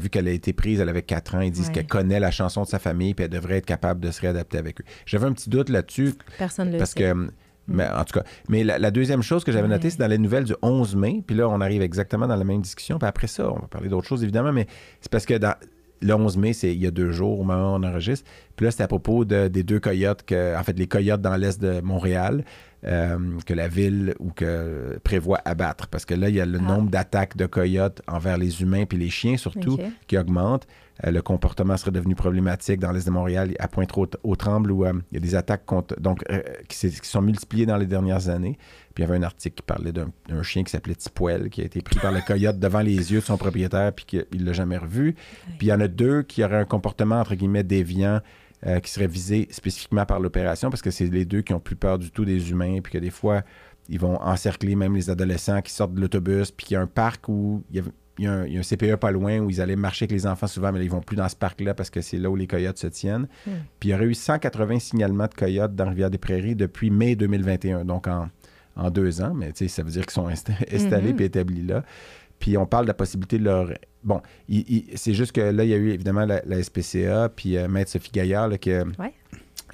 vu 0.00 0.08
qu'elle 0.08 0.26
a 0.26 0.32
été 0.32 0.52
prise, 0.52 0.80
elle 0.80 0.88
avait 0.88 1.02
4 1.02 1.34
ans, 1.36 1.40
ils 1.40 1.50
disent 1.52 1.68
Ouais. 1.68 1.72
qu'elle 1.74 1.86
connaît 1.86 2.18
la 2.18 2.30
chanson 2.32 2.62
de 2.62 2.66
sa 2.66 2.78
famille, 2.78 3.14
puis 3.14 3.24
elle 3.24 3.30
devrait 3.30 3.58
être 3.58 3.66
capable 3.66 4.00
de 4.00 4.10
se 4.10 4.20
réadapter 4.20 4.58
avec 4.58 4.80
eux. 4.80 4.84
J'avais 5.04 5.26
un 5.26 5.32
petit 5.32 5.50
doute 5.50 5.68
là-dessus, 5.68 6.14
Personne 6.38 6.68
ne 6.68 6.72
le 6.72 6.78
parce 6.78 6.90
sait. 6.92 7.00
que. 7.00 7.10
hum, 7.12 7.30
Mais 7.68 7.88
en 7.88 8.04
tout 8.04 8.12
cas, 8.20 8.24
mais 8.48 8.62
la, 8.62 8.78
la 8.78 8.92
deuxième 8.92 9.22
chose 9.22 9.42
que 9.42 9.50
j'avais 9.50 9.66
notée, 9.66 9.84
Ouais. 9.86 9.90
c'est 9.90 9.98
dans 9.98 10.06
les 10.06 10.18
nouvelles 10.18 10.44
du 10.44 10.54
11 10.62 10.94
mai. 10.94 11.24
Puis 11.26 11.34
là, 11.34 11.48
on 11.48 11.60
arrive 11.60 11.82
exactement 11.82 12.28
dans 12.28 12.36
la 12.36 12.44
même 12.44 12.62
discussion. 12.62 12.96
Puis 12.96 13.08
après 13.08 13.26
ça, 13.26 13.50
on 13.50 13.56
va 13.58 13.66
parler 13.66 13.88
d'autres 13.88 14.06
choses, 14.06 14.22
évidemment, 14.22 14.52
mais 14.52 14.68
c'est 15.00 15.10
parce 15.10 15.26
que 15.26 15.34
dans, 15.34 15.54
le 16.02 16.14
11 16.14 16.36
mai, 16.36 16.52
c'est 16.52 16.72
il 16.74 16.82
y 16.82 16.86
a 16.86 16.90
deux 16.90 17.10
jours 17.12 17.40
au 17.40 17.44
moment 17.44 17.74
où 17.74 17.76
on 17.78 17.82
enregistre. 17.82 18.28
Puis 18.56 18.64
là, 18.64 18.70
c'est 18.70 18.82
à 18.82 18.88
propos 18.88 19.24
de- 19.24 19.48
des 19.48 19.62
deux 19.62 19.80
coyotes, 19.80 20.22
que, 20.24 20.56
en 20.58 20.62
fait, 20.62 20.78
les 20.78 20.86
coyotes 20.86 21.20
dans 21.22 21.36
l'est 21.36 21.60
de 21.60 21.80
Montréal, 21.80 22.44
euh, 22.84 23.18
que 23.46 23.54
la 23.54 23.68
ville 23.68 24.14
ou 24.20 24.30
que 24.30 24.98
prévoit 25.02 25.40
abattre. 25.44 25.88
Parce 25.88 26.04
que 26.04 26.14
là, 26.14 26.28
il 26.28 26.34
y 26.36 26.40
a 26.40 26.46
le 26.46 26.58
Ah. 26.60 26.62
nombre 26.62 26.90
d'attaques 26.90 27.36
de 27.36 27.46
coyotes 27.46 28.02
envers 28.06 28.36
les 28.38 28.62
humains 28.62 28.84
puis 28.84 28.98
les 28.98 29.10
chiens, 29.10 29.36
surtout, 29.36 29.78
qui 30.06 30.16
augmente. 30.18 30.66
Euh, 31.04 31.10
le 31.10 31.22
comportement 31.22 31.76
serait 31.76 31.90
devenu 31.90 32.14
problématique 32.14 32.80
dans 32.80 32.92
l'est 32.92 33.06
de 33.06 33.10
Montréal, 33.10 33.54
à 33.58 33.68
Pointe-aux-Trembles, 33.68 34.70
où 34.70 34.84
euh, 34.84 34.92
il 35.12 35.14
y 35.14 35.18
a 35.18 35.20
des 35.20 35.34
attaques 35.34 35.66
contre, 35.66 35.98
donc, 36.00 36.24
euh, 36.30 36.42
qui, 36.68 36.90
sont 36.90 37.22
multipliées 37.22 37.66
dans 37.66 37.76
les 37.76 37.86
dernières 37.86 38.28
années. 38.28 38.58
Puis 38.94 39.04
il 39.04 39.06
y 39.06 39.10
avait 39.10 39.18
un 39.18 39.22
article 39.22 39.56
qui 39.56 39.62
parlait 39.62 39.92
d'un 39.92 40.42
chien 40.42 40.64
qui 40.64 40.70
s'appelait 40.70 40.94
Tipoel, 40.94 41.50
qui 41.50 41.60
a 41.60 41.64
été 41.64 41.82
pris 41.82 41.98
par 41.98 42.12
le 42.12 42.20
coyote 42.20 42.58
devant 42.58 42.80
les 42.80 43.12
yeux 43.12 43.20
de 43.20 43.24
son 43.24 43.36
propriétaire, 43.36 43.92
puis 43.92 44.06
qu'il 44.06 44.26
ne 44.40 44.44
l'a 44.44 44.52
jamais 44.52 44.78
revu. 44.78 45.14
Puis 45.58 45.66
il 45.66 45.68
y 45.68 45.72
en 45.72 45.80
a 45.80 45.88
deux 45.88 46.22
qui 46.22 46.42
auraient 46.42 46.56
un 46.56 46.64
comportement, 46.64 47.20
entre 47.20 47.34
guillemets, 47.34 47.64
déviant, 47.64 48.20
euh, 48.66 48.80
qui 48.80 48.90
serait 48.90 49.06
visé 49.06 49.48
spécifiquement 49.50 50.06
par 50.06 50.18
l'opération, 50.18 50.70
parce 50.70 50.80
que 50.80 50.90
c'est 50.90 51.04
les 51.04 51.26
deux 51.26 51.42
qui 51.42 51.52
ont 51.52 51.60
plus 51.60 51.76
peur 51.76 51.98
du 51.98 52.10
tout 52.10 52.24
des 52.24 52.50
humains, 52.50 52.80
puis 52.82 52.90
que 52.90 52.98
des 52.98 53.10
fois, 53.10 53.42
ils 53.90 54.00
vont 54.00 54.20
encercler 54.22 54.74
même 54.76 54.94
les 54.94 55.10
adolescents 55.10 55.60
qui 55.60 55.72
sortent 55.72 55.92
de 55.92 56.00
l'autobus, 56.00 56.50
puis 56.52 56.66
qu'il 56.66 56.74
y 56.74 56.78
a 56.78 56.80
un 56.80 56.86
parc 56.86 57.28
où 57.28 57.62
il 57.70 57.76
y 57.76 57.80
a, 57.80 57.82
il 58.18 58.24
y 58.24 58.28
a 58.28 58.32
un, 58.32 58.46
il 58.46 58.52
y 58.54 58.56
a 58.56 58.60
un 58.60 58.62
CPE 58.62 58.96
pas 58.96 59.10
loin 59.10 59.38
où 59.40 59.50
ils 59.50 59.60
allaient 59.60 59.76
marcher 59.76 60.04
avec 60.04 60.12
les 60.12 60.26
enfants 60.26 60.46
souvent, 60.46 60.72
mais 60.72 60.78
là, 60.78 60.84
ils 60.84 60.90
vont 60.90 61.00
plus 61.02 61.16
dans 61.16 61.28
ce 61.28 61.36
parc-là 61.36 61.74
parce 61.74 61.90
que 61.90 62.00
c'est 62.00 62.16
là 62.18 62.30
où 62.30 62.36
les 62.36 62.46
coyotes 62.46 62.78
se 62.78 62.86
tiennent. 62.86 63.28
Hmm. 63.46 63.50
Puis 63.78 63.88
il 63.90 63.92
y 63.92 63.94
aurait 63.94 64.06
eu 64.06 64.14
180 64.14 64.78
signalements 64.78 65.26
de 65.26 65.34
coyotes 65.34 65.74
dans 65.74 65.88
Rivière-des-Prairies 65.88 66.54
depuis 66.56 66.90
mai 66.90 67.14
2021, 67.16 67.84
donc 67.84 68.06
en, 68.08 68.28
en 68.76 68.90
deux 68.90 69.20
ans, 69.22 69.34
mais 69.34 69.52
ça 69.54 69.82
veut 69.82 69.90
dire 69.90 70.02
qu'ils 70.06 70.12
sont 70.12 70.28
insta- 70.28 70.52
installés 70.74 71.10
Mhm. 71.10 71.16
puis 71.16 71.24
établis 71.26 71.62
là. 71.62 71.82
Puis 72.38 72.56
on 72.58 72.66
parle 72.66 72.84
de 72.84 72.88
la 72.88 72.94
possibilité 72.94 73.38
de 73.38 73.44
leur. 73.44 73.70
Bon, 74.04 74.20
c'est 74.94 75.14
juste 75.14 75.32
que 75.32 75.40
là, 75.40 75.64
il 75.64 75.70
y 75.70 75.74
a 75.74 75.78
eu 75.78 75.90
évidemment 75.90 76.26
la, 76.26 76.42
la 76.44 76.62
SPCA, 76.62 77.30
puis 77.34 77.56
euh, 77.56 77.66
Maître 77.68 77.90
Sophie 77.90 78.10
Gaillard, 78.12 78.48
là, 78.48 78.58
que, 78.58 78.84
Ouais. 79.00 79.12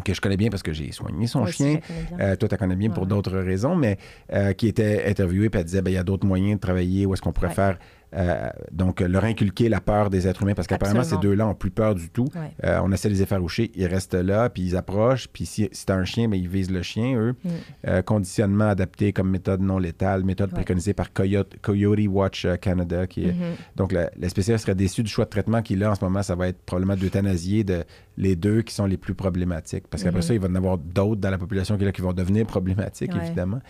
que 0.05 0.15
je 0.15 0.21
connais 0.21 0.37
bien 0.37 0.49
parce 0.49 0.63
que 0.63 0.73
j'ai 0.73 0.91
soigné 0.93 1.27
son 1.27 1.45
chien. 1.47 1.81
Euh, 2.21 2.37
toi, 2.37 2.49
tu 2.49 2.53
la 2.55 2.59
connais 2.59 2.77
bien 2.77 2.91
pour 2.91 3.07
d'autres 3.07 3.37
raisons, 3.37 3.75
mais 3.75 3.99
euh, 4.33 4.53
qui 4.53 4.69
était 4.69 5.05
interviewée 5.09 5.51
puis 5.51 5.59
elle 5.59 5.67
disait 5.67 5.83
ben, 5.83 5.91
il 5.91 5.95
y 5.95 5.99
a 5.99 6.05
d'autres 6.05 6.27
moyens 6.27 6.55
de 6.55 6.61
travailler, 6.61 7.05
où 7.05 7.13
est-ce 7.15 7.21
qu'on 7.23 7.33
pourrait 7.33 7.49
Ouais. 7.49 7.55
faire. 7.55 7.79
Euh, 8.15 8.49
donc, 8.71 9.01
leur 9.01 9.25
inculquer 9.25 9.69
la 9.69 9.81
peur 9.81 10.11
des 10.11 10.29
êtres 10.29 10.43
humains, 10.43 10.55
parce 10.55 10.67
qu'apparemment, 10.69 11.03
ces 11.03 11.17
deux-là 11.17 11.47
ont 11.47 11.55
plus 11.55 11.71
peur 11.71 11.95
du 11.95 12.11
tout. 12.11 12.27
Ouais. 12.35 12.53
Euh, 12.65 12.81
on 12.83 12.93
essaie 12.93 13.09
de 13.09 13.15
les 13.15 13.23
effaroucher, 13.23 13.71
ils 13.75 13.87
restent 13.87 14.15
là, 14.15 14.51
puis 14.51 14.63
ils 14.63 14.77
approchent, 14.77 15.29
puis 15.29 15.47
si, 15.47 15.69
si 15.73 15.87
t'as 15.87 15.95
un 15.97 16.05
chien, 16.05 16.29
ben, 16.29 16.37
ils 16.39 16.49
visent 16.49 16.71
le 16.71 16.83
chien, 16.83 17.17
eux. 17.17 17.35
Mm. 17.45 17.49
Euh, 17.89 18.03
conditionnement 18.03 18.69
adapté 18.69 19.13
comme 19.13 19.31
méthode 19.31 19.61
non 19.63 19.79
létale, 19.79 20.25
méthode 20.25 20.51
Ouais. 20.51 20.57
préconisée 20.57 20.93
par 20.95 21.13
Coyote, 21.13 21.57
Coyote 21.63 22.01
Watch 22.09 22.47
Canada, 22.61 23.07
qui 23.07 23.25
est 23.29 23.33
Mhm. 23.33 23.55
donc, 23.77 23.93
la, 23.93 24.11
la 24.19 24.29
spécialiste 24.29 24.65
serait 24.67 24.75
déçue 24.75 25.03
du 25.03 25.11
choix 25.11 25.25
de 25.25 25.31
traitement 25.31 25.63
qu'il 25.63 25.83
a 25.83 25.91
en 25.91 25.95
ce 25.95 26.05
moment. 26.05 26.23
Ça 26.23 26.35
va 26.35 26.49
être 26.49 26.61
probablement 26.65 26.97
d'euthanasier 26.97 27.65
de 27.65 27.85
les 28.19 28.37
deux 28.37 28.63
qui 28.63 28.75
sont 28.75 28.87
les 28.87 28.97
plus 28.97 29.15
problématiques. 29.15 29.89
Parce 29.89 30.03
qu'après 30.03 30.19
Mhm. 30.21 30.23
ça, 30.27 30.35
il 30.35 30.41
va 30.41 30.49
y 30.49 30.51
en 30.51 30.55
avoir 30.55 30.77
d'autres 30.79 31.21
dans 31.21 31.31
la 31.31 31.39
population 31.39 31.77
qui, 31.77 31.83
est 31.83 31.87
là, 31.87 31.93
qui 31.93 32.03
vont 32.03 32.13
devenir 32.13 32.47
problématiques, 32.47 33.15
Ouais. 33.15 33.25
évidemment. 33.27 33.61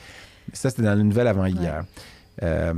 Ça, 0.53 0.70
c'était 0.70 0.82
dans 0.82 0.95
la 0.97 1.03
nouvelle 1.05 1.28
avant 1.28 1.47
hier. 1.47 1.84
T'es- 2.40 2.72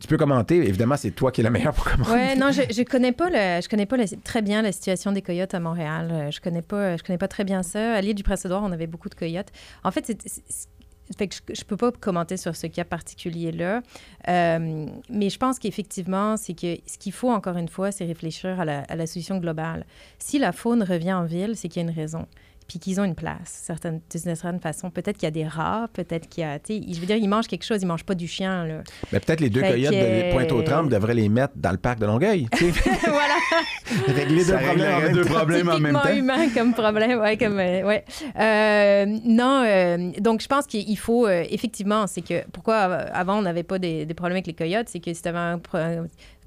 tu 0.00 0.08
peux 0.08 0.16
commenter. 0.16 0.56
Évidemment, 0.56 0.96
c'est 0.96 1.10
toi 1.12 1.30
qui 1.30 1.42
es 1.42 1.44
la 1.44 1.50
meilleure 1.50 1.74
pour 1.74 1.84
commenter. 1.84 2.10
Ouais, 2.10 2.34
non, 2.34 2.50
je, 2.50 2.62
je 2.72 2.82
connais 2.82 3.12
pas 3.12 3.60
je 3.60 3.68
connais 3.68 3.86
pas 3.86 3.96
très 4.24 4.42
bien 4.42 4.62
la 4.62 4.72
situation 4.72 5.12
des 5.12 5.22
coyotes 5.22 5.54
à 5.54 5.60
Montréal. 5.60 6.08
Euh, 6.10 6.30
Je 6.30 6.40
connais 6.40 6.62
pas, 6.62 6.96
je 6.96 7.02
connais 7.02 7.18
pas 7.18 7.28
très 7.28 7.44
bien 7.44 7.62
ça. 7.62 7.94
À 7.94 8.00
l'île 8.00 8.14
du 8.14 8.22
Prince-Édouard, 8.22 8.62
on 8.64 8.72
avait 8.72 8.86
beaucoup 8.86 9.08
de 9.08 9.14
coyotes. 9.14 9.48
En 9.84 9.90
fait, 9.90 10.10
je, 10.10 11.26
je 11.54 11.64
peux 11.64 11.76
pas 11.76 11.92
commenter 11.92 12.36
sur 12.36 12.56
ce 12.56 12.66
cas 12.66 12.84
particulier-là. 12.84 13.82
Euh, 14.28 14.86
mais 15.10 15.28
je 15.28 15.38
pense 15.38 15.58
qu'effectivement, 15.58 16.36
c'est 16.36 16.54
que 16.54 16.76
ce 16.86 16.98
qu'il 16.98 17.12
faut 17.12 17.30
encore 17.30 17.56
une 17.56 17.68
fois, 17.68 17.92
c'est 17.92 18.04
réfléchir 18.06 18.60
à 18.60 18.64
la 18.64 19.06
solution 19.06 19.38
globale. 19.38 19.84
Si 20.18 20.38
la 20.38 20.52
faune 20.52 20.82
revient 20.82 21.12
en 21.12 21.24
ville, 21.24 21.56
c'est 21.56 21.68
qu'il 21.68 21.82
y 21.82 21.84
a 21.84 21.88
une 21.88 21.94
raison. 21.94 22.26
Puis 22.70 22.78
qu'ils 22.78 23.00
ont 23.00 23.04
une 23.04 23.16
place, 23.16 23.62
certaine, 23.64 24.00
d'une 24.08 24.36
certaine 24.36 24.60
façon. 24.60 24.90
Peut-être 24.90 25.16
qu'il 25.16 25.24
y 25.24 25.26
a 25.26 25.32
des 25.32 25.44
rats, 25.44 25.88
peut-être 25.92 26.28
qu'il 26.28 26.44
y 26.44 26.46
a. 26.46 26.56
tu 26.60 26.74
sais, 26.80 26.82
Je 26.94 27.00
veux 27.00 27.06
dire, 27.06 27.16
ils 27.16 27.26
mangent 27.26 27.48
quelque 27.48 27.64
chose, 27.64 27.82
ils 27.82 27.86
mangent 27.86 28.04
pas 28.04 28.14
du 28.14 28.28
chien, 28.28 28.64
là. 28.64 28.74
Mais 29.12 29.18
peut-être 29.18 29.40
les 29.40 29.50
deux 29.50 29.60
Fait 29.60 29.72
coyotes 29.72 29.90
que- 29.92 30.28
de 30.28 30.32
Pointe-aux-Trembles 30.32 30.88
devraient 30.88 31.14
les 31.14 31.28
mettre 31.28 31.54
dans 31.56 31.72
le 31.72 31.78
parc 31.78 31.98
de 31.98 32.06
Longueuil. 32.06 32.46
voilà. 33.08 33.34
Régler 34.06 34.44
deux 34.44 34.54
problèmes 34.56 34.94
en 34.94 35.00
même 35.00 35.12
deux 35.14 35.24
temps. 35.24 35.34
problèmes 35.34 35.68
en 35.68 35.80
même 35.80 35.94
Typiquement 35.96 36.00
temps. 36.02 36.16
humain 36.16 36.48
comme 36.54 36.72
problème, 36.74 37.18
ouais, 37.18 37.36
comme 37.36 37.58
euh, 37.58 37.82
ouais. 37.82 38.04
Euh, 38.38 39.06
non, 39.24 39.64
euh, 39.66 40.12
donc 40.20 40.40
je 40.40 40.46
pense 40.46 40.66
qu'il 40.66 40.96
faut 40.96 41.26
euh, 41.26 41.42
effectivement, 41.50 42.06
c'est 42.06 42.22
que 42.22 42.48
pourquoi 42.52 42.76
avant 42.76 43.38
on 43.38 43.42
n'avait 43.42 43.64
pas 43.64 43.80
des, 43.80 44.06
des 44.06 44.14
problèmes 44.14 44.36
avec 44.36 44.46
les 44.46 44.54
coyotes, 44.54 44.88
c'est 44.88 45.00
que 45.00 45.12
si 45.12 45.22
tu 45.22 45.28
avais 45.28 45.38
un 45.38 45.58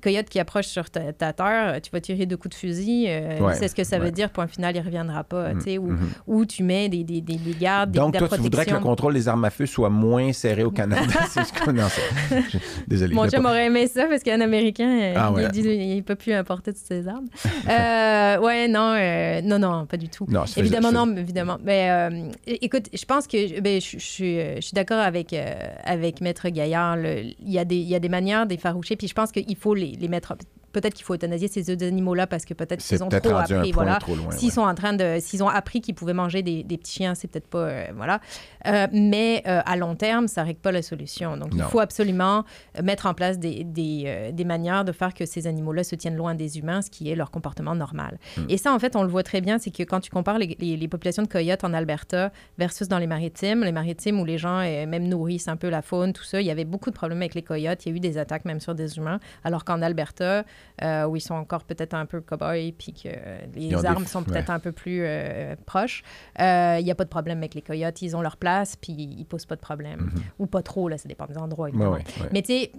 coyote 0.03 0.27
qui 0.29 0.39
approche 0.39 0.67
sur 0.67 0.89
ta, 0.89 1.13
ta 1.13 1.33
terre, 1.33 1.79
tu 1.81 1.89
vas 1.91 2.01
tirer 2.01 2.25
deux 2.25 2.37
coups 2.37 2.53
de 2.55 2.59
fusil, 2.59 3.05
euh, 3.07 3.39
Ouais, 3.39 3.53
c'est 3.55 3.67
ce 3.69 3.75
que 3.75 3.83
ça 3.83 3.97
ouais. 3.97 4.05
veut 4.05 4.11
dire. 4.11 4.29
Point 4.29 4.47
final, 4.47 4.75
il 4.75 4.81
reviendra 4.81 5.23
pas, 5.23 5.53
tu 5.55 5.61
sais, 5.61 5.77
ou, 5.77 5.87
Mhm. 5.87 6.09
ou 6.27 6.45
tu 6.45 6.63
mets 6.63 6.89
des, 6.89 7.03
des, 7.03 7.21
des, 7.21 7.35
des 7.37 7.53
gardes, 7.59 7.91
des, 7.91 7.99
Donc, 7.99 8.13
de 8.13 8.19
toi, 8.19 8.27
la 8.29 8.37
tu 8.37 8.43
voudrais 8.43 8.65
que 8.65 8.71
le 8.73 8.79
contrôle 8.79 9.13
des 9.13 9.27
armes 9.27 9.45
à 9.45 9.49
feu 9.49 9.65
soit 9.65 9.89
moins 9.89 10.33
serré 10.33 10.63
au 10.63 10.71
Canada. 10.83 11.01
c'est 11.29 11.43
ce 11.43 11.53
qu'on 11.53 11.73
je- 11.75 12.57
Désolé. 12.87 13.15
Mon 13.15 13.27
chum 13.29 13.43
pas- 13.43 13.49
aurait 13.49 13.65
aimé 13.67 13.87
ça 13.87 14.05
parce 14.09 14.23
qu'un 14.23 14.41
Américain, 14.41 14.89
euh, 14.89 15.13
Ah 15.15 15.31
ouais. 15.31 15.47
il, 15.53 15.65
il 15.65 16.03
peut 16.03 16.15
plus 16.15 16.33
importer 16.33 16.73
toutes 16.73 16.83
ses 16.85 17.07
armes. 17.07 17.27
euh, 17.69 18.39
ouais, 18.39 18.67
non, 18.67 18.93
euh, 18.97 19.41
non, 19.41 19.59
non, 19.59 19.85
pas 19.85 19.97
du 19.97 20.09
tout. 20.09 20.25
Non, 20.29 20.43
Évidemment, 20.57 20.91
non, 20.91 21.15
évidemment. 21.15 21.57
Mais 21.63 21.89
euh, 21.89 22.29
écoute, 22.45 22.87
je 22.93 23.05
pense 23.05 23.27
que 23.27 23.59
ben, 23.61 23.79
je, 23.81 23.97
je 23.97 24.03
suis, 24.03 24.35
je 24.55 24.61
suis 24.61 24.73
d'accord 24.75 24.99
avec, 24.99 25.35
avec 25.83 26.21
Maître 26.21 26.49
Gaillard. 26.49 26.97
Il 26.99 27.35
y, 27.51 27.59
a 27.59 27.65
des, 27.65 27.77
il 27.77 27.87
y 27.87 27.95
a 27.95 27.99
des 27.99 28.09
manières 28.09 28.45
d'effaroucher, 28.45 28.95
puis 28.95 29.07
je 29.07 29.13
pense 29.13 29.31
qu'il 29.31 29.55
faut 29.55 29.73
les, 29.73 29.92
les 29.99 30.07
mettre. 30.07 30.35
Peut-être 30.73 30.93
qu'il 30.95 31.05
faut 31.05 31.13
euthanasier 31.13 31.47
ces 31.47 31.63
deux 31.75 31.87
animaux-là 31.87 32.27
parce 32.27 32.43
que 32.43 32.53
peut-être 32.53 32.81
qu'ils 32.83 33.01
ont 33.03 33.09
trop 33.09 33.29
appris. 33.37 33.71
Voilà. 33.71 33.99
S'ils 34.31 34.49
ouais. 34.49 34.53
sont 34.53 34.61
en 34.63 34.75
train 34.75 34.93
de, 34.93 35.17
s'ils 35.21 35.41
ont 35.43 35.47
appris 35.47 35.79
qu'ils 35.79 35.95
pouvaient 35.95 36.13
manger 36.13 36.41
des, 36.41 36.63
des 36.63 36.77
petits 36.77 36.93
chiens, 36.95 37.15
c'est 37.15 37.27
peut-être 37.29 37.47
pas, 37.47 37.59
euh, 37.59 37.85
voilà. 37.95 38.19
Euh, 38.65 38.87
mais 38.91 39.43
euh, 39.47 39.61
à 39.65 39.77
long 39.77 39.95
terme, 39.95 40.27
ça 40.27 40.43
règle 40.43 40.59
pas 40.59 40.71
la 40.71 40.81
solution. 40.81 41.37
Donc, 41.37 41.51
il 41.53 41.61
faut 41.63 41.79
absolument 41.79 42.43
mettre 42.81 43.05
en 43.05 43.13
place 43.13 43.39
des, 43.39 43.63
des, 43.63 44.31
des 44.33 44.45
manières 44.45 44.83
de 44.83 44.91
faire 44.91 45.13
que 45.13 45.25
ces 45.25 45.47
animaux-là 45.47 45.83
se 45.83 45.95
tiennent 45.95 46.15
loin 46.17 46.35
des 46.35 46.57
humains, 46.57 46.81
ce 46.81 46.89
qui 46.89 47.09
est 47.09 47.15
leur 47.15 47.31
comportement 47.31 47.75
normal. 47.75 48.17
Hmm. 48.37 48.45
Et 48.49 48.57
ça, 48.57 48.73
en 48.73 48.79
fait, 48.79 48.95
on 48.95 49.03
le 49.03 49.09
voit 49.09 49.23
très 49.23 49.41
bien, 49.41 49.59
c'est 49.59 49.71
que 49.71 49.83
quand 49.83 49.99
tu 49.99 50.09
compares 50.09 50.39
les, 50.39 50.57
les- 50.59 50.77
les 50.77 50.87
populations 50.87 51.23
de 51.23 51.27
coyotes 51.27 51.63
en 51.63 51.73
Alberta 51.73 52.31
versus 52.57 52.87
dans 52.87 52.97
les 52.97 53.07
maritimes, 53.07 53.63
les 53.63 53.71
maritimes 53.71 54.19
où 54.19 54.25
les 54.25 54.39
gens 54.39 54.57
même 54.59 55.07
nourrissent 55.07 55.47
un 55.47 55.55
peu 55.57 55.69
la 55.69 55.81
faune, 55.83 56.13
tout 56.13 56.23
ça, 56.23 56.41
il 56.41 56.47
y 56.47 56.51
avait 56.51 56.65
beaucoup 56.65 56.89
de 56.89 56.95
problèmes 56.95 57.19
avec 57.19 57.35
les 57.35 57.43
coyotes. 57.43 57.85
Il 57.85 57.89
y 57.89 57.91
a 57.93 57.95
eu 57.95 57.99
des 57.99 58.17
attaques 58.17 58.45
même 58.45 58.59
sur 58.59 58.73
des 58.73 58.97
humains, 58.97 59.19
alors 59.43 59.65
qu'en 59.65 59.81
Alberta, 59.81 60.43
euh, 60.81 61.05
où 61.05 61.15
ils 61.15 61.21
sont 61.21 61.35
encore 61.35 61.63
peut-être 61.63 61.93
un 61.93 62.05
peu 62.05 62.21
cow-boys, 62.21 62.71
puis 62.77 62.93
que 62.93 63.09
les 63.55 63.75
ont 63.75 63.81
des- 63.81 63.85
armes 63.85 64.05
sont 64.05 64.23
peut-être 64.23 64.49
un 64.49 64.59
peu 64.59 64.71
plus 64.71 65.01
euh, 65.03 65.55
proches, 65.65 66.03
euh, 66.39 66.77
il 66.79 66.83
n'y 66.85 66.91
a 66.91 66.95
pas 66.95 67.03
de 67.03 67.09
problème 67.09 67.37
avec 67.39 67.53
les 67.53 67.61
coyotes. 67.61 68.01
Ils 68.01 68.15
ont 68.15 68.21
leur 68.21 68.37
place, 68.37 68.75
puis 68.75 68.93
ils 68.93 69.25
posent 69.25 69.45
pas 69.45 69.55
de 69.55 69.61
problème. 69.61 70.11
Ou 70.39 70.45
pas 70.47 70.61
trop, 70.61 70.89
là, 70.89 70.97
ça 70.97 71.07
dépend 71.07 71.25
des 71.25 71.37
endroits. 71.37 71.69
Mhm. 71.71 71.81
Ouais, 71.81 71.87
ouais. 71.87 72.03
Mais 72.31 72.41
tu 72.41 72.53
sais, 72.53 72.71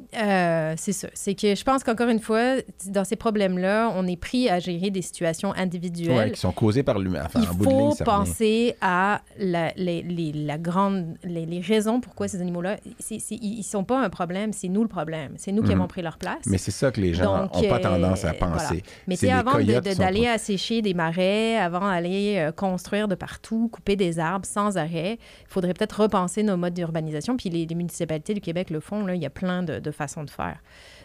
c'est 0.76 0.93
ça. 0.93 1.09
C'est 1.14 1.35
que 1.35 1.55
je 1.55 1.64
pense 1.64 1.85
qu'encore 1.85 2.09
une 2.09 2.20
fois, 2.20 2.57
dans 2.87 3.05
ces 3.05 3.16
problèmes-là, 3.16 3.93
on 3.97 4.07
est 4.07 4.16
pris 4.16 4.49
à 4.49 4.59
gérer 4.59 4.91
des 4.91 5.03
situations 5.03 5.53
individuelles. 5.55 6.32
Qui 6.32 6.41
sont 6.41 6.53
causés 6.53 6.82
par 6.82 6.99
l'humain. 6.99 7.22
Enfin, 7.26 7.41
Il 7.43 7.66
ligne, 7.66 7.91
faut 7.93 8.05
penser 8.05 8.74
à 8.80 9.20
la, 9.39 9.72
les, 9.76 10.03
les- 10.03 10.32
la 10.32 10.59
grande, 10.59 11.16
les, 11.24 11.47
les 11.47 11.61
raisons 11.61 12.01
pourquoi 12.01 12.28
ces 12.28 12.41
animaux-là, 12.41 12.76
ils 13.11 13.57
ne 13.59 13.62
sont 13.62 13.85
pas 13.85 14.01
un 14.03 14.11
problème, 14.11 14.53
c'est 14.53 14.68
nous 14.68 14.82
le 14.82 14.89
problème. 14.89 15.32
C'est 15.37 15.53
nous 15.53 15.62
qui 15.62 15.70
Mhm. 15.70 15.80
avons 15.80 15.89
pris 15.89 16.03
leur 16.03 16.18
place. 16.18 16.39
Mais 16.47 16.59
c'est 16.59 16.70
ça 16.70 16.91
que 16.91 17.01
les 17.01 17.14
gens 17.14 17.43
Donc, 17.43 17.55
n'ont 17.55 17.68
pas 17.83 17.89
tendance 17.89 18.25
à 18.25 18.33
voilà. 18.33 18.55
penser. 18.57 18.83
Mais 19.07 19.16
C'est 19.16 19.27
tu 19.27 19.33
sais, 19.33 19.33
les 19.33 19.39
avant 19.39 19.59
de- 19.59 19.62
de- 19.91 19.95
d'aller 19.99 20.27
assécher 20.27 20.83
des 20.83 20.95
marais, 20.95 21.57
avant 21.57 21.81
d'aller 21.91 22.37
euh, 22.39 22.53
construire 22.53 23.09
de 23.09 23.14
partout, 23.14 23.68
couper 23.72 23.97
des 23.97 24.18
arbres 24.18 24.47
sans 24.47 24.77
arrêt, 24.77 25.18
il 25.20 25.49
faudrait 25.49 25.75
peut-être 25.75 26.01
repenser 26.03 26.43
nos 26.43 26.57
modes 26.57 26.75
d'urbanisation. 26.75 27.37
Puis 27.37 27.51
les, 27.51 27.66
les 27.66 27.75
municipalités 27.75 28.35
du 28.35 28.41
Québec 28.41 28.70
le 28.70 28.81
font, 28.81 29.05
là, 29.07 29.14
il 29.14 29.22
y 29.22 29.27
a 29.27 29.31
plein 29.31 29.62
de, 29.62 29.79
de 29.79 29.91
façons 29.91 30.25
de 30.25 30.31
faire. 30.31 30.57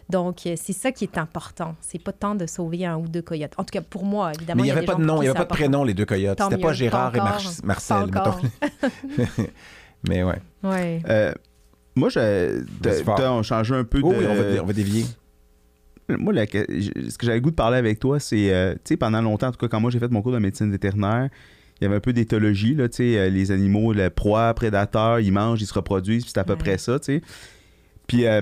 Donc, 0.10 0.48
euh, 0.48 0.56
c'est 0.56 0.74
ça 0.74 0.92
qui 0.92 1.04
est 1.04 1.20
important. 1.20 1.76
C'est 1.82 2.02
pas 2.02 2.12
tant 2.14 2.34
de 2.34 2.48
sauver 2.48 2.84
un 2.86 2.98
ou 2.98 3.08
deux 3.08 3.22
coyotes. 3.22 3.54
En 3.58 3.64
tout 3.64 3.72
cas, 3.72 3.82
pour 3.82 4.06
moi, 4.06 4.32
évidemment. 4.36 4.64
Mais 4.64 4.68
il 4.70 4.72
n'y 4.72 4.78
avait 4.78 4.86
pas 4.86 4.96
de 4.96 5.04
nom, 5.04 5.18
il 5.18 5.22
n'y 5.22 5.28
avait 5.28 5.38
pas 5.38 5.44
de 5.44 5.50
prénom, 5.50 5.84
les 5.84 5.94
deux 5.94 6.06
coyotes. 6.06 6.40
C'était 6.42 6.58
pas 6.58 6.74
Gérard 6.74 7.12
pas 7.12 7.18
et 7.18 7.22
Mar-. 7.22 7.42
Marcel, 7.64 7.98
Pas 7.98 8.06
mettons. 8.06 8.20
encore. 8.20 8.42
Mais 10.08 10.24
ouais. 10.24 10.42
Ouais. 10.64 11.02
Euh, 11.10 11.34
moi, 11.96 12.10
je, 12.10 12.64
on 13.28 13.44
change 13.44 13.72
un 13.72 13.84
peu 13.84 14.00
Oh, 14.04 14.12
de. 14.14 14.18
oui, 14.18 14.26
on 14.30 14.34
va, 14.36 14.44
dé- 14.44 14.60
on 14.62 14.66
va 14.66 14.74
dévier. 14.74 15.06
Moi, 16.18 16.34
la- 16.34 16.46
ce 16.46 17.18
que 17.18 17.26
j'avais 17.26 17.38
le 17.38 17.42
goût 17.42 17.52
de 17.52 17.56
parler 17.56 17.78
avec 17.78 18.00
toi, 18.00 18.20
c'est, 18.20 18.52
euh, 18.54 18.74
tu 18.74 18.80
sais, 18.86 18.98
pendant 18.98 19.22
longtemps, 19.22 19.48
en 19.48 19.52
tout 19.52 19.58
cas, 19.58 19.68
quand 19.68 19.80
moi 19.80 19.92
j'ai 19.92 20.00
fait 20.00 20.12
mon 20.12 20.22
cours 20.22 20.32
de 20.32 20.40
médecine 20.40 20.72
vétérinaire, 20.72 21.30
il 21.80 21.84
y 21.84 21.88
avait 21.88 21.96
un 21.96 22.00
peu 22.02 22.14
d'éthologie, 22.14 22.74
là, 22.76 22.90
tu 22.90 22.98
sais, 22.98 23.18
euh, 23.18 23.30
les 23.30 23.52
animaux, 23.52 23.94
la 23.94 24.10
proie, 24.10 24.54
prédateur, 24.54 25.20
ils 25.20 25.32
mangent, 25.32 25.62
ils 25.62 25.66
se 25.68 25.74
reproduisent, 25.74 26.24
puis 26.24 26.32
c'est 26.34 26.40
à 26.40 26.44
peu 26.44 26.54
Ouais. 26.54 26.60
près 26.60 26.78
ça, 26.78 27.00
tu 27.00 27.06
sais. 27.06 27.22
Puis 28.08 28.26
euh, 28.26 28.42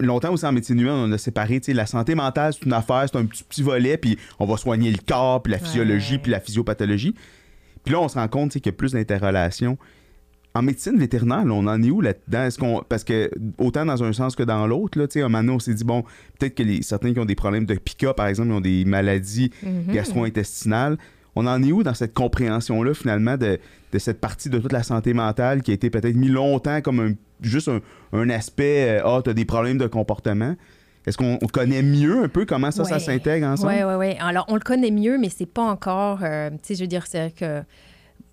longtemps 0.00 0.32
aussi 0.32 0.46
en 0.46 0.52
médecine 0.52 0.78
humaine, 0.78 0.94
on 0.94 1.12
a 1.12 1.18
séparé, 1.18 1.58
tu 1.60 1.66
sais, 1.66 1.72
la 1.74 1.86
santé 1.86 2.14
mentale, 2.14 2.52
c'est 2.52 2.64
une 2.64 2.72
affaire, 2.72 3.04
c'est 3.10 3.18
un 3.18 3.24
petit, 3.26 3.44
petit 3.44 3.62
volet, 3.62 3.96
puis 3.96 4.16
on 4.38 4.46
va 4.46 4.56
soigner 4.56 4.90
le 4.90 4.98
corps, 5.06 5.42
puis 5.42 5.52
la 5.52 5.58
physiologie, 5.58 6.14
Ouais. 6.14 6.20
puis 6.22 6.30
la 6.32 6.40
physiopathologie. 6.40 7.14
Puis 7.84 7.92
là, 7.92 8.00
on 8.00 8.08
se 8.08 8.14
rend 8.18 8.28
compte, 8.28 8.50
tu 8.50 8.54
sais, 8.54 8.60
qu'il 8.60 8.72
y 8.72 8.74
a 8.74 8.76
plus 8.76 8.92
d'interrelations. 8.92 9.76
En 10.56 10.62
médecine 10.62 10.96
vétérinaire, 10.98 11.44
là, 11.44 11.52
on 11.52 11.66
en 11.66 11.82
est 11.82 11.90
où 11.90 12.00
là-dedans? 12.00 12.44
Est-ce 12.44 12.58
qu'on... 12.58 12.82
Parce 12.88 13.04
que 13.04 13.30
autant 13.58 13.84
dans 13.84 14.02
un 14.02 14.12
sens 14.14 14.34
que 14.34 14.42
dans 14.42 14.66
l'autre, 14.66 14.98
là, 14.98 15.06
tu 15.06 15.14
sais, 15.18 15.22
un 15.22 15.28
moment 15.28 15.54
on 15.54 15.58
s'est 15.58 15.74
dit, 15.74 15.84
bon, 15.84 16.02
peut-être 16.38 16.54
que 16.54 16.62
les, 16.62 16.80
certains 16.82 17.12
qui 17.12 17.20
ont 17.20 17.24
des 17.26 17.34
problèmes 17.34 17.66
de 17.66 17.74
pica, 17.74 18.14
par 18.14 18.26
exemple, 18.28 18.48
ils 18.50 18.54
ont 18.54 18.60
des 18.60 18.84
maladies 18.86 19.50
Mhm. 19.62 19.92
gastro-intestinales. 19.92 20.96
On 21.34 21.46
en 21.46 21.62
est 21.62 21.72
où 21.72 21.82
dans 21.82 21.92
cette 21.94 22.14
compréhension-là, 22.14 22.94
finalement, 22.94 23.36
de, 23.36 23.58
de 23.92 23.98
cette 23.98 24.20
partie 24.20 24.48
de 24.48 24.58
toute 24.58 24.72
la 24.72 24.82
santé 24.82 25.12
mentale 25.12 25.60
qui 25.62 25.70
a 25.72 25.74
été 25.74 25.90
peut-être 25.90 26.16
mis 26.16 26.28
longtemps 26.28 26.80
comme 26.80 27.00
un- 27.00 27.12
juste 27.42 27.68
un, 27.68 27.80
un 28.14 28.30
aspect, 28.30 29.00
euh, 29.00 29.02
ah, 29.04 29.20
t'as 29.22 29.34
des 29.34 29.44
problèmes 29.44 29.76
de 29.78 29.86
comportement. 29.86 30.56
Est-ce 31.06 31.18
qu'on 31.18 31.38
on 31.42 31.46
connaît 31.46 31.82
mieux 31.82 32.24
un 32.24 32.28
peu 32.28 32.46
comment 32.46 32.70
ça, 32.70 32.84
ça 32.84 32.94
Ouais. 32.94 32.98
s'intègre 33.00 33.46
ensemble? 33.46 33.72
Oui, 33.74 33.82
oui, 33.86 33.94
oui. 34.08 34.16
Alors, 34.18 34.46
on 34.48 34.54
le 34.54 34.60
connaît 34.60 34.90
mieux, 34.90 35.18
mais 35.18 35.28
c'est 35.28 35.46
pas 35.46 35.62
encore. 35.64 36.20
euh, 36.22 36.48
tu 36.50 36.56
sais, 36.62 36.74
je 36.76 36.80
veux 36.80 36.88
dire, 36.88 37.06
c'est 37.06 37.32
que. 37.34 37.62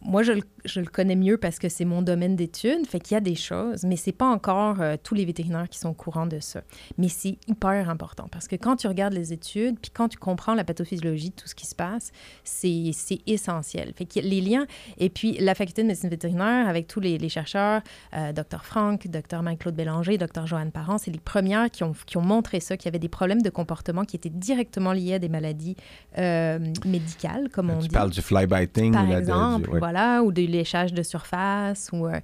Moi, 0.06 0.24
je 0.24 0.32
le, 0.34 0.42
je 0.66 0.80
le 0.80 0.86
connais 0.88 1.16
mieux 1.16 1.38
parce 1.38 1.60
que 1.60 1.70
c'est 1.70 1.86
mon 1.86 2.02
domaine 2.02 2.36
d'étude. 2.36 2.88
Fait 2.88 3.00
qu'il 3.00 3.16
y 3.16 3.18
a 3.18 3.22
des 3.22 3.36
choses, 3.36 3.84
mais 3.84 3.96
c'est 3.96 4.12
pas 4.12 4.28
encore 4.30 4.82
euh, 4.82 4.96
tous 5.02 5.14
les 5.16 5.26
vétérinaires 5.26 5.68
qui 5.70 5.78
sont 5.80 5.90
au 5.90 5.94
courant 5.94 6.26
de 6.26 6.40
ça. 6.40 6.62
Mais 6.98 7.10
c'est 7.10 7.38
hyper 7.48 7.90
important 7.90 8.28
parce 8.32 8.48
que 8.48 8.56
quand 8.56 8.76
tu 8.78 8.88
regardes 8.88 9.14
les 9.14 9.34
études, 9.34 9.78
puis 9.80 9.92
quand 9.94 10.08
tu 10.10 10.18
comprends 10.18 10.54
la 10.54 10.64
pathophysiologie 10.64 11.30
de 11.32 11.36
tout 11.36 11.48
ce 11.48 11.56
qui 11.56 11.66
se 11.66 11.76
passe, 11.76 12.12
c'est 12.44 12.92
essentiel. 13.28 13.94
Fait 13.96 14.06
que 14.06 14.20
les 14.20 14.42
liens. 14.42 14.66
Et 14.98 15.10
puis, 15.10 15.38
la 15.40 15.56
faculté 15.56 15.82
de 15.84 15.88
médecine 15.88 16.10
vétérinaire, 16.10 16.68
avec 16.68 16.88
tous 16.88 17.00
les, 17.00 17.18
les 17.18 17.30
chercheurs, 17.30 17.82
euh, 18.16 18.32
Dr. 18.32 18.64
Franck, 18.64 19.08
Dr. 19.08 19.42
Marie-Claude 19.42 19.76
Bélanger, 19.76 20.18
Dr. 20.18 20.46
Joanne 20.48 20.72
Parent, 20.72 20.98
c'est 20.98 21.12
les 21.12 21.20
premières 21.20 21.70
qui 21.72 21.84
ont, 21.84 21.94
qui 22.06 22.18
ont 22.18 22.22
montré 22.22 22.60
ça, 22.60 22.78
qu'il 22.78 22.86
y 22.86 22.90
avait 22.90 23.00
des 23.00 23.10
problèmes 23.10 23.42
de 23.42 23.50
comportement 23.50 24.04
qui 24.04 24.16
étaient 24.16 24.30
directement 24.30 24.94
liés 24.94 25.16
à 25.16 25.20
des 25.20 25.30
maladies 25.30 25.76
euh, 26.18 26.60
médicales, 26.86 27.50
comme 27.52 27.70
on 27.70 27.80
Tu 27.80 27.88
dit 27.90 27.94
parles 27.94 28.12
du 28.12 28.22
fly-biting. 28.22 28.94
par 28.94 29.12
exemple, 29.12 29.66
du- 29.68 29.74
ouais. 29.74 29.80
voilà, 29.80 30.24
ou 30.24 30.32
de 30.32 30.42
léchage 30.54 30.94
de 30.94 31.04
surface. 31.04 31.90
Ou, 31.92 32.08
euh, 32.08 32.20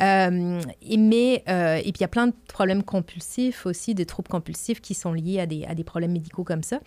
euh, 0.00 0.60
et, 0.82 0.96
mais, 0.96 1.44
euh, 1.48 1.76
et 1.76 1.82
puis, 1.82 1.92
il 1.96 2.00
y 2.00 2.04
a 2.04 2.08
plein 2.08 2.26
de 2.26 2.34
problèmes 2.48 2.82
compulsifs 2.82 3.66
aussi, 3.66 3.94
de 3.94 4.04
troubles 4.04 4.28
compulsifs 4.28 4.80
qui 4.80 4.94
sont 4.94 5.12
liés 5.12 5.40
à 5.40 5.46
des, 5.46 5.64
à 5.64 5.74
des 5.74 5.84
problèmes 5.84 6.12
médicaux 6.12 6.44
comme 6.44 6.62
ça. 6.62 6.80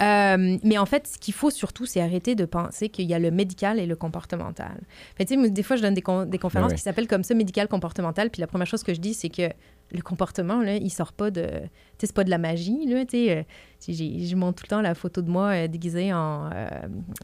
Euh, 0.00 0.56
mais 0.62 0.78
en 0.78 0.86
fait, 0.86 1.06
ce 1.06 1.18
qu'il 1.18 1.34
faut 1.34 1.50
surtout, 1.50 1.84
c'est 1.84 2.00
arrêter 2.00 2.34
de 2.34 2.44
penser 2.44 2.88
qu'il 2.88 3.06
y 3.06 3.14
a 3.14 3.18
le 3.18 3.30
médical 3.30 3.78
et 3.78 3.86
le 3.86 3.96
comportemental. 3.96 4.80
Fait, 5.16 5.24
des 5.24 5.62
fois, 5.62 5.76
je 5.76 5.82
donne 5.82 5.94
des, 5.94 6.02
con- 6.02 6.24
des 6.24 6.38
conférences 6.38 6.72
qui 6.72 6.80
s'appellent 6.80 7.08
comme 7.08 7.24
ça, 7.24 7.34
médical-comportemental, 7.34 8.30
puis 8.30 8.40
la 8.40 8.46
première 8.46 8.66
chose 8.66 8.82
que 8.82 8.94
je 8.94 9.00
dis, 9.00 9.14
c'est 9.14 9.28
que 9.28 9.50
le 9.92 10.02
comportement, 10.02 10.60
là, 10.62 10.76
il 10.76 10.90
sort 10.90 11.12
pas 11.12 11.30
de... 11.30 11.42
Tu 11.42 12.06
sais, 12.06 12.06
c'est 12.08 12.14
pas 12.14 12.22
de 12.24 12.30
la 12.30 12.38
magie, 12.38 12.86
là, 12.86 13.04
tu 13.04 13.26
sais. 13.26 13.38
euh, 13.38 13.42
je 13.88 14.34
montre 14.36 14.58
tout 14.58 14.64
le 14.66 14.68
temps 14.68 14.80
la 14.80 14.94
photo 14.94 15.20
de 15.20 15.28
moi 15.30 15.48
euh, 15.48 15.66
déguisée 15.68 16.12
en 16.12 16.48
euh, 16.52 16.68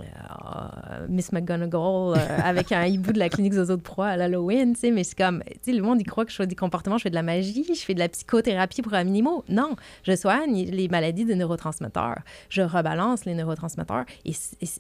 euh, 0.01 1.07
Miss 1.09 1.33
McGonagall 1.33 2.19
avec 2.45 2.73
un 2.73 2.85
hibou 2.87 3.13
de 3.13 3.19
la 3.19 3.29
clinique 3.29 3.53
Zozo 3.55 3.77
de 3.77 3.83
Proie 3.83 4.09
à 4.09 4.17
l'Halloween, 4.17 4.75
tu 4.75 4.81
sais, 4.81 4.91
mais 4.91 5.05
c'est 5.05 5.17
comme, 5.17 5.43
tu 5.45 5.53
sais, 5.63 5.73
le 5.73 5.83
monde, 5.83 6.01
il 6.01 6.05
croit 6.05 6.25
que 6.25 6.31
je 6.31 6.37
fais 6.37 6.47
des 6.47 6.55
comportements, 6.57 6.99
je 6.99 7.05
fais 7.05 7.11
de 7.11 7.15
la 7.15 7.23
magie, 7.23 7.65
je 7.69 7.81
fais 7.85 7.95
de 7.95 7.99
la 7.99 8.09
psychothérapie 8.09 8.83
pour 8.83 8.95
animaux. 8.95 9.45
Non, 9.49 9.77
je 10.03 10.15
soigne 10.17 10.65
les 10.71 10.89
maladies 10.89 11.25
des 11.25 11.35
neurotransmetteurs. 11.37 12.19
Je 12.49 12.63
rebalance 12.63 13.25
les 13.25 13.35
neurotransmetteurs 13.35 14.05
et, 14.25 14.33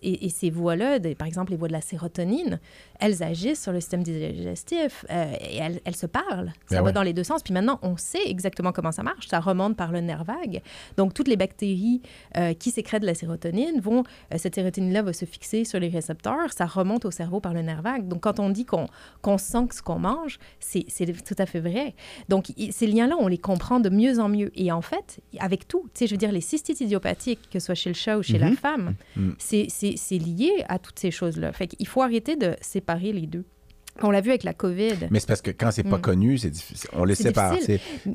et- 0.03 0.27
et 0.27 0.29
ces 0.29 0.51
voies-là, 0.51 0.99
par 1.17 1.27
exemple, 1.27 1.51
les 1.53 1.57
voies 1.57 1.69
de 1.69 1.73
la 1.73 1.81
sérotonine, 1.81 2.59
elles 3.01 3.23
agissent 3.23 3.63
sur 3.63 3.73
le 3.73 3.81
système 3.81 4.03
digestif 4.03 5.05
et 5.11 5.57
elles, 5.57 5.81
elles 5.85 5.97
se 5.97 6.07
parlent. 6.07 6.53
Ça 6.69 6.77
Ben 6.77 6.81
va 6.81 6.83
ouais. 6.87 6.93
dans 6.93 7.03
les 7.03 7.13
deux 7.13 7.25
sens. 7.25 7.43
Puis 7.43 7.53
maintenant, 7.55 7.74
on 7.83 7.97
sait 7.97 8.23
exactement 8.27 8.73
comment 8.73 8.93
ça 8.93 9.03
marche. 9.03 9.29
Ça 9.29 9.41
remonte 9.41 9.77
par 9.77 9.93
le 9.93 10.01
nerf 10.01 10.25
vague. 10.25 10.63
Donc, 10.97 11.15
toutes 11.15 11.29
les 11.29 11.37
bactéries 11.37 12.03
euh, 12.37 12.55
qui 12.55 12.71
sécrètent 12.71 13.03
de 13.03 13.07
la 13.07 13.15
sérotonine 13.15 13.81
vont, 13.81 14.03
euh, 14.33 14.37
cette 14.39 14.55
sérotonine-là 14.55 15.03
va 15.03 15.13
se 15.13 15.25
fixer 15.25 15.65
sur 15.65 15.81
les 15.81 15.89
récepteurs. 15.89 16.53
Ça 16.53 16.67
remonte 16.67 17.05
au 17.05 17.11
cerveau 17.11 17.41
par 17.41 17.55
le 17.55 17.63
nerf 17.63 17.83
vague. 17.83 18.09
Donc, 18.09 18.21
quand 18.23 18.41
on 18.41 18.51
dit 18.51 18.65
qu'on 18.65 19.39
sent 19.39 19.67
que 19.69 19.75
ce 19.75 19.83
qu'on 19.83 19.99
mange, 19.99 20.39
c'est 20.61 20.85
tout 21.25 21.35
à 21.39 21.47
fait 21.47 21.61
vrai. 21.61 21.95
Donc, 22.29 22.47
ces 22.71 22.87
liens-là, 22.87 23.17
on 23.19 23.29
les 23.29 23.39
comprend 23.39 23.81
de 23.81 23.89
mieux 23.91 24.19
en 24.21 24.29
mieux. 24.29 24.51
Et 24.55 24.71
en 24.73 24.83
fait, 24.83 25.21
avec 25.39 25.69
tout, 25.69 25.83
tu 25.95 26.01
sais, 26.01 26.07
je 26.07 26.13
veux 26.13 26.19
dire, 26.19 26.33
les 26.33 26.41
cystites 26.41 26.81
idiopathiques, 26.81 27.41
que 27.51 27.59
ce 27.59 27.67
soit 27.67 27.75
chez 27.75 27.91
le 27.91 27.95
chat 27.95 28.19
ou 28.19 28.23
chez 28.23 28.39
la 28.39 28.51
Mhm. 28.51 28.57
femme, 28.57 28.95
Mhm. 29.17 29.35
c'est 29.39 30.19
lié 30.19 30.65
à 30.69 30.79
toutes 30.79 30.99
ces 30.99 31.11
choses-là. 31.11 31.53
Fait 31.53 31.67
qu'il 31.67 31.87
faut 31.87 32.03
arrêter 32.03 32.37
de 32.37 32.55
séparer 32.61 33.13
les 33.13 33.27
deux. 33.27 33.45
On 34.03 34.11
l'a 34.11 34.21
vu 34.21 34.31
avec 34.31 34.43
la 34.43 34.55
COVID. 34.55 35.09
Mais 35.11 35.21
c'est 35.21 35.27
parce 35.29 35.41
que 35.43 35.51
quand 35.53 35.71
c'est 35.71 35.85
pas 35.85 35.99
Mm. 35.99 36.03
connu, 36.03 36.39
c'est 36.39 36.51
difficile. 36.51 36.91
On 36.95 37.05
les 37.05 37.15
sépare. 37.15 37.55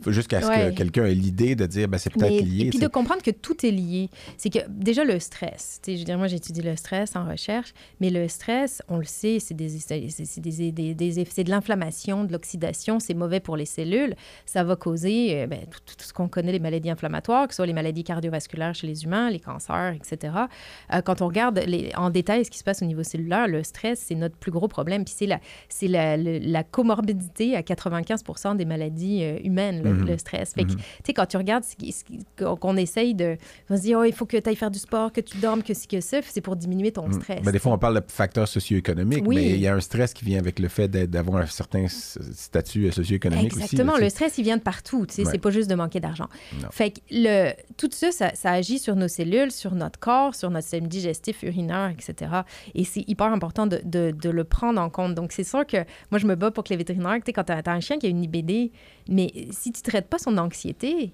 jusqu'à 0.08 0.42
ce 0.42 0.48
Ouais. 0.48 0.72
que 0.72 0.78
quelqu'un 0.78 1.06
ait 1.06 1.14
l'idée 1.14 1.56
de 1.56 1.66
dire 1.66 1.88
ben, 1.88 1.98
c'est 1.98 2.10
peut-être 2.12 2.44
lié. 2.44 2.66
et 2.66 2.70
puis 2.70 2.80
de 2.80 2.88
comprendre 2.88 3.22
que 3.22 3.32
tout 3.32 3.66
est 3.66 3.72
lié. 3.72 4.10
C'est 4.38 4.50
que 4.50 4.60
déjà 4.68 5.04
le 5.06 5.20
stress, 5.20 5.80
je 5.88 5.94
veux 5.94 6.04
dire, 6.04 6.18
moi 6.18 6.28
j'étudie 6.28 6.62
le 6.62 6.76
stress 6.76 7.16
en 7.16 7.26
recherche, 7.26 7.74
mais 8.02 8.10
le 8.10 8.28
stress, 8.28 8.82
on 8.90 8.98
le 8.98 9.06
sait, 9.06 9.38
c'est 9.40 9.54
des, 9.54 9.70
des, 10.38 10.72
des- 10.72 10.94
des 10.94 11.44
de 11.44 11.50
l'inflammation, 11.50 12.24
de 12.26 12.32
l'oxydation, 12.34 13.00
c'est 13.00 13.14
mauvais 13.14 13.40
pour 13.40 13.56
les 13.58 13.66
cellules. 13.66 14.16
Ça 14.46 14.64
va 14.64 14.76
causer 14.76 15.42
euh, 15.44 15.48
ben, 15.48 15.60
tout, 15.72 15.80
tout- 15.86 15.96
tout 15.96 16.06
ce 16.06 16.14
qu'on 16.14 16.28
connaît, 16.28 16.52
les 16.52 16.60
maladies 16.60 16.90
inflammatoires, 16.90 17.48
que 17.48 17.54
ce 17.54 17.58
soit 17.58 17.66
les 17.66 17.74
maladies 17.74 18.04
cardiovasculaires 18.04 18.76
chez 18.76 18.88
les 18.88 19.04
humains, 19.06 19.30
les 19.30 19.40
cancers, 19.40 19.94
etc. 19.94 20.34
Euh, 20.94 21.02
quand 21.02 21.22
on 21.22 21.28
regarde 21.28 21.60
les- 21.66 21.92
en 21.96 22.10
détail 22.10 22.44
ce 22.46 22.52
qui 22.52 22.58
se 22.60 22.64
passe 22.64 22.82
au 22.82 22.86
niveau 22.86 23.04
cellulaire, 23.04 23.48
le 23.48 23.64
stress, 23.64 24.04
c'est 24.08 24.16
notre 24.16 24.36
plus 24.36 24.52
gros 24.52 24.68
problème. 24.68 25.06
Puis 25.06 25.14
c'est 25.18 25.26
la, 25.28 25.40
c'est 25.70 25.88
la, 25.88 26.18
la 26.18 26.64
comorbidité 26.64 27.56
à 27.56 27.62
95% 27.62 28.56
des 28.58 28.66
maladies 28.66 29.24
euh, 29.24 29.38
humaines, 29.44 29.82
le, 29.84 29.94
Mhm. 29.94 30.08
le 30.08 30.18
stress. 30.18 30.54
Fait 30.54 30.64
que, 30.64 30.72
Mhm. 30.72 30.78
tu 30.78 30.84
sais, 31.06 31.14
quand 31.14 31.26
tu 31.26 31.38
regardes 31.38 31.64
qu'on 32.60 32.78
essaye 32.78 33.14
de... 33.16 33.38
On 33.70 33.78
se 33.78 33.82
dit, 33.84 33.96
oh, 33.96 34.04
il 34.04 34.14
faut 34.14 34.26
que 34.26 34.38
tu 34.38 34.50
ailles 34.50 34.56
faire 34.56 34.72
du 34.72 34.80
sport, 34.80 35.12
que 35.12 35.22
tu 35.22 35.38
dormes, 35.38 35.64
que 35.64 35.74
ci, 35.74 35.88
que 35.88 36.02
ça, 36.02 36.20
c'est 36.24 36.42
pour 36.42 36.56
diminuer 36.56 36.92
ton 36.92 37.08
Mm. 37.08 37.14
stress. 37.14 37.42
Ben, 37.44 37.52
des 37.52 37.60
fois, 37.60 37.74
on 37.74 37.78
parle 37.78 37.96
de 37.96 38.12
facteurs 38.12 38.48
socio-économiques, 38.48 39.24
Oui. 39.28 39.36
mais 39.36 39.50
il 39.52 39.60
y 39.60 39.68
a 39.68 39.74
un 39.76 39.80
stress 39.80 40.14
qui 40.14 40.26
vient 40.26 40.40
avec 40.40 40.60
le 40.60 40.68
fait 40.68 40.88
d'avoir 40.90 41.42
un 41.44 41.46
certain 41.46 41.86
statut 41.88 42.86
euh, 42.88 42.92
socio-économique 42.92 43.54
aussi. 43.54 43.64
Exactement. 43.64 43.98
le 43.98 44.10
stress, 44.10 44.38
il 44.38 44.44
vient 44.44 44.58
de 44.58 44.62
partout. 44.62 45.06
Tu 45.06 45.16
sais, 45.16 45.26
Ouais. 45.26 45.32
C'est 45.32 45.38
pas 45.38 45.52
juste 45.52 45.70
de 45.70 45.76
manquer 45.76 46.00
d'argent. 46.00 46.28
Fait 46.72 46.92
que 46.92 47.00
le, 47.12 47.52
tout 47.78 47.90
ça, 47.92 48.12
ça, 48.12 48.32
ça 48.34 48.52
agit 48.52 48.80
sur 48.80 48.96
nos 48.96 49.08
cellules, 49.08 49.52
sur 49.52 49.76
notre 49.76 50.00
corps, 50.00 50.34
sur 50.34 50.50
notre 50.50 50.64
système 50.64 50.88
digestif, 50.88 51.44
urinaire, 51.44 51.92
etc. 51.92 52.32
Et 52.74 52.84
c'est 52.84 53.04
hyper 53.08 53.28
important 53.28 53.68
de, 53.68 53.80
de- 53.84 54.12
de 54.12 54.30
le 54.30 54.44
prendre 54.44 54.82
en 54.82 54.90
compte. 54.90 55.14
Donc, 55.16 55.32
c'est 55.32 55.44
sûr 55.60 55.68
que 55.68 55.78
moi, 56.12 56.20
je 56.20 56.28
me 56.28 56.36
bats 56.36 56.52
pour 56.52 56.64
que 56.64 56.70
les 56.70 56.78
vétérinaires, 56.78 57.16
tu 57.18 57.22
sais, 57.28 57.34
quand 57.34 57.44
tu 57.44 57.52
as, 57.54 57.62
un 57.72 57.80
chien 57.80 57.98
qui 58.00 58.06
a 58.08 58.10
une 58.10 58.24
IBD, 58.24 58.72
mais 59.10 59.32
si 59.52 59.72
tu 59.72 59.82
traites 59.82 60.08
pas 60.08 60.18
son 60.18 60.38
anxiété, 60.38 61.14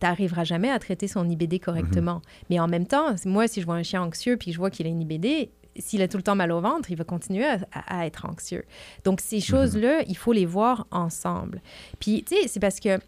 tu 0.00 0.06
n'arriveras 0.06 0.44
jamais 0.44 0.70
à 0.70 0.78
traiter 0.78 1.08
son 1.08 1.28
IBD 1.28 1.58
correctement. 1.60 2.20
Mais 2.50 2.60
en 2.60 2.68
même 2.68 2.86
temps, 2.86 3.14
moi, 3.24 3.48
si 3.48 3.60
je 3.60 3.66
vois 3.66 3.76
un 3.76 3.82
chien 3.82 4.02
anxieux 4.02 4.36
puis 4.36 4.52
je 4.52 4.58
vois 4.58 4.70
qu'il 4.70 4.86
a 4.86 4.90
une 4.90 5.00
IBD, 5.02 5.48
s'il 5.78 6.00
a 6.00 6.08
tout 6.08 6.16
le 6.16 6.22
temps 6.22 6.34
mal 6.36 6.52
au 6.52 6.60
ventre, 6.62 6.90
il 6.90 6.96
va 6.96 7.04
continuer 7.04 7.44
à, 7.44 7.58
à- 7.72 8.00
à 8.00 8.06
être 8.06 8.24
anxieux. 8.26 8.64
Donc, 9.04 9.20
ces 9.20 9.40
choses-là, 9.40 10.02
il 10.08 10.16
faut 10.16 10.32
les 10.32 10.46
voir 10.46 10.86
ensemble. 10.90 11.60
Puis, 12.00 12.24
tu 12.26 12.34
sais, 12.34 12.48
c'est 12.48 12.60
parce 12.60 12.80
que 12.80 12.98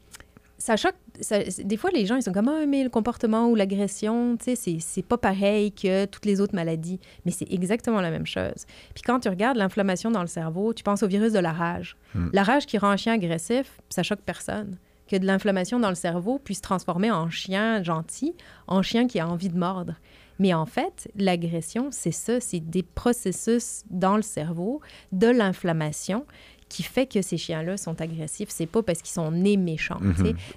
ça 0.58 0.76
choque. 0.76 0.94
ça- 1.20 1.38
des 1.64 1.76
fois, 1.76 1.90
les 1.90 2.06
gens, 2.06 2.14
ils 2.16 2.22
sont 2.22 2.32
comme, 2.32 2.48
ah, 2.48 2.64
mais 2.66 2.84
le 2.84 2.90
comportement 2.90 3.48
ou 3.48 3.54
l'agression, 3.56 4.36
tu 4.36 4.44
sais, 4.44 4.54
c'est- 4.54 4.78
c'est 4.80 5.02
pas 5.02 5.18
pareil 5.18 5.72
que 5.72 6.04
toutes 6.04 6.26
les 6.26 6.40
autres 6.40 6.54
maladies. 6.54 7.00
Mais 7.24 7.32
c'est 7.32 7.50
exactement 7.52 8.00
la 8.00 8.10
même 8.10 8.26
chose. 8.26 8.66
Puis 8.94 9.02
quand 9.04 9.18
tu 9.20 9.28
regardes 9.28 9.56
l'inflammation 9.56 10.10
dans 10.12 10.20
le 10.20 10.28
cerveau, 10.28 10.72
tu 10.74 10.84
penses 10.84 11.02
au 11.02 11.08
virus 11.08 11.32
de 11.32 11.38
la 11.40 11.52
rage. 11.52 11.96
Mm. 12.14 12.28
La 12.32 12.42
rage 12.44 12.66
qui 12.66 12.78
rend 12.78 12.90
un 12.90 12.96
chien 12.96 13.14
agressif, 13.14 13.80
ça 13.88 14.02
choque 14.04 14.20
personne. 14.24 14.76
Que 15.08 15.16
de 15.16 15.26
l'inflammation 15.26 15.80
dans 15.80 15.88
le 15.88 15.94
cerveau 15.94 16.38
puisse 16.38 16.58
se 16.58 16.62
transformer 16.62 17.10
en 17.10 17.30
chien 17.30 17.82
gentil, 17.82 18.34
en 18.66 18.82
chien 18.82 19.06
qui 19.08 19.18
a 19.18 19.26
envie 19.28 19.48
de 19.48 19.58
mordre. 19.58 19.94
Mais 20.38 20.54
en 20.54 20.66
fait, 20.66 21.10
l'agression, 21.16 21.88
c'est 21.90 22.12
ça, 22.12 22.38
c'est 22.40 22.60
des 22.60 22.84
processus 22.84 23.82
dans 23.90 24.14
le 24.16 24.22
cerveau, 24.22 24.80
de 25.10 25.26
l'inflammation 25.26 26.26
qui 26.68 26.82
fait 26.82 27.06
que 27.06 27.22
ces 27.22 27.36
chiens-là 27.38 27.76
sont 27.76 28.00
agressifs. 28.00 28.48
C'est 28.50 28.66
pas 28.66 28.82
parce 28.82 29.00
qu'ils 29.00 29.12
sont 29.14 29.30
nés 29.30 29.56
méchants. 29.56 29.98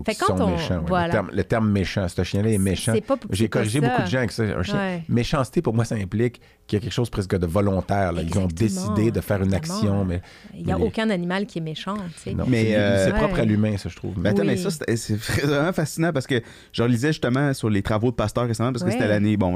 Fait 0.05 0.13
qu'ils 0.13 0.17
quand 0.25 0.37
sont 0.37 0.43
on- 0.43 0.51
méchants, 0.51 0.79
ouais. 0.79 0.85
voilà. 0.87 1.05
le, 1.07 1.11
terme, 1.13 1.29
le 1.33 1.43
terme 1.43 1.71
méchant, 1.71 2.07
ce 2.07 2.23
chien-là 2.23 2.49
est 2.49 2.57
méchant. 2.57 2.91
C'est 2.93 3.01
pas- 3.01 3.17
J'ai 3.31 3.47
corrigé 3.47 3.79
ça. 3.79 3.87
beaucoup 3.89 4.01
de 4.01 4.07
gens 4.07 4.17
avec 4.17 4.31
ça. 4.31 4.43
Un 4.43 4.63
chien- 4.63 4.75
Ouais. 4.75 5.03
Méchanceté, 5.07 5.61
pour 5.61 5.73
moi, 5.73 5.85
ça 5.85 5.95
implique 5.95 6.41
qu'il 6.67 6.77
y 6.77 6.81
a 6.81 6.83
quelque 6.83 6.93
chose 6.93 7.09
presque 7.09 7.37
de 7.37 7.45
volontaire. 7.45 8.11
là. 8.13 8.21
Ils 8.23 8.37
ont 8.37 8.47
décidé 8.47 9.11
de 9.11 9.21
faire 9.21 9.37
une 9.41 9.53
Exactement. 9.53 9.75
action, 9.77 10.05
mais 10.05 10.21
Il 10.53 10.65
n'y 10.65 10.71
a 10.71 10.77
Mais 10.77 10.83
aucun 10.83 11.09
animal 11.09 11.45
qui 11.45 11.59
est 11.59 11.61
méchant. 11.61 11.95
non. 11.95 12.45
Mais, 12.47 12.63
c'est 12.65 12.75
euh, 12.75 13.05
c'est 13.05 13.13
propre 13.13 13.39
à 13.39 13.45
l'humain, 13.45 13.77
ça, 13.77 13.89
je 13.89 13.95
trouve. 13.95 14.13
Mais 14.17 14.29
attends, 14.29 14.41
Oui. 14.41 14.47
mais 14.47 14.57
ça, 14.57 14.69
c'est 14.95 15.15
vraiment 15.15 15.71
fascinant 15.73 16.11
parce 16.13 16.27
que 16.27 16.41
je 16.71 16.83
relisais 16.83 17.09
justement 17.09 17.53
sur 17.53 17.69
les 17.69 17.81
travaux 17.81 18.11
de 18.11 18.15
Pasteur 18.15 18.47
récemment 18.47 18.71
parce 18.73 18.83
que 18.83 18.91
c'était 18.91 19.07
l'année, 19.07 19.37
bon, 19.37 19.55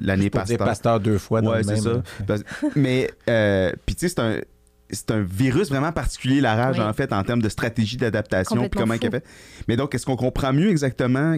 l'année 0.00 0.30
Pasteur. 0.30 0.58
pasteur 0.58 1.00
deux 1.00 1.18
fois 1.18 1.40
dans 1.42 1.52
Ouais, 1.52 1.62
c'est 1.62 1.76
ça. 1.76 2.02
mais, 2.74 3.10
euh, 3.28 3.72
puis 3.84 3.94
tu 3.94 4.08
sais, 4.08 4.14
c'est 4.14 4.20
un. 4.20 4.40
C'est 4.90 5.10
un 5.10 5.20
virus 5.22 5.68
vraiment 5.68 5.92
particulier, 5.92 6.40
la 6.40 6.54
rage, 6.54 6.78
Oui. 6.78 6.84
en 6.84 6.92
fait, 6.92 7.12
en 7.12 7.22
termes 7.24 7.42
de 7.42 7.48
stratégie 7.48 7.96
d'adaptation, 7.96 8.60
puis 8.68 8.70
comment 8.80 8.94
fait. 9.10 9.24
Mais 9.68 9.76
donc, 9.76 9.94
est-ce 9.94 10.06
qu'on 10.06 10.16
comprend 10.16 10.52
mieux 10.52 10.70
exactement 10.70 11.36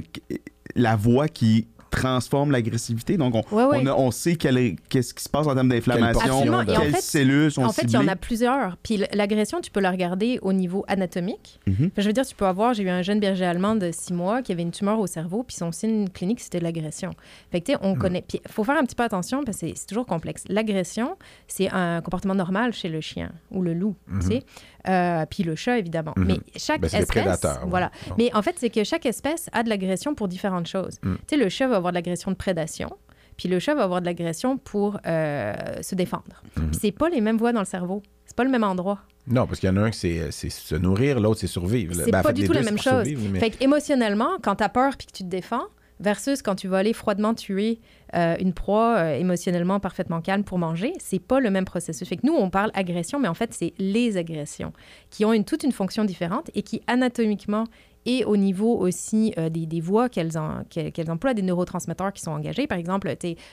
la 0.74 0.96
voie 0.96 1.28
qui 1.28 1.68
transforme 1.98 2.50
l'agressivité? 2.52 3.16
Donc, 3.16 3.34
on, 3.34 3.42
Ouais, 3.56 3.64
ouais. 3.64 3.80
on, 3.82 3.86
a- 3.86 3.94
on 3.94 4.10
sait 4.10 4.36
qu'est-ce 4.36 5.14
qui 5.14 5.22
se 5.22 5.28
passe 5.28 5.46
en 5.46 5.54
termes 5.54 5.68
d'inflammation. 5.68 6.44
Et 6.44 6.48
en 6.50 6.64
quelles 6.64 6.94
fait- 6.94 7.00
cellules 7.00 7.50
sont 7.52 7.64
En 7.64 7.72
fait, 7.72 7.82
il 7.82 7.90
y 7.92 7.96
en 7.96 8.08
a 8.08 8.16
plusieurs. 8.16 8.76
Puis 8.82 9.02
l'agression, 9.12 9.60
tu 9.60 9.70
peux 9.70 9.80
la 9.80 9.90
regarder 9.90 10.38
au 10.42 10.52
niveau 10.52 10.84
anatomique. 10.88 11.60
Mhm. 11.66 11.74
Enfin, 11.92 12.02
je 12.02 12.06
veux 12.06 12.12
dire, 12.12 12.26
tu 12.26 12.34
peux 12.34 12.46
avoir, 12.46 12.74
j'ai 12.74 12.82
eu 12.82 12.88
un 12.88 13.02
jeune 13.02 13.20
berger 13.20 13.44
allemand 13.44 13.74
de 13.76 13.90
six 13.92 14.12
mois 14.12 14.42
qui 14.42 14.52
avait 14.52 14.62
une 14.62 14.70
tumeur 14.70 14.98
au 15.00 15.06
cerveau, 15.06 15.42
puis 15.42 15.56
son 15.56 15.72
signe 15.72 16.08
clinique, 16.08 16.40
c'était 16.40 16.60
l'agression. 16.60 17.10
Fait 17.50 17.60
que, 17.60 17.66
tu 17.66 17.72
sais, 17.72 17.78
on 17.82 17.94
connaît. 17.94 18.24
Puis, 18.26 18.40
il 18.44 18.50
faut 18.52 18.64
faire 18.64 18.76
un 18.76 18.84
petit 18.84 18.94
peu 18.94 19.02
attention 19.02 19.42
parce 19.44 19.58
que 19.60 19.66
c'est- 19.68 19.74
c'est 19.76 19.86
toujours 19.86 20.06
complexe. 20.06 20.44
L'agression, 20.48 21.16
c'est 21.46 21.68
un 21.70 22.00
comportement 22.00 22.34
normal 22.34 22.72
chez 22.72 22.88
le 22.88 23.00
chien 23.00 23.30
ou 23.50 23.62
le 23.62 23.74
loup, 23.74 23.94
tu 24.20 24.26
sais. 24.26 24.42
Euh, 24.88 25.26
puis 25.28 25.42
le 25.42 25.54
chat, 25.54 25.78
évidemment. 25.78 26.14
Mhm. 26.16 26.24
Mais 26.26 26.38
chaque 26.56 26.80
Ben, 26.80 26.88
espèce. 26.92 27.16
ouais. 27.44 27.50
Voilà. 27.66 27.90
Mais 28.16 28.30
en 28.34 28.42
fait, 28.42 28.54
c'est 28.58 28.70
que 28.70 28.84
chaque 28.84 29.06
espèce 29.06 29.48
a 29.52 29.62
de 29.62 29.68
l'agression 29.68 30.14
pour 30.14 30.28
différentes 30.28 30.66
choses. 30.66 30.98
Mm. 31.02 31.14
Tu 31.14 31.20
sais, 31.30 31.36
le 31.36 31.48
chat 31.48 31.68
va 31.68 31.76
avoir 31.76 31.92
de 31.92 31.96
l'agression 31.96 32.30
de 32.30 32.36
prédation. 32.36 32.90
Puis 33.36 33.48
le 33.48 33.58
chat 33.60 33.74
va 33.74 33.84
avoir 33.84 34.00
de 34.00 34.06
l'agression 34.06 34.58
pour 34.58 34.98
euh, 35.06 35.54
se 35.82 35.94
défendre. 35.94 36.42
Mhm. 36.56 36.70
Puis 36.70 36.78
c'est 36.82 36.92
pas 36.92 37.08
les 37.08 37.20
mêmes 37.20 37.36
voies 37.38 37.52
dans 37.52 37.60
le 37.60 37.66
cerveau. 37.66 38.02
C'est 38.26 38.34
pas 38.36 38.44
le 38.44 38.50
même 38.50 38.64
endroit. 38.64 38.98
Non, 39.28 39.46
parce 39.46 39.60
qu'il 39.60 39.68
y 39.68 39.72
en 39.72 39.76
a 39.76 39.80
un 39.82 39.90
qui 39.90 39.98
c'est 39.98 40.30
c'est 40.32 40.50
se 40.50 40.74
nourrir, 40.74 41.20
l'autre 41.20 41.40
c'est 41.40 41.46
survivre. 41.46 41.94
C'est 41.94 42.10
Ben, 42.10 42.20
en 42.20 42.22
pas 42.22 42.28
fait, 42.30 42.34
du 42.34 42.46
tout 42.46 42.52
la 42.52 42.62
même 42.62 42.78
chose. 42.78 43.06
mais- 43.30 43.38
Fait 43.38 43.50
qu'émotionnellement, 43.50 44.38
quand 44.42 44.56
t'as 44.56 44.68
peur 44.70 44.96
puis 44.96 45.06
que 45.06 45.12
tu 45.12 45.22
te 45.22 45.28
défends, 45.28 45.64
versus 46.00 46.42
quand 46.42 46.54
tu 46.54 46.68
vas 46.68 46.78
aller 46.78 46.92
froidement 46.92 47.34
tuer 47.34 47.80
euh, 48.14 48.36
une 48.40 48.52
proie 48.52 48.96
euh, 48.98 49.18
émotionnellement 49.18 49.80
parfaitement 49.80 50.20
calme 50.20 50.44
pour 50.44 50.58
manger, 50.58 50.92
c'est 50.98 51.18
pas 51.18 51.40
le 51.40 51.50
même 51.50 51.64
processus. 51.64 52.08
Fait 52.08 52.16
que 52.16 52.26
nous, 52.26 52.34
on 52.34 52.50
parle 52.50 52.70
agression, 52.74 53.18
mais 53.18 53.28
en 53.28 53.34
fait, 53.34 53.52
c'est 53.52 53.74
les 53.78 54.16
agressions 54.16 54.72
qui 55.10 55.24
ont 55.24 55.32
une, 55.32 55.44
toute 55.44 55.62
une 55.62 55.72
fonction 55.72 56.04
différente 56.04 56.50
et 56.54 56.62
qui 56.62 56.82
anatomiquement 56.86 57.64
et 58.06 58.24
au 58.24 58.38
niveau 58.38 58.78
aussi 58.78 59.34
euh, 59.36 59.50
des, 59.50 59.66
des 59.66 59.80
voies 59.82 60.08
qu'elles 60.08 60.38
en- 60.38 60.62
qu'elles 60.70 61.10
emploient, 61.10 61.34
des 61.34 61.42
neurotransmetteurs 61.42 62.12
qui 62.14 62.22
sont 62.22 62.30
engagés. 62.30 62.66
Par 62.66 62.78
exemple, 62.78 63.12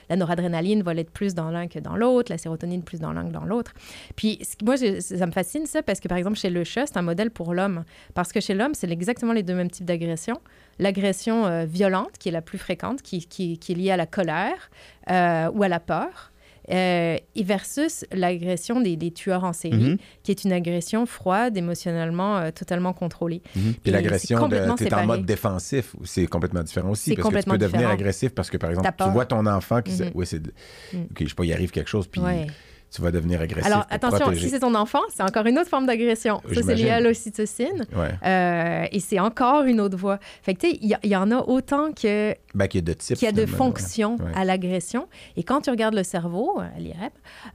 la 0.09 0.15
noradrénaline 0.15 0.81
va 0.81 0.93
être 0.93 1.11
plus 1.11 1.33
dans 1.33 1.49
l'un 1.49 1.67
que 1.67 1.79
dans 1.79 1.97
l'autre, 1.97 2.31
la 2.31 2.37
sérotonine 2.37 2.81
plus 2.83 2.99
dans 2.99 3.11
l'un 3.11 3.25
que 3.25 3.33
dans 3.33 3.43
l'autre. 3.43 3.73
Puis 4.15 4.39
moi, 4.63 4.77
ça 4.77 5.25
me 5.25 5.31
fascine 5.31 5.65
ça 5.65 5.81
parce 5.83 5.99
que, 5.99 6.07
par 6.07 6.17
exemple, 6.17 6.37
chez 6.37 6.51
le 6.51 6.63
chat, 6.63 6.85
c'est 6.85 6.95
un 6.97 7.01
modèle 7.01 7.31
pour 7.31 7.53
l'homme. 7.53 7.83
Parce 8.13 8.31
que 8.31 8.39
chez 8.39 8.53
l'homme, 8.53 8.75
c'est 8.75 8.89
exactement 8.89 9.33
les 9.33 9.43
deux 9.43 9.55
mêmes 9.55 9.71
types 9.71 9.85
d'agressions. 9.85 10.39
L'agression 10.79 11.45
euh, 11.45 11.65
violente, 11.65 12.11
qui 12.19 12.29
est 12.29 12.31
la 12.33 12.41
plus 12.41 12.57
fréquente, 12.57 13.01
qui, 13.01 13.25
qui- 13.25 13.57
qui 13.57 13.71
est 13.71 13.75
liée 13.75 13.91
à 13.91 13.97
la 13.97 14.05
colère 14.05 14.69
euh, 15.09 15.49
ou 15.53 15.63
à 15.63 15.67
la 15.67 15.79
peur. 15.79 16.31
euh, 16.71 17.17
et 17.35 17.43
versus 17.43 18.05
l'agression 18.11 18.81
des, 18.81 18.95
des 18.97 19.11
tueurs 19.11 19.43
en 19.43 19.53
série, 19.53 19.75
Mhm. 19.91 19.97
qui 20.23 20.31
est 20.31 20.43
une 20.45 20.51
agression 20.51 21.05
froide, 21.05 21.55
émotionnellement 21.55 22.37
euh, 22.39 22.49
totalement 22.49 22.91
contrôlée. 22.91 23.43
Mhm. 23.55 23.73
Puis 23.73 23.79
Et 23.85 23.91
l'agression, 23.91 24.47
de- 24.47 24.73
t'es 24.75 24.91
en 24.95 25.05
mode 25.05 25.25
défensif, 25.27 25.95
c'est 26.03 26.25
complètement 26.25 26.63
différent 26.63 26.89
aussi. 26.89 27.13
Parce 27.15 27.29
que 27.29 27.37
tu 27.39 27.43
peux 27.51 27.57
devenir 27.59 27.77
différent. 27.81 27.93
agressif 27.93 28.33
parce 28.33 28.49
que, 28.49 28.57
par 28.57 28.71
exemple, 28.71 28.89
tu 28.97 29.09
vois 29.11 29.25
ton 29.27 29.45
enfant 29.45 29.83
qui... 29.83 29.91
se- 29.91 30.03
Mhm. 30.05 30.11
Oui, 30.15 30.25
c'est... 30.25 30.41
de- 30.41 30.53
Mm. 30.93 31.01
OK, 31.11 31.17
je 31.21 31.27
sais 31.27 31.35
pas, 31.35 31.45
il 31.45 31.53
arrive 31.53 31.69
quelque 31.69 31.87
chose, 31.89 32.07
puis 32.07 32.19
Ouais. 32.21 32.47
Tu 32.91 33.01
vas 33.01 33.11
devenir 33.11 33.41
agressif 33.41 33.65
Alors, 33.65 33.85
attention, 33.89 34.33
si 34.33 34.49
c'est 34.49 34.59
ton 34.59 34.73
enfant, 34.73 35.01
c'est 35.13 35.23
encore 35.23 35.45
une 35.45 35.59
autre 35.59 35.69
forme 35.69 35.85
d'agression. 35.85 36.41
Ça, 36.53 36.61
c'est 36.63 36.75
lié 36.75 36.89
à 36.91 37.01
l'ocytocine. 37.01 37.85
Ouais. 37.95 38.11
Euh, 38.25 38.85
et 38.91 38.99
c'est 39.01 39.19
encore 39.19 39.63
une 39.63 39.81
autre 39.81 39.97
voie. 39.97 40.17
Fait 40.43 40.53
que, 40.53 40.61
tu 40.61 40.69
sais, 40.71 40.79
il 40.81 40.97
y, 41.11 41.15
en 41.15 41.31
a 41.31 41.37
autant 41.37 41.91
que 41.91 42.33
Ben, 42.53 42.67
qu'il 42.67 42.79
y 42.79 42.83
a 42.83 42.85
de 42.85 42.93
types. 42.93 43.17
qu'il 43.17 43.25
y 43.25 43.29
a 43.29 43.33
de 43.33 43.45
fonctions 43.45 44.15
Ouais. 44.15 44.31
à 44.35 44.45
l'agression. 44.45 45.07
Et 45.35 45.43
quand 45.43 45.61
tu 45.61 45.69
regardes 45.71 45.95
le 45.95 46.03
cerveau, 46.03 46.59
euh, 46.59 46.63
l'IRM, 46.77 47.09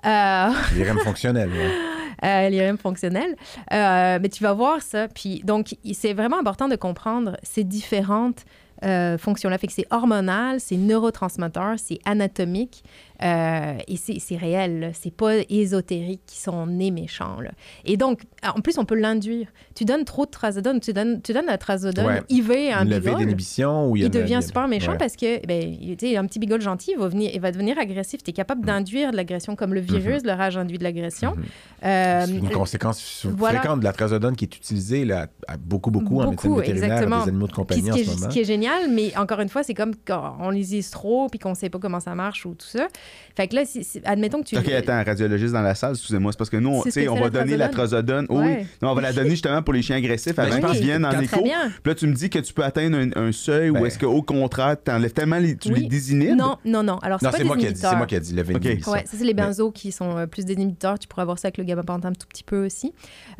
euh, 0.04 0.50
L'IRM 0.76 0.98
fonctionnel, 0.98 1.48
ouais. 1.48 1.70
euh, 2.24 2.48
l'IRM 2.50 2.76
fonctionnel, 2.76 3.34
euh, 3.72 4.18
mais 4.20 4.28
tu 4.28 4.42
vas 4.42 4.52
voir 4.52 4.82
ça. 4.82 5.08
Puis, 5.08 5.40
donc, 5.44 5.74
c'est 5.94 6.12
vraiment 6.12 6.38
important 6.38 6.68
de 6.68 6.76
comprendre 6.76 7.36
ces 7.42 7.64
différentes 7.64 8.44
euh, 8.82 9.18
fonctions-là. 9.18 9.58
Fait 9.58 9.66
que 9.66 9.72
c'est 9.74 9.86
hormonal, 9.90 10.58
c'est 10.58 10.76
neurotransmetteur, 10.76 11.74
c'est 11.78 11.98
anatomique 12.04 12.82
euh, 13.22 13.74
et 13.86 13.96
c'est 13.96 14.36
réel. 14.36 14.92
C'est 14.94 15.14
pas 15.14 15.36
ésotérique 15.48 16.22
qui 16.26 16.38
sont 16.38 16.66
nés 16.66 16.90
méchants. 16.90 17.40
là. 17.40 17.50
Et 17.84 17.96
donc, 17.96 18.22
en 18.42 18.60
plus, 18.60 18.78
on 18.78 18.84
peut 18.84 18.94
l'induire. 18.94 19.48
Tu 19.74 19.84
donnes 19.84 20.04
trop 20.04 20.24
de 20.26 20.30
trazodone, 20.30 20.80
tu 20.80 20.92
donnes, 20.92 21.20
tu 21.22 21.32
donnes 21.32 21.46
la 21.46 21.58
trazodone 21.58 22.06
Ouais. 22.06 22.22
IV 22.30 22.50
à 22.72 22.78
un 22.78 22.86
Une 22.86 22.98
bigole, 22.98 23.18
d'inhibition 23.18 23.94
il 23.94 24.02
il 24.04 24.10
de- 24.10 24.18
devient 24.20 24.40
super 24.42 24.68
méchant 24.68 24.92
ouais. 24.92 24.98
parce 24.98 25.16
que, 25.16 25.44
ben, 25.46 25.76
tu 25.80 25.96
sais, 26.08 26.16
un 26.16 26.24
petit 26.26 26.38
bigole 26.38 26.60
gentil, 26.62 26.92
il 26.94 26.98
va, 26.98 27.08
venir, 27.08 27.30
il 27.34 27.40
va 27.40 27.52
devenir 27.52 27.78
agressif. 27.78 28.22
Tu 28.22 28.30
es 28.30 28.32
capable 28.32 28.64
d'induire 28.64 29.10
de 29.12 29.16
l'agression 29.16 29.56
comme 29.56 29.74
le 29.74 29.80
virus, 29.80 30.22
le 30.24 30.32
rage 30.32 30.56
induit 30.56 30.78
de 30.78 30.84
l'agression. 30.84 31.32
Mhm. 31.36 31.44
Euh, 31.84 32.24
C'est 32.26 32.32
une 32.32 32.50
conséquence 32.50 33.26
voilà. 33.36 33.58
fréquente 33.60 33.80
de 33.80 33.84
la 33.84 33.92
trazodone 33.92 34.36
qui 34.36 34.44
est 34.44 34.56
utilisée 34.56 35.04
là, 35.04 35.26
à 35.46 35.56
beaucoup, 35.56 35.90
beaucoup, 35.90 36.20
en 36.20 36.30
médecine 36.30 36.50
Beaucoup, 36.50 36.60
vétérinaire, 36.60 36.84
exactement. 36.92 37.22
des 37.24 37.28
animaux 37.30 37.46
de 37.46 37.52
Puis 37.52 37.56
compagnie 37.56 37.82
ce 37.86 37.90
en 37.90 37.94
qui, 37.94 38.04
ce 38.04 38.10
est, 38.10 38.16
ce 38.22 38.28
qui 38.28 38.40
est 38.40 38.44
génial, 38.44 38.90
mais 38.90 39.16
encore 39.16 39.40
une 39.40 39.48
fois, 39.48 39.62
c'est 39.62 39.74
comme 39.74 39.92
quand 40.06 40.36
on 40.40 40.50
les 40.50 40.76
use 40.76 40.90
trop 40.90 41.28
puis 41.28 41.38
qu'on 41.38 41.54
sait 41.54 41.70
pas 41.70 41.78
comment 41.78 42.00
ça 42.00 42.14
marche 42.14 42.46
ou 42.46 42.54
tout 42.54 42.66
ça. 42.66 42.88
Fait 43.36 43.46
que 43.48 43.54
là, 43.54 43.64
si- 43.64 43.84
si- 43.84 44.00
admettons 44.04 44.42
que 44.42 44.48
tu. 44.48 44.58
OK, 44.58 44.68
attends, 44.70 45.02
radiologiste 45.04 45.52
dans 45.52 45.62
la 45.62 45.74
salle, 45.74 45.92
excusez-moi, 45.92 46.32
c'est 46.32 46.38
parce 46.38 46.50
que 46.50 46.56
nous, 46.56 46.70
on, 46.70 46.82
que 46.82 47.08
on 47.08 47.20
va 47.20 47.30
donner 47.30 47.56
la 47.56 47.68
trazodone. 47.68 48.26
Oui, 48.28 48.36
Ouais. 48.38 48.56
oui. 48.62 48.66
Non, 48.82 48.90
on 48.90 48.94
va 48.94 49.02
la 49.02 49.12
donner 49.12 49.30
justement 49.30 49.62
pour 49.62 49.72
les 49.74 49.82
chiens 49.82 49.96
agressifs 49.96 50.34
Ben, 50.36 50.50
avant 50.52 50.72
qu'ils 50.72 50.82
viennent 50.84 51.04
en 51.06 51.18
écho. 51.20 51.40
Puis 51.42 51.50
là, 51.84 51.94
tu 51.94 52.06
me 52.06 52.12
dis 52.14 52.28
que 52.28 52.38
tu 52.40 52.52
peux 52.52 52.64
atteindre 52.64 52.98
un, 52.98 53.10
un 53.28 53.32
seuil 53.32 53.70
Ben- 53.70 53.80
ou 53.80 53.86
est-ce 53.86 53.98
qu'au 53.98 54.22
contraire, 54.22 54.76
tu 54.84 54.90
enlèves 54.90 55.12
tellement 55.12 55.38
les, 55.38 55.56
tu 55.56 55.72
Oui. 55.72 55.80
les 55.82 55.86
désinhibes? 55.86 56.36
Non, 56.36 56.56
non, 56.64 56.82
non. 56.82 56.98
Alors, 56.98 57.20
c'est 57.20 57.44
moi, 57.44 57.56
qui 57.56 57.66
ai 57.66 57.72
dit, 57.72 57.80
c'est 57.80 57.96
moi 57.96 58.06
qui 58.06 58.14
ai 58.16 58.20
dit 58.20 58.34
lever 58.34 58.54
Ok. 58.54 58.60
d'inhibition. 58.62 58.92
Ouais, 58.92 59.04
ça, 59.06 59.16
c'est 59.16 59.24
les 59.24 59.34
benzos 59.34 59.70
qui 59.70 59.92
sont 59.92 60.16
euh, 60.16 60.26
plus 60.26 60.44
des 60.44 60.54
inhibiteurs. 60.54 60.98
Tu 60.98 61.06
pourrais 61.08 61.22
avoir 61.22 61.38
ça 61.38 61.46
avec 61.48 61.58
le 61.58 61.64
gabapentin 61.64 62.08
un 62.08 62.12
tout 62.12 62.26
petit 62.28 62.44
peu 62.44 62.66
aussi. 62.66 62.92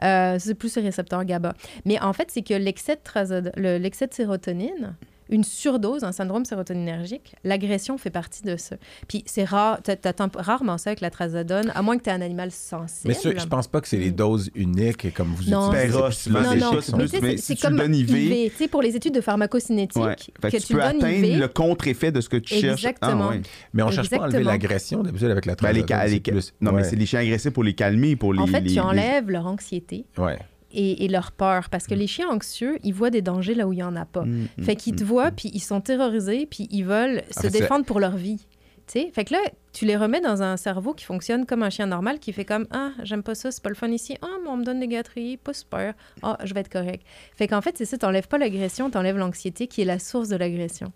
Euh, 0.02 0.36
c'est 0.38 0.54
plus 0.54 0.76
le 0.76 0.82
récepteur 0.82 1.24
GABA. 1.24 1.54
Mais 1.84 2.00
en 2.00 2.12
fait, 2.12 2.28
c'est 2.30 2.42
que 2.42 2.54
l'excès 2.54 2.96
de, 2.96 3.50
le- 3.56 3.78
l'excès 3.78 4.06
de 4.06 4.14
sérotonine, 4.14 4.94
une 5.30 5.44
surdose, 5.44 6.04
un 6.04 6.12
syndrome 6.12 6.44
sérotoninergique, 6.44 7.34
l'agression 7.44 7.98
fait 7.98 8.10
partie 8.10 8.42
de 8.42 8.56
ça. 8.56 8.76
Puis 9.08 9.22
c'est 9.26 9.44
rare, 9.44 9.80
t'attends 9.82 10.28
rarement 10.34 10.78
ça 10.78 10.90
avec 10.90 11.00
la 11.00 11.10
trazodone, 11.10 11.72
à 11.74 11.82
moins 11.82 11.96
que 11.98 12.02
tu 12.04 12.10
aies 12.10 12.14
un 12.14 12.20
animal 12.20 12.50
sensible. 12.50 13.14
Mais 13.24 13.32
je 13.38 13.46
pense 13.46 13.66
pas 13.68 13.80
que 13.80 13.88
c'est 13.88 13.96
les 13.96 14.10
doses 14.10 14.50
uniques 14.54 15.12
comme 15.14 15.28
vous 15.28 15.50
Non. 15.50 15.72
utilisez. 15.72 15.98
Non, 15.98 16.10
c'est 16.10 16.30
non, 16.30 16.70
tu 17.06 17.20
mais 17.20 17.36
c'est- 17.36 17.54
tu 17.54 17.62
comme 17.62 17.76
donnes 17.76 17.94
IV, 17.94 18.10
IV. 18.10 18.52
Tu 18.56 18.68
pour 18.68 18.82
les 18.82 18.96
études 18.96 19.14
de 19.14 19.20
pharmacocinétique, 19.20 20.02
Ouais. 20.02 20.16
Que, 20.16 20.48
tu 20.48 20.60
tu 20.60 20.72
peux 20.74 20.80
donnes 20.80 20.96
atteindre 21.02 21.08
IV, 21.26 21.38
le 21.38 21.48
contre-effet 21.48 22.12
de 22.12 22.20
ce 22.20 22.28
que 22.28 22.36
tu 22.36 22.54
cherches. 22.54 22.84
Exactement. 22.84 23.28
Ah, 23.30 23.34
ouais. 23.34 23.42
Mais 23.72 23.82
on 23.82 23.90
cherche 23.90 24.10
pas 24.10 24.16
à 24.16 24.20
enlever 24.20 24.42
l'agression 24.44 25.02
d'habitude 25.02 25.30
avec 25.30 25.46
la 25.46 25.54
Ben, 25.54 25.72
les 25.72 25.84
trazodone. 25.84 26.12
les 26.12 26.20
plus- 26.20 26.52
Non, 26.60 26.72
mais 26.72 26.84
c'est 26.84 26.96
les 26.96 27.06
chiens 27.06 27.20
agressifs 27.20 27.52
pour 27.52 27.64
les 27.64 27.74
calmer, 27.74 28.16
pour 28.16 28.32
les. 28.34 28.40
en 28.40 28.46
fait, 28.46 28.60
les- 28.60 28.68
tu 28.68 28.74
les- 28.74 28.80
enlèves 28.80 29.30
leur 29.30 29.46
anxiété 29.46 30.04
Ouais. 30.18 30.38
Et, 30.72 31.04
et 31.04 31.08
leur 31.08 31.32
peur. 31.32 31.68
Parce 31.70 31.86
que 31.86 31.94
les 31.94 32.06
chiens 32.06 32.28
anxieux, 32.28 32.78
ils 32.84 32.92
voient 32.94 33.10
des 33.10 33.22
dangers 33.22 33.54
là 33.54 33.66
où 33.66 33.72
il 33.72 33.76
n'y 33.76 33.82
en 33.82 33.96
a 33.96 34.04
pas. 34.04 34.22
Mm, 34.24 34.46
mm, 34.58 34.62
Fait 34.64 34.76
qu'ils 34.76 34.96
te 34.96 35.04
mm, 35.04 35.06
voient, 35.06 35.30
puis 35.30 35.50
ils 35.54 35.60
sont 35.60 35.80
terrorisés, 35.80 36.46
puis 36.46 36.68
ils 36.70 36.84
veulent 36.84 37.22
se 37.30 37.40
fait, 37.40 37.50
c'est- 37.50 37.60
défendre 37.60 37.84
pour 37.84 38.00
leur 38.00 38.16
vie. 38.16 38.46
Tu 38.86 39.02
sais? 39.02 39.10
Fait 39.12 39.24
que 39.24 39.34
là, 39.34 39.38
tu 39.72 39.84
les 39.84 39.96
remets 39.96 40.20
dans 40.20 40.42
un 40.42 40.56
cerveau 40.56 40.94
qui 40.94 41.04
fonctionne 41.04 41.46
comme 41.46 41.62
un 41.62 41.70
chien 41.70 41.86
normal, 41.86 42.18
qui 42.18 42.32
fait 42.32 42.44
comme 42.44 42.66
Ah, 42.72 42.90
j'aime 43.04 43.22
pas 43.22 43.36
ça, 43.36 43.52
c'est 43.52 43.62
pas 43.62 43.68
le 43.68 43.76
fun 43.76 43.86
ici. 43.88 44.16
Ah, 44.20 44.26
mais 44.42 44.48
on 44.50 44.56
me 44.56 44.64
donne 44.64 44.80
des 44.80 44.88
gâteries, 44.88 45.36
pas 45.36 45.52
super. 45.52 45.94
Ah, 46.24 46.36
je 46.42 46.52
vais 46.54 46.60
être 46.60 46.68
correct. 46.72 47.06
Fait 47.36 47.46
qu'en 47.46 47.60
fait, 47.60 47.78
c'est 47.78 47.84
ça, 47.84 47.98
t'enlèves 47.98 48.26
pas 48.26 48.36
l'agression, 48.38 48.90
t'enlèves 48.90 49.16
l'anxiété 49.16 49.68
qui 49.68 49.82
est 49.82 49.84
la 49.84 50.00
source 50.00 50.28
de 50.28 50.34
l'agression. 50.34 50.92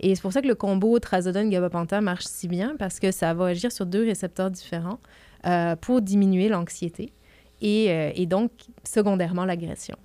Et 0.00 0.14
c'est 0.14 0.20
pour 0.20 0.34
ça 0.34 0.42
que 0.42 0.46
le 0.46 0.56
combo 0.56 0.98
trazodone-gabapentin 0.98 2.02
marche 2.02 2.24
si 2.26 2.48
bien, 2.48 2.74
parce 2.78 3.00
que 3.00 3.12
ça 3.12 3.32
va 3.32 3.46
agir 3.46 3.72
sur 3.72 3.86
deux 3.86 4.04
récepteurs 4.04 4.50
différents 4.50 4.98
euh, 5.46 5.74
pour 5.76 6.02
diminuer 6.02 6.48
l'anxiété 6.50 7.12
et, 7.60 7.90
euh, 7.90 8.10
et 8.14 8.26
donc, 8.26 8.50
secondairement, 8.84 9.44
l'agression. 9.44 9.96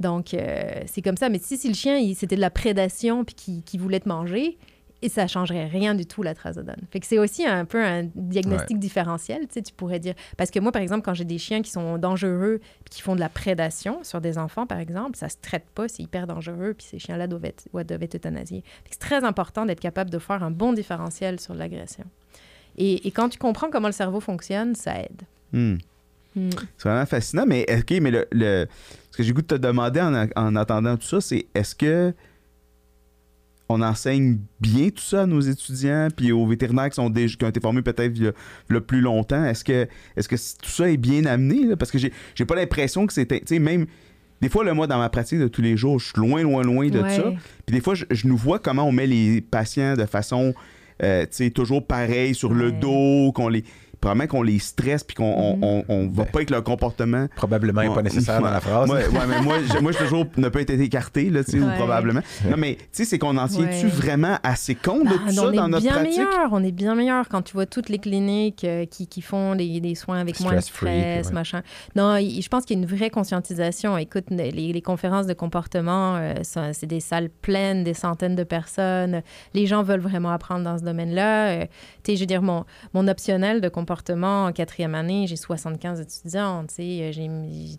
Donc, 0.00 0.32
euh, 0.32 0.82
c'est 0.86 1.02
comme 1.02 1.16
ça. 1.16 1.28
Mais 1.28 1.38
si, 1.38 1.56
si 1.56 1.68
le 1.68 1.74
chien, 1.74 2.00
c'était 2.14 2.36
de 2.36 2.40
la 2.40 2.50
prédation 2.50 3.24
puis 3.24 3.62
qu'il 3.64 3.80
voulait 3.80 4.00
te 4.00 4.08
manger, 4.08 4.56
et 5.00 5.08
ça 5.08 5.26
changerait 5.26 5.66
rien 5.66 5.94
du 5.94 6.06
tout, 6.06 6.22
la 6.22 6.34
trazodone. 6.34 6.80
Fait 6.90 6.98
que 6.98 7.06
c'est 7.06 7.18
aussi 7.18 7.46
un 7.46 7.64
peu 7.64 7.84
un 7.84 8.08
diagnostic 8.14 8.78
différentiel, 8.78 9.42
tu 9.42 9.54
sais, 9.54 9.62
tu 9.62 9.72
pourrais 9.72 10.00
dire. 10.00 10.14
Parce 10.36 10.50
que 10.50 10.58
moi, 10.58 10.72
par 10.72 10.82
exemple, 10.82 11.02
quand 11.02 11.14
j'ai 11.14 11.24
des 11.24 11.38
chiens 11.38 11.62
qui 11.62 11.70
sont 11.70 11.98
dangereux 11.98 12.60
puis 12.84 12.96
qui 12.96 13.02
font 13.02 13.14
de 13.14 13.20
la 13.20 13.28
prédation 13.28 14.02
sur 14.02 14.20
des 14.20 14.38
enfants, 14.38 14.66
par 14.66 14.78
exemple, 14.78 15.16
ça 15.16 15.28
se 15.28 15.36
traite 15.40 15.66
pas, 15.74 15.88
c'est 15.88 16.02
hyper 16.02 16.26
dangereux, 16.26 16.74
puis 16.76 16.86
ces 16.86 16.98
chiens-là 16.98 17.28
doivent 17.28 17.44
être, 17.44 17.68
ouais, 17.72 17.84
doivent 17.84 18.02
être 18.02 18.16
euthanasiés. 18.16 18.64
C'est 18.90 18.98
très 18.98 19.22
important 19.22 19.66
d'être 19.66 19.80
capable 19.80 20.10
de 20.10 20.18
faire 20.18 20.42
un 20.42 20.50
bon 20.50 20.72
différentiel 20.72 21.38
sur 21.38 21.54
l'agression. 21.54 22.04
Et, 22.76 23.06
et 23.06 23.10
quand 23.12 23.28
tu 23.28 23.38
comprends 23.38 23.70
comment 23.70 23.88
le 23.88 23.92
cerveau 23.92 24.20
fonctionne, 24.20 24.74
ça 24.74 24.98
aide. 25.00 25.22
mm. 25.52 25.78
Mm. 26.38 26.50
C'est 26.76 26.88
vraiment 26.88 27.06
fascinant. 27.06 27.44
Mais 27.46 27.66
OK, 27.78 27.98
mais 28.00 28.10
le, 28.10 28.26
le- 28.32 28.66
ce 29.10 29.16
que 29.16 29.22
j'ai 29.22 29.28
le 29.30 29.34
goût 29.34 29.42
de 29.42 29.46
te 29.46 29.54
demander 29.56 30.00
en, 30.00 30.26
en 30.36 30.56
attendant 30.56 30.96
tout 30.96 31.06
ça, 31.06 31.20
c'est 31.20 31.46
est-ce 31.54 31.74
que 31.74 32.14
on 33.70 33.82
enseigne 33.82 34.38
bien 34.60 34.88
tout 34.88 35.02
ça 35.02 35.22
à 35.22 35.26
nos 35.26 35.40
étudiants 35.40 36.08
puis 36.16 36.32
aux 36.32 36.46
vétérinaires 36.46 36.88
qui, 36.88 36.94
sont 36.94 37.10
déjà, 37.10 37.36
qui 37.36 37.44
ont 37.44 37.48
été 37.48 37.60
formés 37.60 37.82
peut-être 37.82 38.12
il 38.16 38.22
y 38.22 38.26
a- 38.28 38.32
il 38.70 38.74
y 38.74 38.76
a 38.76 38.80
plus 38.80 39.02
longtemps? 39.02 39.44
Est-ce 39.44 39.62
que, 39.62 39.86
est-ce 40.16 40.26
que 40.28 40.38
c- 40.38 40.56
tout 40.62 40.70
ça 40.70 40.90
est 40.90 40.96
bien 40.96 41.26
amené? 41.26 41.64
là? 41.66 41.76
Parce 41.76 41.90
que 41.90 41.98
j'ai 41.98 42.12
j'ai 42.34 42.46
pas 42.46 42.54
l'impression 42.54 43.06
que 43.06 43.12
c'était. 43.12 43.40
Tu 43.40 43.46
sais, 43.48 43.58
même. 43.58 43.86
Des 44.40 44.48
fois, 44.48 44.64
là, 44.64 44.72
moi, 44.72 44.86
dans 44.86 44.98
ma 44.98 45.08
pratique 45.10 45.40
de 45.40 45.48
tous 45.48 45.62
les 45.62 45.76
jours, 45.76 45.98
je 45.98 46.06
suis 46.06 46.14
loin, 46.16 46.42
loin, 46.42 46.62
loin 46.62 46.88
de 46.88 47.00
Ouais. 47.00 47.16
ça. 47.16 47.24
Puis 47.66 47.74
des 47.74 47.80
fois, 47.82 47.94
je, 47.96 48.04
je 48.10 48.26
nous 48.28 48.36
vois 48.36 48.60
comment 48.60 48.84
on 48.84 48.92
met 48.92 49.06
les 49.08 49.40
patients 49.40 49.96
de 49.96 50.06
façon, 50.06 50.54
euh, 51.02 51.22
tu 51.22 51.28
sais, 51.32 51.50
toujours 51.50 51.84
pareil 51.86 52.34
sur 52.36 52.54
le 52.54 52.70
dos, 52.72 53.32
qu'on 53.32 53.48
les, 53.48 53.64
probablement 54.00 54.26
qu'on 54.28 54.42
les 54.42 54.58
stresse, 54.58 55.04
puis 55.04 55.14
qu'on 55.16 55.24
on, 55.24 55.56
Mhm. 55.56 55.62
on- 55.64 55.84
on 55.88 56.02
va 56.08 56.24
Ben. 56.24 56.30
pas 56.30 56.38
avec 56.38 56.50
leur 56.50 56.62
comportement. 56.64 57.26
Probablement 57.36 57.80
Ouais. 57.82 57.94
pas 57.94 58.02
nécessaire 58.02 58.40
dans 58.40 58.50
la 58.50 58.60
phrase. 58.60 58.86
Moi, 58.88 58.98
ouais, 58.98 59.04
mais 59.28 59.40
moi, 59.42 59.56
je- 59.62 59.78
moi, 59.80 59.92
je 59.92 59.98
toujours 59.98 60.24
ne 60.36 60.48
pas 60.48 60.60
être 60.60 60.70
écarté, 60.70 61.30
là, 61.30 61.42
tu 61.44 61.52
sais, 61.52 61.58
ou 61.60 61.66
Ouais. 61.66 61.76
probablement. 61.76 62.20
Non, 62.48 62.56
mais 62.56 62.76
tu 62.76 62.84
sais, 62.92 63.04
c'est 63.04 63.18
qu'on 63.18 63.36
en 63.36 63.48
tient-tu 63.48 63.86
Ouais. 63.86 63.90
vraiment 63.92 64.38
assez 64.42 64.74
compte 64.74 65.04
de 65.04 65.14
Ah, 65.14 65.28
tout 65.28 65.32
ça 65.34 65.42
on 65.48 65.52
dans 65.52 65.66
est 65.66 65.68
notre 65.70 65.82
bien 65.82 65.92
pratique? 65.94 66.16
meilleur, 66.18 66.48
on 66.52 66.62
est 66.62 66.72
bien 66.72 66.94
meilleur 66.94 67.28
quand 67.28 67.42
tu 67.42 67.54
vois 67.54 67.66
toutes 67.66 67.88
les 67.88 67.98
cliniques 67.98 68.64
euh, 68.64 68.86
qui, 68.86 69.06
qui 69.08 69.20
font 69.20 69.54
des, 69.56 69.80
des 69.80 69.94
soins 69.94 70.20
avec 70.20 70.38
moins 70.40 70.54
de 70.54 70.60
stress, 70.60 71.26
ouais. 71.28 71.32
machin. 71.32 71.62
Non, 71.96 72.16
il- 72.16 72.40
je 72.40 72.48
pense 72.48 72.64
qu'il 72.64 72.78
y 72.78 72.80
a 72.80 72.82
une 72.82 72.88
vraie 72.88 73.10
conscientisation. 73.10 73.98
Écoute, 73.98 74.26
les, 74.30 74.50
les 74.52 74.82
conférences 74.82 75.26
de 75.26 75.34
comportement, 75.34 76.16
euh, 76.16 76.34
c'est 76.44 76.86
des 76.86 77.00
salles 77.00 77.30
pleines, 77.42 77.82
des 77.84 77.94
centaines 77.94 78.36
de 78.36 78.44
personnes. 78.44 79.22
Les 79.54 79.66
gens 79.66 79.82
veulent 79.82 80.00
vraiment 80.00 80.30
apprendre 80.30 80.62
dans 80.64 80.78
ce 80.78 80.84
domaine-là. 80.84 81.48
Euh, 81.48 81.64
tu 82.04 82.12
sais, 82.12 82.16
je 82.16 82.20
veux 82.20 82.26
dire, 82.26 82.42
mon, 82.42 82.64
mon 82.94 83.08
optionnel 83.08 83.60
de 83.60 83.68
comportement 83.68 83.87
en 83.90 84.52
quatrième 84.52 84.94
année, 84.94 85.26
j'ai 85.26 85.36
75 85.36 86.00
étudiants. 86.00 86.64
Tu 86.68 86.74
sais, 86.74 86.82
euh, 87.02 87.12
j'ai 87.12 87.28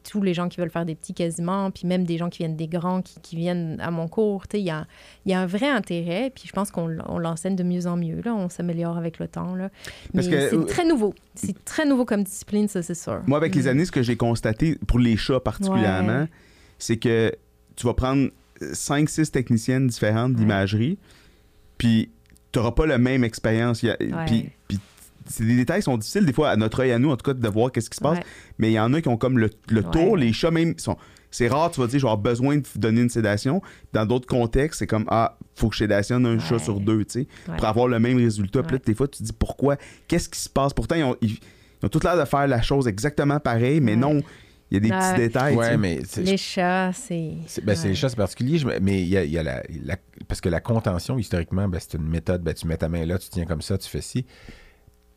tous 0.09 0.21
les 0.21 0.33
gens 0.33 0.49
qui 0.49 0.59
veulent 0.59 0.69
faire 0.69 0.85
des 0.85 0.95
petits 0.95 1.13
quasiment, 1.13 1.71
puis 1.71 1.87
même 1.87 2.03
des 2.05 2.17
gens 2.17 2.29
qui 2.29 2.39
viennent 2.39 2.55
des 2.55 2.67
grands 2.67 3.01
qui, 3.01 3.19
qui 3.21 3.35
viennent 3.35 3.79
à 3.79 3.91
mon 3.91 4.07
cours. 4.07 4.47
Tu 4.47 4.57
sais, 4.57 4.61
il 4.61 4.65
y 4.65 4.69
a, 4.71 4.85
y 5.25 5.33
a 5.33 5.39
un 5.41 5.45
vrai 5.45 5.67
intérêt, 5.69 6.31
puis 6.33 6.45
je 6.47 6.51
pense 6.53 6.71
qu'on 6.71 6.87
l'enseigne 6.87 7.55
de 7.55 7.63
mieux 7.63 7.87
en 7.87 7.95
mieux. 7.97 8.21
Là. 8.23 8.33
On 8.33 8.49
s'améliore 8.49 8.97
avec 8.97 9.19
le 9.19 9.27
temps. 9.27 9.55
Là. 9.55 9.69
Mais 10.13 10.23
c'est 10.23 10.65
très 10.67 10.85
nouveau. 10.85 11.13
C'est 11.35 11.63
très 11.65 11.85
nouveau 11.85 12.05
comme 12.05 12.23
discipline, 12.23 12.67
ça, 12.67 12.81
c'est 12.81 12.95
sûr. 12.95 13.21
Moi, 13.27 13.37
avec 13.37 13.55
les 13.55 13.63
Mm. 13.63 13.67
années, 13.67 13.85
ce 13.85 13.91
que 13.91 14.03
j'ai 14.03 14.17
constaté, 14.17 14.75
pour 14.87 14.99
les 14.99 15.15
chats 15.17 15.39
particulièrement, 15.39 16.21
Ouais. 16.21 16.29
c'est 16.77 16.97
que 16.97 17.31
tu 17.75 17.85
vas 17.85 17.93
prendre 17.93 18.29
5-6 18.73 19.31
techniciennes 19.31 19.87
différentes 19.87 20.33
d'imagerie, 20.33 20.97
puis 21.77 22.09
tu 22.51 22.59
n'auras 22.59 22.71
pas 22.71 22.85
la 22.85 22.97
même 22.97 23.23
expérience. 23.23 23.83
Ouais. 23.83 23.95
Puis, 24.27 24.49
puis 24.67 24.79
c'est 25.29 25.45
des 25.45 25.55
détails 25.55 25.79
qui 25.79 25.85
sont 25.85 25.97
difficiles, 25.97 26.25
des 26.25 26.33
fois, 26.33 26.49
à 26.49 26.55
notre 26.55 26.81
œil, 26.81 26.91
à 26.91 26.99
nous, 26.99 27.09
en 27.11 27.15
tout 27.17 27.23
cas, 27.23 27.33
de 27.33 27.47
voir 27.47 27.71
qu'est-ce 27.71 27.89
qui 27.89 27.95
se 27.97 28.01
passe. 28.01 28.17
Ouais. 28.17 28.23
Mais 28.57 28.69
il 28.71 28.73
y 28.73 28.79
en 28.79 28.93
a 28.93 29.01
qui 29.01 29.07
ont 29.07 29.17
comme 29.17 29.37
le, 29.37 29.49
le 29.69 29.83
tour. 29.83 30.17
Les 30.17 30.33
chats, 30.33 30.51
même, 30.51 30.73
sont. 30.77 30.97
C'est 31.31 31.47
rare, 31.47 31.69
tu 31.69 31.79
vas 31.79 31.85
dire, 31.85 31.97
avoir 31.99 32.17
besoin 32.17 32.57
de 32.57 32.63
donner 32.75 33.01
une 33.01 33.09
sédation. 33.09 33.61
Dans 33.93 34.03
d'autres 34.05 34.25
contextes, 34.27 34.79
c'est 34.79 34.87
comme, 34.87 35.05
ah, 35.09 35.37
faut 35.55 35.69
que 35.69 35.75
je 35.75 35.79
sédationne 35.83 36.25
un 36.25 36.39
chat 36.39 36.57
sur 36.57 36.79
deux, 36.79 37.05
tu 37.05 37.11
sais, 37.21 37.27
Ouais. 37.47 37.55
pour 37.57 37.65
avoir 37.67 37.87
le 37.87 37.99
même 37.99 38.17
résultat. 38.17 38.63
Puis 38.63 38.77
là, 38.77 38.81
des 38.83 38.95
fois, 38.95 39.07
tu 39.07 39.19
te 39.19 39.23
dis, 39.23 39.33
pourquoi? 39.33 39.77
Qu'est-ce 40.07 40.27
qui 40.27 40.39
se 40.39 40.49
passe? 40.49 40.73
Pourtant, 40.73 40.95
ils 40.95 41.03
ont, 41.03 41.15
ils, 41.21 41.33
ils 41.33 41.85
ont 41.85 41.89
tout 41.89 41.99
l'air 42.03 42.17
de 42.17 42.25
faire 42.25 42.47
la 42.47 42.63
chose 42.63 42.87
exactement 42.87 43.39
pareil, 43.39 43.79
mais 43.79 43.91
Ouais. 43.91 43.97
non, 43.97 44.21
il 44.71 44.73
y 44.73 44.77
a 44.77 44.79
des 44.79 44.89
petits 44.89 45.21
détails. 45.21 45.55
Ouais, 45.55 45.77
mais 45.77 45.99
Les 46.17 46.37
chats, 46.37 46.91
c'est. 46.93 47.33
C'est 47.45 47.63
ben, 47.63 47.75
c'est 47.75 47.83
ouais. 47.83 47.89
les 47.89 47.95
chats, 47.95 48.09
c'est 48.09 48.15
particulier, 48.15 48.59
mais 48.81 49.01
il 49.03 49.07
y 49.09 49.15
a, 49.17 49.23
il 49.23 49.31
y 49.31 49.37
a 49.37 49.43
la, 49.43 49.61
la- 49.85 49.97
Parce 50.27 50.41
que 50.41 50.49
la 50.49 50.61
contention, 50.61 51.19
historiquement, 51.19 51.67
ben, 51.67 51.79
c'est 51.79 51.95
une 51.95 52.09
méthode. 52.09 52.41
Ben, 52.41 52.55
tu 52.55 52.65
mets 52.65 52.77
ta 52.77 52.89
main 52.89 53.05
là, 53.05 53.19
tu 53.19 53.29
tiens 53.29 53.45
comme 53.45 53.61
ça, 53.61 53.77
tu 53.77 53.87
fais 53.87 54.01
ci. 54.01 54.25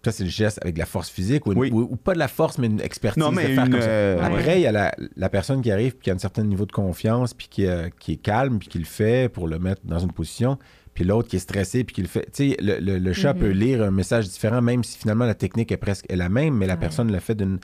Ça, 0.04 0.10
c'est 0.12 0.24
le 0.24 0.30
geste 0.30 0.58
avec 0.62 0.74
de 0.74 0.80
la 0.80 0.86
force 0.86 1.08
physique, 1.10 1.46
ou, 1.46 1.52
une- 1.52 1.58
Oui. 1.58 1.70
ou- 1.72 1.82
ou 1.90 1.96
pas 1.96 2.14
de 2.14 2.18
la 2.18 2.26
force, 2.28 2.58
mais 2.58 2.66
une 2.66 2.80
expertise 2.80 3.22
Non, 3.22 3.30
mais 3.30 3.48
de 3.48 3.54
faire 3.54 3.64
une, 3.66 3.70
comme 3.72 3.80
ça. 3.80 3.86
euh. 3.88 4.20
Après, 4.22 4.58
il 4.58 4.62
y 4.62 4.66
a 4.66 4.72
la, 4.72 4.92
la 5.16 5.28
personne 5.28 5.62
qui 5.62 5.70
arrive, 5.70 5.92
puis 5.92 6.04
qui 6.04 6.10
a 6.10 6.14
un 6.14 6.18
certain 6.18 6.42
niveau 6.42 6.66
de 6.66 6.72
confiance, 6.72 7.34
puis 7.34 7.46
qui, 7.48 7.66
euh, 7.66 7.88
qui 8.00 8.12
est 8.14 8.16
calme, 8.16 8.58
puis 8.58 8.68
qui 8.68 8.78
le 8.78 8.84
fait 8.84 9.30
pour 9.32 9.46
le 9.46 9.58
mettre 9.60 9.82
dans 9.84 10.00
une 10.00 10.10
position. 10.12 10.58
Puis 10.94 11.04
l'autre 11.04 11.28
qui 11.28 11.36
est 11.36 11.38
stressé, 11.38 11.84
puis 11.84 11.94
qui 11.94 12.02
le 12.02 12.08
fait. 12.08 12.26
Tu 12.32 12.50
sais, 12.50 12.56
le, 12.60 12.78
le- 12.80 12.98
le 12.98 13.12
chat 13.12 13.32
Mhm. 13.32 13.40
peut 13.40 13.48
lire 13.50 13.82
un 13.82 13.90
message 13.92 14.28
différent, 14.28 14.60
même 14.60 14.82
si 14.84 14.98
finalement 14.98 15.24
la 15.24 15.34
technique 15.34 15.70
est 15.72 15.76
presque 15.78 16.04
est 16.10 16.16
la 16.16 16.28
même, 16.28 16.54
mais 16.54 16.66
la 16.66 16.74
Ouais. 16.74 16.80
personne 16.80 17.10
le 17.12 17.18
fait 17.20 17.34
d'une. 17.34 17.58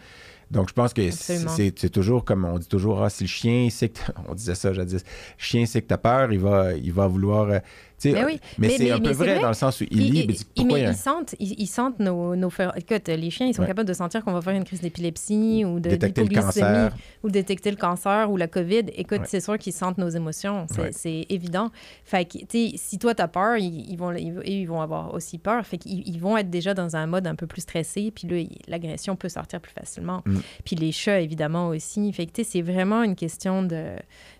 Donc, 0.50 0.70
je 0.70 0.72
pense 0.72 0.94
que 0.94 1.02
c'est 1.10 1.90
toujours 1.90 2.24
comme 2.24 2.46
on 2.46 2.58
dit 2.58 2.68
toujours, 2.68 3.02
ah, 3.02 3.10
si 3.10 3.24
le 3.24 3.28
chien 3.28 3.68
sait 3.70 3.90
que. 3.90 3.98
t'as- 3.98 4.14
On 4.30 4.34
disait 4.34 4.54
ça 4.54 4.72
jadis. 4.72 4.94
Le 4.94 5.00
chien 5.36 5.66
sait 5.66 5.82
que 5.82 5.88
tu 5.88 5.92
as 5.94 5.98
peur, 5.98 6.32
il 6.32 6.38
va, 6.38 6.72
il 6.72 6.90
va 6.92 7.06
vouloir. 7.06 7.60
Euh, 8.06 8.10
sais, 8.10 8.12
Ben 8.12 8.24
oui. 8.26 8.40
Mais, 8.58 8.68
Mais- 8.68 8.76
c'est 8.76 8.84
mais- 8.84 8.90
un 8.92 8.98
peu 8.98 9.08
mais 9.08 9.12
vrai, 9.12 9.32
vrai. 9.34 9.40
dans 9.42 9.48
le 9.48 9.54
sens 9.54 9.80
où 9.80 9.84
il 9.90 10.14
Ils- 10.14 10.26
mais 10.26 10.34
pourquoi 10.54 10.78
il 10.78 10.82
mais 10.82 10.88
a 10.88 10.92
ils 10.92 10.96
sentent, 10.96 11.34
ils, 11.40 11.66
sentent 11.66 11.98
nos, 12.00 12.36
nos 12.36 12.50
Écoute, 12.76 13.08
les 13.08 13.30
chiens, 13.30 13.46
ils 13.46 13.54
sont 13.54 13.62
Ouais. 13.62 13.68
capables 13.68 13.88
de 13.88 13.92
sentir 13.94 14.24
qu'on 14.24 14.32
va 14.32 14.40
faire 14.42 14.54
une 14.54 14.64
crise 14.64 14.80
d'épilepsie 14.80 15.64
ou 15.64 15.80
de 15.80 15.90
détecter 15.90 16.24
le 16.24 16.34
cancer. 16.34 16.92
ou 17.22 17.30
détecter 17.30 17.70
le 17.70 17.76
cancer 17.76 18.30
ou 18.30 18.36
la 18.36 18.46
COVID. 18.48 18.84
Écoute, 18.96 19.20
Ouais. 19.20 19.24
c'est 19.26 19.40
sûr 19.40 19.58
qu'ils 19.58 19.72
sentent 19.72 19.98
nos 19.98 20.08
émotions. 20.08 20.66
C'est 20.90 21.08
Ouais. 21.08 21.26
évident. 21.28 21.70
Fait 22.04 22.24
que, 22.24 22.38
tu 22.38 22.46
sais, 22.70 22.72
si 22.76 22.98
toi, 22.98 23.14
tu 23.14 23.22
as 23.22 23.28
peur, 23.28 23.56
ils, 23.56 23.90
ils 23.90 23.96
vont, 23.96 24.12
ils, 24.12 24.40
ils 24.46 24.66
vont 24.66 24.80
avoir 24.80 25.14
aussi 25.14 25.38
peur. 25.38 25.64
Fait 25.66 25.78
qu'ils 25.78 26.06
ils 26.08 26.18
vont 26.20 26.36
être 26.36 26.50
déjà 26.50 26.74
dans 26.74 26.96
un 26.96 27.06
mode 27.06 27.26
un 27.26 27.34
peu 27.34 27.46
plus 27.46 27.62
stressé. 27.62 28.10
Puis 28.14 28.28
là, 28.28 28.42
l'agression 28.68 29.16
peut 29.16 29.28
sortir 29.28 29.60
plus 29.60 29.72
facilement. 29.72 30.22
Mm. 30.26 30.38
Puis 30.64 30.76
les 30.76 30.92
chats, 30.92 31.20
évidemment, 31.20 31.68
aussi. 31.68 32.12
Fait 32.12 32.26
que, 32.26 32.32
tu 32.32 32.44
sais, 32.44 32.50
c'est 32.50 32.62
vraiment 32.62 33.02
une 33.02 33.16
question 33.16 33.62
de... 33.62 33.92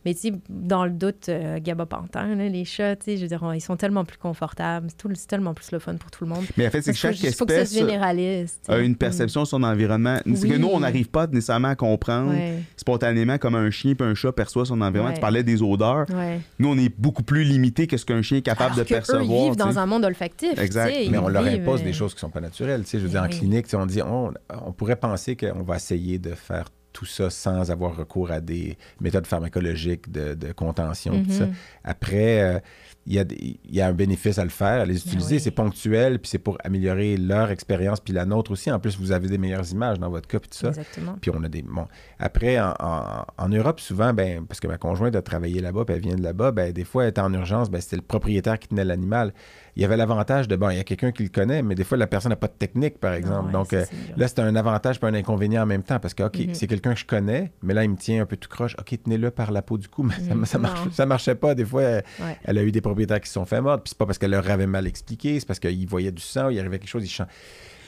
Mais 0.05 0.15
tu 0.15 0.21
sais, 0.21 0.33
dans 0.49 0.85
le 0.85 0.91
doute, 0.93 1.29
euh, 1.29 1.59
gabapentin, 1.61 2.35
là, 2.35 2.49
les 2.49 2.65
chats, 2.65 2.97
tu 2.97 3.05
sais, 3.07 3.17
je 3.17 3.23
veux 3.23 3.29
dire, 3.29 3.43
on- 3.49 3.53
ils 3.53 3.61
sont 3.61 3.77
tellement 3.77 4.05
plus 4.05 4.19
confortables. 4.19 4.87
C'est 4.91 4.97
tout- 4.97 5.09
tellement 5.29 5.55
plus 5.55 5.73
le 5.73 5.79
fun 5.79 5.95
pour 5.97 6.11
tout 6.11 6.25
le 6.25 6.31
monde. 6.31 6.45
Mais 6.57 6.67
en 6.67 6.71
fait, 6.71 6.83
c'est 6.83 6.93
que 6.93 6.97
Il 6.97 7.01
faut, 7.01 7.09
chaque 7.09 7.23
il 7.23 7.33
faut 7.35 7.47
que 7.47 7.53
ça 7.53 7.59
se 7.67 7.73
espèce 7.75 7.79
généralise. 7.79 8.61
a 8.69 8.79
une 8.79 8.97
perception 8.97 9.45
sur 9.45 9.59
son 9.59 9.63
environnement. 9.63 10.19
C'est 10.35 10.49
que 10.49 10.55
Oui. 10.55 10.59
nous, 10.59 10.69
on 10.69 10.81
n'arrive 10.81 11.09
pas 11.09 11.27
nécessairement 11.27 11.69
à 11.69 11.73
Mm. 11.73 11.77
comprendre 11.77 12.31
Ouais, 12.31 12.63
spontanément 12.77 13.39
comme 13.39 13.55
un 13.55 13.71
chien 13.71 13.95
et 13.99 14.03
un 14.03 14.15
chat 14.15 14.33
perçoit 14.33 14.65
son 14.67 14.81
environnement. 14.81 15.09
Ouais. 15.11 15.15
Tu 15.15 15.21
parlais 15.21 15.43
des 15.43 15.63
odeurs. 15.63 16.07
ouais. 16.11 16.41
Nous, 16.59 16.69
on 16.69 16.79
est 16.79 16.89
beaucoup 16.99 17.23
plus 17.23 17.45
limité 17.45 17.87
que 17.87 17.97
ce 17.97 18.05
qu'un 18.05 18.23
chien 18.23 18.39
est 18.39 18.43
capable 18.43 18.73
Alors 18.75 18.79
de 18.79 18.83
que 18.85 18.95
percevoir. 18.95 19.23
eux, 19.23 19.27
ils 19.27 19.45
vivent 19.51 19.57
dans 19.57 19.79
un 19.79 19.87
monde 19.87 20.05
olfactif. 20.05 20.59
Exact. 20.59 20.93
Mais 21.11 21.19
on 21.19 21.29
leur 21.29 21.43
vivent, 21.43 21.61
impose 21.63 21.81
euh, 21.81 21.85
des 21.85 21.93
choses 21.93 22.15
qui 22.15 22.21
sont 22.21 22.31
pas 22.31 22.41
naturelles. 22.41 22.83
Tu 22.85 22.91
sais, 22.91 22.99
je 22.99 23.05
veux 23.05 23.09
Eh 23.09 23.13
dire, 23.13 23.23
en 23.23 23.27
oui. 23.29 23.39
clinique, 23.39 23.67
on 23.75 23.87
dit, 23.87 24.03
on, 24.03 24.33
on 24.67 24.73
pourrait 24.73 24.97
penser 24.97 25.37
qu'on 25.37 25.63
va 25.63 25.77
essayer 25.77 26.19
de 26.19 26.31
faire 26.35 26.65
tout 26.93 27.05
ça 27.07 27.31
sans 27.31 27.71
avoir 27.71 27.95
recours 27.97 28.31
à 28.33 28.41
des 28.41 28.77
méthodes 29.01 29.27
pharmacologiques 29.27 30.11
de, 30.11 30.35
de 30.35 30.53
contention, 30.53 31.23
tout 31.23 31.31
ça. 31.31 31.47
Mhm. 31.47 31.53
Après, 31.85 32.41
euh, 32.43 32.59
il 33.09 33.15
y, 33.15 33.19
a 33.19 33.25
des- 33.25 33.59
il 33.65 33.75
y 33.75 33.81
a 33.81 33.87
un 33.89 33.93
bénéfice 33.95 34.39
à 34.39 34.45
le 34.45 34.51
faire, 34.51 34.83
à 34.83 34.85
les 34.85 34.99
utiliser. 34.99 35.37
oui. 35.37 35.41
C'est 35.41 35.51
ponctuel, 35.51 36.19
puis 36.19 36.29
c'est 36.29 36.39
pour 36.39 36.59
améliorer 36.63 37.17
leur 37.17 37.51
expérience, 37.51 38.01
puis 38.01 38.13
la 38.13 38.27
nôtre 38.27 38.51
aussi. 38.51 38.71
En 38.71 38.79
plus, 38.79 38.99
vous 38.99 39.13
avez 39.13 39.29
des 39.29 39.39
meilleures 39.39 39.69
images 39.73 39.99
dans 39.99 40.11
votre 40.11 40.29
cas, 40.29 40.39
puis 40.39 40.51
tout 40.51 40.59
ça. 40.59 40.69
Exactement. 40.69 41.17
Puis 41.21 41.31
on 41.35 41.43
a 41.43 41.49
des. 41.49 41.63
Bon. 41.63 41.87
Après, 42.19 42.61
en, 42.61 42.75
en- 42.79 43.25
en 43.39 43.49
Europe, 43.49 43.81
souvent, 43.81 44.13
ben, 44.13 44.45
parce 44.47 44.61
que 44.61 44.67
ma 44.69 44.77
conjointe 44.77 45.17
a 45.17 45.23
travaillé 45.23 45.61
là-bas, 45.61 45.85
puis 45.87 45.95
elle 45.97 46.03
vient 46.03 46.17
de 46.17 46.23
là-bas, 46.23 46.53
ben, 46.53 46.71
des 46.73 46.85
fois, 46.85 47.05
elle 47.05 47.11
était 47.11 47.21
en 47.23 47.33
urgence, 47.33 47.71
ben, 47.71 47.81
c'était 47.81 47.97
le 47.97 48.03
propriétaire 48.03 48.59
qui 48.59 48.69
tenait 48.69 48.85
l'animal. 48.85 49.33
Il 49.79 49.83
y 49.83 49.85
avait 49.85 49.97
l'avantage 49.97 50.49
de, 50.49 50.57
bon, 50.57 50.71
il 50.71 50.77
y 50.77 50.81
a 50.81 50.85
quelqu'un 50.85 51.13
qui 51.13 51.23
le 51.23 51.29
connaît, 51.29 51.63
mais 51.63 51.77
des 51.77 51.85
fois, 51.85 51.97
la 51.97 52.09
personne 52.09 52.31
n'a 52.31 52.37
pas 52.37 52.49
de 52.49 52.53
technique, 52.53 52.99
par 52.99 53.15
exemple. 53.15 53.47
ouais, 53.47 53.53
Donc, 53.53 53.73
euh, 53.73 53.85
là, 54.17 54.27
c'est 54.27 54.41
un 54.41 54.57
avantage 54.57 54.99
puis 54.99 55.09
un 55.09 55.15
inconvénient 55.15 55.63
en 55.63 55.67
même 55.67 55.85
temps, 55.85 56.01
parce 56.01 56.15
que, 56.15 56.25
OK, 56.25 56.37
Mhm. 56.37 56.55
c'est 56.55 56.67
quelqu'un 56.67 56.95
que 56.95 56.99
je 57.01 57.07
connais, 57.07 57.53
mais 57.63 57.75
là, 57.75 57.85
il 57.85 57.91
me 57.91 57.97
tient 57.97 58.21
un 58.23 58.27
peu 58.27 58.37
tout 58.37 58.49
croche. 58.49 58.75
OK, 58.81 58.93
tenez-le 59.05 59.31
par 59.31 59.53
la 59.53 59.63
peau 59.63 59.79
du 59.79 59.87
cou, 59.89 60.03
mais 60.03 60.15
ça, 60.19 60.35
Mhm. 60.35 60.45
ça, 60.47 60.59
marche- 60.59 60.91
ça 60.91 61.07
marchait 61.07 61.37
pas. 61.37 61.55
Des 61.55 61.65
fois, 61.65 61.83
elle, 61.85 62.05
Ouais. 62.21 62.37
elle 62.45 62.59
a 62.59 62.63
eu 62.65 62.73
des 62.73 62.81
propriétaires 62.81 63.21
qui 63.21 63.29
se 63.29 63.35
sont 63.35 63.45
fait 63.45 63.61
mordre, 63.61 63.85
puis 63.85 63.91
c'est 63.91 63.99
pas 63.99 64.05
parce 64.07 64.19
qu'elle 64.19 64.33
leur 64.33 64.51
avait 64.51 64.67
mal 64.67 64.87
expliqué, 64.87 65.39
c'est 65.39 65.47
parce 65.47 65.61
qu'il 65.61 65.87
voyait 65.89 66.11
du 66.13 66.23
sang, 66.23 66.49
il 66.49 66.59
arrivait 66.59 66.81
quelque 66.81 66.89
chose, 66.91 67.05
il 67.05 67.09
chante. 67.09 67.29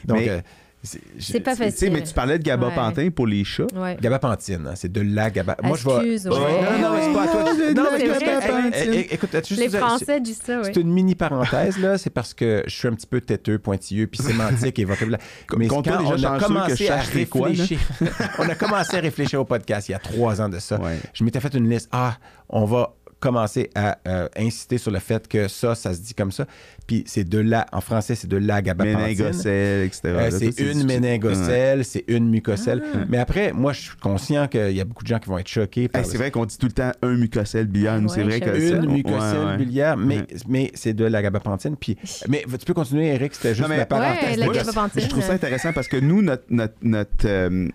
Donc, 0.04 0.18
Mais- 0.20 0.28
euh, 0.30 0.40
c'est 0.82 1.40
pas 1.40 1.52
Tu 1.52 1.58
sais, 1.58 1.70
facile. 1.70 1.92
mais 1.92 2.02
tu 2.02 2.14
parlais 2.14 2.38
de 2.38 2.42
gabapentin 2.42 3.10
pour 3.10 3.26
les 3.26 3.44
chats. 3.44 3.66
Ouais. 3.74 3.98
Gabapentine, 4.00 4.66
hein, 4.66 4.72
c'est 4.74 4.90
de 4.90 5.02
la 5.02 5.30
gaba. 5.30 5.56
Moi, 5.62 5.76
je 5.76 5.84
vais. 5.84 5.92
Ouais. 5.92 6.28
Non, 6.30 6.88
non, 6.88 6.94
mais 6.94 7.02
c'est 7.02 7.12
pas 7.12 7.22
à 7.22 7.26
toi. 7.28 7.44
Non, 7.74 7.84
mais 7.92 9.00
écoute, 9.10 9.30
juste 9.46 9.60
Les 9.60 9.68
Français 9.68 10.20
disent 10.20 10.40
ça, 10.44 10.58
oui. 10.60 10.64
C'est 10.72 10.80
une 10.80 10.90
mini 10.90 11.14
parenthèse, 11.14 11.78
là. 11.78 11.98
C'est 11.98 12.10
parce 12.10 12.32
que 12.32 12.62
je 12.66 12.74
suis 12.74 12.88
un 12.88 12.94
petit 12.94 13.06
peu 13.06 13.20
têteux, 13.20 13.58
pointilleux, 13.58 14.06
puis 14.06 14.22
sémantique 14.22 14.78
et 14.78 14.84
vocabulaire. 14.84 15.20
Mais 15.56 15.66
quand 15.66 15.82
déjà 15.82 16.00
on 16.00 16.12
a 16.12 16.16
chanceux 16.16 16.16
que 16.16 16.40
je 16.40 16.46
commencé 16.46 16.88
à 16.88 17.00
réfléchir, 17.00 17.78
on 18.38 18.48
a 18.48 18.54
commencé 18.54 18.96
à 18.96 19.00
réfléchir 19.00 19.40
au 19.40 19.44
podcast 19.44 19.88
il 19.88 19.92
y 19.92 19.94
a 19.94 19.98
trois 19.98 20.40
ans 20.40 20.48
de 20.48 20.58
ça. 20.58 20.80
Ouais. 20.80 20.98
Je 21.12 21.24
m'étais 21.24 21.40
fait 21.40 21.54
une 21.54 21.68
liste. 21.68 21.88
Ah, 21.92 22.16
on 22.48 22.64
va 22.64 22.94
commencer 23.20 23.70
à 23.74 23.98
euh, 24.08 24.28
insister 24.36 24.78
sur 24.78 24.90
le 24.90 24.98
fait 24.98 25.28
que 25.28 25.46
ça, 25.46 25.74
ça 25.74 25.94
se 25.94 26.00
dit 26.00 26.14
comme 26.14 26.32
ça. 26.32 26.46
Puis 26.86 27.04
c'est 27.06 27.22
de 27.28 27.38
la, 27.38 27.66
en 27.72 27.80
français, 27.80 28.14
c'est 28.14 28.26
de 28.26 28.36
la 28.38 28.62
gabapentine. 28.62 28.98
Méningocèle, 29.00 29.84
etc. 29.86 30.00
Euh, 30.06 30.30
c'est 30.30 30.58
une 30.60 30.84
méningocèle, 30.84 31.84
c'est 31.84 32.04
une 32.08 32.28
mucocèle. 32.30 32.82
Ah. 32.94 32.98
Mais 33.08 33.18
après, 33.18 33.52
moi, 33.52 33.72
je 33.72 33.80
suis 33.82 33.96
conscient 33.96 34.48
qu'il 34.48 34.72
y 34.72 34.80
a 34.80 34.84
beaucoup 34.84 35.02
de 35.04 35.08
gens 35.08 35.18
qui 35.18 35.28
vont 35.28 35.38
être 35.38 35.48
choqués 35.48 35.88
Hey, 35.94 36.04
c'est 36.04 36.16
vrai 36.18 36.30
qu'on 36.30 36.46
dit 36.46 36.58
tout 36.58 36.66
le 36.66 36.72
temps 36.72 36.90
un 37.02 37.14
mucocèle 37.14 37.66
biliaire. 37.66 38.00
C'est 38.08 38.16
Ouais, 38.18 38.24
vrai 38.24 38.40
que 38.40 38.58
une 38.74 38.86
Ouais, 38.86 38.92
mucocèle 38.94 39.44
ouais. 39.46 39.56
biliaire, 39.58 39.96
mais, 39.96 40.18
Ouais. 40.18 40.26
mais 40.48 40.70
c'est 40.74 40.94
de 40.94 41.04
la 41.04 41.22
gabapentine. 41.22 41.76
Puis, 41.76 41.96
mais 42.28 42.42
tu 42.58 42.64
peux 42.64 42.74
continuer, 42.74 43.08
Eric, 43.08 43.34
c'était 43.34 43.50
juste 43.50 43.62
Non, 43.62 43.68
mais- 43.68 43.76
la 43.76 43.86
parenthèse. 43.86 44.30
Ouais, 44.30 44.36
la 44.36 44.44
Moi, 44.46 44.54
je- 44.96 45.06
trouve 45.08 45.22
ça 45.22 45.32
intéressant 45.32 45.72
parce 45.72 45.88
que 45.88 45.96
nous, 45.98 46.22
notre. 46.22 46.44
notre, 46.50 46.74
notre, 46.82 47.26
euh, 47.26 47.68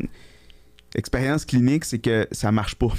expérience 0.95 1.45
clinique, 1.45 1.85
c'est 1.85 1.99
que 1.99 2.27
ça 2.31 2.51
marche 2.51 2.75
pas. 2.75 2.87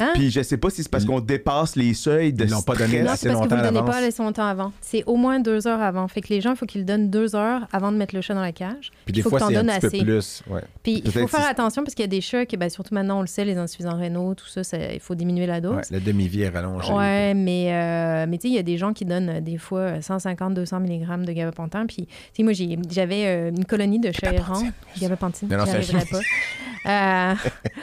Hein? 0.00 0.12
Puis 0.14 0.30
je 0.30 0.42
sais 0.44 0.56
pas 0.58 0.70
si 0.70 0.84
c'est 0.84 0.88
parce 0.88 1.04
qu'on 1.04 1.18
dépasse 1.18 1.74
les 1.74 1.92
seuils 1.92 2.32
de 2.32 2.44
Ils 2.44 2.50
l'ont 2.52 2.62
pas 2.62 2.76
donné. 2.76 3.02
Non, 3.02 3.10
assez 3.10 3.22
c'est 3.22 3.28
parce 3.34 3.40
que 3.40 3.48
vous 3.48 3.50
longtemps 3.56 3.56
ne 3.56 3.62
donnez 3.74 3.84
pas 3.84 3.96
assez 3.96 4.22
longtemps 4.22 4.46
avant. 4.46 4.72
C'est 4.80 5.02
au 5.06 5.16
moins 5.16 5.40
deux 5.40 5.66
heures 5.66 5.80
avant. 5.82 6.06
Fait 6.06 6.20
que 6.20 6.28
les 6.28 6.40
gens, 6.40 6.50
il 6.52 6.56
faut 6.56 6.66
qu'ils 6.66 6.82
le 6.82 6.84
donnent 6.86 7.10
deux 7.10 7.34
heures 7.34 7.66
avant 7.72 7.90
de 7.90 7.96
mettre 7.96 8.14
le 8.14 8.20
chat 8.20 8.32
dans 8.34 8.40
la 8.42 8.52
cage. 8.52 8.92
Puis 9.06 9.08
il 9.08 9.12
des 9.14 9.22
faut 9.22 9.30
fois, 9.30 9.40
c'est 9.40 9.46
un 9.46 9.64
donnes 9.64 9.66
petit 9.66 9.80
peu 9.80 9.86
assez. 9.88 9.98
plus. 10.04 10.42
Ouais. 10.48 10.60
Puis 10.84 11.02
il 11.04 11.10
faut 11.10 11.26
faire 11.26 11.42
si- 11.42 11.48
attention 11.48 11.82
parce 11.82 11.96
qu'il 11.96 12.04
y 12.04 12.06
a 12.06 12.08
des 12.08 12.20
chats 12.20 12.46
qui, 12.46 12.56
ben, 12.56 12.70
surtout 12.70 12.94
maintenant, 12.94 13.18
on 13.18 13.22
le 13.22 13.26
sait, 13.26 13.44
les 13.44 13.56
insuffisants 13.56 13.96
rénaux, 13.98 14.34
tout 14.36 14.46
ça, 14.46 14.62
ça- 14.62 14.92
il 14.92 15.00
faut 15.00 15.16
diminuer 15.16 15.46
la 15.46 15.60
dose. 15.60 15.74
Ouais, 15.74 15.82
le 15.90 15.98
demi-vie 16.00 16.42
est 16.42 16.48
rallongé. 16.50 16.92
Ouais, 16.92 17.34
mais, 17.34 17.72
euh, 17.74 18.26
mais 18.28 18.38
tu 18.38 18.42
sais, 18.42 18.48
il 18.52 18.54
y 18.54 18.58
a 18.60 18.62
des 18.62 18.78
gens 18.78 18.92
qui 18.92 19.04
donnent 19.04 19.30
euh, 19.30 19.40
des 19.40 19.58
fois 19.58 19.98
150-200 20.00 20.78
mg 20.78 21.24
de 21.26 21.32
gabapentin. 21.32 21.86
Puis, 21.86 22.06
tu 22.06 22.12
sais, 22.34 22.42
moi, 22.44 22.52
j'ai- 22.52 22.78
j'avais 22.88 23.26
euh, 23.26 23.48
une 23.50 23.64
colonie 23.64 23.98
de 23.98 24.12
chats 24.12 24.32
errants. 24.32 24.62
Gabapentine, 25.00 25.48
Non, 25.48 25.56
non, 25.58 25.64
j'y 25.64 25.70
c'est- 25.72 25.76
arriverais 25.96 26.04
pas. 26.12 26.20
Euh, 27.18 27.34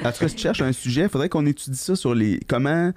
En 0.07 0.11
tout 0.11 0.19
cas, 0.19 0.27
si 0.27 0.35
tu 0.35 0.41
cherches 0.41 0.61
un 0.61 0.71
sujet, 0.71 1.03
il 1.03 1.09
faudrait 1.09 1.29
qu'on 1.29 1.45
étudie 1.45 1.77
ça 1.77 1.95
sur 1.95 2.13
les 2.15 2.39
comment 2.47 2.91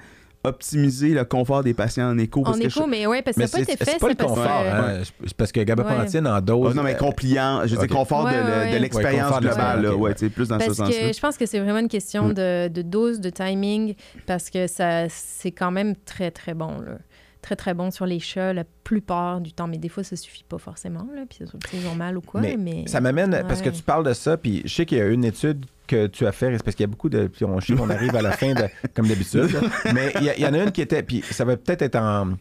optimiser 0.45 1.09
le 1.11 1.25
confort 1.25 1.65
des 1.65 1.75
patients 1.75 2.09
en 2.11 2.17
écho. 2.17 2.41
en 2.41 2.45
parce 2.45 2.59
que 2.61 2.67
écho, 2.67 2.83
je- 2.85 2.89
mais 2.89 3.07
ouais, 3.07 3.23
parce 3.23 3.37
que 3.37 3.45
ça 3.47 3.59
n'a 3.59 3.65
pas 3.65 3.67
c'est 3.67 3.75
été 3.75 3.85
fait. 3.85 3.91
c'est 3.93 3.99
pas 3.99 4.09
le 4.09 4.15
parce 4.15 4.31
que- 4.33 4.37
confort. 4.39 4.65
hein. 4.73 5.01
C'est 5.27 5.35
parce 5.37 5.53
que 5.53 5.61
gabapentine 5.61 6.27
en 6.29 6.39
Oh, 6.39 6.41
dose. 6.41 6.75
non, 6.77 6.85
mais 6.85 6.95
euh, 6.95 6.99
compliant, 6.99 7.63
je 7.65 7.75
veux 7.75 7.81
dire 7.87 7.91
ok. 7.91 7.97
confort 7.99 8.21
de, 8.25 8.27
Ouais, 8.31 8.37
le- 8.37 8.43
ouais, 8.45 8.67
de 8.69 8.73
ouais. 8.73 8.79
l'expérience 8.79 9.35
Ouais, 9.35 9.41
globale, 9.41 9.57
là. 9.59 9.75
l'expérience, 9.75 10.01
ouais, 10.01 10.11
ok, 10.11 10.17
tu 10.17 10.25
sais, 10.27 10.31
plus 10.31 10.49
dans 10.49 10.61
ce 10.61 10.65
Parce 10.67 10.77
sens-là. 10.79 11.09
que 11.09 11.13
je 11.13 11.21
pense 11.21 11.37
que 11.37 11.45
c'est 11.47 11.59
vraiment 11.59 11.81
une 11.81 11.89
question 11.89 12.29
Mm. 12.29 12.35
de, 12.35 12.69
de 12.69 12.83
dose, 12.83 13.21
de 13.21 13.31
timing, 13.31 13.95
parce 14.27 14.49
que 14.49 14.69
ça, 14.69 15.09
c'est 15.09 15.51
quand 15.51 15.73
même 15.73 15.97
très, 16.07 16.31
très 16.31 16.55
bon. 16.55 16.81
Là. 16.81 16.99
Très, 17.49 17.57
très 17.57 17.73
bon 17.73 17.91
sur 17.91 18.05
les 18.05 18.21
chats 18.21 18.53
la 18.53 18.65
plupart 18.85 19.41
du 19.41 19.55
temps. 19.55 19.69
Mais 19.69 19.79
des 19.79 19.89
fois, 19.89 20.05
ça 20.05 20.17
suffit 20.17 20.45
pas 20.47 20.59
forcément. 20.59 21.09
Là, 21.15 21.23
puis 21.27 21.39
ils 21.73 21.87
ont 21.87 21.95
mal 21.95 22.19
ou 22.19 22.21
quoi. 22.21 22.43
Mais 22.43 22.59
Mais, 22.59 22.87
Ça 22.87 23.01
m'amène, 23.01 23.43
parce 23.49 23.63
que 23.63 23.71
tu 23.71 23.83
parles 23.83 24.05
de 24.05 24.13
ça, 24.13 24.37
puis 24.37 24.61
je 24.67 24.75
sais 24.75 24.85
qu'il 24.85 24.99
y 24.99 25.01
a 25.01 25.07
une 25.07 25.25
étude 25.25 25.65
que 25.87 26.09
tu 26.09 26.27
as 26.27 26.33
fait, 26.33 26.51
parce 26.63 26.77
qu'il 26.77 26.85
y 26.85 26.85
a 26.85 26.89
beaucoup 26.89 27.09
de. 27.09 27.27
Puis 27.29 27.47
on, 27.47 27.59
je 27.59 27.69
sais 27.69 27.75
qu'on 27.75 27.89
arrive 27.89 28.15
à 28.15 28.21
la 28.21 28.33
fin, 28.33 28.53
de, 28.53 28.65
comme 28.95 29.07
d'habitude, 29.07 29.49
mais 29.95 30.13
il 30.21 30.31
y, 30.37 30.43
y 30.43 30.47
en 30.47 30.53
a 30.53 30.59
une 30.59 30.73
qui 30.73 30.83
était, 30.83 31.03
puis 31.03 31.23
ça 31.31 31.47
va 31.47 31.57
peut-être 31.57 31.81
être 31.81 31.97
en. 31.97 32.35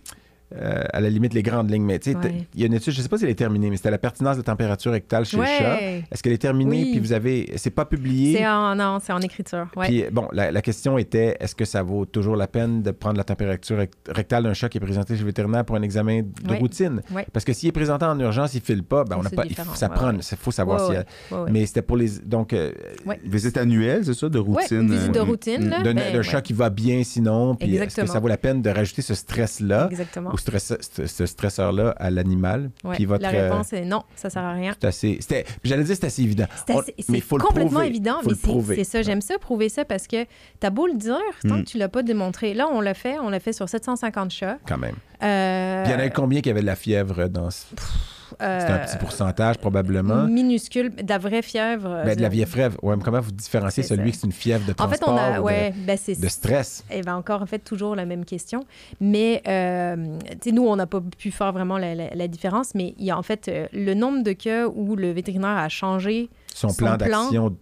Euh, 0.56 0.84
à 0.94 1.02
la 1.02 1.10
limite, 1.10 1.34
les 1.34 1.44
grandes 1.44 1.70
lignes, 1.70 1.84
mais 1.84 2.00
tu 2.00 2.12
sais, 2.12 2.18
Ouais. 2.18 2.48
il 2.54 2.62
y 2.62 2.64
a 2.64 2.68
une 2.68 2.74
étude, 2.74 2.94
je 2.94 3.02
sais 3.02 3.10
pas 3.10 3.18
si 3.18 3.26
elle 3.26 3.30
est 3.32 3.36
terminée, 3.36 3.70
mais 3.70 3.76
c'était 3.78 3.92
la 3.92 3.98
pertinence 3.98 4.38
de 4.38 4.42
température 4.42 4.92
rectale 4.94 5.26
chez 5.26 5.36
le 5.38 5.44
chat. 5.44 5.76
ouais. 5.76 6.04
Est-ce 6.12 6.24
qu'elle 6.24 6.32
est 6.34 6.38
terminée, 6.38 6.84
Oui. 6.86 6.92
puis 6.92 7.00
vous 7.00 7.12
avez. 7.14 7.52
C'est 7.58 7.70
pas 7.70 7.86
publié? 7.86 8.38
C'est 8.38 8.48
en, 8.48 8.76
non, 8.76 9.00
c'est 9.04 9.12
en 9.12 9.20
écriture. 9.20 9.68
Ouais. 9.76 9.88
Puis, 9.88 10.06
bon, 10.12 10.28
la, 10.32 10.52
la 10.52 10.62
question 10.62 10.98
était 10.98 11.36
est-ce 11.40 11.54
que 11.56 11.66
ça 11.66 11.84
vaut 11.84 12.06
toujours 12.06 12.36
la 12.38 12.48
peine 12.48 12.82
de 12.82 12.92
prendre 12.92 13.18
la 13.18 13.24
température 13.26 13.78
rect- 13.78 13.94
rectale 14.10 14.44
d'un 14.44 14.54
chat 14.54 14.70
qui 14.70 14.78
est 14.78 14.82
présenté 14.82 15.16
chez 15.16 15.22
le 15.22 15.26
vétérinaire 15.26 15.66
pour 15.66 15.76
un 15.76 15.82
examen 15.82 16.22
de 16.22 16.50
Ouais. 16.52 16.58
routine? 16.60 17.02
Ouais. 17.14 17.26
Parce 17.34 17.44
que 17.44 17.52
s'il 17.54 17.68
est 17.70 17.74
présenté 17.74 18.06
en 18.06 18.18
urgence, 18.20 18.54
il 18.54 18.62
file 18.62 18.84
pas, 18.84 19.04
ben 19.04 19.18
on 19.20 19.24
n'a 19.24 19.30
pas. 19.30 19.44
il 19.46 19.56
ça 19.56 19.88
ouais, 19.90 19.94
prend. 19.96 20.08
ouais. 20.14 20.20
Il 20.32 20.38
faut 20.38 20.52
savoir 20.52 20.80
Ouais, 20.82 20.86
s'il 20.86 20.94
y 20.96 20.98
a. 20.98 21.36
ouais, 21.40 21.44
ouais. 21.46 21.52
Mais 21.52 21.66
c'était 21.66 21.82
pour 21.82 21.98
les. 21.98 22.08
Donc, 22.26 22.54
euh, 22.54 22.72
Visite 23.26 23.58
annuelle, 23.58 24.06
c'est 24.06 24.14
ça, 24.14 24.30
de 24.30 24.40
Ouais, 24.40 24.62
routine. 24.62 24.90
visite 24.90 25.12
de 25.14 25.20
euh, 25.20 25.24
routine. 25.24 25.70
là, 25.70 25.82
d'un 25.82 25.94
ben, 25.94 26.16
ouais. 26.18 26.24
chat 26.24 26.42
qui 26.42 26.54
va 26.54 26.70
bien 26.70 27.04
sinon, 27.04 27.56
puis 27.56 27.76
est-ce 27.76 27.96
que 28.02 28.06
ça 28.08 28.20
vaut 28.20 28.28
la 28.28 28.38
peine 28.38 28.62
de 28.62 28.70
rajouter 28.70 29.02
ce 29.02 29.14
stress-là? 29.14 29.88
Exactement. 29.92 30.30
Ou 30.38 31.06
ce, 31.08 31.26
stresseur-là 31.26 31.96
à 31.98 32.10
l'animal 32.10 32.72
Ouais. 32.84 32.96
Puis 32.96 33.06
votre. 33.06 33.24
La 33.24 33.30
euh, 33.34 33.50
réponse 33.52 33.74
est 33.74 33.86
non, 33.86 34.04
ça 34.16 34.30
sert 34.30 34.44
à 34.44 34.54
rien. 34.54 34.74
C'était. 34.92 35.46
J'allais 35.64 35.84
dire 35.84 35.96
c'est 35.96 36.06
assez 36.06 36.22
évident. 36.24 36.46
C'est 36.68 37.22
faut 37.22 37.38
le 37.38 37.44
complètement 37.44 37.72
prouver. 37.72 37.88
évident, 37.88 38.18
Faut 38.22 38.30
mais 38.68 38.76
c'est 38.76 38.84
ça, 38.84 39.02
j'aime 39.02 39.22
ça, 39.22 39.38
prouver 39.40 39.70
ça, 39.70 39.86
parce 39.86 40.08
que 40.08 40.26
t'as 40.60 40.70
beau 40.70 40.88
le 40.88 40.94
dire, 40.96 41.18
tant 41.48 41.56
Mm. 41.58 41.64
que 41.64 41.70
tu 41.70 41.78
l'as 41.78 41.90
pas 41.90 42.04
démontré. 42.04 42.54
Là, 42.54 42.68
on 42.72 42.82
l'a 42.82 42.94
fait, 42.94 43.18
on 43.20 43.30
l'a 43.30 43.40
fait 43.40 43.54
sur 43.54 43.68
750 43.70 44.32
chats. 44.32 44.58
Quand 44.68 44.78
même. 44.78 44.96
Euh, 45.24 45.84
Puis 45.84 45.92
il 45.92 45.94
y 45.94 45.96
en 45.96 46.00
avait 46.00 46.12
combien 46.12 46.42
qui 46.42 46.50
avaient 46.50 46.62
de 46.62 46.66
la 46.66 46.76
fièvre 46.76 47.28
dans. 47.28 47.50
ce- 47.50 47.66
euh, 48.42 48.60
C'était 48.60 48.72
un 48.74 48.80
petit 48.80 48.98
pourcentage 48.98 49.58
probablement. 49.58 50.26
Minuscule, 50.28 50.94
de 50.96 51.08
la 51.10 51.18
vraie 51.18 51.42
fièvre. 51.42 52.02
Ben, 52.06 52.16
de 52.16 52.22
la 52.22 52.30
zéro. 52.30 52.46
fièvre. 52.50 52.78
Ouais, 52.84 52.96
mais 52.96 53.04
comment 53.04 53.20
vous 53.22 53.32
différenciez 53.32 53.84
C'est 53.84 53.90
celui 53.96 54.10
ça. 54.10 54.14
qui 54.14 54.20
c'est 54.20 54.28
une 54.28 54.34
fièvre 54.34 54.66
de 54.66 54.72
En 54.82 54.88
fait, 54.90 54.98
transport 54.98 55.14
on 55.14 55.18
a. 55.18 55.32
ou 55.32 55.42
de- 55.42 55.46
Ouais, 55.46 55.74
ben 55.86 55.98
c'est. 55.98 56.20
de, 56.20 56.28
stress? 56.28 56.84
Eh 56.92 57.02
ben 57.02 57.16
encore, 57.16 57.42
en 57.42 57.46
fait, 57.46 57.60
toujours 57.60 57.96
la 57.96 58.06
même 58.06 58.26
question. 58.26 58.66
Mais, 59.00 59.42
euh, 59.48 60.18
tu 60.42 60.50
sais, 60.50 60.52
nous, 60.52 60.68
on 60.68 60.76
n'a 60.76 60.88
pas 60.88 61.02
pu 61.18 61.32
faire 61.32 61.52
vraiment 61.54 61.78
la, 61.78 61.96
la- 61.96 62.14
la 62.14 62.28
différence, 62.28 62.74
mais 62.76 62.94
il 62.98 63.06
y 63.06 63.12
a 63.12 63.18
en 63.18 63.24
fait 63.24 63.48
euh, 63.48 63.68
le 63.74 63.94
nombre 63.94 64.24
de 64.24 64.32
cas 64.34 64.68
où 64.68 64.96
le 64.96 65.12
vétérinaire 65.12 65.58
a 65.58 65.70
changé, 65.70 66.30
Son, 66.54 66.70
Son 66.70 66.76
plan 66.76 66.98
plan, 66.98 66.98
d'action 66.98 67.56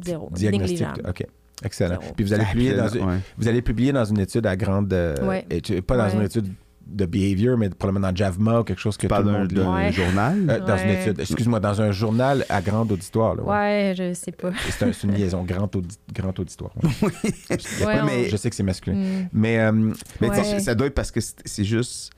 zéro. 0.00 0.28
diagnostique. 0.32 0.80
Négligeable. 0.80 1.02
OK. 1.08 1.26
Excellent. 1.64 2.00
Zéro. 2.00 2.12
Puis 2.16 2.24
vous 2.24 2.32
allez, 2.32 2.44
publier 2.44 2.70
puis, 2.70 2.78
dans 2.78 2.86
euh, 2.86 2.98
une, 2.98 3.04
ouais. 3.08 3.18
vous 3.38 3.48
allez 3.48 3.62
publier 3.62 3.92
dans 3.92 4.04
une 4.04 4.18
étude 4.18 4.46
à 4.46 4.56
grande... 4.56 4.92
euh, 4.92 5.14
Ouais. 5.26 5.46
étude- 5.48 5.80
pas 5.82 5.96
dans 5.96 6.04
Ouais. 6.06 6.14
une 6.14 6.22
étude 6.22 6.48
de 6.92 7.06
behavior, 7.06 7.56
mais 7.58 7.68
probablement 7.70 8.08
dans 8.10 8.14
JAVMA 8.16 8.60
ou 8.60 8.64
quelque 8.64 8.78
chose 8.80 8.96
que 8.96 9.06
Pas 9.06 9.20
tout 9.20 9.26
le 9.28 9.32
monde 9.32 9.48
d'un 9.48 9.74
Ouais. 9.74 9.92
journal? 9.92 10.46
Euh, 10.50 10.60
dans 10.60 10.76
une 10.76 10.90
étude, 10.90 11.20
excuse-moi, 11.20 11.58
dans 11.60 11.80
un 11.80 11.90
journal 11.92 12.44
à 12.48 12.60
grande 12.62 12.92
auditoire. 12.92 13.34
Là, 13.34 13.42
ouais. 13.42 13.50
Ouais, 13.50 13.94
je 13.96 14.12
sais 14.14 14.32
pas. 14.32 14.50
C'est 14.70 14.84
un- 14.84 14.92
une 15.08 15.14
liaison, 15.14 15.42
grand, 15.44 15.74
audi- 15.74 15.98
grand 16.12 16.38
auditoire. 16.38 16.72
ouais. 16.82 16.90
Mais- 18.06 18.28
Je 18.28 18.36
sais 18.36 18.50
que 18.50 18.56
c'est 18.56 18.62
masculin. 18.62 18.96
Hmm. 18.96 19.28
Mais 19.32 19.58
euh, 19.58 19.72
Mais 20.20 20.28
tu 20.30 20.34
sais, 20.36 20.52
Ouais. 20.54 20.60
ça 20.60 20.74
doit 20.74 20.86
être 20.86 20.94
parce 20.94 21.10
que 21.10 21.20
c'est 21.20 21.36
c'est 21.44 21.64
juste. 21.64 22.10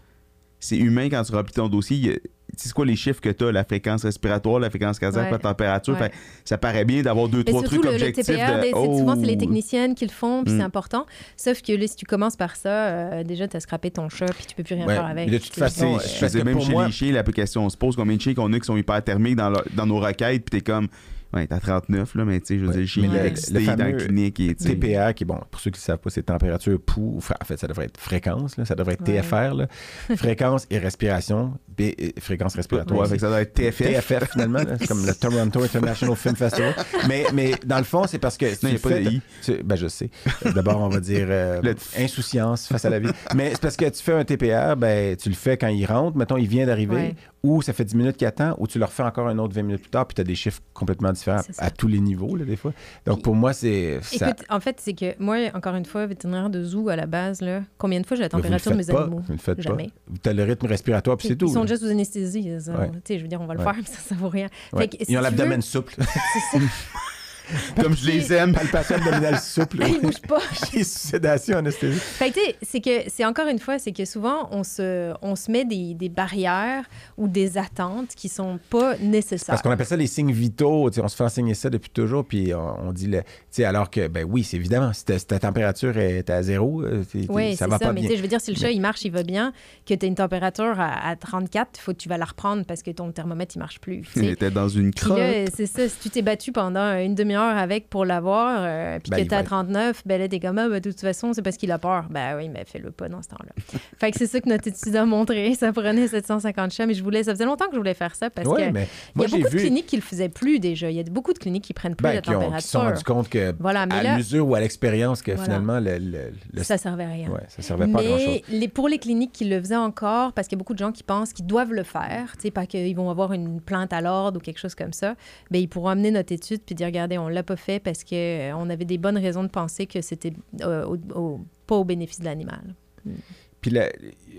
C'est 0.61 0.79
humain 0.79 1.09
quand 1.11 1.23
tu 1.23 1.33
remplis 1.35 1.53
ton 1.53 1.69
dossier. 1.69 2.23
Tu 2.57 2.69
c'est 2.69 2.73
quoi 2.73 2.87
les 2.87 2.97
chiffres 2.97 3.21
que 3.21 3.29
tu 3.31 3.45
as, 3.45 3.53
la 3.53 3.65
fréquence 3.65 4.05
respiratoire, 4.05 4.59
la 4.61 4.71
fréquence 4.71 4.99
cardiaque, 4.99 5.27
Ouais. 5.27 5.31
la 5.33 5.39
température. 5.39 5.95
Ouais. 5.95 6.01
Fait, 6.11 6.13
ça 6.45 6.59
paraît 6.59 6.85
bien 6.85 7.03
d'avoir 7.03 7.29
deux, 7.29 7.39
Mais 7.39 7.45
trois 7.45 7.61
surtout, 7.61 7.77
trucs 7.77 7.85
le, 7.85 7.91
le 7.91 7.97
objectifs. 7.97 8.27
TPR, 8.27 8.57
de, 8.59 8.63
c'est- 8.63 8.71
souvent, 8.71 9.15
c'est 9.17 9.27
les 9.27 9.35
oh, 9.37 9.41
techniciennes 9.41 9.95
qui 9.95 10.05
le 10.07 10.11
font, 10.13 10.45
puis 10.45 10.55
Mm. 10.55 10.59
c'est 10.59 10.63
important. 10.65 11.07
Sauf 11.37 11.63
que 11.63 11.73
là, 11.73 11.87
si 11.87 11.97
tu 11.97 12.07
commences 12.07 12.37
par 12.37 12.57
ça, 12.57 12.69
euh, 12.71 13.25
déjà, 13.25 13.49
tu 13.49 13.57
as 13.57 13.61
scrappé 13.61 13.91
ton 13.91 14.09
chat, 14.09 14.27
puis 14.27 14.47
tu 14.47 14.55
peux 14.55 14.63
plus 14.63 14.75
rien 14.75 14.87
Ouais, 14.87 14.95
faire 14.95 15.07
avec. 15.07 15.27
mais 15.27 15.33
de 15.33 15.39
toute 15.43 15.53
Tu- 15.53 15.61
façon, 15.61 15.99
Je 15.99 16.09
faisais 16.09 16.45
même 16.45 16.61
chez 16.61 16.73
moi- 16.73 16.87
les 16.87 16.93
chiens, 16.93 17.13
l'application 17.13 17.65
on 17.65 17.69
se 17.71 17.77
pose 17.77 17.97
combien 17.97 18.17
de 18.17 18.21
chiens 18.21 18.35
qu'on 18.35 18.53
a 18.53 18.59
qui 18.61 18.67
sont 18.67 18.77
hyperthermiques 18.77 19.37
dans, 19.37 19.51
leur- 19.51 19.65
dans 19.75 19.87
nos 19.87 19.99
requêtes, 19.99 20.45
puis 20.45 20.61
t'es 20.61 20.65
comme, 20.65 20.89
ouais, 21.35 21.47
t'as 21.47 21.59
39, 21.59 22.15
là, 22.15 22.25
mais 22.25 22.41
tu 22.41 22.47
sais, 22.47 22.55
je 22.59 22.65
veux 22.65 22.69
Ouais, 22.71 22.85
dire, 22.85 22.93
il 22.97 23.03
le- 23.03 23.77
dans 23.77 23.85
la 23.85 23.93
clinique. 23.93 24.41
Et, 24.41 24.55
TPR, 24.55 25.15
qui, 25.15 25.25
bon, 25.25 25.39
pour 25.51 25.61
ceux 25.61 25.71
qui 25.71 25.79
ne 25.79 25.83
savent 25.83 25.99
pas, 25.99 26.11
c'est 26.11 26.23
température 26.23 26.79
pouls. 26.81 27.19
En 27.41 27.45
fait, 27.45 27.59
ça 27.59 27.67
devrait 27.67 27.87
être 27.87 27.99
fréquence, 28.01 28.57
là, 28.57 28.65
ça 28.65 28.75
devrait 28.75 28.95
être 28.95 29.07
Ouais. 29.09 29.21
TFR, 29.21 29.55
là. 29.55 29.67
fréquence 30.17 30.67
et 30.71 30.79
respiration, 30.79 31.55
B, 31.77 31.83
euh, 32.01 32.09
fréquence 32.21 32.55
respiratoire. 32.55 33.01
ouais, 33.01 33.09
fait 33.09 33.15
que 33.17 33.21
ça 33.21 33.29
doit 33.29 33.41
être 33.41 33.53
TFF. 33.55 33.79
TFF, 33.79 34.31
finalement, 34.33 34.59
là, 34.61 34.77
c'est 34.79 34.87
comme 34.87 35.05
le 35.05 35.15
Toronto 35.15 35.63
International 35.63 36.17
Film 36.17 36.37
Festival. 36.37 36.75
Mais, 37.09 37.25
mais 37.33 37.53
dans 37.65 37.79
le 37.79 37.85
fond, 37.85 38.05
c'est 38.07 38.19
parce 38.19 38.37
que. 38.37 38.47
Non, 38.47 38.51
il 38.53 38.59
tu 38.59 38.67
n'y 38.69 38.75
a 38.77 38.79
pas 38.79 38.91
de 38.91 39.11
I. 39.11 39.23
tu- 39.43 39.63
ben, 39.63 39.77
je 39.77 39.89
sais. 39.89 40.11
D'abord, 40.55 40.81
on 40.81 40.89
va 40.89 41.01
dire 41.01 41.27
euh, 41.29 41.61
Le- 41.63 41.75
insouciance 42.03 42.67
face 42.69 42.85
à 42.85 42.91
la 42.91 42.99
vie. 42.99 43.11
Mais 43.35 43.51
c'est 43.53 43.61
parce 43.61 43.77
que 43.77 43.87
tu 43.89 44.03
fais 44.03 44.13
un 44.13 44.25
TPR, 44.25 44.77
ben, 44.77 45.17
tu 45.17 45.29
le 45.29 45.35
fais 45.35 45.57
quand 45.57 45.69
il 45.69 45.85
rentre, 45.87 46.17
mettons, 46.17 46.37
il 46.37 46.47
vient 46.49 46.67
d'arriver, 46.67 46.95
Ouais. 46.95 47.15
Ou 47.47 47.61
ça 47.61 47.75
fait 47.75 47.85
10 47.85 47.95
minutes 47.95 48.17
qu'il 48.17 48.27
attend, 48.27 48.55
ou 48.59 48.67
tu 48.67 48.79
le 48.79 48.87
refais 48.87 49.03
encore 49.03 49.29
un 49.29 49.37
autre 49.39 49.55
20 49.55 49.63
minutes 49.63 49.83
plus 49.83 49.91
tard, 49.91 50.07
puis 50.07 50.15
tu 50.15 50.21
as 50.23 50.25
des 50.25 50.35
chiffres 50.35 50.61
complètement 50.73 51.13
différents 51.13 51.43
à 51.59 51.71
tous 51.71 51.87
les 51.89 52.01
niveaux, 52.01 52.35
là, 52.37 52.45
des 52.47 52.57
fois. 52.57 52.73
Donc, 53.05 53.17
Puis- 53.17 53.23
pour 53.25 53.35
moi, 53.35 53.53
c'est. 53.53 54.01
ça- 54.03 54.31
Écoute, 54.31 54.47
en 54.49 54.61
fait, 54.61 54.77
c'est 54.81 54.95
que 54.95 55.15
moi, 55.23 55.37
encore 55.55 55.75
une 55.75 55.85
fois, 55.85 56.07
vétérinaire 56.07 56.49
de 56.49 56.63
zoo 56.65 56.89
à 56.89 56.97
la 56.97 57.05
base, 57.07 57.43
là, 57.43 57.61
combien 57.77 58.01
de 58.01 58.07
fois 58.07 58.17
j'ai 58.17 58.23
la 58.23 58.31
température 58.31 58.73
de 58.73 58.77
mes 58.79 58.85
pas, 58.87 59.03
animaux? 59.03 59.21
Vous 59.27 59.33
ne 59.35 59.39
faites 59.39 59.61
Jamais. 59.61 59.91
Vous 60.09 60.17
avez 60.25 60.35
le 60.35 60.45
rythme 60.45 60.67
respiratoire, 60.67 61.19
puis 61.19 61.29
c'est 61.29 61.35
Ils 61.35 61.39
tout. 61.39 61.49
sont 61.49 61.61
là. 61.61 61.67
déjà 61.67 61.77
sous 61.77 61.87
anesthésie. 61.91 62.51
ça. 62.61 62.73
Ouais. 62.79 62.91
Tu 63.05 63.19
je 63.19 63.23
veux 63.23 63.29
dire, 63.29 63.41
on 63.43 63.47
va 63.47 63.53
le 63.55 63.61
Ouais. 63.61 63.65
faire, 63.67 63.75
mais 63.79 63.85
ça, 63.87 63.99
ça 64.01 64.15
vaut 64.15 64.29
rien. 64.31 64.49
Fait 64.77 64.89
que, 64.89 64.97
si 65.05 65.13
Ils 65.13 65.17
ont 65.17 65.21
tu 65.21 65.25
l'abdomen 65.25 65.57
veux- 65.57 65.61
souple. 65.61 65.95
C'est 65.99 66.59
ça. 66.59 66.65
Comme 67.81 67.97
je 67.97 68.07
les 68.07 68.33
aime. 68.33 68.53
Palpation 68.53 68.97
abdominale 68.97 69.39
souple. 69.39 69.79
Ils 69.87 70.01
bougent 70.01 70.21
pas. 70.21 70.41
J'ai 70.73 70.85
sédation 70.85 71.59
anesthésie. 71.59 71.99
Fait 71.99 72.31
que, 72.31 72.35
tu 72.35 72.41
sais, 72.41 72.57
c'est 72.63 72.81
que, 72.81 73.11
c'est 73.11 73.25
encore 73.25 73.49
une 73.49 73.59
fois, 73.59 73.79
c'est 73.79 73.93
que 73.93 74.05
souvent, 74.05 74.49
on 74.51 74.65
se, 74.65 75.13
on 75.23 75.37
se 75.37 75.51
met 75.51 75.65
des, 75.65 75.95
des 75.95 76.09
barrières 76.09 76.85
ou 77.17 77.29
des 77.29 77.59
attentes 77.59 78.15
qui 78.17 78.29
sont 78.29 78.59
pas 78.71 78.97
nécessaires. 78.99 79.47
Parce 79.49 79.63
qu'on 79.63 79.71
appelle 79.71 79.87
ça 79.87 79.97
les 79.97 80.07
signes 80.07 80.33
vitaux. 80.33 80.89
tu 80.91 80.97
sais, 80.97 81.01
On 81.03 81.09
se 81.09 81.17
fait 81.17 81.25
enseigner 81.25 81.55
ça 81.55 81.71
depuis 81.71 81.91
toujours. 81.91 82.25
Puis 82.25 82.55
on, 82.55 82.89
on 82.89 82.93
dit, 82.93 83.07
le, 83.07 83.21
tu 83.23 83.27
sais, 83.51 83.65
alors 83.65 83.91
que, 83.91 84.09
ben 84.09 84.27
oui, 84.29 84.45
c'est 84.45 84.57
évidemment, 84.57 84.93
si 84.93 85.05
ta, 85.05 85.19
si 85.19 85.27
ta 85.27 85.39
température 85.39 85.97
est 85.99 86.29
à 86.31 86.43
zéro, 86.43 86.83
euh, 86.83 87.05
t'es- 87.11 87.21
t'es- 87.21 87.27
Oui, 87.29 87.57
ça 87.57 87.65
c'est 87.67 87.71
va 87.71 87.79
ça. 87.79 87.87
pas 87.87 87.93
Mais 87.93 88.01
bien. 88.01 88.09
tu 88.09 88.15
sais, 88.15 88.17
je 88.19 88.23
veux 88.23 88.29
dire, 88.29 88.41
si 88.41 88.53
le 88.53 88.57
chat, 88.59 88.67
Mais- 88.69 88.75
il 88.75 88.81
marche, 88.81 89.05
il 89.05 89.13
va 89.13 89.23
bien, 89.23 89.53
que 89.87 89.95
tu 89.95 90.05
as 90.05 90.09
une 90.09 90.15
température 90.15 90.79
à, 90.81 91.09
à 91.09 91.17
34, 91.17 91.71
il 91.77 91.81
faut 91.81 91.93
que 91.93 91.99
tu 91.99 92.09
vas 92.09 92.19
la 92.19 92.25
reprendre 92.25 92.65
parce 92.65 92.83
que 92.83 92.91
ton 92.91 93.11
thermomètre, 93.13 93.55
il 93.57 93.59
marche 93.59 93.81
plus. 93.81 94.03
tu 94.13 94.21
Il 94.21 94.29
était 94.31 94.51
dans 94.51 94.69
une 94.69 94.93
crotte. 94.93 95.19
là, 95.19 95.47
c'est 95.55 95.67
ça, 95.67 95.89
si 95.89 95.97
tu 96.01 96.11
t'es 96.11 96.23
battu 96.23 96.53
pendant 96.53 96.97
une 96.99 97.15
demi-heure 97.35 97.57
avec 97.57 97.89
pour 97.91 98.05
l'avoir, 98.05 98.59
euh, 98.61 98.99
puis 99.01 99.11
Ben, 99.11 99.25
que 99.25 99.29
t'es 99.29 99.35
à 99.35 99.39
va- 99.39 99.45
39, 99.45 100.03
ben 100.07 100.21
là, 100.21 100.29
t'es 100.29 100.41
comme, 100.41 100.59
ah, 100.59 100.69
ben, 100.69 100.81
de 100.81 100.91
toute 100.91 101.01
façon, 101.01 101.33
c'est 101.33 101.43
parce 101.43 101.57
qu'il 101.57 101.71
a 101.73 101.79
peur. 101.79 102.07
Ben 102.11 102.37
oui, 102.37 102.49
mais 102.49 102.65
fais-le 102.67 102.91
pas 102.91 103.09
dans 103.09 103.23
ce 103.23 103.29
temps-là. 103.29 103.53
fait 103.99 104.11
que 104.11 104.19
c'est 104.19 104.27
ça 104.27 104.41
que 104.41 104.49
notre 104.49 104.69
étude 104.69 104.95
a 104.97 105.05
montré. 105.05 105.55
Ça 105.55 105.73
prenait 105.73 106.07
750 106.09 106.73
chats, 106.73 106.87
mais 106.87 106.95
je 106.95 107.03
voulais, 107.03 107.23
ça 107.25 107.33
faisait 107.33 107.45
longtemps 107.45 107.67
que 107.67 107.73
je 107.75 107.79
voulais 107.79 107.95
faire 107.95 108.15
ça 108.15 108.31
parce 108.31 108.49
Ouais, 108.49 108.69
que 108.69 108.73
mais 108.73 108.89
il 109.17 109.23
y 109.23 109.25
a 109.25 109.29
beaucoup 109.29 109.49
vu 109.51 109.57
de 109.57 109.63
cliniques 109.63 109.87
qui 109.87 109.97
le 109.97 110.03
faisaient 110.03 110.29
plus 110.29 110.59
déjà. 110.61 110.91
Il 110.91 110.97
y 110.97 111.01
a 111.01 111.03
beaucoup 111.05 111.33
de 111.33 111.39
cliniques 111.39 111.65
qui 111.65 111.75
prennent 111.75 111.95
plus 111.97 112.03
ben, 112.05 112.15
la 112.15 112.21
qui, 112.21 112.31
ont- 112.31 112.51
qui 112.53 112.63
se 112.63 112.69
sont 112.69 112.79
température. 112.79 112.81
rendus 112.81 113.05
compte 113.05 113.29
que, 113.29 113.55
Voilà, 113.59 113.87
mais 113.87 113.95
à 113.97 114.03
là, 114.03 114.17
l'usure 114.17 114.47
ou 114.49 114.55
à 114.55 114.61
l'expérience, 114.61 115.23
que 115.23 115.33
Voilà. 115.33 115.45
finalement, 115.45 115.81
le, 115.81 115.99
le, 115.99 116.33
le- 116.53 116.63
ça 116.63 116.79
servait 116.79 117.05
à 117.05 117.09
rien. 117.09 117.29
ouais, 117.31 117.41
ça 117.49 117.63
servait 117.63 117.87
pas 117.87 118.01
à 118.01 118.05
grand-chose. 118.05 118.27
Mais 118.27 118.43
les, 118.49 118.69
pour 118.69 118.89
les 118.89 118.99
cliniques 118.99 119.33
qui 119.33 119.45
le 119.45 119.59
faisaient 119.61 119.77
encore, 119.77 120.33
parce 120.33 120.49
qu'il 120.49 120.57
y 120.57 120.59
a 120.59 120.63
beaucoup 120.63 120.75
de 120.75 120.79
gens 120.79 120.93
qui 120.93 121.03
pensent 121.03 121.33
qu'ils 121.33 121.47
doivent 121.47 121.73
le 121.73 121.83
faire, 121.83 122.33
tu 122.37 122.43
sais, 122.43 122.51
pas 122.51 122.67
qu'ils 122.67 122.95
vont 122.97 123.11
avoir 123.11 123.33
une 123.33 123.61
plainte 123.61 123.93
à 123.93 124.01
l'ordre 124.01 124.39
ou 124.39 124.41
quelque 124.41 124.59
chose 124.59 124.75
comme 124.75 124.93
ça, 124.93 125.15
ben 125.51 125.59
ils 125.61 125.69
pourront 125.69 125.89
amener 125.89 126.11
notre 126.11 126.33
étude 126.33 126.61
puis 126.65 126.75
dire 126.75 126.87
regardez, 126.87 127.19
on 127.19 127.24
l'a 127.29 127.43
pas 127.43 127.57
fait 127.57 127.81
parce 127.81 128.05
que 128.05 128.15
euh, 128.51 128.57
on 128.57 128.69
avait 128.71 128.85
des 128.85 128.99
bonnes 128.99 129.19
raisons 129.19 129.43
de 129.43 129.49
penser 129.49 129.87
que 129.87 130.01
c'était 130.01 130.33
euh, 130.63 130.85
au- 130.87 131.19
au- 131.19 131.41
pas 131.67 131.77
au 131.77 131.85
bénéfice 131.85 132.21
de 132.21 132.25
l'animal. 132.25 132.75
Puis 133.05 133.13
Puis 133.61 133.71
là, 133.71 133.89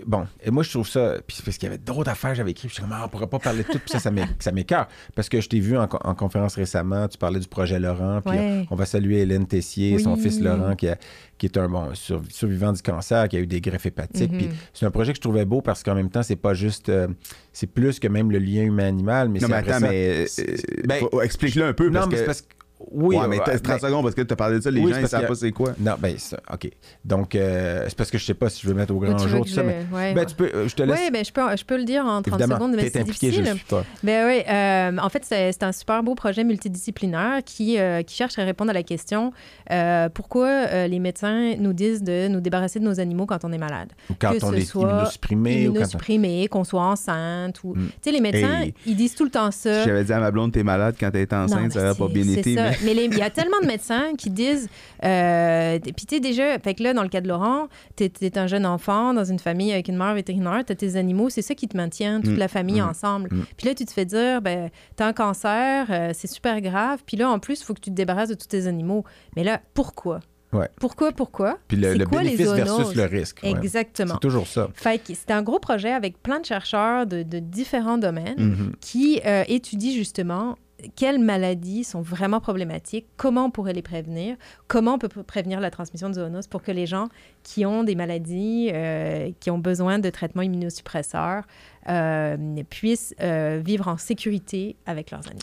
bon, 0.06 0.24
et 0.40 0.52
moi, 0.52 0.62
je 0.62 0.70
trouve 0.70 0.86
ça. 0.88 1.16
Puis 1.26 1.38
parce 1.44 1.56
qu'il 1.58 1.66
y 1.66 1.72
avait 1.72 1.78
d'autres 1.82 2.08
affaires 2.08 2.30
que 2.30 2.36
j'avais 2.36 2.52
écrites. 2.52 2.70
Je 2.70 2.74
suis 2.74 2.82
comme, 2.82 2.92
ah, 2.92 3.02
on 3.06 3.08
pourrait 3.08 3.26
pas 3.26 3.40
parler 3.40 3.64
de 3.64 3.68
tout. 3.68 3.80
Puis 3.80 3.90
ça, 3.90 3.98
ça 3.98 4.12
m'é- 4.12 4.22
ça 4.38 4.52
m'écœure. 4.52 4.86
Parce 5.16 5.28
que 5.28 5.40
je 5.40 5.48
t'ai 5.48 5.58
vu 5.58 5.76
en, 5.76 5.88
co- 5.88 5.98
en 6.04 6.14
conférence 6.14 6.54
récemment, 6.54 7.08
tu 7.08 7.18
parlais 7.18 7.40
du 7.40 7.48
projet 7.48 7.80
Laurent. 7.80 8.20
Puis 8.24 8.36
Ouais. 8.38 8.66
on 8.70 8.76
va 8.76 8.86
saluer 8.86 9.22
Hélène 9.22 9.44
Tessier, 9.48 9.98
son 9.98 10.14
Oui. 10.14 10.20
fils 10.20 10.40
Laurent, 10.40 10.76
qui, 10.76 10.86
a- 10.88 10.96
qui 11.38 11.46
est 11.46 11.56
un 11.58 11.68
bon 11.68 11.92
sur- 11.94 12.22
survivant 12.28 12.72
du 12.72 12.82
cancer, 12.82 13.28
qui 13.28 13.36
a 13.36 13.40
eu 13.40 13.48
des 13.48 13.60
greffes 13.60 13.86
hépatiques. 13.86 14.30
Puis 14.30 14.48
c'est 14.72 14.86
un 14.86 14.92
projet 14.92 15.10
que 15.12 15.16
je 15.16 15.22
trouvais 15.22 15.44
beau 15.44 15.60
parce 15.60 15.82
qu'en 15.82 15.96
même 15.96 16.10
temps, 16.10 16.22
c'est 16.22 16.36
pas 16.36 16.54
juste. 16.54 16.88
euh, 16.88 17.08
c'est 17.52 17.66
plus 17.66 17.98
que 17.98 18.06
même 18.06 18.30
le 18.30 18.38
lien 18.38 18.62
humain-animal. 18.62 19.28
Mais 19.28 19.40
Non, 19.40 19.46
c'est 19.48 19.52
mais 19.52 19.58
après 19.58 19.72
attends, 19.72 19.86
ça- 19.86 19.90
mais 19.90 20.24
euh, 20.40 20.56
ben, 20.86 21.04
explique-le 21.24 21.64
un 21.64 21.72
peu. 21.72 21.86
non, 21.88 21.94
parce 22.00 22.08
mais 22.10 22.16
que... 22.18 22.24
parce 22.26 22.42
que. 22.42 22.46
Oui, 22.90 23.16
ouais, 23.16 23.26
mais 23.26 23.38
t'as 23.38 23.52
ouais, 23.52 23.58
30 23.58 23.80
ben, 23.80 23.88
secondes 23.88 24.02
parce 24.02 24.14
que 24.14 24.20
tu 24.20 24.32
as 24.32 24.36
parlé 24.36 24.56
de 24.58 24.60
ça, 24.62 24.70
les 24.70 24.80
Oui, 24.82 24.92
gens 24.92 24.98
ils 25.00 25.08
savent 25.08 25.22
que- 25.22 25.28
pas 25.28 25.34
c'est 25.34 25.50
quoi. 25.50 25.72
Non, 25.80 25.94
ben, 25.98 26.18
ça, 26.18 26.38
OK. 26.52 26.70
Donc, 27.06 27.34
euh, 27.34 27.84
c'est 27.88 27.96
parce 27.96 28.10
que 28.10 28.18
je 28.18 28.24
sais 28.24 28.34
pas 28.34 28.50
si 28.50 28.60
je 28.62 28.68
veux 28.68 28.74
mettre 28.74 28.92
au 28.92 28.98
Ou 28.98 29.00
grand 29.00 29.16
tu 29.16 29.28
jour 29.30 29.46
tout 29.46 29.50
ça, 29.50 29.62
je 29.62 29.66
mais. 29.66 29.78
le- 29.90 29.96
ouais, 29.96 30.12
Ben, 30.12 30.20
ouais. 30.20 30.26
tu 30.26 30.34
peux, 30.34 30.50
euh, 30.54 30.68
je 30.68 30.74
te 30.76 30.82
laisse. 30.82 30.98
Oui, 31.00 31.10
ben, 31.10 31.24
je, 31.24 31.32
peux, 31.32 31.56
je 31.56 31.64
peux 31.64 31.78
le 31.78 31.84
dire 31.84 32.04
en 32.04 32.20
30 32.20 32.28
Évidemment, 32.28 32.54
secondes, 32.56 32.76
mais 32.76 32.90
c'est 32.90 33.00
impliqué, 33.00 33.30
je 33.32 33.40
difficile. 33.40 33.56
suis 33.56 33.64
pas. 33.66 33.84
Ben 34.02 34.26
oui, 34.26 34.42
euh, 34.46 34.98
en 35.04 35.08
fait, 35.08 35.24
c'est 35.24 35.62
un 35.62 35.72
super 35.72 36.02
beau 36.02 36.14
projet 36.14 36.44
multidisciplinaire 36.44 37.40
qui, 37.44 37.78
euh, 37.78 38.02
qui 38.02 38.14
cherche 38.14 38.38
à 38.38 38.44
répondre 38.44 38.70
à 38.70 38.74
la 38.74 38.82
question 38.82 39.32
euh, 39.70 40.08
pourquoi 40.10 40.46
euh, 40.48 40.86
les 40.86 40.98
médecins 40.98 41.54
nous 41.58 41.72
disent 41.72 42.02
de 42.02 42.28
nous 42.28 42.40
débarrasser 42.40 42.78
de 42.78 42.84
nos 42.84 43.00
animaux 43.00 43.26
quand 43.26 43.44
on 43.44 43.52
est 43.52 43.58
malade? 43.58 43.88
Ou 44.10 44.14
quand 44.18 44.32
que 44.32 44.44
on 44.44 44.50
ce 44.50 44.56
est 44.56 44.60
soit 44.60 44.82
immunosupprimé. 44.90 45.50
ou 45.68 45.72
quand 45.72 45.78
Immunosupprimé, 45.78 46.48
qu'on 46.48 46.64
soit 46.64 46.82
enceinte. 46.82 47.60
Ou... 47.64 47.74
Mm. 47.74 47.86
Tu 47.86 47.92
sais, 48.02 48.12
les 48.12 48.20
médecins, 48.20 48.60
Hey. 48.60 48.74
ils 48.86 48.96
disent 48.96 49.14
tout 49.14 49.24
le 49.24 49.30
temps 49.30 49.50
ça. 49.50 49.84
J'avais 49.84 50.04
dit 50.04 50.12
à 50.12 50.20
ma 50.20 50.30
blonde, 50.30 50.52
t'es 50.52 50.62
malade 50.62 50.94
quand 51.00 51.10
t'es 51.10 51.26
Non, 51.32 51.44
enceinte, 51.44 51.60
mais 51.64 51.70
ça 51.70 51.90
aurait 51.90 51.94
pas 51.98 52.08
bien 52.08 52.28
été. 52.28 52.54
Ça. 52.72 52.78
Mais... 52.84 52.94
Il 52.94 53.16
y 53.18 53.22
a 53.22 53.30
tellement 53.30 53.60
de 53.62 53.66
médecins 53.66 54.14
qui 54.16 54.30
disent. 54.30 54.68
Euh, 55.04 55.78
Puis, 55.78 56.06
tu 56.06 56.14
sais, 56.16 56.20
déjà, 56.20 56.58
fait 56.58 56.74
que 56.74 56.82
là, 56.82 56.92
dans 56.94 57.02
le 57.02 57.08
cas 57.08 57.20
de 57.20 57.28
Laurent, 57.28 57.68
tu 57.96 58.04
es, 58.04 58.38
un 58.38 58.46
jeune 58.46 58.66
enfant 58.66 59.14
dans 59.14 59.24
une 59.24 59.38
famille 59.38 59.72
avec 59.72 59.88
une 59.88 59.96
mère 59.96 60.14
vétérinaire, 60.14 60.62
tu 60.66 60.72
as 60.72 60.76
tes 60.76 60.96
animaux, 60.96 61.28
c'est 61.30 61.42
ça 61.42 61.54
qui 61.54 61.68
te 61.68 61.76
maintient, 61.76 62.20
toute 62.20 62.32
Mm. 62.34 62.38
la 62.38 62.48
famille 62.48 62.80
Mm. 62.80 62.88
ensemble. 62.88 63.28
Mm. 63.32 63.44
Puis 63.56 63.66
là, 63.68 63.74
tu 63.74 63.84
te 63.84 63.92
fais 63.92 64.04
dire, 64.04 64.42
ben, 64.42 64.70
tu 64.96 65.02
as 65.02 65.06
un 65.06 65.12
cancer, 65.12 65.86
euh, 65.90 66.10
c'est 66.14 66.26
super 66.30 66.60
grave. 66.60 67.00
Puis 67.06 67.16
là, 67.16 67.30
en 67.30 67.38
plus, 67.38 67.60
il 67.60 67.64
faut 67.64 67.74
que 67.74 67.80
tu 67.80 67.90
te 67.90 67.94
débarrasses 67.96 68.28
de 68.30 68.34
tous 68.34 68.46
tes 68.48 68.66
animaux. 68.66 69.04
Mais 69.36 69.44
là, 69.44 69.60
pourquoi? 69.74 70.20
Ouais. 70.52 70.68
Pourquoi, 70.80 71.12
pourquoi? 71.12 71.58
Puis 71.68 71.76
le, 71.76 71.94
le 71.94 72.06
quoi 72.06 72.22
les 72.22 72.30
bénéfice 72.36 72.52
versus 72.54 72.94
le 72.94 73.04
risque. 73.04 73.40
ouais. 73.42 73.50
Exactement. 73.50 74.14
C'est 74.14 74.20
toujours 74.28 74.46
ça. 74.46 74.68
Fait 74.74 74.98
que 74.98 75.12
c'est 75.12 75.32
un 75.32 75.42
gros 75.42 75.58
projet 75.58 75.92
avec 75.92 76.22
plein 76.22 76.38
de 76.40 76.44
chercheurs 76.46 77.04
de, 77.06 77.22
de 77.24 77.40
différents 77.40 77.98
domaines 77.98 78.34
Mhm. 78.38 78.72
qui 78.80 79.20
euh, 79.26 79.42
étudie 79.48 79.94
justement 79.94 80.56
quelles 80.94 81.18
maladies 81.18 81.84
sont 81.84 82.02
vraiment 82.02 82.38
problématiques, 82.40 83.06
comment 83.16 83.46
on 83.46 83.50
pourrait 83.50 83.72
les 83.72 83.82
prévenir, 83.82 84.36
comment 84.68 84.94
on 84.94 84.98
peut 84.98 85.08
pr- 85.08 85.22
prévenir 85.22 85.58
la 85.60 85.70
transmission 85.70 86.08
de 86.08 86.14
zoonoses 86.14 86.46
pour 86.48 86.62
que 86.62 86.70
les 86.72 86.86
gens 86.86 87.08
qui 87.42 87.64
ont 87.64 87.82
des 87.82 87.94
maladies, 87.94 88.70
euh, 88.72 89.30
qui 89.40 89.50
ont 89.50 89.58
besoin 89.58 89.98
de 89.98 90.10
traitements 90.10 90.42
immunosuppresseurs, 90.42 91.44
euh, 91.88 92.36
puissent 92.68 93.14
euh, 93.20 93.60
vivre 93.64 93.88
en 93.88 93.96
sécurité 93.96 94.76
avec 94.86 95.10
leurs 95.10 95.26
animaux. 95.26 95.40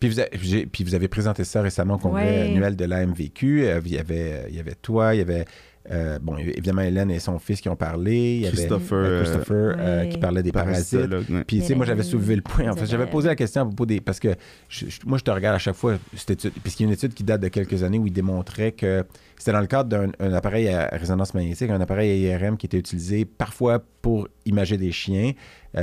Puis 0.00 0.10
vous, 0.10 0.20
avez, 0.20 0.66
puis 0.66 0.84
vous 0.84 0.94
avez 0.94 1.08
présenté 1.08 1.42
ça 1.44 1.62
récemment 1.62 1.94
au 1.94 1.98
congrès 1.98 2.24
Ouais. 2.24 2.40
annuel 2.50 2.76
de 2.76 2.84
l'AMVQ. 2.84 3.60
Il, 3.84 3.92
y 3.92 3.98
avait, 3.98 4.44
il 4.50 4.54
y 4.54 4.60
avait 4.60 4.74
toi, 4.74 5.14
il 5.14 5.18
y 5.18 5.22
avait 5.22 5.46
euh, 5.90 6.18
bon, 6.20 6.36
évidemment 6.38 6.82
Hélène 6.82 7.10
et 7.10 7.18
son 7.18 7.38
fils 7.38 7.60
qui 7.60 7.68
ont 7.68 7.76
parlé. 7.76 8.14
Il 8.36 8.40
y 8.42 8.46
avait 8.46 8.56
Christopher, 8.56 8.98
euh, 8.98 9.22
Christopher 9.22 9.76
euh, 9.78 10.04
qui 10.06 10.18
parlait 10.18 10.42
des 10.42 10.50
parasites. 10.52 11.00
Puis, 11.46 11.60
tu 11.60 11.66
sais, 11.66 11.74
moi, 11.74 11.86
j'avais 11.86 12.02
soulevé 12.02 12.36
le 12.36 12.42
point. 12.42 12.68
En 12.70 12.76
fait, 12.76 12.86
j'avais 12.86 13.06
posé 13.06 13.28
la 13.28 13.36
question 13.36 13.62
à 13.62 13.64
propos 13.64 13.86
des. 13.86 14.00
Parce 14.00 14.18
que 14.20 14.34
je- 14.68 14.86
je- 14.86 15.00
moi, 15.06 15.18
je 15.18 15.24
te 15.24 15.30
regarde 15.30 15.54
à 15.56 15.58
chaque 15.58 15.74
fois, 15.76 15.96
cette 16.14 16.30
étude, 16.30 16.52
puisqu'il 16.62 16.82
y 16.82 16.86
a 16.86 16.88
une 16.88 16.94
étude 16.94 17.14
qui 17.14 17.24
date 17.24 17.40
de 17.40 17.48
quelques 17.48 17.82
années 17.82 17.98
où 17.98 18.06
il 18.06 18.12
démontrait 18.12 18.72
que 18.72 19.04
c'était 19.38 19.52
dans 19.52 19.60
le 19.60 19.66
cadre 19.66 19.88
d'un 19.88 20.10
un 20.18 20.32
appareil 20.32 20.68
à 20.68 20.88
résonance 20.92 21.34
magnétique, 21.34 21.70
un 21.70 21.80
appareil 21.80 22.26
à 22.26 22.36
IRM 22.36 22.56
qui 22.56 22.66
était 22.66 22.78
utilisé 22.78 23.24
parfois 23.24 23.82
pour 24.02 24.28
imager 24.46 24.76
des 24.78 24.92
chiens, 24.92 25.32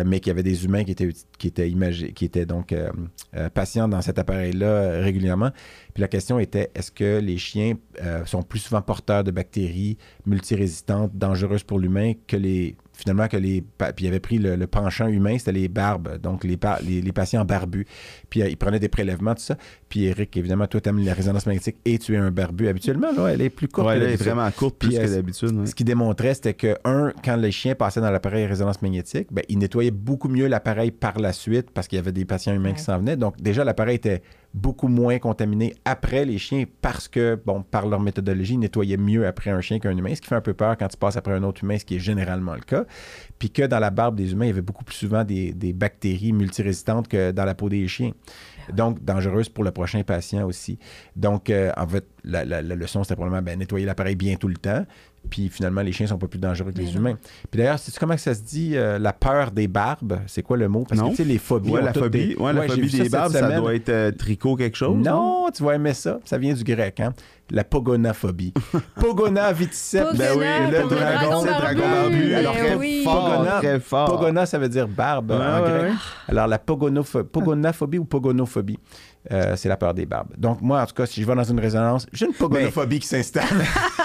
mais 0.06 0.20
qu'il 0.20 0.30
y 0.30 0.32
avait 0.32 0.44
des 0.44 0.66
humains 0.66 0.84
qui 0.84 0.92
étaient, 1.48 2.46
donc 2.46 2.72
euh, 2.72 2.90
euh, 3.36 3.50
patients 3.50 3.88
dans 3.88 4.02
cet 4.02 4.18
appareil-là 4.18 4.66
euh, 4.66 5.02
régulièrement. 5.04 5.52
Puis 5.94 6.02
la 6.02 6.08
question 6.08 6.40
était 6.40 6.72
est-ce 6.74 6.92
que 6.92 7.20
les 7.20 7.38
chiens 7.38 7.76
euh, 8.02 8.26
sont 8.26 8.42
plus 8.42 8.60
souvent 8.60 8.82
porteurs 8.82 9.24
de 9.24 9.32
bactéries 9.32 9.98
multirésistantes, 10.26 11.16
dangereuses 11.16 11.64
pour 11.64 11.80
l'humain 11.80 12.14
que 12.28 12.38
les. 12.38 12.76
Finalement, 13.04 13.28
que 13.28 13.36
les. 13.38 13.62
Puis 13.62 14.06
il 14.06 14.08
avait 14.08 14.22
pris 14.22 14.38
le, 14.38 14.56
le 14.56 14.66
penchant 14.66 15.08
humain, 15.08 15.38
c'était 15.38 15.52
les 15.52 15.68
barbes, 15.68 16.18
donc 16.22 16.46
les, 16.46 16.56
pa- 16.56 16.80
les, 16.82 17.02
les 17.02 17.12
patients 17.12 17.44
barbus. 17.44 17.86
Puis 18.30 18.42
euh, 18.42 18.48
il 18.48 18.56
prenait 18.56 18.80
des 18.80 18.88
prélèvements, 18.88 19.36
tout 19.36 19.42
ça. 19.42 19.58
Puis 19.90 20.06
Eric, 20.06 20.36
évidemment, 20.38 20.68
toi, 20.68 20.80
tu 20.80 20.88
aimes 20.90 21.04
la 21.04 21.14
résonance 21.14 21.46
magnétique 21.46 21.76
et 21.84 21.98
tu 22.00 22.14
es 22.14 22.18
un 22.18 22.32
barbu. 22.32 22.68
Habituellement, 22.70 23.12
là, 23.12 23.28
elle 23.28 23.42
est 23.42 23.50
plus 23.50 23.68
courte. 23.68 23.88
Ouais, 23.88 23.98
elle 23.98 24.04
est 24.04 24.16
vraiment 24.16 24.50
courte 24.52 24.78
plus 24.78 24.90
Puis, 24.90 24.98
que 24.98 25.04
euh, 25.04 25.16
d'habitude. 25.16 25.52
ouais. 25.52 25.66
Ce 25.66 25.76
qui 25.76 25.84
démontrait, 25.84 26.34
c'était 26.34 26.54
que, 26.54 26.76
un, 26.86 27.12
quand 27.24 27.36
les 27.36 27.52
chiens 27.52 27.76
passaient 27.76 28.00
dans 28.02 28.10
l'appareil 28.12 28.46
résonance 28.46 28.82
magnétique, 28.82 29.28
ben, 29.32 29.44
ils 29.50 29.58
nettoyaient 29.58 29.92
beaucoup 29.92 30.30
mieux 30.30 30.48
l'appareil 30.48 30.92
par 30.92 31.20
la 31.20 31.34
suite 31.34 31.72
parce 31.72 31.88
qu'il 31.90 31.98
y 31.98 32.00
avait 32.00 32.14
des 32.14 32.26
patients 32.26 32.54
humains 32.54 32.74
qui 32.74 32.82
s'en 32.84 32.98
venaient. 33.00 33.18
Donc, 33.18 33.36
déjà, 33.42 33.64
l'appareil 33.66 33.98
était 33.98 34.22
beaucoup 34.54 34.88
moins 34.88 35.18
contaminé 35.18 35.74
après 35.84 36.26
les 36.26 36.38
chiens 36.38 36.66
parce 36.82 37.08
que, 37.08 37.42
bon, 37.44 37.64
par 37.64 37.88
leur 37.88 38.00
méthodologie, 38.00 38.54
ils 38.54 38.60
nettoyaient 38.60 38.98
mieux 38.98 39.26
après 39.26 39.50
un 39.50 39.62
chien 39.62 39.80
qu'un 39.80 39.98
humain, 39.98 40.14
ce 40.14 40.22
qui 40.22 40.28
fait 40.28 40.36
un 40.36 40.42
peu 40.42 40.54
peur 40.54 40.78
quand 40.78 40.88
tu 40.88 40.98
passes 40.98 41.18
après 41.18 41.34
un 41.34 41.42
autre 41.44 41.64
humain, 41.64 41.78
ce 41.80 41.86
qui 41.86 41.96
est 41.96 42.00
généralement 42.00 42.54
le 42.54 42.62
cas. 42.62 42.86
Puis 43.40 43.50
que 43.50 43.64
dans 43.64 43.80
la 43.80 43.90
barbe 43.90 44.16
des 44.16 44.32
humains, 44.32 44.46
il 44.46 44.50
y 44.50 44.52
avait 44.52 44.62
beaucoup 44.62 44.84
plus 44.84 44.96
souvent 44.96 45.24
des, 45.24 45.54
des 45.54 45.74
bactéries 45.74 46.34
multirésistantes 46.34 47.08
que 47.08 47.32
dans 47.32 47.46
la 47.46 47.56
peau 47.56 47.68
des 47.68 47.88
chiens. 47.88 48.12
Donc, 48.72 49.04
dangereuse 49.04 49.50
pour 49.50 49.64
le 49.64 49.72
prochain 49.72 50.04
patient 50.04 50.46
aussi. 50.48 50.78
Donc, 51.16 51.50
euh, 51.50 51.72
en 51.76 51.88
fait, 51.88 52.06
la, 52.24 52.46
la- 52.46 52.62
la 52.62 52.76
leçon, 52.76 53.04
c'était 53.04 53.16
probablement 53.16 53.42
ben, 53.42 53.58
nettoyer 53.60 53.86
l'appareil 53.86 54.16
bien 54.16 54.36
tout 54.36 54.48
le 54.48 54.56
temps. 54.56 54.86
Puis 55.30 55.50
finalement, 55.50 55.82
les 55.82 55.92
chiens 55.92 56.06
sont 56.06 56.18
pas 56.18 56.28
plus 56.28 56.38
dangereux 56.40 56.72
que 56.72 56.78
Mais 56.78 56.84
les 56.86 56.92
non. 56.92 57.00
humains. 57.00 57.18
Puis 57.50 57.58
d'ailleurs, 57.58 57.80
sais-tu 57.80 57.98
comment 58.00 58.14
que 58.16 58.22
ça 58.22 58.36
se 58.36 58.42
dit, 58.42 58.74
euh, 58.76 59.00
la 59.00 59.14
peur 59.14 59.52
des 59.52 59.68
barbes? 59.68 60.20
C'est 60.28 60.44
quoi 60.44 60.58
le 60.58 60.68
mot? 60.68 60.86
Parce 60.88 61.00
Non. 61.02 61.08
que 61.08 61.12
tu 61.16 61.18
sais, 61.18 61.24
les 61.24 61.38
phobies. 61.40 61.72
Ouais, 61.72 61.82
la 61.82 61.94
phobie, 61.94 62.28
des- 62.30 62.36
ouais, 62.36 62.54
la 62.54 62.62
Ouais, 62.62 62.68
phobie 62.68 62.90
des 62.90 63.10
barbes, 63.10 63.32
ça 63.32 63.52
doit 63.60 63.74
être 63.74 63.90
euh, 63.90 64.12
tricot 64.12 64.56
quelque 64.56 64.78
chose. 64.78 64.98
Non, 64.98 65.48
tu 65.54 65.64
vas 65.64 65.76
aimer 65.76 65.94
ça. 65.94 66.20
Ça 66.26 66.38
vient 66.38 66.54
du 66.54 66.64
grec, 66.64 67.00
hein? 67.00 67.14
La 67.50 67.64
pogonaphobie. 67.64 68.54
Pogona 69.00 69.52
viticep. 69.54 70.16
Ben 70.16 70.32
oui, 70.38 70.46
le 70.72 70.88
dragon, 70.88 70.88
dragon 70.88 71.42
c'est 71.42 71.46
le 71.48 71.52
barbu. 71.52 71.62
dragon 71.76 71.82
barbu. 72.02 72.30
Ben 72.30 72.36
Alors, 72.36 72.54
très 72.54 72.76
oui. 72.76 73.02
fort, 73.04 73.30
Pogona- 73.30 73.58
très 73.60 73.80
fort. 73.80 74.06
Pogona, 74.06 74.46
ça 74.46 74.58
veut 74.60 74.70
dire 74.70 74.88
barbe 74.88 75.32
en 75.32 75.38
ouais, 75.62 75.70
grec. 75.70 75.92
Alors, 76.30 76.48
la 76.48 76.58
pogonaphobie 76.60 77.98
ou 78.00 78.06
pogonophobie, 78.06 78.80
euh, 79.32 79.56
c'est 79.56 79.70
la 79.70 79.78
peur 79.78 79.94
des 79.94 80.06
barbes. 80.06 80.34
Donc, 80.38 80.62
moi, 80.62 80.82
en 80.82 80.86
tout 80.86 80.94
cas, 80.96 81.06
si 81.06 81.22
je 81.22 81.28
vais 81.28 81.36
dans 81.36 81.44
une 81.44 81.60
résonance, 81.60 82.08
j'ai 82.14 82.26
une 82.28 82.34
pogonophobie 82.34 83.00
qui 83.00 83.08
s'installe. 83.08 83.44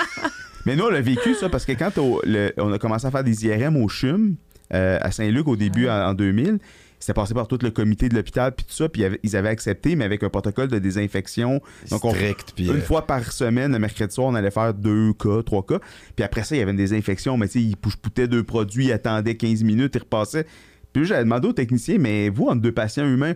Mais 0.69 0.77
nous, 0.77 0.85
on 0.85 0.91
l'a 0.91 1.01
vécu, 1.01 1.35
ça, 1.35 1.49
parce 1.49 1.65
que 1.65 1.73
quand 1.73 1.97
au- 1.99 2.21
le- 2.25 2.53
on 2.59 2.71
a 2.73 2.79
commencé 2.79 3.07
à 3.07 3.11
faire 3.11 3.25
des 3.25 3.47
IRM 3.47 3.77
au 3.77 3.89
CHUM, 3.89 4.37
euh, 4.75 4.99
à 5.01 5.11
Saint-Luc, 5.11 5.49
au 5.49 5.57
début, 5.57 5.89
en, 5.89 6.11
en 6.11 6.15
2000, 6.15 6.59
c'était 7.01 7.15
passé 7.15 7.33
par 7.33 7.49
tout 7.49 7.59
le 7.63 7.71
comité 7.71 8.09
de 8.11 8.15
l'hôpital, 8.15 8.53
puis 8.55 8.67
tout 8.67 8.75
ça, 8.75 8.89
puis 8.89 9.03
ils 9.23 9.37
avaient- 9.37 9.49
accepté, 9.49 9.97
mais 9.97 10.05
avec 10.05 10.23
un 10.23 10.29
protocole 10.29 10.69
de 10.69 10.79
désinfection. 10.79 11.63
Donc, 11.91 12.05
on- 12.05 12.11
Strict, 12.13 12.53
puis, 12.55 12.67
Une 12.67 12.73
euh, 12.77 12.81
fois 12.81 13.07
par 13.07 13.33
semaine, 13.33 13.73
le 13.73 13.79
mercredi 13.79 14.13
soir, 14.15 14.27
on 14.27 14.35
allait 14.35 14.51
faire 14.51 14.75
deux 14.75 15.13
cas, 15.15 15.43
trois 15.43 15.65
cas. 15.65 15.79
Puis 16.17 16.25
après 16.25 16.43
ça, 16.45 16.55
il 16.55 16.59
y 16.59 16.63
avait 16.63 16.73
une 16.73 16.77
désinfection, 16.77 17.39
mais 17.39 17.47
tu 17.49 17.61
sais, 17.61 17.65
ils 17.65 17.77
pousse-poutaient 17.77 18.29
deux 18.29 18.43
produits, 18.43 18.87
ils 18.89 18.93
attendaient 18.93 19.37
15 19.37 19.63
minutes, 19.63 19.93
ils 19.95 20.01
repassaient. 20.01 20.45
Puis 20.93 21.03
là, 21.03 21.09
j'avais 21.09 21.25
demandé 21.25 21.49
au 21.49 21.53
technicien, 21.55 21.97
mais 21.99 22.29
vous, 22.29 22.47
entre 22.49 22.61
deux 22.61 22.73
patients 22.73 23.07
humains, 23.07 23.35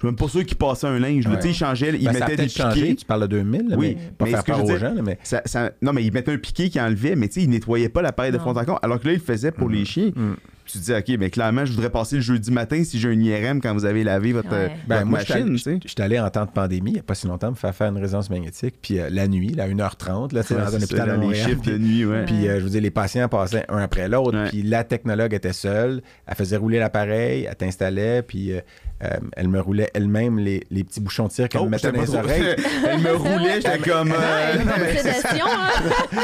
je 0.00 0.06
suis 0.06 0.06
même 0.06 0.16
pas 0.16 0.28
sûr 0.28 0.44
qu'ils 0.46 0.56
passaient 0.56 0.86
un 0.86 0.98
linge. 0.98 1.26
Ouais. 1.26 1.36
Tu 1.36 1.42
sais, 1.42 1.48
ils 1.50 1.54
changeaient, 1.54 1.92
ils 1.98 2.04
ben, 2.06 2.12
ça 2.14 2.24
a 2.24 2.28
mettaient 2.28 2.42
des 2.44 2.48
changé. 2.48 2.80
piquets. 2.82 2.94
Tu 2.94 3.04
parles 3.04 3.22
de 3.22 3.26
2000, 3.26 3.68
là, 3.70 3.76
Oui, 3.76 3.96
mais 3.98 4.10
pas 4.16 4.24
mais 4.26 4.30
faire 4.30 4.44
peur 4.44 4.56
je 4.58 4.62
aux 4.62 4.66
dire- 4.66 4.78
gens, 4.78 4.94
là, 4.94 5.02
mais... 5.02 5.18
Ça- 5.22 5.42
ça- 5.44 5.72
non, 5.82 5.92
mais 5.92 6.04
ils 6.04 6.12
mettaient 6.12 6.32
un 6.32 6.38
piquet 6.38 6.68
qui 6.70 6.80
enlevait, 6.80 7.16
mais 7.16 7.28
tu 7.28 7.34
sais, 7.34 7.42
ils 7.42 7.50
nettoyaient 7.50 7.88
pas 7.88 8.02
l'appareil 8.02 8.32
de 8.32 8.38
fond 8.38 8.50
en 8.56 8.64
comble. 8.64 8.78
Alors 8.82 9.00
que 9.00 9.06
là, 9.06 9.12
ils 9.12 9.18
le 9.18 9.22
faisaient 9.22 9.52
pour 9.52 9.68
les 9.68 9.84
chiens. 9.84 10.12
Mm. 10.14 10.34
Tu 10.70 10.78
te 10.78 10.84
dis, 10.84 10.92
OK, 10.92 11.18
mais 11.18 11.30
clairement, 11.30 11.64
je 11.64 11.72
voudrais 11.72 11.88
passer 11.88 12.16
le 12.16 12.20
jeudi 12.20 12.50
matin 12.52 12.84
si 12.84 12.98
j'ai 12.98 13.08
un 13.08 13.18
IRM 13.18 13.58
quand 13.62 13.72
vous 13.72 13.86
avez 13.86 14.04
lavé 14.04 14.34
votre, 14.34 14.50
Ouais. 14.50 14.68
euh, 14.70 14.76
Ben, 14.86 15.02
moi, 15.06 15.20
machine, 15.20 15.56
sais. 15.56 15.78
j'étais 15.82 16.02
allé 16.02 16.20
en 16.20 16.28
temps 16.28 16.44
de 16.44 16.50
pandémie, 16.50 16.90
il 16.90 16.94
n'y 16.94 17.00
a 17.00 17.02
pas 17.02 17.14
si 17.14 17.26
longtemps, 17.26 17.48
me 17.50 17.56
faire 17.56 17.74
faire 17.74 17.88
une 17.88 17.96
résonance 17.96 18.28
magnétique. 18.28 18.74
Puis 18.82 19.00
euh, 19.00 19.08
la 19.10 19.28
nuit, 19.28 19.54
là, 19.54 19.64
à 19.64 19.68
1h30, 19.68 20.34
là, 20.34 20.42
Ouais, 20.42 20.56
dans 20.56 20.62
un 20.66 20.78
c'est 20.78 20.84
hôpital 20.84 20.96
ça, 20.98 21.02
à 21.04 21.06
dans 21.06 21.12
les 21.14 21.18
Montréal, 21.26 21.48
chiffres 21.48 21.60
puis- 21.62 21.72
de 21.72 21.78
nuit, 21.78 22.04
ouais. 22.04 22.24
Puis, 22.26 22.46
euh, 22.48 22.58
je 22.58 22.64
vous 22.64 22.68
dis, 22.68 22.80
les 22.82 22.90
patients 22.90 23.28
passaient 23.30 23.64
un 23.70 23.78
après 23.78 24.10
l'autre. 24.10 24.36
Ouais. 24.36 24.50
Puis, 24.50 24.62
la 24.62 24.84
technologue 24.84 25.32
était 25.32 25.54
seule. 25.54 26.02
Elle 26.26 26.34
faisait 26.34 26.58
rouler 26.58 26.78
l'appareil, 26.78 27.46
elle 27.48 27.56
t'installait, 27.56 28.20
puis 28.20 28.52
euh, 28.52 28.60
euh, 29.04 29.08
elle 29.36 29.48
me 29.48 29.60
roulait 29.60 29.90
elle-même 29.94 30.38
les, 30.38 30.66
les 30.70 30.82
petits 30.84 31.00
bouchons 31.00 31.26
de 31.28 31.32
cire 31.32 31.48
qu'elle 31.48 31.60
Oh, 31.60 31.64
me 31.66 31.70
mettait 31.70 31.92
dans 31.92 32.00
les 32.00 32.14
oreilles. 32.14 32.56
Elle 32.88 32.98
me 33.00 33.12
roulait, 33.16 33.60
j'étais 33.60 33.78
comme. 33.78 34.12
euh, 34.12 34.54
Elle 34.54 34.68
a 34.68 34.90
une 34.90 34.96
sédation, 34.98 35.46
hein? 35.46 36.20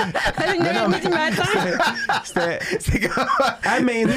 Une 0.59 0.67
heure 0.67 0.89
du 0.89 1.09
matin. 1.09 1.43
C'était... 2.25 2.59
C'est 2.81 3.01
comme. 3.09 3.25
À 3.65 3.81
main 3.81 4.05
nue, 4.05 4.13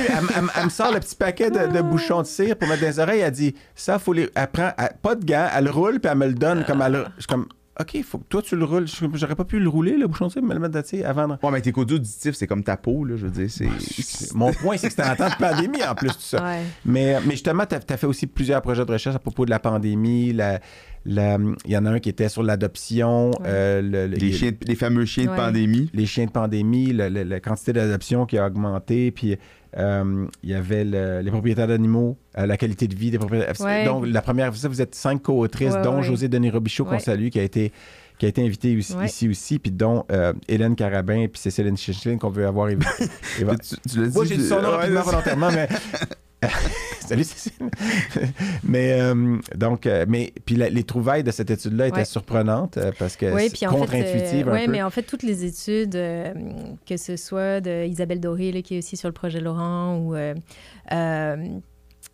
elle, 0.58 0.64
me 0.66 0.70
sort 0.70 0.92
le 0.92 1.00
petit 1.00 1.16
paquet 1.16 1.50
de, 1.52 1.68
de 1.68 1.82
bouchons 1.82 2.22
de 2.22 2.28
cire 2.28 2.56
pour 2.56 2.68
mettre 2.68 2.82
dans 2.82 2.88
les 2.88 3.00
oreilles. 3.00 3.22
Elle 3.22 3.32
dit, 3.32 3.56
ça, 3.76 4.00
faut 4.00 4.14
les... 4.14 4.30
Elle 4.36 4.48
prend... 4.48 4.72
elle- 4.78 4.90
pas 5.02 5.16
de 5.16 5.24
gants, 5.26 5.48
elle 5.56 5.70
roule, 5.70 6.00
puis 6.00 6.10
elle 6.12 6.18
me 6.18 6.28
le 6.28 6.34
donne 6.34 6.64
comme 6.66 6.82
elle... 6.82 7.06
Comme... 7.28 7.48
OK, 7.80 8.04
faut 8.04 8.18
que 8.18 8.24
toi, 8.28 8.42
tu 8.42 8.56
le 8.56 8.66
roules. 8.66 8.88
J'aurais 9.14 9.36
pas 9.36 9.46
pu 9.46 9.60
le 9.60 9.70
rouler, 9.70 9.98
le 9.98 10.08
bouchon 10.08 10.28
de 10.28 10.42
me 10.42 10.54
le 10.54 10.60
mettre, 10.60 10.82
tu 10.82 10.98
sais, 10.98 11.04
avant. 11.06 11.28
de- 11.28 11.34
Ouais, 11.44 11.52
mais 11.52 11.62
tes 11.62 11.72
codes 11.72 11.92
auditifs, 11.92 12.36
c'est 12.36 12.48
comme 12.48 12.64
ta 12.64 12.76
peau, 12.76 13.04
là, 13.06 13.16
je 13.18 13.26
veux 13.28 13.32
dire. 13.32 13.50
C'est. 13.52 14.34
Mon 14.34 14.52
point, 14.52 14.78
c'est 14.78 14.88
que 14.88 14.94
c'était 14.96 15.08
en 15.08 15.16
temps 15.16 15.30
de 15.30 15.36
pandémie, 15.36 15.84
en 15.84 15.94
plus, 15.94 16.10
tout 16.10 16.16
ça. 16.20 16.44
Ouais. 16.44 16.64
Mais, 16.86 17.18
mais 17.26 17.32
justement, 17.32 17.66
tu 17.68 17.76
as, 17.76 17.98
fait 17.98 18.08
aussi 18.08 18.26
plusieurs 18.26 18.62
projets 18.62 18.84
de 18.86 18.92
recherche 18.92 19.16
à 19.16 19.20
propos 19.20 19.46
de 19.46 19.52
la 19.52 19.60
pandémie. 19.60 20.34
la- 20.34 20.60
Il 21.08 21.72
y 21.72 21.78
en 21.78 21.86
a 21.86 21.90
un 21.92 22.00
qui 22.00 22.10
était 22.10 22.28
sur 22.30 22.44
l'adoption, 22.44 23.30
Ouais. 23.32 23.36
euh, 23.46 23.82
le- 23.82 24.08
le- 24.08 24.16
Les, 24.18 24.32
chiens 24.34 24.52
de- 24.52 24.58
les 24.68 24.76
fameux 24.76 25.06
chiens 25.06 25.26
de 25.26 25.30
pandémie. 25.36 25.90
les 25.94 26.06
chiens 26.06 26.26
de 26.26 26.32
pandémie, 26.32 26.88
le- 26.94 27.08
le- 27.10 27.24
la 27.24 27.40
quantité 27.40 27.72
d'adoption 27.74 28.26
qui 28.26 28.38
a 28.38 28.46
augmenté, 28.48 29.12
puis 29.12 29.38
euh, 29.78 30.26
il 30.44 30.50
y 30.50 30.54
avait 30.54 30.84
le- 30.84 31.22
les 31.22 31.32
propriétaires 31.32 31.68
d'animaux, 31.68 32.18
euh, 32.38 32.46
la 32.46 32.58
qualité 32.58 32.88
de 32.88 32.96
vie 32.96 33.12
des 33.12 33.20
propriétaires. 33.20 33.54
Ouais. 33.62 33.86
Donc, 33.86 34.06
la 34.08 34.22
première, 34.22 34.52
vous 34.52 34.82
êtes 34.82 34.96
cinq 34.96 35.22
co-autrices, 35.24 35.74
Ouais, 35.76 35.82
dont 35.82 35.98
ouais. 35.98 36.04
José 36.04 36.28
Denis 36.28 36.50
Robichaud, 36.50 36.86
qu'on 36.86 37.00
salue, 37.00 37.30
qui 37.30 37.40
a 37.40 37.44
été 37.44 37.72
qui 38.20 38.26
a 38.26 38.30
été 38.30 38.44
invité 38.44 38.74
ici, 38.74 38.96
Ouais. 38.96 39.06
ici 39.06 39.30
aussi, 39.30 39.60
puis 39.60 39.70
dont 39.70 40.04
euh, 40.12 40.34
Hélène 40.48 40.76
Carabin 40.76 41.28
puis 41.32 41.40
Cécile 41.40 41.72
Chichelin 41.78 42.18
qu'on 42.18 42.32
veut 42.32 42.48
avoir. 42.48 42.68
Tu, 43.38 43.46
tu 43.88 44.00
l'as 44.02 44.10
Moi, 44.10 44.24
dit, 44.24 44.30
j'ai 44.30 44.38
dit 44.38 44.48
son 44.48 44.60
nom 44.60 44.70
ouais, 44.70 44.76
rapidement, 44.78 45.02
volontairement, 45.04 45.52
mais. 45.52 45.70
Salut 47.00 47.24
Cécile. 47.24 47.54
mais 48.64 49.00
euh, 49.02 49.38
donc, 49.56 49.86
euh, 49.86 50.06
mais 50.08 50.34
puis 50.46 50.56
la- 50.56 50.70
les 50.70 50.84
trouvailles 50.84 51.24
de 51.24 51.32
cette 51.32 51.50
étude-là 51.50 51.88
étaient 51.88 51.98
Ouais. 51.98 52.06
surprenantes 52.06 52.78
euh, 52.78 52.92
parce 53.00 53.16
que 53.16 53.34
Oui, 53.34 53.50
c'est 53.54 53.66
contre-intuitive 53.66 54.48
euh, 54.48 54.52
ouais, 54.52 54.66
peu. 54.66 54.72
mais 54.72 54.84
en 54.84 54.90
fait, 54.90 55.04
toutes 55.04 55.24
les 55.24 55.46
études, 55.46 55.96
euh, 55.96 56.34
que 56.88 56.98
ce 56.98 57.16
soit 57.16 57.60
de 57.62 57.86
Isabelle 57.88 58.20
Doré, 58.20 58.52
là, 58.52 58.62
qui 58.62 58.76
est 58.76 58.80
aussi 58.80 58.98
sur 58.98 59.08
le 59.10 59.14
projet 59.14 59.40
Laurent, 59.40 59.98
ou, 59.98 60.16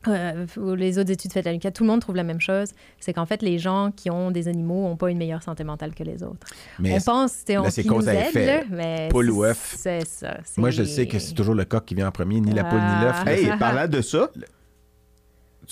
euh, 0.07 0.45
ou 0.57 0.75
les 0.75 0.99
autres 0.99 1.11
études 1.11 1.31
faites 1.31 1.47
à 1.47 1.51
l'UQAD, 1.51 1.73
tout 1.73 1.83
le 1.83 1.89
monde 1.89 2.01
trouve 2.01 2.15
la 2.15 2.23
même 2.23 2.41
chose. 2.41 2.69
C'est 2.99 3.13
qu'en 3.13 3.25
fait, 3.25 3.41
les 3.41 3.59
gens 3.59 3.91
qui 3.95 4.09
ont 4.09 4.31
des 4.31 4.47
animaux 4.47 4.87
n'ont 4.87 4.97
pas 4.97 5.11
une 5.11 5.17
meilleure 5.17 5.43
santé 5.43 5.63
mentale 5.63 5.93
que 5.93 6.03
les 6.03 6.23
autres. 6.23 6.47
Mais 6.79 6.93
on 6.93 7.01
pense 7.01 7.33
c'est 7.45 7.57
on 7.57 7.69
c'est 7.69 7.83
cause 7.83 8.07
à 8.07 8.15
effet. 8.15 8.65
Poule 9.09 9.31
ou 9.31 9.43
œuf. 9.43 9.75
C'est 9.77 10.05
ça. 10.07 10.37
moi, 10.57 10.71
je 10.71 10.83
sais 10.83 11.07
que 11.07 11.19
c'est 11.19 11.33
toujours 11.33 11.55
le 11.55 11.65
coq 11.65 11.85
qui 11.85 11.95
vient 11.95 12.07
en 12.07 12.11
premier, 12.11 12.39
ni 12.39 12.51
la 12.53 12.63
poule 12.63 12.79
ni 12.79 13.03
l'œuf. 13.03 13.23
Ah. 13.25 13.31
Hey, 13.31 13.49
parlant 13.59 13.87
de 13.87 14.01
ça, 14.01 14.29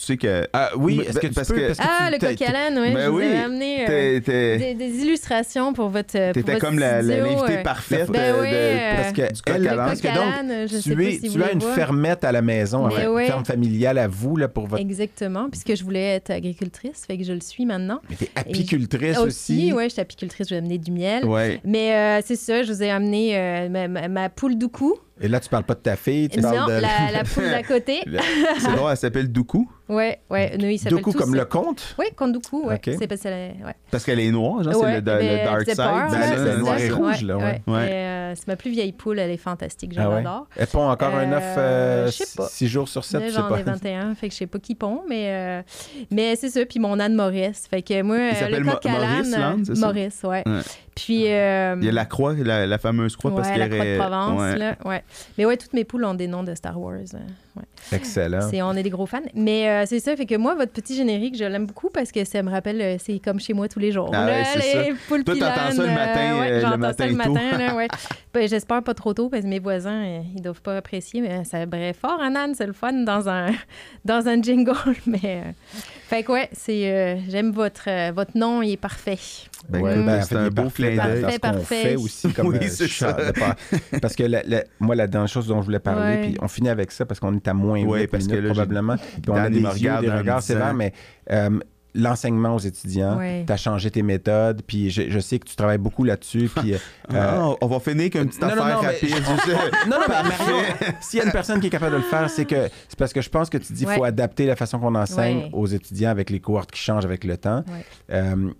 tu 0.02 0.07
sais 0.07 0.18
que. 0.18 0.48
Ah, 0.53 0.72
oui, 0.76 0.98
Mais- 0.98 1.06
est-ce 1.06 1.19
que 1.19 1.28
tu 1.28 1.34
parce 1.34 1.48
peux? 1.49 1.56
que- 1.56 1.68
parce 1.68 1.78
que 1.80 1.84
Ah, 1.88 2.07
tu- 2.07 2.14
le 2.14 2.19
coq 2.36 2.41
à 2.41 2.52
l'âne, 2.52 2.80
oui. 2.80 2.94
Ben 2.94 3.06
je 3.06 3.10
vous 3.10 3.18
oui, 3.18 3.26
avais 3.26 3.38
amené 3.38 3.84
euh, 3.84 3.88
t'es- 3.88 4.22
t'es- 4.22 4.57
des, 4.57 4.73
des 4.73 4.98
illustrations 5.03 5.73
pour 5.73 5.90
votre. 5.90 6.11
pour 6.14 6.34
T'étais 6.34 6.53
votre 6.53 6.65
comme 6.65 6.80
la- 6.80 7.02
la- 7.02 7.15
studio, 7.18 7.36
l'invité 7.36 7.57
euh, 7.60 7.64
parfaite 7.64 8.10
Ben 8.11 8.36
de- 8.36 8.41
oui, 8.41 8.49
de- 8.49 8.56
euh, 8.56 8.95
Parce 8.98 9.11
que 9.11 9.22
Du 9.22 9.28
elle, 9.68 9.76
parce 9.76 10.02
que 10.02 10.07
donc, 10.07 10.69
sais 10.69 10.82
tu, 10.82 10.95
pas 10.95 11.11
si 11.11 11.30
tu 11.32 11.44
as 11.44 11.52
une 11.52 11.61
fermette 11.61 12.23
à 12.23 12.32
la 12.32 12.41
maison, 12.41 12.88
Mais 12.88 13.03
une 13.03 13.10
ouais. 13.10 13.26
ferme 13.28 13.45
familiale 13.45 13.98
à 13.99 14.07
vous 14.07 14.36
là, 14.38 14.48
pour 14.48 14.68
votre. 14.68 14.82
Exactement, 14.82 15.49
puisque 15.49 15.76
je 15.76 15.84
voulais 15.84 16.15
être 16.15 16.32
agricultrice, 16.32 17.03
fait 17.06 17.18
que 17.18 17.23
je 17.23 17.34
le 17.34 17.41
suis 17.41 17.65
maintenant. 17.65 17.99
Mais 18.10 18.15
t'es 18.15 18.30
apicultrice 18.36 19.18
aussi. 19.19 19.53
Aussi, 19.68 19.73
ouais, 19.73 19.86
je 19.86 19.94
suis 19.94 20.02
apicultrice, 20.02 20.48
je 20.49 20.56
vais 20.56 20.60
amener 20.60 20.78
du 20.78 20.91
miel. 20.91 21.26
Ouais. 21.26 21.60
Mais 21.64 21.94
euh, 21.94 22.22
c'est 22.26 22.36
ça, 22.36 22.64
je 22.64 22.72
vous 22.73 22.84
ai 22.84 22.90
amené 22.90 23.38
euh, 23.38 23.69
ma, 23.69 23.88
ma- 23.88 24.07
ma 24.07 24.30
poule 24.30 24.57
doucou. 24.57 24.95
Et 25.22 25.27
là, 25.27 25.39
tu 25.39 25.49
parles 25.49 25.64
pas 25.64 25.76
de 25.76 25.80
ta 25.80 25.95
fille, 25.95 26.30
tu 26.30 26.41
Non, 26.41 26.52
parles 26.52 26.76
de. 26.76 26.81
la, 26.81 27.11
la 27.14 27.23
poule 27.23 27.49
d'à 27.49 27.64
côté. 27.64 28.02
C'est 28.60 28.72
drôle, 28.76 28.91
elle 28.91 28.98
s'appelle 28.98 29.31
Doukou 29.31 29.69
Ouais, 29.88 30.19
ouais, 30.30 30.56
nous, 30.57 30.68
il 30.68 30.77
s'appelle 30.80 30.99
Doku 30.99 31.11
tous- 31.11 31.18
comme 31.18 31.35
le 31.35 31.43
conte? 31.43 31.95
Oui, 31.99 32.06
Kondoukou, 32.15 32.65
ouais. 32.68 32.76
Ok. 32.76 32.95
C'est 32.98 33.07
parce 33.07 33.19
qu'elle 33.22 33.34
est- 33.34 33.65
ouais. 33.65 33.73
parce 33.91 34.06
qu'elle 34.06 34.22
est 34.22 34.31
noire, 34.31 34.64
genre, 34.64 34.73
Ouais, 34.81 34.81
c'est 34.84 35.02
le, 35.02 35.19
le 35.19 35.43
dark 35.43 35.60
elle 35.61 35.65
side. 35.68 35.76
peur, 35.76 35.93
Ben, 36.10 36.19
là, 36.19 36.27
c'est 36.27 36.38
c'est 36.38 36.45
le 36.45 36.57
noir 36.60 36.80
ça. 36.80 36.85
et 36.85 36.89
rouge, 36.91 37.22
là, 37.23 37.38
ouais. 37.38 37.61
Euh, 37.68 38.34
c'est 38.38 38.48
ma 38.48 38.56
plus 38.56 38.72
vieille 38.72 38.93
poule, 38.93 39.19
elle 39.19 39.31
est 39.31 39.38
fantastique, 39.38 39.93
je 39.93 39.99
Ah. 39.99 40.43
Elle 40.56 40.68
pond 40.68 40.89
encore 40.89 41.14
un 41.14 41.30
Euh, 41.31 41.35
œuf 41.35 41.43
euh, 41.57 42.06
je 42.07 42.11
sais 42.11 42.26
pas. 42.38 42.48
6 42.48 42.68
jours 42.69 42.88
sur 42.88 43.03
7, 43.03 43.19
Là, 43.19 43.27
je 43.27 43.34
sais 43.34 43.38
j'en 43.41 43.49
pas. 43.49 43.60
ai 43.60 43.64
21, 43.64 44.15
fait 44.15 44.27
que 44.30 44.34
je 44.34 44.39
sais 44.39 44.48
pas 44.48 44.60
qui 44.60 44.76
pond, 44.76 45.02
mais, 45.10 45.26
euh, 45.27 45.61
mais 46.10 46.38
c'est 46.38 46.49
ça. 46.49 46.65
Puis 46.65 46.80
mon 46.80 46.98
âne 46.99 47.14
Maurice. 47.15 47.68
Fait 47.69 47.81
que 47.81 48.02
moi, 48.02 48.15
euh, 48.15 48.34
s'appelle 48.34 48.64
le 48.64 48.72
coq 48.72 48.85
à 48.85 48.89
Maurice, 48.91 49.31
l'âne? 49.31 49.64
Maurice, 49.77 50.22
ouais. 50.23 50.43
Puis. 50.95 51.31
euh, 51.31 51.76
Il 51.80 51.85
y 51.85 51.89
a 51.89 51.91
la 51.91 52.05
croix, 52.05 52.34
la, 52.34 52.68
la 52.68 52.77
fameuse 52.77 53.15
croix, 53.15 53.34
parce 53.35 53.47
ouais, 53.47 53.53
qu'elle 53.55 53.69
la 53.69 53.76
croix 53.76 53.85
de 53.85 53.97
Provence, 53.97 54.41
ouais. 54.41 54.57
là, 54.57 54.76
ouais. 54.85 55.03
Mais 55.38 55.45
ouais, 55.45 55.57
toutes 55.57 55.73
mes 55.73 55.84
poules 55.85 56.03
ont 56.05 56.13
des 56.13 56.27
noms 56.27 56.43
de 56.43 56.53
Star 56.55 56.80
Wars. 56.80 56.93
ouais. 57.13 57.63
Excellent. 57.91 58.41
C'est, 58.49 58.61
on 58.61 58.73
est 58.73 58.84
des 58.84 58.89
gros 58.89 59.05
fans. 59.05 59.19
Mais 59.34 59.68
euh, 59.69 59.84
c'est 59.85 59.99
ça, 59.99 60.15
fait 60.15 60.26
que 60.26 60.35
moi, 60.35 60.55
votre 60.55 60.72
petit 60.72 60.95
générique, 60.95 61.35
je 61.38 61.43
l'aime 61.43 61.65
beaucoup 61.65 61.89
parce 61.89 62.11
que 62.11 62.23
ça 62.23 62.41
me 62.43 62.49
rappelle, 62.51 62.81
euh, 62.81 62.95
c'est 62.99 63.19
comme 63.19 63.39
chez 63.39 63.53
moi 63.53 63.68
tous 63.68 63.80
les 63.80 63.91
jours. 63.91 64.09
Ah 64.13 64.26
là, 64.26 64.43
les 64.55 64.93
poules 65.07 65.23
Toi, 65.23 65.35
t'entends 65.35 65.72
ça 65.72 65.81
le 65.84 65.88
matin, 65.89 66.19
euh, 66.41 66.49
le 66.55 66.59
j'entends 66.61 66.77
matin 66.77 67.03
ça 67.03 67.07
le 67.07 67.18
tôt. 67.23 67.34
matin. 67.34 67.88
Ben, 68.34 68.47
j'espère 68.47 68.81
pas 68.81 68.93
trop 68.93 69.13
tôt 69.13 69.27
parce 69.27 69.43
que 69.43 69.47
mes 69.49 69.59
voisins, 69.59 70.22
ils 70.34 70.41
doivent 70.41 70.61
pas 70.61 70.77
apprécier, 70.77 71.19
mais 71.19 71.43
ça 71.43 71.65
bref 71.65 71.97
fort, 71.99 72.22
un 72.22 72.34
âne, 72.34 72.55
c'est 72.55 72.65
le 72.65 72.72
fun 72.72 72.93
dans 72.93 73.27
un, 73.27 73.47
dans 74.05 74.26
un 74.30 74.41
jingle. 74.41 74.72
Mais, 75.05 75.53
fait 76.15 76.23
que 76.23 76.31
ouais, 76.33 76.49
c'est, 76.51 76.91
euh, 76.91 77.15
j'aime 77.29 77.51
votre, 77.51 77.83
euh, 77.88 78.11
votre 78.13 78.38
nom, 78.38 78.61
il 78.61 78.71
est 78.73 78.77
parfait. 78.77 79.17
Ben, 79.69 79.79
Ouais, 79.81 79.95
ben, 79.95 80.19
en 80.19 80.21
c'est 80.23 80.35
un 80.35 80.49
beau 80.49 80.63
parfait 80.63 80.93
clin 80.95 81.05
d'œil. 81.05 81.21
Parfait, 81.21 81.31
fait 81.31 81.39
parfait. 81.39 81.95
aussi 81.95 82.33
comme 82.33 82.47
Oui, 82.47 82.57
euh, 82.61 82.67
c'est 82.69 82.88
chat 82.88 83.13
de. 83.13 83.31
Parce 84.01 84.15
que 84.15 84.23
la- 84.23 84.43
la- 84.43 84.63
moi, 84.79 84.95
la 84.95 85.07
dernière 85.07 85.29
chose 85.29 85.47
dont 85.47 85.61
je 85.61 85.65
voulais 85.65 85.79
parler, 85.79 86.15
Ouais. 86.15 86.21
puis 86.27 86.38
on 86.41 86.47
finit 86.49 86.69
avec 86.69 86.91
ça 86.91 87.05
parce 87.05 87.19
qu'on 87.19 87.33
est 87.35 87.47
à 87.47 87.53
moins 87.53 87.81
Ouais, 87.83 88.01
8 88.01 88.07
parce 88.07 88.25
que 88.25 88.31
minutes 88.31 88.43
là, 88.43 88.49
j'ai- 88.49 88.53
probablement. 88.55 88.95
Puis 88.97 89.29
on 89.29 89.35
a 89.35 89.49
des 89.49 89.59
yeux, 89.61 89.91
des 90.01 90.09
regards 90.11 90.41
sévères, 90.43 90.73
mais 90.73 90.91
euh, 91.31 91.59
l'enseignement 91.93 92.55
aux 92.55 92.59
étudiants, 92.59 93.18
Ouais. 93.18 93.43
tu 93.45 93.51
as 93.53 93.57
changé 93.57 93.91
tes 93.91 94.01
méthodes, 94.03 94.61
puis 94.65 94.89
je, 94.89 95.09
je 95.09 95.19
sais 95.19 95.39
que 95.39 95.45
tu 95.47 95.55
travailles 95.55 95.77
beaucoup 95.77 96.03
là-dessus, 96.03 96.49
puis... 96.55 96.73
euh, 96.73 96.77
Ah, 97.13 97.49
on 97.61 97.68
va 97.68 97.80
finir 97.80 98.01
avec 98.01 98.15
une 98.15 98.27
petite 98.27 98.41
non, 98.41 98.47
affaire 98.47 98.65
non, 98.68 98.81
rapide. 98.81 99.09
je. 99.09 99.51
Non, 99.89 99.97
non, 99.99 100.05
mais 100.07 100.23
Mario, 100.23 100.55
s'il 101.01 101.19
y 101.19 101.22
a 101.22 101.26
une 101.26 101.31
personne 101.31 101.59
qui 101.59 101.68
est 101.68 101.72
capable 101.72 101.91
de 101.93 101.97
le 101.97 102.03
faire, 102.03 102.30
c'est 102.30 102.45
que 102.45 102.69
c'est 102.88 102.97
parce 102.97 103.11
que 103.13 103.22
je 103.22 103.30
pense 103.30 103.49
que 103.49 103.57
tu 103.57 103.73
dis 103.73 103.85
qu'il 103.85 103.93
faut 103.93 104.03
adapter 104.03 104.45
la 104.45 104.55
façon 104.55 104.80
qu'on 104.80 104.95
enseigne 104.95 105.38
Ouais. 105.39 105.49
aux 105.53 105.65
étudiants 105.68 106.09
avec 106.09 106.30
les 106.30 106.39
cohortes 106.39 106.72
qui 106.72 106.80
changent 106.81 107.05
avec 107.05 107.23
le 107.23 107.38
temps. 107.38 107.63
Ouais. 107.68 107.85
Euh, 108.11 108.51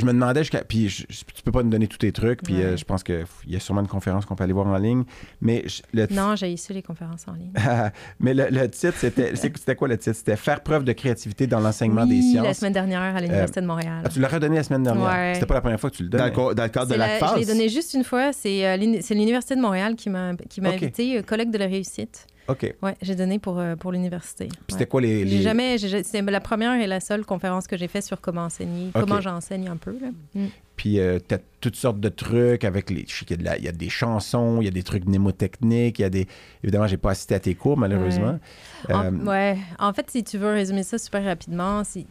je 0.00 0.06
me 0.06 0.12
demandais 0.12 0.40
jusqu'à. 0.40 0.62
Puis 0.64 0.88
je- 0.88 1.04
je- 1.08 1.20
tu 1.34 1.42
peux 1.44 1.52
pas 1.52 1.62
nous 1.62 1.70
donner 1.70 1.86
tous 1.86 1.98
tes 1.98 2.12
trucs, 2.12 2.42
puis 2.42 2.54
Ouais. 2.54 2.62
euh, 2.64 2.76
je 2.76 2.84
pense 2.84 3.02
qu'il 3.02 3.24
y 3.46 3.56
a 3.56 3.60
sûrement 3.60 3.80
une 3.80 3.86
conférence 3.88 4.24
qu'on 4.26 4.34
peut 4.36 4.44
aller 4.44 4.52
voir 4.52 4.66
en 4.66 4.76
ligne. 4.78 5.04
Mais 5.40 5.64
je- 5.66 5.82
le, 5.92 6.06
Non, 6.10 6.36
j'ai 6.36 6.50
issu 6.52 6.72
les 6.72 6.82
conférences 6.82 7.26
en 7.28 7.32
ligne. 7.32 7.52
mais 8.20 8.34
le, 8.34 8.46
le 8.50 8.68
titre, 8.70 8.94
c'était. 8.96 9.34
C'était 9.36 9.74
quoi 9.76 9.88
le 9.88 9.96
titre? 9.98 10.16
C'était 10.16 10.36
Faire 10.36 10.60
preuve 10.62 10.84
de 10.84 10.92
créativité 10.92 11.46
dans 11.46 11.60
l'enseignement 11.60 12.02
Oui, 12.04 12.16
des 12.16 12.22
sciences. 12.22 12.46
la 12.46 12.54
semaine 12.54 12.72
dernière 12.72 13.00
à 13.16 13.20
l'Université 13.20 13.60
de 13.60 13.66
Montréal. 13.66 14.02
Ah, 14.04 14.08
tu 14.08 14.20
l'as 14.20 14.28
redonné 14.28 14.56
la 14.56 14.62
semaine 14.62 14.82
dernière? 14.82 15.04
Ouais. 15.06 15.32
C'était 15.34 15.46
pas 15.46 15.54
la 15.54 15.60
première 15.60 15.80
fois 15.80 15.90
que 15.90 15.96
tu 15.96 16.02
le 16.04 16.08
donnes. 16.08 16.20
Dans 16.20 16.26
le, 16.26 16.32
co- 16.32 16.54
dans 16.54 16.62
le 16.62 16.68
cadre 16.68 16.86
de 16.90 16.94
la, 16.94 17.06
la- 17.06 17.18
phase. 17.18 17.34
je 17.34 17.38
l'ai 17.40 17.46
donné 17.46 17.68
juste 17.68 17.94
une 17.94 18.04
fois. 18.04 18.32
C'est 18.32 18.66
euh, 18.66 18.76
l'uni- 18.76 19.02
c'est 19.02 19.14
l'Université 19.14 19.56
de 19.56 19.60
Montréal 19.60 19.94
qui 19.96 20.10
m'a 20.10 20.34
qui 20.48 20.60
m'a 20.60 20.70
Ok. 20.70 20.74
invité, 20.82 21.18
euh, 21.18 21.22
colloque 21.22 21.50
de 21.50 21.58
la 21.58 21.66
réussite. 21.66 22.26
OK. 22.48 22.74
Ouais, 22.82 22.96
j'ai 23.02 23.14
donné 23.14 23.38
pour, 23.38 23.58
euh, 23.58 23.76
pour 23.76 23.92
l'université. 23.92 24.46
Puis 24.46 24.56
Ouais. 24.58 24.64
c'était 24.70 24.86
quoi 24.86 25.00
les. 25.00 25.26
J'ai 25.26 25.42
jamais, 25.42 25.76
j'ai- 25.78 26.02
c'est 26.02 26.22
la 26.22 26.40
première 26.40 26.80
et 26.80 26.86
la 26.86 27.00
seule 27.00 27.24
conférence 27.24 27.66
que 27.66 27.76
j'ai 27.76 27.88
faite 27.88 28.04
sur 28.04 28.20
comment 28.20 28.42
enseigner, 28.44 28.90
comment 28.94 29.20
j'enseigne 29.20 29.68
un 29.68 29.76
peu. 29.76 29.92
Là. 30.00 30.08
Mm. 30.34 30.46
Puis 30.76 31.00
euh, 31.00 31.18
t'as 31.18 31.38
toutes 31.60 31.74
sortes 31.76 32.00
de 32.00 32.08
trucs 32.08 32.64
avec 32.64 32.88
les. 32.90 33.04
Je 33.08 33.14
sais 33.18 33.24
qu'il 33.24 33.40
y 33.42 33.48
il 33.58 33.64
y 33.64 33.68
a 33.68 33.72
des 33.72 33.88
chansons, 33.88 34.58
il 34.60 34.64
y 34.64 34.68
a 34.68 34.70
des 34.70 34.82
trucs 34.84 35.04
mnémotechniques, 35.06 35.98
il 35.98 36.02
y 36.02 36.04
a 36.04 36.10
des. 36.10 36.26
Évidemment, 36.62 36.86
j'ai 36.86 36.96
pas 36.96 37.10
assisté 37.10 37.34
à 37.34 37.40
tes 37.40 37.54
cours, 37.54 37.76
malheureusement. 37.76 38.38
En, 38.88 39.04
Euh, 39.04 39.10
ouais. 39.24 39.58
en 39.78 39.92
fait, 39.92 40.08
si 40.10 40.22
tu 40.24 40.38
veux 40.38 40.52
résumer 40.52 40.84
ça 40.84 40.96
super 40.98 41.24
rapidement, 41.24 41.82
c'est 41.84 42.06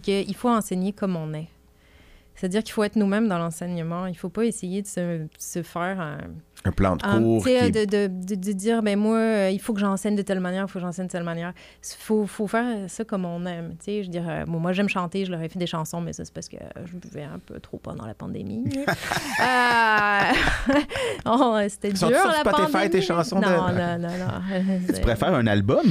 qu'il 0.00 0.34
faut 0.36 0.48
enseigner 0.48 0.92
comme 0.92 1.16
on 1.16 1.34
est. 1.34 1.48
C'est-à-dire 2.34 2.62
qu'il 2.62 2.72
faut 2.74 2.84
être 2.84 2.96
nous-mêmes 2.96 3.28
dans 3.28 3.38
l'enseignement. 3.38 4.06
Il 4.06 4.12
ne 4.12 4.16
faut 4.16 4.28
pas 4.28 4.44
essayer 4.44 4.82
de 4.82 4.86
se, 4.86 5.26
se 5.38 5.62
faire 5.62 5.98
un, 6.00 6.18
un 6.64 6.72
plan 6.72 6.96
de 6.96 7.04
un- 7.04 7.18
cours. 7.20 7.44
tu 7.44 7.50
sais, 7.50 7.58
qui 7.70 7.78
est- 7.78 7.86
de, 7.86 8.06
de, 8.08 8.12
de- 8.12 8.34
de 8.34 8.52
dire, 8.52 8.82
ben 8.82 8.98
moi, 8.98 9.16
euh, 9.18 9.50
il 9.52 9.60
faut 9.60 9.72
que 9.72 9.78
j'enseigne 9.80 10.16
de 10.16 10.22
telle 10.22 10.40
manière, 10.40 10.64
il 10.64 10.68
faut 10.68 10.78
que 10.78 10.84
j'enseigne 10.84 11.06
de 11.06 11.12
telle 11.12 11.22
manière. 11.22 11.52
Il 11.82 11.96
faut, 11.98 12.26
faut 12.26 12.46
faire 12.48 12.88
ça 12.88 13.04
comme 13.04 13.24
on 13.24 13.46
aime. 13.46 13.76
Tu 13.78 13.84
sais, 13.84 14.02
je 14.02 14.10
dirais, 14.10 14.44
bon, 14.46 14.58
moi, 14.58 14.72
j'aime 14.72 14.88
chanter, 14.88 15.24
je 15.24 15.30
leur 15.30 15.40
ai 15.42 15.48
fait 15.48 15.58
des 15.58 15.66
chansons, 15.66 16.00
mais 16.00 16.12
ça, 16.12 16.24
c'est 16.24 16.34
parce 16.34 16.48
que 16.48 16.56
je 16.86 16.92
buvais 16.96 17.22
un 17.22 17.38
peu 17.38 17.60
trop 17.60 17.78
pendant 17.78 18.04
la 18.06 18.14
pandémie. 18.14 18.64
Euh, 19.38 20.32
oh, 21.26 21.58
C'était 21.68 21.90
dur, 21.90 21.98
Sont-tu 21.98 22.14
sur 22.16 22.26
la 22.28 22.40
Spotify, 22.40 22.72
pandémie? 22.72 22.90
tes 22.90 23.02
chansons 23.02 23.38
de- 23.38 23.44
Non, 23.44 23.68
non, 23.72 23.98
non, 23.98 24.08
non. 24.08 24.92
Tu 24.94 25.00
préfères 25.02 25.34
un 25.34 25.46
album? 25.46 25.84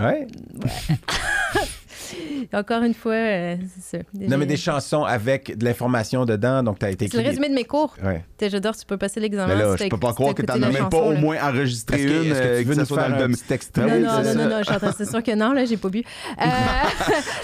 Ouais. 0.00 0.26
Encore 2.52 2.82
une 2.82 2.94
fois, 2.94 3.12
euh, 3.12 3.56
c'est 3.80 3.98
ça. 3.98 4.04
Non, 4.14 4.38
mais 4.38 4.46
des 4.46 4.56
chansons 4.56 5.04
avec 5.04 5.56
de 5.56 5.64
l'information 5.64 6.24
dedans, 6.24 6.62
donc 6.62 6.78
t'as 6.78 6.90
été 6.90 7.08
C'est 7.08 7.18
le 7.18 7.24
résumé 7.28 7.48
de 7.48 7.54
mes 7.54 7.64
cours. 7.64 7.94
Ouais. 8.02 8.24
Tu 8.38 8.44
sais, 8.46 8.50
J'adore, 8.50 8.76
tu 8.76 8.86
peux 8.86 8.96
passer 8.96 9.20
l'examen. 9.20 9.54
Mais 9.54 9.60
là, 9.62 9.76
si 9.76 9.84
je 9.84 9.88
peux 9.88 9.98
pas 9.98 10.12
croire 10.12 10.34
que 10.34 10.42
t'en 10.42 10.54
as 10.62 10.70
même 10.70 10.88
pas 10.88 10.98
au 10.98 11.12
là. 11.12 11.20
moins 11.20 11.36
enregistré 11.42 12.02
une. 12.02 12.30
est-ce 12.32 12.40
que 12.40 12.46
euh, 12.46 12.58
tu 12.62 12.64
veux 12.68 12.74
ça 12.74 12.80
nous 12.80 12.86
soit 12.86 13.02
faire 13.02 13.10
dans 13.16 13.24
un 13.24 13.28
le 13.28 13.34
petit 13.34 13.52
extrait? 13.52 13.82
Non, 14.00 14.06
non, 14.06 14.20
c'est 14.22 14.34
non, 14.34 14.44
non, 14.44 14.50
non, 14.50 14.58
je 14.58 14.64
suis 14.64 14.74
en 14.74 14.78
train- 14.78 14.94
c'est 14.96 15.08
sûr 15.08 15.22
que 15.22 15.34
non, 15.34 15.52
là, 15.52 15.64
j'ai 15.64 15.76
pas 15.76 15.88
bu. 15.88 16.02
Euh, 16.40 16.44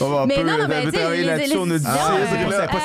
On 0.00 0.26
Mais 0.26 0.36
peu 0.36 0.42
non, 0.42 0.58
non, 0.58 0.68
mais 0.68 0.82
tu 0.84 0.90
sais, 0.90 1.22
là-dessus. 1.22 1.56
On 1.58 1.70
a 1.70 1.78
du 1.78 1.84
là. 1.84 2.66
pas 2.68 2.78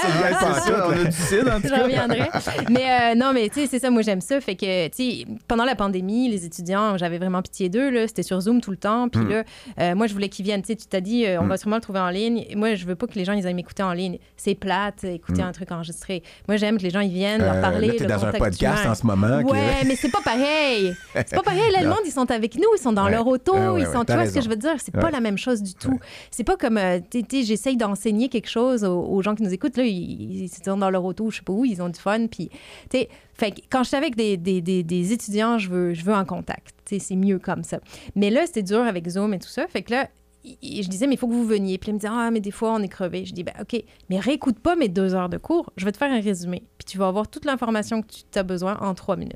on 0.88 0.92
a 0.92 1.04
du 1.04 1.12
cidre, 1.12 1.52
en 1.54 1.62
tout 1.62 1.68
Je 1.76 1.82
reviendrai. 1.84 2.30
Mais 2.70 2.86
euh, 3.14 3.16
non, 3.16 3.32
mais 3.34 3.50
tu 3.50 3.62
sais, 3.62 3.68
c'est 3.68 3.80
ça, 3.80 3.90
moi 3.90 4.02
j'aime 4.02 4.22
ça. 4.22 4.40
Fait 4.42 4.56
que, 4.56 4.88
tu 4.88 4.94
sais, 5.22 5.26
pendant 5.48 5.66
la 5.66 5.76
pandémie, 5.76 6.30
les 6.30 6.46
étudiants, 6.46 6.98
j'avais 6.98 7.18
vraiment 7.18 7.42
pitié 7.42 7.70
d'eux, 7.70 7.90
là. 7.90 8.08
C'était 8.08 8.24
sur 8.24 8.40
Zoom 8.42 8.62
tout 8.62 8.72
le 8.72 8.78
temps. 8.78 9.10
Puis 9.10 9.22
Mm. 9.22 9.30
là, 9.78 9.96
moi, 9.96 10.08
je 10.08 10.14
voulais 10.14 10.30
qu'ils 10.30 10.46
viennent. 10.46 10.62
Tu 10.62 10.68
sais, 10.68 10.76
tu 10.76 10.86
t'as 10.88 11.02
dit, 11.02 11.26
on 11.40 11.44
Mm. 11.44 11.50
va 11.50 11.58
le 11.76 11.82
trouver 11.82 12.00
en 12.00 12.10
ligne. 12.10 12.46
Moi, 12.56 12.76
je 12.76 12.86
veux 12.86 12.96
pas 12.96 13.08
que 13.08 13.14
les 13.16 13.26
gens 13.26 13.34
ils 13.34 13.46
aillent 13.48 13.54
m'écouter 13.54 13.84
en 13.84 13.94
ligne. 13.94 14.18
C'est 14.38 14.56
plate, 14.56 15.04
écouter 15.04 15.42
Mm. 15.42 15.46
un 15.48 15.52
truc 15.52 15.72
enregistré. 15.72 16.24
Moi, 16.48 16.58
j'aime 16.58 16.78
que 16.78 16.84
les 16.84 16.90
gens 16.90 17.00
ils 17.02 17.12
viennent 17.12 17.42
leur 17.42 17.56
Euh, 17.56 17.62
parler. 17.62 17.88
là, 17.88 17.94
t'es 17.98 18.06
dans 18.06 18.26
un 18.26 18.32
podcast 18.32 18.84
humain. 18.84 18.92
en 18.92 18.96
ce 18.96 19.06
moment. 19.06 19.44
que- 19.44 19.52
Ouais, 19.52 19.84
mais 19.86 19.96
c'est 19.96 20.12
pas 20.12 20.22
pareil. 20.24 20.94
C'est 21.14 21.36
pas 21.36 21.42
pareil. 21.44 21.72
Là, 21.74 21.82
le 21.84 21.90
monde, 21.90 22.00
ils 22.06 22.12
sont 22.12 22.30
avec 22.32 22.56
nous, 22.56 22.64
ils 22.76 22.82
sont 22.82 22.94
dans 22.94 23.06
Ouais. 23.06 23.12
leur 23.12 23.28
auto, 23.28 23.54
Ouais, 23.54 23.68
ouais, 23.68 23.82
ils 23.82 23.88
sont. 23.88 24.04
Tu 24.06 24.14
vois 24.14 24.26
ce 24.26 24.34
que 24.34 24.42
je 24.42 24.50
veux 24.50 24.56
dire? 24.56 24.76
C'est 24.78 24.92
pas 24.94 25.12
la 25.12 25.20
même 25.20 25.38
chose 25.38 25.62
du 25.62 25.74
tout. 25.74 26.00
C'est 26.32 26.44
pas 26.44 26.58
comme, 26.58 26.78
euh, 26.78 27.00
j'essaye 27.32 27.78
d'enseigner 27.78 28.30
quelque 28.30 28.50
chose 28.50 28.84
aux, 28.84 29.02
aux 29.02 29.22
gens 29.22 29.36
qui 29.36 29.44
nous 29.44 29.54
écoutent. 29.54 29.78
Là, 29.78 29.84
ils, 29.84 30.44
ils 30.44 30.50
sont 30.50 30.78
dans 30.78 30.90
leur 30.90 31.04
auto, 31.06 31.30
je 31.30 31.38
sais 31.38 31.44
pas 31.44 31.54
où, 31.54 31.66
ils 31.66 31.82
ont 31.82 31.90
du 31.90 32.00
fun. 32.00 32.28
Puis, 32.28 32.50
tu 32.90 32.98
sais, 32.98 33.10
fait 33.34 33.54
quand 33.70 33.84
je 33.84 33.90
suis 33.90 33.98
avec 33.98 34.16
des, 34.16 34.36
des, 34.38 34.62
des, 34.62 34.84
des 34.84 35.14
étudiants, 35.14 35.58
je 35.58 35.70
veux, 35.70 35.94
je 35.94 36.04
veux 36.04 36.14
en 36.14 36.26
contact. 36.26 36.74
C'est 36.86 37.16
mieux 37.16 37.38
comme 37.40 37.64
ça. 37.64 37.80
Mais 38.16 38.30
là, 38.32 38.46
c'était 38.48 38.64
dur 38.64 38.80
avec 38.82 39.08
Zoom 39.08 39.34
et 39.34 39.40
tout 39.40 39.48
ça. 39.48 39.68
Fait 39.68 39.84
que 39.84 39.92
là, 39.92 40.08
i- 40.46 40.84
je 40.84 40.90
disais, 40.90 41.08
mais 41.08 41.16
il 41.16 41.18
faut 41.18 41.28
que 41.28 41.34
vous 41.34 41.46
veniez. 41.46 41.78
Puis 41.78 41.90
il 41.92 41.94
me 41.96 42.00
disait, 42.00 42.12
ah, 42.14 42.30
mais 42.32 42.40
des 42.40 42.52
fois, 42.52 42.74
on 42.74 42.82
est 42.82 42.88
crevé. 42.88 43.26
Je 43.26 43.34
dis, 43.34 43.44
ben, 43.44 43.54
OK, 43.62 43.82
mais 44.10 44.20
réécoute 44.20 44.60
pas 44.60 44.76
mes 44.76 44.88
deux 44.90 45.14
heures 45.16 45.30
de 45.30 45.38
cours. 45.38 45.72
Je 45.78 45.86
vais 45.86 45.92
te 45.92 45.98
faire 45.98 46.12
un 46.12 46.22
résumé. 46.22 46.64
Puis 46.78 46.86
tu 46.86 46.98
vas 46.98 47.08
avoir 47.08 47.28
toute 47.28 47.46
l'information 47.46 48.02
que 48.02 48.08
tu 48.32 48.40
as 48.40 48.44
besoin 48.44 48.78
en 48.80 48.94
trois 48.96 49.16
minutes. 49.16 49.36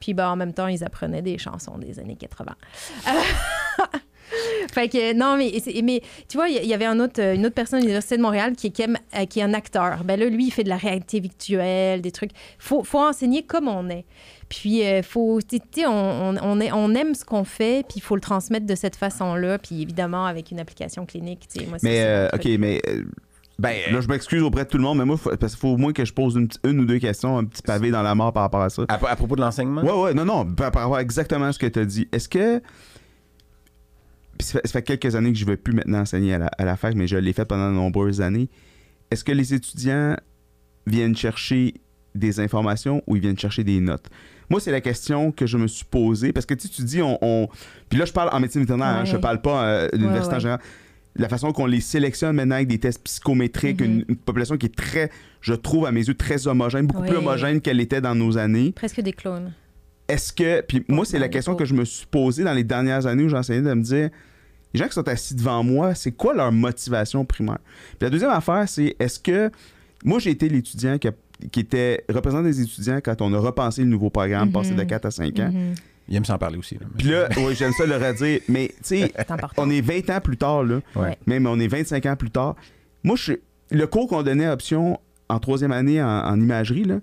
Puis 0.00 0.12
ben, 0.14 0.28
en 0.28 0.36
même 0.36 0.52
temps, 0.52 0.66
ils 0.66 0.84
apprenaient 0.84 1.22
des 1.22 1.38
chansons 1.38 1.78
des 1.78 1.98
années 1.98 2.16
80. 2.16 2.54
Euh, 3.08 3.10
fait 4.72 4.88
que 4.88 5.14
non, 5.14 5.36
mais, 5.36 5.52
mais 5.82 6.02
tu 6.28 6.36
vois, 6.36 6.48
il 6.48 6.66
y- 6.66 6.74
avait 6.74 6.84
une 6.86 7.00
autre 7.00 7.48
personne 7.54 7.78
à 7.78 7.80
l'Université 7.80 8.16
de 8.16 8.22
Montréal 8.22 8.54
qui, 8.56 8.66
est- 8.66 8.80
euh, 8.80 9.24
qui 9.26 9.40
est 9.40 9.42
un 9.42 9.54
acteur. 9.54 10.04
Ben 10.04 10.18
là, 10.18 10.26
lui, 10.26 10.46
il 10.46 10.50
fait 10.50 10.64
de 10.64 10.68
la 10.68 10.76
réalité 10.76 11.20
virtuelle, 11.20 12.02
des 12.02 12.10
trucs. 12.12 12.32
faut, 12.58 12.82
faut 12.84 12.98
enseigner 13.00 13.42
comme 13.44 13.68
on 13.68 13.88
est. 13.88 14.04
Puis, 14.48 14.84
euh, 14.86 15.02
faut, 15.02 15.40
tu 15.42 15.58
sais, 15.74 15.86
on, 15.86 15.90
on, 15.90 16.36
on 16.40 16.60
est- 16.60 16.70
on 16.72 16.94
aime 16.94 17.14
ce 17.14 17.24
qu'on 17.24 17.42
fait, 17.44 17.84
puis 17.88 17.96
il 17.96 18.00
faut 18.02 18.14
le 18.14 18.20
transmettre 18.20 18.64
de 18.66 18.74
cette 18.76 18.94
façon-là. 18.96 19.58
Puis 19.58 19.82
évidemment, 19.82 20.24
avec 20.26 20.50
une 20.52 20.60
application 20.60 21.04
clinique, 21.04 21.48
moi, 21.68 21.78
c'est- 21.78 21.86
Mais, 21.88 22.02
euh. 22.04 22.28
OK, 22.32 22.44
mais. 22.58 22.80
euh, 22.88 23.02
ben, 23.58 23.74
là, 23.90 24.00
je 24.00 24.06
m'excuse 24.08 24.42
auprès 24.42 24.64
de 24.64 24.68
tout 24.68 24.76
le 24.76 24.82
monde, 24.84 24.98
mais 24.98 25.04
moi, 25.04 25.16
faut- 25.16 25.34
parce 25.36 25.54
qu'il 25.54 25.60
faut 25.60 25.70
au 25.70 25.76
moins 25.78 25.92
que 25.92 26.04
je 26.04 26.12
pose 26.12 26.36
une, 26.64 26.80
ou 26.80 26.84
deux 26.84 26.98
questions, 26.98 27.38
un 27.38 27.44
petit 27.44 27.62
pavé 27.62 27.90
dans 27.90 28.02
la 28.02 28.14
mort 28.14 28.32
par 28.32 28.42
rapport 28.44 28.60
à 28.62 28.68
ça. 28.70 28.84
À, 28.88 28.94
à 28.94 29.16
propos 29.16 29.34
de 29.34 29.40
l'enseignement? 29.40 29.82
Ouais, 29.82 30.02
ouais, 30.02 30.14
non, 30.14 30.24
non, 30.24 30.44
par 30.44 30.70
par 30.70 30.82
rapport 30.82 30.96
à 30.98 31.02
exactement 31.02 31.50
ce 31.52 31.58
que 31.58 31.66
tu 31.66 31.78
as 31.80 31.84
dit. 31.84 32.06
Est-ce 32.12 32.28
que. 32.28 32.60
Puis 34.38 34.46
ça, 34.46 34.60
fait, 34.60 34.66
ça 34.66 34.72
fait 34.74 34.82
quelques 34.82 35.14
années 35.16 35.32
que 35.32 35.38
je 35.38 35.44
ne 35.44 35.50
vais 35.50 35.56
plus 35.56 35.72
maintenant 35.74 36.00
enseigner 36.00 36.34
à 36.34 36.38
la, 36.38 36.46
à 36.58 36.64
la 36.64 36.76
fac, 36.76 36.94
mais 36.94 37.06
je 37.06 37.16
l'ai 37.16 37.32
fait 37.32 37.46
pendant 37.46 37.70
de 37.70 37.74
nombreuses 37.74 38.20
années. 38.20 38.48
Est-ce 39.10 39.24
que 39.24 39.32
les 39.32 39.54
étudiants 39.54 40.16
viennent 40.86 41.16
chercher 41.16 41.74
des 42.14 42.38
informations 42.40 43.02
ou 43.06 43.16
ils 43.16 43.22
viennent 43.22 43.38
chercher 43.38 43.64
des 43.64 43.80
notes? 43.80 44.06
Moi, 44.50 44.60
c'est 44.60 44.70
la 44.70 44.80
question 44.80 45.32
que 45.32 45.46
je 45.46 45.56
me 45.56 45.66
suis 45.66 45.84
posée 45.84 46.32
parce 46.32 46.46
que 46.46 46.54
tu 46.54 46.68
sais, 46.68 46.72
tu 46.74 46.82
dis, 46.82 47.02
on. 47.02 47.18
on- 47.20 47.48
Puis 47.88 47.98
là, 47.98 48.04
je 48.04 48.12
parle 48.12 48.30
en 48.32 48.40
médecine 48.40 48.60
vétérinaire, 48.62 48.88
hein, 48.88 49.00
Ouais. 49.00 49.06
je 49.06 49.16
parle 49.16 49.40
pas 49.40 49.64
euh, 49.64 49.88
l'université 49.92 50.30
Ouais, 50.32 50.36
en 50.36 50.40
général. 50.40 50.60
La 51.18 51.28
façon 51.30 51.50
qu'on 51.52 51.64
les 51.66 51.80
sélectionne 51.80 52.36
maintenant 52.36 52.56
avec 52.56 52.68
des 52.68 52.78
tests 52.78 53.02
psychométriques, 53.02 53.80
Mhm. 53.80 53.86
une, 53.86 54.04
une 54.10 54.16
population 54.16 54.56
qui 54.58 54.66
est 54.66 54.76
très, 54.76 55.10
je 55.40 55.54
trouve 55.54 55.86
à 55.86 55.92
mes 55.92 56.04
yeux, 56.06 56.14
très 56.14 56.46
homogène, 56.46 56.86
beaucoup 56.86 57.02
plus 57.04 57.16
homogène 57.16 57.60
qu'elle 57.62 57.80
était 57.80 58.00
dans 58.02 58.14
nos 58.14 58.36
années. 58.36 58.72
Presque 58.72 59.00
des 59.00 59.12
clones. 59.14 59.52
Est-ce 60.08 60.32
que. 60.32 60.60
Puis 60.60 60.84
moi, 60.88 61.04
c'est 61.04 61.18
la 61.18 61.28
question 61.28 61.54
que 61.56 61.64
je 61.64 61.74
me 61.74 61.84
suis 61.84 62.06
posée 62.06 62.44
dans 62.44 62.52
les 62.52 62.64
dernières 62.64 63.06
années 63.06 63.24
où 63.24 63.28
j'enseignais 63.28 63.62
de 63.68 63.74
me 63.74 63.82
dire 63.82 64.10
les 64.74 64.78
gens 64.78 64.86
qui 64.86 64.92
sont 64.92 65.08
assis 65.08 65.34
devant 65.34 65.64
moi, 65.64 65.94
c'est 65.94 66.12
quoi 66.12 66.34
leur 66.34 66.52
motivation 66.52 67.24
primaire? 67.24 67.58
Puis 67.98 68.02
la 68.02 68.10
deuxième 68.10 68.30
affaire, 68.30 68.68
c'est 68.68 68.94
est-ce 69.00 69.18
que. 69.18 69.50
Moi, 70.04 70.18
j'ai 70.18 70.30
été 70.30 70.48
l'étudiant 70.50 70.98
qui, 70.98 71.08
a- 71.08 71.12
qui 71.52 71.60
était 71.60 72.04
représentant 72.08 72.44
des 72.44 72.60
étudiants 72.60 72.98
quand 73.04 73.20
on 73.22 73.32
a 73.34 73.38
repensé 73.38 73.82
le 73.82 73.88
nouveau 73.88 74.10
programme, 74.10 74.48
Mhm. 74.48 74.52
passé 74.52 74.74
de 74.74 74.82
4 74.82 75.06
à 75.06 75.10
5 75.10 75.38
ans. 75.40 75.50
Mhm. 75.52 75.74
Il 76.08 76.16
aime 76.16 76.24
s'en 76.24 76.38
parler 76.38 76.56
aussi. 76.58 76.76
là. 76.76 76.86
Puis 76.96 77.08
là, 77.08 77.28
oui, 77.38 77.54
j'aime 77.56 77.72
ça 77.72 77.84
le 77.84 77.96
redire, 77.96 78.40
mais 78.48 78.68
tu 78.68 78.74
sais, 78.82 79.12
on 79.56 79.68
est 79.70 79.80
20 79.80 80.08
ans 80.10 80.20
plus 80.20 80.36
tard, 80.36 80.62
là. 80.62 80.80
Ouais. 80.94 81.18
Même 81.26 81.46
on 81.46 81.58
est 81.58 81.66
25 81.68 82.06
ans 82.06 82.14
plus 82.16 82.30
tard. 82.30 82.54
Moi, 83.02 83.16
je, 83.16 83.32
le 83.72 83.86
cours 83.86 84.06
qu'on 84.08 84.22
donnait 84.22 84.46
à 84.46 84.52
option 84.52 84.98
en 85.28 85.38
troisième 85.40 85.72
année 85.72 86.00
en, 86.00 86.06
en 86.06 86.40
imagerie, 86.40 86.84
là, 86.84 87.00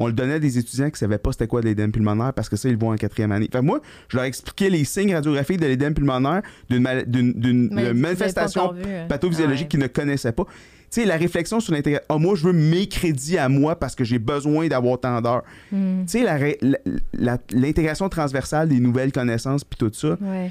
on 0.00 0.06
le 0.06 0.12
donnait 0.12 0.34
à 0.34 0.38
des 0.38 0.56
étudiants 0.58 0.88
qui 0.90 0.98
savaient 0.98 1.18
pas 1.18 1.32
c'était 1.32 1.46
quoi 1.48 1.60
de 1.60 1.66
l'édème 1.66 1.90
pulmonaire 1.92 2.32
parce 2.32 2.48
que 2.48 2.54
ça, 2.56 2.68
ils 2.68 2.72
le 2.72 2.78
voient 2.78 2.92
en 2.94 2.96
quatrième 2.96 3.32
année. 3.32 3.48
Fait 3.52 3.58
que 3.58 3.64
moi, 3.64 3.80
je 4.08 4.16
leur 4.16 4.24
expliquais 4.26 4.70
les 4.70 4.84
signes 4.84 5.12
radiographiques 5.12 5.60
de 5.60 5.66
l'édème 5.66 5.92
pulmonaire 5.92 6.40
d'une 6.70 7.68
manifestation 7.94 8.74
euh. 8.76 9.06
pathophysiologique 9.08 9.64
Ouais. 9.64 9.68
qu'ils 9.68 9.80
ne 9.80 9.86
connaissaient 9.88 10.32
pas. 10.32 10.44
Tu 10.90 11.02
sais, 11.02 11.06
la 11.06 11.16
réflexion 11.16 11.60
sur 11.60 11.72
l'intégration. 11.72 12.06
Ah, 12.08 12.18
moi, 12.18 12.34
je 12.34 12.44
veux 12.46 12.52
mes 12.52 12.88
crédits 12.88 13.36
à 13.38 13.48
moi 13.48 13.78
parce 13.78 13.94
que 13.94 14.04
j'ai 14.04 14.18
besoin 14.18 14.68
d'avoir 14.68 14.98
tant 14.98 15.20
d'heures. 15.20 15.42
Hmm. 15.70 16.04
Tu 16.06 16.24
sais, 16.24 16.58
l'intégration 17.52 18.08
transversale 18.08 18.68
des 18.68 18.80
nouvelles 18.80 19.12
connaissances 19.12 19.64
puis 19.64 19.78
tout 19.78 19.90
ça. 19.92 20.16
Ouais. 20.20 20.50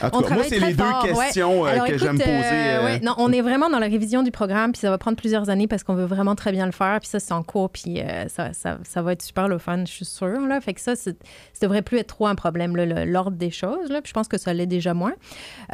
En 0.00 0.10
tout 0.10 0.18
On 0.18 0.22
cas, 0.22 0.34
moi, 0.34 0.44
c'est 0.48 0.60
les 0.60 0.74
deux 0.74 0.84
fort, 0.84 1.02
questions 1.04 1.64
euh, 1.66 1.70
Alors, 1.70 1.86
que 1.86 1.98
j'aime 1.98 2.18
poser. 2.18 2.30
euh, 2.30 2.78
euh, 2.80 2.84
ouais, 2.84 3.00
non, 3.00 3.14
on 3.18 3.32
est 3.32 3.40
vraiment 3.40 3.68
dans 3.68 3.80
la 3.80 3.88
révision 3.88 4.22
du 4.22 4.30
programme, 4.30 4.70
puis 4.70 4.80
ça 4.80 4.90
va 4.90 4.98
prendre 4.98 5.16
plusieurs 5.16 5.50
années 5.50 5.66
parce 5.66 5.82
qu'on 5.82 5.96
veut 5.96 6.04
vraiment 6.04 6.36
très 6.36 6.52
bien 6.52 6.66
le 6.66 6.72
faire. 6.72 7.00
Puis 7.00 7.08
ça, 7.08 7.18
c'est 7.18 7.32
en 7.32 7.42
cours, 7.42 7.70
puis 7.70 8.00
euh, 8.00 8.28
ça, 8.28 8.52
ça, 8.52 8.78
ça 8.84 9.02
va 9.02 9.12
être 9.12 9.22
super 9.22 9.48
le 9.48 9.58
fun, 9.58 9.80
je 9.84 9.90
suis 9.90 10.04
sûre. 10.04 10.40
Là. 10.46 10.60
Fait 10.60 10.72
que 10.74 10.80
ça, 10.80 10.94
ça 10.94 11.10
devrait 11.60 11.82
plus 11.82 11.98
être 11.98 12.06
trop 12.06 12.28
un 12.28 12.36
problème, 12.36 12.76
l'ordre 12.76 13.36
des 13.36 13.50
choses. 13.50 13.90
Là. 13.90 14.00
Puis 14.00 14.10
je 14.10 14.14
pense 14.14 14.28
que 14.28 14.38
ça 14.38 14.54
l'est 14.54 14.66
déjà 14.66 14.94
moins. 14.94 15.14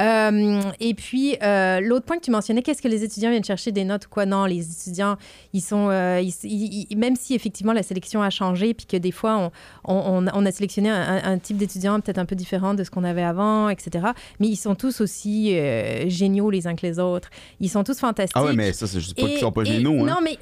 Euh, 0.01 0.62
et 0.81 0.95
puis, 0.95 1.36
l'autre 1.82 2.07
point 2.07 2.16
que 2.16 2.24
tu 2.24 2.31
mentionnais, 2.31 2.62
qu'est-ce 2.62 2.81
que 2.81 2.89
les 2.89 3.05
étudiants 3.05 3.31
viennent 3.31 3.45
chercher 3.45 3.73
des 3.73 3.85
notes 3.85 4.03
ou 4.06 4.09
quoi? 4.09 4.26
Non, 4.26 4.44
les 4.47 4.70
étudiants, 4.70 5.16
ils 5.52 5.60
sont... 5.60 5.89
euh, 5.90 6.20
ils- 6.22 6.35
ils- 6.44 6.86
ils- 6.90 6.97
même 6.97 7.16
si 7.16 7.35
effectivement 7.35 7.72
la 7.72 7.82
sélection 7.82 8.22
a 8.22 8.31
changé, 8.31 8.74
puis 8.74 8.86
que 8.86 8.97
des 8.97 9.10
fois, 9.12 9.51
on, 9.85 9.94
on, 9.94 10.24
on- 10.26 10.31
on 10.32 10.47
a 10.47 10.51
sélectionné 10.52 10.90
un, 10.90 11.39
type 11.39 11.56
d'étudiant 11.56 12.01
peut-être 12.01 12.18
un 12.18 12.24
peu 12.24 12.36
différent 12.36 12.74
de 12.74 12.85
ce 12.85 12.90
qu'on 12.90 13.05
avait 13.05 13.22
avant, 13.22 13.68
etc. 13.68 14.06
Mais 14.40 14.48
ils 14.48 14.56
sont 14.56 14.74
tous 14.74 15.01
aussi 15.01 15.56
euh, 15.56 16.09
géniaux 16.09 16.51
les 16.51 16.66
uns 16.66 16.74
que 16.74 16.86
les 16.86 16.98
autres. 16.98 17.31
Ils 17.60 17.68
sont 17.70 17.85
tous 17.85 17.98
fantastiques. 17.98 18.36
Ah 18.36 18.44
ouais, 18.44 18.52
mais 18.55 18.72
ça, 18.72 18.86
c'est 18.86 19.01
juste 19.01 19.16
pas 19.16 19.26
qu'ils 19.28 19.39
sont 19.39 19.52
pas 19.52 19.64
géniaux. 19.64 20.02
Hein. 20.02 20.06
Non, 20.06 20.16
mais 20.22 20.39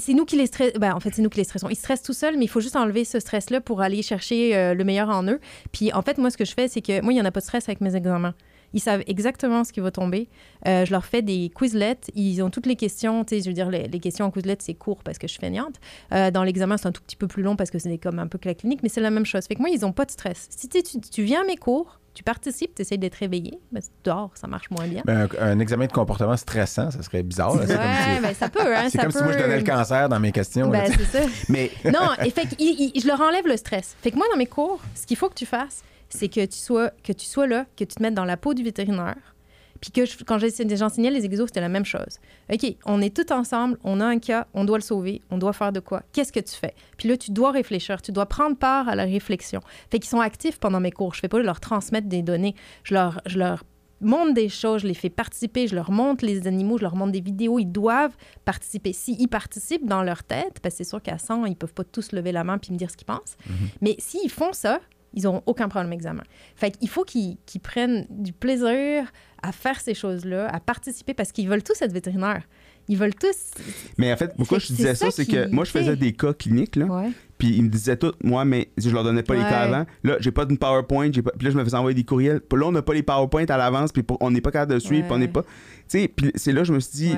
c'est 0.00 0.14
nous 0.14 0.24
qui 0.24 0.36
les 0.36 0.46
stressons. 0.46 0.78
Ben, 0.78 0.94
en 0.94 1.00
fait, 1.00 1.10
c'est 1.14 1.22
nous 1.22 1.28
qui 1.30 1.38
les 1.38 1.44
stressons. 1.44 1.68
Ils 1.68 1.76
stressent 1.76 2.02
tout 2.02 2.12
seuls, 2.12 2.36
mais 2.36 2.44
il 2.44 2.48
faut 2.48 2.60
juste 2.60 2.76
enlever 2.76 3.04
ce 3.04 3.20
stress-là 3.20 3.60
pour 3.60 3.80
aller 3.80 4.02
chercher 4.02 4.56
euh, 4.56 4.74
le 4.74 4.84
meilleur 4.84 5.08
en 5.08 5.24
eux. 5.24 5.40
Puis, 5.72 5.92
en 5.92 6.02
fait, 6.02 6.18
moi, 6.18 6.30
ce 6.30 6.36
que 6.36 6.44
je 6.44 6.52
fais, 6.54 6.68
c'est 6.68 6.80
que 6.82 7.00
moi, 7.02 7.12
il 7.12 7.16
n'y 7.16 7.22
en 7.22 7.24
a 7.24 7.30
pas 7.30 7.40
de 7.40 7.44
stress 7.44 7.68
avec 7.68 7.80
mes 7.80 7.94
examens. 7.96 8.34
Ils 8.76 8.80
savent 8.80 9.02
exactement 9.06 9.64
ce 9.64 9.72
qui 9.72 9.80
va 9.80 9.90
tomber. 9.90 10.28
Euh, 10.68 10.84
je 10.84 10.90
leur 10.92 11.06
fais 11.06 11.22
des 11.22 11.50
quizlets. 11.58 11.96
Ils 12.14 12.42
ont 12.42 12.50
toutes 12.50 12.66
les 12.66 12.76
questions. 12.76 13.24
Tu 13.24 13.36
sais, 13.36 13.42
je 13.42 13.48
veux 13.48 13.54
dire, 13.54 13.70
les, 13.70 13.88
les 13.88 14.00
questions 14.00 14.26
en 14.26 14.30
quizlet, 14.30 14.56
c'est 14.60 14.74
court 14.74 15.02
parce 15.02 15.16
que 15.16 15.26
je 15.26 15.32
suis 15.32 15.40
feignante. 15.40 15.76
Euh, 16.12 16.30
dans 16.30 16.44
l'examen, 16.44 16.76
c'est 16.76 16.86
un 16.86 16.92
tout 16.92 17.00
petit 17.02 17.16
peu 17.16 17.26
plus 17.26 17.42
long 17.42 17.56
parce 17.56 17.70
que 17.70 17.78
c'est 17.78 17.96
comme 17.96 18.18
un 18.18 18.26
peu 18.26 18.36
que 18.36 18.46
la 18.48 18.54
clinique, 18.54 18.80
mais 18.82 18.90
c'est 18.90 19.00
la 19.00 19.08
même 19.10 19.24
chose. 19.24 19.46
Fait 19.46 19.54
que 19.54 19.60
moi, 19.60 19.70
ils 19.70 19.80
n'ont 19.80 19.92
pas 19.92 20.04
de 20.04 20.10
stress. 20.10 20.46
Si 20.50 20.68
tu, 20.68 21.22
viens 21.22 21.40
à 21.40 21.44
mes 21.44 21.56
cours, 21.56 21.98
tu 22.12 22.22
participes, 22.22 22.74
tu 22.74 22.82
essaies 22.82 22.98
d'être 22.98 23.14
réveillé. 23.14 23.58
Ben, 23.72 23.80
si 23.80 23.88
tu 23.88 23.94
dors, 24.04 24.30
ça 24.34 24.46
marche 24.46 24.68
moins 24.70 24.86
bien. 24.86 25.02
Ben, 25.06 25.26
un, 25.40 25.46
un 25.52 25.58
examen 25.58 25.86
de 25.86 25.92
comportement 25.92 26.36
stressant, 26.36 26.90
ça 26.90 27.02
serait 27.02 27.22
bizarre. 27.22 27.56
là. 27.56 27.66
C'est 27.66 27.74
comme 27.76 27.82
si- 27.82 28.10
Ouais, 28.10 28.20
ben, 28.20 28.34
ça 28.34 28.48
peut, 28.50 28.76
hein, 28.76 28.88
C'est 28.90 28.98
comme 28.98 29.10
si 29.10 29.22
moi 29.22 29.32
je 29.32 29.38
donnais 29.38 29.58
le 29.58 29.64
cancer 29.64 30.08
dans 30.10 30.20
mes 30.20 30.32
questions. 30.32 30.70
là, 30.70 30.84
Ben, 30.86 30.92
ça. 31.10 31.20
Mais 31.48 31.70
Non, 31.84 32.10
et 32.24 32.30
fait 32.30 32.42
que, 32.42 32.54
il- 32.58 32.92
il- 32.94 33.00
je 33.00 33.06
leur 33.06 33.20
enlève 33.22 33.46
le 33.46 33.56
stress. 33.56 33.96
Fait 34.02 34.10
que 34.10 34.16
moi, 34.16 34.26
dans 34.30 34.36
mes 34.38 34.46
cours, 34.46 34.80
ce 34.94 35.06
qu'il 35.06 35.16
faut 35.16 35.28
que 35.30 35.34
tu 35.34 35.46
fasses, 35.46 35.82
c'est 36.08 36.28
que 36.28 36.44
tu 36.46 36.58
sois 36.58 36.90
que 37.02 37.12
tu 37.12 37.26
sois 37.26 37.46
là, 37.46 37.66
que 37.76 37.84
tu 37.84 37.94
te 37.96 38.02
mettes 38.02 38.14
dans 38.14 38.24
la 38.24 38.36
peau 38.36 38.54
du 38.54 38.62
vétérinaire. 38.62 39.34
Puis 39.80 39.90
que 39.90 40.06
je- 40.06 40.24
quand 40.24 40.38
j'enseignais 40.38 41.10
les 41.10 41.26
exos, 41.26 41.48
c'était 41.48 41.60
la 41.60 41.68
même 41.68 41.84
chose. 41.84 42.18
OK, 42.50 42.76
on 42.86 43.02
est 43.02 43.14
tous 43.14 43.30
ensemble, 43.32 43.76
on 43.84 44.00
a 44.00 44.06
un 44.06 44.18
cas, 44.18 44.46
on 44.54 44.64
doit 44.64 44.78
le 44.78 44.82
sauver, 44.82 45.20
on 45.30 45.36
doit 45.36 45.52
faire 45.52 45.70
de 45.70 45.80
quoi? 45.80 46.02
Qu'est-ce 46.12 46.32
que 46.32 46.40
tu 46.40 46.54
fais? 46.54 46.74
Puis 46.96 47.08
là, 47.10 47.16
tu 47.18 47.30
dois 47.30 47.50
réfléchir, 47.50 48.00
tu 48.00 48.10
dois 48.10 48.24
prendre 48.26 48.56
part 48.56 48.88
à 48.88 48.94
la 48.94 49.04
réflexion. 49.04 49.60
Fait 49.90 49.98
qu'ils 49.98 50.08
sont 50.08 50.20
actifs 50.20 50.58
pendant 50.58 50.80
mes 50.80 50.90
cours. 50.92 51.12
Je 51.14 51.20
fais 51.20 51.28
pas 51.28 51.40
leur 51.40 51.60
transmettre 51.60 52.08
des 52.08 52.22
données. 52.22 52.54
Je 52.84 52.94
leur, 52.94 53.20
je 53.26 53.38
leur 53.38 53.64
montre 54.00 54.32
des 54.32 54.48
choses, 54.48 54.80
je 54.82 54.86
les 54.86 54.94
fais 54.94 55.10
participer, 55.10 55.68
je 55.68 55.74
leur 55.74 55.90
montre 55.90 56.24
les 56.24 56.46
animaux, 56.46 56.78
je 56.78 56.82
leur 56.82 56.96
montre 56.96 57.12
des 57.12 57.20
vidéos. 57.20 57.58
Ils 57.58 57.66
doivent 57.70 58.16
participer. 58.46 58.94
S'ils 58.94 59.28
participent 59.28 59.86
dans 59.86 60.02
leur 60.02 60.24
tête, 60.24 60.58
parce 60.62 60.74
que 60.74 60.84
c'est 60.84 60.88
sûr 60.88 61.02
qu'à 61.02 61.18
100, 61.18 61.44
ils 61.44 61.54
peuvent 61.56 61.74
pas 61.74 61.84
tous 61.84 62.12
lever 62.12 62.32
la 62.32 62.44
main 62.44 62.56
puis 62.56 62.72
me 62.72 62.78
dire 62.78 62.90
ce 62.90 62.96
qu'ils 62.96 63.06
pensent. 63.06 63.36
Mais 63.82 63.94
s'ils 63.98 64.30
font 64.30 64.54
ça, 64.54 64.80
ils 65.14 65.24
n'auront 65.24 65.42
aucun 65.46 65.68
problème 65.68 65.92
examen. 65.92 66.22
Fait 66.54 66.70
qu'il 66.70 66.88
faut 66.88 67.04
qu'ils 67.04 67.38
prennent 67.62 68.06
du 68.10 68.32
plaisir 68.32 69.10
à 69.42 69.52
faire 69.52 69.80
ces 69.80 69.94
choses-là, 69.94 70.48
à 70.48 70.60
participer, 70.60 71.14
parce 71.14 71.32
qu'ils 71.32 71.48
veulent 71.48 71.62
tous 71.62 71.80
être 71.80 71.92
vétérinaires. 71.92 72.42
Ils 72.88 72.96
veulent 72.96 73.14
tous... 73.14 73.52
Mais 73.98 74.12
en 74.12 74.16
fait, 74.16 74.32
pourquoi 74.36 74.60
Fait 74.60 74.66
je 74.68 74.72
disais 74.74 74.94
ça, 74.94 75.06
ça 75.06 75.10
c'est 75.10 75.26
que 75.26 75.48
moi, 75.50 75.64
je 75.64 75.70
faisais 75.70 75.96
des 75.96 76.12
cas 76.12 76.32
cliniques, 76.32 76.76
là, 76.76 76.86
Ouais. 76.86 77.10
puis 77.36 77.56
ils 77.56 77.62
me 77.62 77.68
disaient 77.68 77.96
tout, 77.96 78.12
moi, 78.22 78.44
mais 78.44 78.68
je 78.76 78.90
leur 78.90 79.02
donnais 79.02 79.22
pas 79.24 79.34
les 79.34 79.40
cas 79.40 79.60
avant. 79.60 79.86
Là, 80.04 80.16
j'ai 80.20 80.30
pas 80.30 80.44
d'une 80.44 80.58
PowerPoint, 80.58 81.10
j'ai 81.12 81.22
pas... 81.22 81.32
puis 81.32 81.46
là, 81.46 81.50
je 81.52 81.56
me 81.58 81.64
faisais 81.64 81.76
envoyer 81.76 81.94
des 81.94 82.04
courriels. 82.04 82.40
Puis 82.40 82.58
là, 82.60 82.66
on 82.66 82.72
n'a 82.72 82.82
pas 82.82 82.94
les 82.94 83.02
PowerPoint 83.02 83.46
à 83.46 83.56
l'avance, 83.56 83.92
puis 83.92 84.04
on 84.20 84.30
n'est 84.30 84.40
pas 84.40 84.50
capable 84.50 84.74
de 84.74 84.78
suivre, 84.78 85.06
puis 85.06 85.14
on 85.14 85.18
n'est 85.18 85.28
pas. 85.28 85.42
Tu 85.42 85.48
sais, 85.88 86.08
puis 86.08 86.30
c'est 86.34 86.52
là, 86.52 86.62
je 86.64 86.72
me 86.72 86.80
suis 86.80 86.92
dit, 86.92 87.14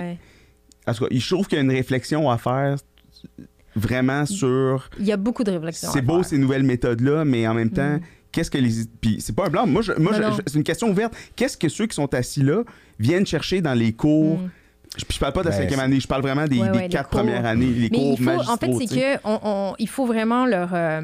en 0.86 0.94
tout 0.94 1.04
cas, 1.04 1.10
je 1.10 1.34
trouve 1.34 1.46
qu'il 1.46 1.56
y 1.56 1.60
a 1.60 1.64
une 1.64 1.70
réflexion 1.70 2.30
à 2.30 2.38
faire 2.38 2.76
vraiment 3.78 4.26
sur. 4.26 4.88
Il 4.98 5.06
y 5.06 5.12
a 5.12 5.16
beaucoup 5.16 5.44
de 5.44 5.50
réflexions. 5.52 5.90
C'est 5.92 6.02
beau 6.02 6.16
faire. 6.16 6.26
ces 6.26 6.38
nouvelles 6.38 6.62
méthodes-là, 6.64 7.24
mais 7.24 7.46
en 7.48 7.54
même 7.54 7.70
temps, 7.70 7.94
Mm. 7.96 8.00
qu'est-ce 8.32 8.50
que 8.50 8.58
les. 8.58 8.70
Puis 9.00 9.16
c'est 9.20 9.34
pas 9.34 9.46
un 9.46 9.50
blanc. 9.50 9.66
Moi, 9.66 9.82
je- 9.82 9.92
moi 9.98 10.12
je- 10.12 10.42
c'est 10.46 10.56
une 10.58 10.64
question 10.64 10.90
ouverte. 10.90 11.14
Qu'est-ce 11.36 11.56
que 11.56 11.68
ceux 11.68 11.86
qui 11.86 11.94
sont 11.94 12.12
assis 12.14 12.42
là 12.42 12.62
viennent 12.98 13.26
chercher 13.26 13.60
dans 13.60 13.74
les 13.74 13.92
cours? 13.92 14.38
Mm. 14.38 14.50
Je, 14.96 15.04
puis 15.04 15.14
je 15.14 15.20
parle 15.20 15.32
pas 15.34 15.42
de 15.42 15.48
la 15.48 15.54
Ben, 15.54 15.62
cinquième 15.62 15.80
année, 15.80 16.00
je 16.00 16.08
parle 16.08 16.22
vraiment 16.22 16.46
des, 16.46 16.58
Ouais, 16.60 16.70
ouais, 16.70 16.88
quatre 16.88 17.10
cours. 17.10 17.20
premières 17.20 17.44
années, 17.44 17.66
les 17.66 17.88
Mais 17.90 17.98
cours 17.98 18.16
il 18.18 18.24
faut, 18.24 18.50
en 18.50 18.56
fait, 18.56 18.72
c'est 18.86 18.86
que 18.86 19.20
on, 19.24 19.38
on- 19.44 19.74
il 19.78 19.88
faut 19.88 20.06
vraiment 20.06 20.46
leur, 20.46 20.70
euh, 20.74 21.02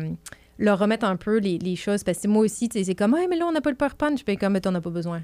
leur 0.58 0.78
remettre 0.78 1.04
un 1.04 1.16
peu 1.16 1.38
les, 1.38 1.58
les 1.58 1.76
choses. 1.76 2.02
Parce 2.02 2.18
que 2.18 2.26
moi 2.28 2.42
aussi, 2.44 2.68
c'est 2.72 2.94
comme, 2.94 3.14
ah, 3.14 3.26
mais 3.28 3.36
là, 3.36 3.44
on 3.46 3.52
n'a 3.52 3.60
pas 3.60 3.70
le 3.70 3.76
PowerPoint. 3.76 4.16
Je 4.16 4.22
fais 4.24 4.36
comme, 4.36 4.54
mais 4.54 4.60
t'en 4.60 4.74
as 4.74 4.80
pas 4.80 4.90
besoin. 4.90 5.22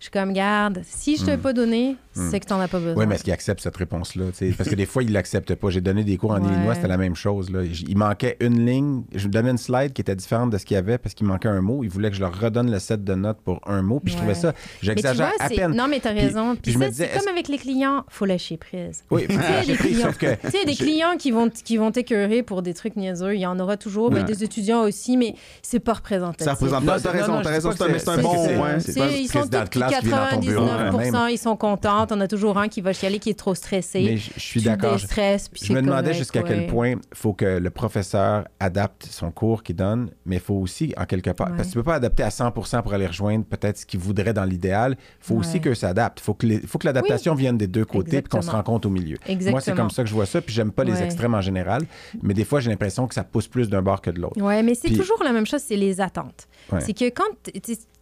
Je 0.00 0.04
suis 0.06 0.10
comme, 0.10 0.34
garde, 0.34 0.82
si 0.84 1.16
je 1.16 1.24
te 1.24 1.30
l'ai 1.30 1.36
Mm. 1.38 1.40
pas 1.40 1.52
donné, 1.54 1.96
Mm. 2.14 2.28
c'est 2.30 2.38
que 2.40 2.44
t'en 2.46 2.60
as 2.60 2.68
pas 2.68 2.78
besoin. 2.78 2.94
Oui, 2.94 3.06
mais 3.06 3.14
est-ce 3.14 3.24
qu'il 3.24 3.32
accepte 3.32 3.60
cette 3.62 3.76
réponse-là? 3.76 4.26
tu? 4.36 4.52
Parce 4.52 4.68
que 4.68 4.74
des 4.74 4.84
fois, 4.84 5.02
il 5.02 5.12
l'accepte 5.12 5.54
pas. 5.54 5.70
J'ai 5.70 5.80
donné 5.80 6.04
des 6.04 6.18
cours 6.18 6.32
en 6.32 6.42
Ouais. 6.42 6.52
Illinois, 6.52 6.74
c'était 6.74 6.88
la 6.88 6.98
même 6.98 7.14
chose. 7.14 7.50
Là. 7.50 7.62
Il 7.64 7.96
manquait 7.96 8.36
une 8.40 8.66
ligne. 8.66 9.04
Je 9.14 9.22
lui 9.24 9.30
donnais 9.30 9.50
une 9.50 9.56
slide 9.58 9.94
qui 9.94 10.02
était 10.02 10.14
différente 10.14 10.50
de 10.50 10.58
ce 10.58 10.66
qu'il 10.66 10.74
y 10.74 10.78
avait 10.78 10.98
parce 10.98 11.14
qu'il 11.14 11.26
manquait 11.26 11.48
un 11.48 11.62
mot. 11.62 11.82
Il 11.84 11.88
voulait 11.90 12.10
que 12.10 12.16
je 12.16 12.20
leur 12.20 12.38
redonne 12.38 12.70
le 12.70 12.78
set 12.80 13.02
de 13.02 13.14
notes 13.14 13.38
pour 13.42 13.60
un 13.66 13.80
mot. 13.80 13.98
Puis 13.98 14.12
je 14.12 14.18
trouvais 14.18 14.34
ça, 14.34 14.52
tu 14.52 14.58
j'exagère 14.86 15.32
à 15.40 15.48
peine. 15.48 15.74
Non, 15.74 15.88
mais 15.88 16.00
t'as 16.00 16.10
Puis- 16.12 16.20
raison. 16.20 16.52
puis 16.52 16.60
Puis 16.64 16.72
je 16.72 16.78
me 16.78 16.84
ça, 16.84 16.90
disais, 16.90 17.10
c'est 17.14 17.18
comme 17.20 17.28
avec 17.32 17.48
les 17.48 17.58
clients, 17.58 18.04
faut 18.10 18.26
lâcher 18.26 18.58
prise. 18.58 19.04
Oui, 19.10 19.26
Tu 19.26 19.34
sais, 19.36 19.40
j'ai 19.64 19.72
des 19.72 19.78
pris, 19.78 19.88
clients- 19.92 20.06
sauf 20.08 20.18
que 20.18 20.34
Tu 20.34 20.50
sais, 20.50 20.64
des 20.66 20.74
je- 20.74 20.82
clients 20.84 21.16
qui 21.18 21.30
vont, 21.30 21.48
qui 21.48 21.78
vont 21.78 21.90
t'écœurer 21.92 22.42
pour 22.42 22.60
des 22.60 22.74
trucs 22.74 22.96
niaiseux, 22.96 23.34
il 23.36 23.40
y 23.40 23.46
en 23.46 23.58
aura 23.58 23.78
toujours, 23.78 24.10
des 24.10 24.44
étudiants 24.44 24.82
aussi, 24.82 25.16
mais 25.16 25.34
c'est 25.62 25.80
pas 25.80 25.94
représentatif. 25.94 26.44
Ça 26.44 26.52
représente 26.52 26.84
pas. 26.84 26.98
c'est- 26.98 27.04
T'as 27.04 27.10
raison, 27.12 27.40
t'as 27.42 27.50
raison. 27.50 27.70
C'est 27.72 27.78
pas 27.78 28.12
un, 28.12 28.22
bon. 28.22 28.44
c'est- 28.80 29.83
classe 29.88 30.00
qui 30.00 30.06
vient 30.08 30.16
dans 30.24 30.30
ton 30.30 30.40
bureau, 30.40 30.66
99 30.66 31.10
quand 31.12 31.26
ils 31.26 31.38
sont 31.38 31.56
contents. 31.56 32.06
On 32.10 32.20
a 32.20 32.28
toujours 32.28 32.58
un 32.58 32.68
qui 32.68 32.80
va 32.80 32.92
chialer, 32.92 33.18
qui 33.18 33.30
est 33.30 33.38
trop 33.38 33.54
stressé. 33.54 34.02
Mais 34.04 34.16
je 34.16 34.30
je 34.36 34.40
suis 34.40 34.62
d'accord. 34.62 34.98
Je- 34.98 35.72
me 35.72 35.80
demandais 35.82 36.14
jusqu'à 36.14 36.40
ouais. 36.40 36.48
quel 36.48 36.66
point 36.66 36.90
il 36.90 36.98
faut 37.12 37.32
que 37.32 37.44
le 37.58 37.70
professeur 37.70 38.46
adapte 38.60 39.06
son 39.10 39.30
cours 39.30 39.62
qu'il 39.62 39.76
donne, 39.76 40.10
mais 40.26 40.36
il 40.36 40.40
faut 40.42 40.54
aussi, 40.54 40.92
en 40.96 41.04
quelque 41.04 41.30
part, 41.30 41.48
Ouais. 41.50 41.56
parce 41.56 41.68
que 41.68 41.72
tu 41.72 41.78
peux 41.78 41.82
pas 41.84 41.94
adapter 41.96 42.22
à 42.22 42.30
100 42.30 42.52
pour 42.82 42.94
aller 42.94 43.06
rejoindre 43.06 43.44
peut-être 43.44 43.78
ce 43.78 43.86
qu'il 43.86 44.00
voudrait 44.00 44.32
dans 44.32 44.44
l'idéal. 44.44 44.96
Il 44.98 45.26
faut 45.26 45.34
aussi 45.36 45.60
que 45.60 45.74
ça 45.74 45.88
adapte. 45.88 46.20
Il 46.20 46.22
faut 46.24 46.34
que, 46.34 46.46
les- 46.46 46.60
faut 46.60 46.78
que 46.78 46.86
l'adaptation 46.86 47.34
vienne 47.34 47.58
des 47.58 47.66
deux 47.66 47.84
côtés 47.84 48.18
et 48.18 48.22
qu'on 48.22 48.42
se 48.42 48.50
rencontre 48.50 48.88
au 48.88 48.90
milieu. 48.90 49.16
Exactement. 49.26 49.50
Moi, 49.52 49.60
c'est 49.60 49.74
comme 49.74 49.90
ça 49.90 50.02
que 50.02 50.08
je 50.08 50.14
vois 50.14 50.26
ça, 50.26 50.40
puis 50.40 50.54
j'aime 50.54 50.72
pas 50.72 50.84
les 50.84 51.02
extrêmes 51.02 51.34
en 51.34 51.40
général, 51.40 51.82
mais 52.22 52.34
des 52.34 52.44
fois, 52.44 52.60
j'ai 52.60 52.70
l'impression 52.70 53.06
que 53.06 53.14
ça 53.14 53.24
pousse 53.24 53.48
plus 53.48 53.68
d'un 53.68 53.82
bord 53.82 54.00
que 54.00 54.10
de 54.10 54.20
l'autre. 54.20 54.40
Ouais, 54.40 54.62
mais 54.62 54.74
c'est 54.74 54.90
toujours 54.90 55.22
la 55.24 55.32
même 55.32 55.46
chose, 55.46 55.62
c'est 55.64 55.76
les 55.76 56.00
attentes. 56.00 56.46
C'est 56.80 56.92
que 56.94 57.08
quand, 57.10 57.24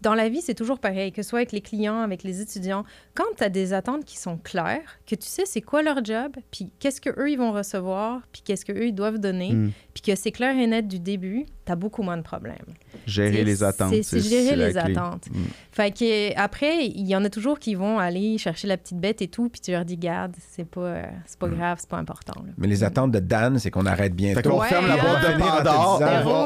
dans 0.00 0.14
la 0.14 0.28
vie, 0.28 0.40
c'est 0.40 0.54
toujours 0.54 0.78
pareil, 0.78 1.12
que 1.12 1.22
ce 1.22 1.28
soit 1.30 1.38
avec 1.40 1.52
les 1.52 1.60
clients, 1.72 2.00
avec 2.00 2.22
les 2.22 2.40
étudiants, 2.42 2.84
quand 3.14 3.24
tu 3.36 3.44
as 3.44 3.48
des 3.48 3.72
attentes 3.72 4.04
qui 4.04 4.18
sont 4.18 4.36
claires, 4.36 4.98
que 5.06 5.14
tu 5.14 5.26
sais 5.26 5.44
c'est 5.46 5.62
quoi 5.62 5.82
leur 5.82 6.04
job, 6.04 6.32
puis 6.50 6.70
qu'est-ce 6.78 7.00
qu'eux, 7.00 7.30
ils 7.30 7.36
vont 7.38 7.52
recevoir, 7.52 8.20
puis 8.30 8.42
qu'est-ce 8.44 8.64
qu'eux, 8.66 8.86
ils 8.86 8.94
doivent 8.94 9.18
donner, 9.18 9.52
Mm. 9.52 9.72
puis 9.94 10.02
que 10.02 10.14
c'est 10.14 10.32
clair 10.32 10.56
et 10.56 10.66
net 10.66 10.86
du 10.86 10.98
début, 10.98 11.46
tu 11.64 11.70
as 11.72 11.76
beaucoup 11.76 12.02
moins 12.02 12.16
de 12.16 12.22
problèmes. 12.22 12.56
Gérer 13.06 13.44
les 13.44 13.62
attentes. 13.62 13.92
C'est 13.94 14.02
c'est 14.02 14.20
gérer 14.20 14.56
les 14.56 14.72
clé. 14.72 14.80
attentes. 14.96 15.26
Mm. 15.30 15.38
Fait 15.70 15.90
que 15.96 16.36
après, 16.38 16.86
il 16.86 17.06
y 17.06 17.14
en 17.16 17.24
a 17.24 17.30
toujours 17.30 17.58
qui 17.58 17.74
vont 17.74 17.98
aller 17.98 18.36
chercher 18.38 18.66
la 18.68 18.76
petite 18.76 18.98
bête 18.98 19.22
et 19.22 19.28
tout, 19.28 19.48
puis 19.48 19.60
tu 19.60 19.70
leur 19.70 19.84
dis, 19.84 19.96
garde, 19.96 20.34
c'est 20.50 20.64
pas, 20.68 20.80
euh, 20.80 21.02
c'est 21.26 21.38
pas 21.38 21.48
grave, 21.48 21.78
c'est 21.80 21.88
pas 21.88 21.98
important. 21.98 22.40
là. 22.44 22.52
Mais 22.58 22.66
les 22.66 22.82
attentes 22.84 23.12
de 23.12 23.18
Dan, 23.20 23.58
c'est 23.58 23.70
qu'on 23.70 23.86
arrête 23.86 24.14
bientôt. 24.14 24.40
Fait 24.42 24.48
qu'on 24.48 24.60
Ouais, 24.60 24.68
ferme 24.68 24.86
la 24.88 24.96
boîte 24.96 25.22
de 25.22 25.38
Pandore. 25.38 26.00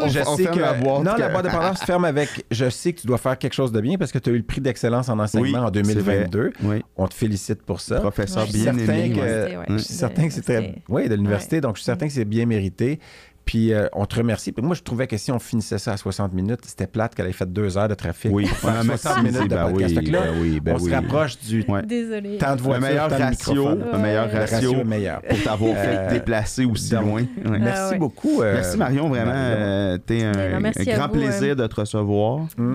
on- 0.04 0.08
je 0.08 0.20
on 0.26 0.36
sais 0.36 0.42
ferme 0.44 0.54
que 0.56 0.60
la 0.60 0.74
boîte 0.74 1.04
non, 1.04 1.14
que- 1.14 1.20
la 1.20 1.28
boîte 1.30 1.44
de 1.46 1.50
Pandore 1.50 1.78
se 1.78 1.84
ferme 1.84 2.04
avec. 2.04 2.44
Je 2.50 2.68
sais 2.70 2.92
que 2.92 3.00
tu 3.00 3.06
dois 3.06 3.18
faire 3.18 3.38
quelque 3.38 3.54
chose 3.54 3.72
de 3.72 3.80
bien 3.80 3.96
parce 3.98 4.12
que 4.12 4.18
tu 4.18 4.30
as 4.30 4.32
eu 4.32 4.38
le 4.38 4.42
prix 4.44 4.60
d'excellence 4.60 5.08
en 5.08 5.18
enseignement 5.18 5.58
Oui, 5.60 5.64
en 5.64 5.66
c'est 5.66 5.72
2022. 5.94 6.52
Oui. 6.62 6.82
On 6.96 7.08
te 7.08 7.14
félicite 7.14 7.62
pour 7.62 7.80
ça. 7.80 8.00
Professeur 8.00 8.42
Ouais, 8.42 8.46
Je 8.46 8.52
suis 8.52 8.62
bien 8.62 8.74
certain 8.74 8.92
aimé. 8.94 9.14
que- 9.14 9.20
ouais. 9.20 9.64
Je 9.70 9.76
suis 9.78 9.94
certain 9.94 10.26
que 10.28 10.32
c'est 10.34 10.42
très. 10.42 10.74
Oui, 10.88 11.08
de 11.08 11.14
l'université. 11.14 11.60
Donc, 11.60 11.76
je 11.76 11.80
suis 11.80 11.86
certain 11.86 12.06
que 12.06 12.12
c'est 12.12 12.24
bien 12.24 12.46
mérité. 12.46 13.00
Puis, 13.46 13.72
euh, 13.72 13.86
on 13.92 14.06
te 14.06 14.16
remercie. 14.16 14.50
Puis 14.50 14.62
moi, 14.64 14.74
je 14.74 14.82
trouvais 14.82 15.06
que 15.06 15.16
si 15.16 15.30
on 15.30 15.38
finissait 15.38 15.78
ça 15.78 15.92
à 15.92 15.96
60 15.96 16.32
minutes, 16.34 16.60
c'était 16.66 16.88
plate 16.88 17.14
qu'elle 17.14 17.28
ait 17.28 17.32
fait 17.32 17.50
deux 17.50 17.78
heures 17.78 17.86
de 17.88 17.94
trafic. 17.94 18.30
Oui, 18.34 18.44
pour 18.46 18.58
faire 18.58 18.74
Ah, 18.80 18.84
merci. 18.84 19.02
60 19.06 19.22
minutes 19.22 19.42
de 19.44 19.54
Ben 19.54 19.70
podcast. 19.70 19.94
oui, 19.96 20.10
là, 20.10 20.20
ben 20.22 20.34
oui, 20.42 20.60
ben 20.60 20.74
on 20.74 20.78
se 20.80 20.90
rapproche 20.90 21.38
du 21.38 21.64
Ouais. 21.68 21.82
Désolée. 21.84 22.38
temps 22.38 22.56
de 22.56 22.60
Un 22.60 22.64
voiture, 22.64 22.88
meilleur 22.88 23.08
temps 23.08 23.16
de 23.18 23.22
ratio, 23.22 23.68
un 23.68 23.98
meilleur 23.98 24.26
Ouais. 24.26 24.32
Le 24.34 24.38
ratio 24.40 24.56
ratio 24.56 24.72
est 24.80 24.84
meilleur. 24.84 25.22
pour 25.22 25.42
t'avoir 25.44 25.74
fait 25.76 25.96
Euh, 25.96 26.10
déplacer 26.10 26.64
aussi 26.64 26.90
donc, 26.90 27.02
loin. 27.04 27.22
Ouais. 27.22 27.58
Merci 27.60 27.80
Ah 27.84 27.90
ouais. 27.90 27.98
beaucoup. 27.98 28.42
euh, 28.42 28.54
Merci 28.54 28.76
Marion, 28.78 29.08
vraiment, 29.08 29.30
euh, 29.34 29.96
t'es 30.04 30.24
un, 30.24 30.32
Ben, 30.32 30.60
merci 30.60 30.90
un 30.90 30.96
grand 30.96 31.06
vous, 31.06 31.12
plaisir 31.14 31.52
euh. 31.52 31.54
de 31.54 31.66
te 31.68 31.80
recevoir. 31.80 32.46
Mm. 32.58 32.74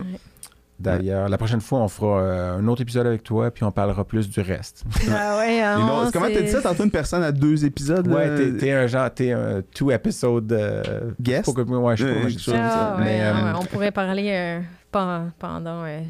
Ouais. 0.84 0.98
D'ailleurs, 0.98 1.30
la 1.30 1.38
prochaine 1.38 1.62
fois, 1.62 1.80
on 1.80 1.88
fera 1.88 2.20
euh, 2.22 2.58
un 2.58 2.68
autre 2.68 2.82
épisode 2.82 3.06
avec 3.08 3.24
toi, 3.24 3.52
puis 3.52 3.64
on 3.64 3.72
parlera 3.72 4.04
plus 4.06 4.30
du 4.30 4.40
reste. 4.42 4.84
Ah 5.12 5.38
ouais, 5.38 5.62
hein, 5.62 6.10
comment 6.12 6.28
t'as 6.34 6.42
dit 6.42 6.50
ça 6.50 6.62
tantôt, 6.62 6.84
une 6.84 6.92
personne 6.92 7.24
à 7.24 7.32
deux 7.32 7.64
épisodes? 7.66 8.08
Ouais, 8.08 8.36
t'es- 8.36 8.58
t'es 8.58 8.72
un 8.72 8.88
genre, 8.88 9.10
t'es 9.14 9.32
un 9.32 9.62
two 9.74 9.92
episode 9.92 10.52
euh, 10.52 11.12
Guest? 11.20 11.46
pas 11.54 11.64
que- 11.64 11.70
ouais, 11.70 11.96
je 11.98 12.06
Euh, 12.06 12.14
quelque 12.28 12.40
ça. 12.42 12.52
Ah, 12.56 12.70
ça. 12.70 12.96
ouais, 12.98 13.04
Mais, 13.06 13.22
euh, 13.22 13.34
ouais, 13.34 13.60
on 13.60 13.66
pourrait 13.66 13.92
parler 13.92 14.30
euh, 14.32 14.60
pen- 14.92 15.32
pendant 15.40 15.84
euh, 15.86 16.02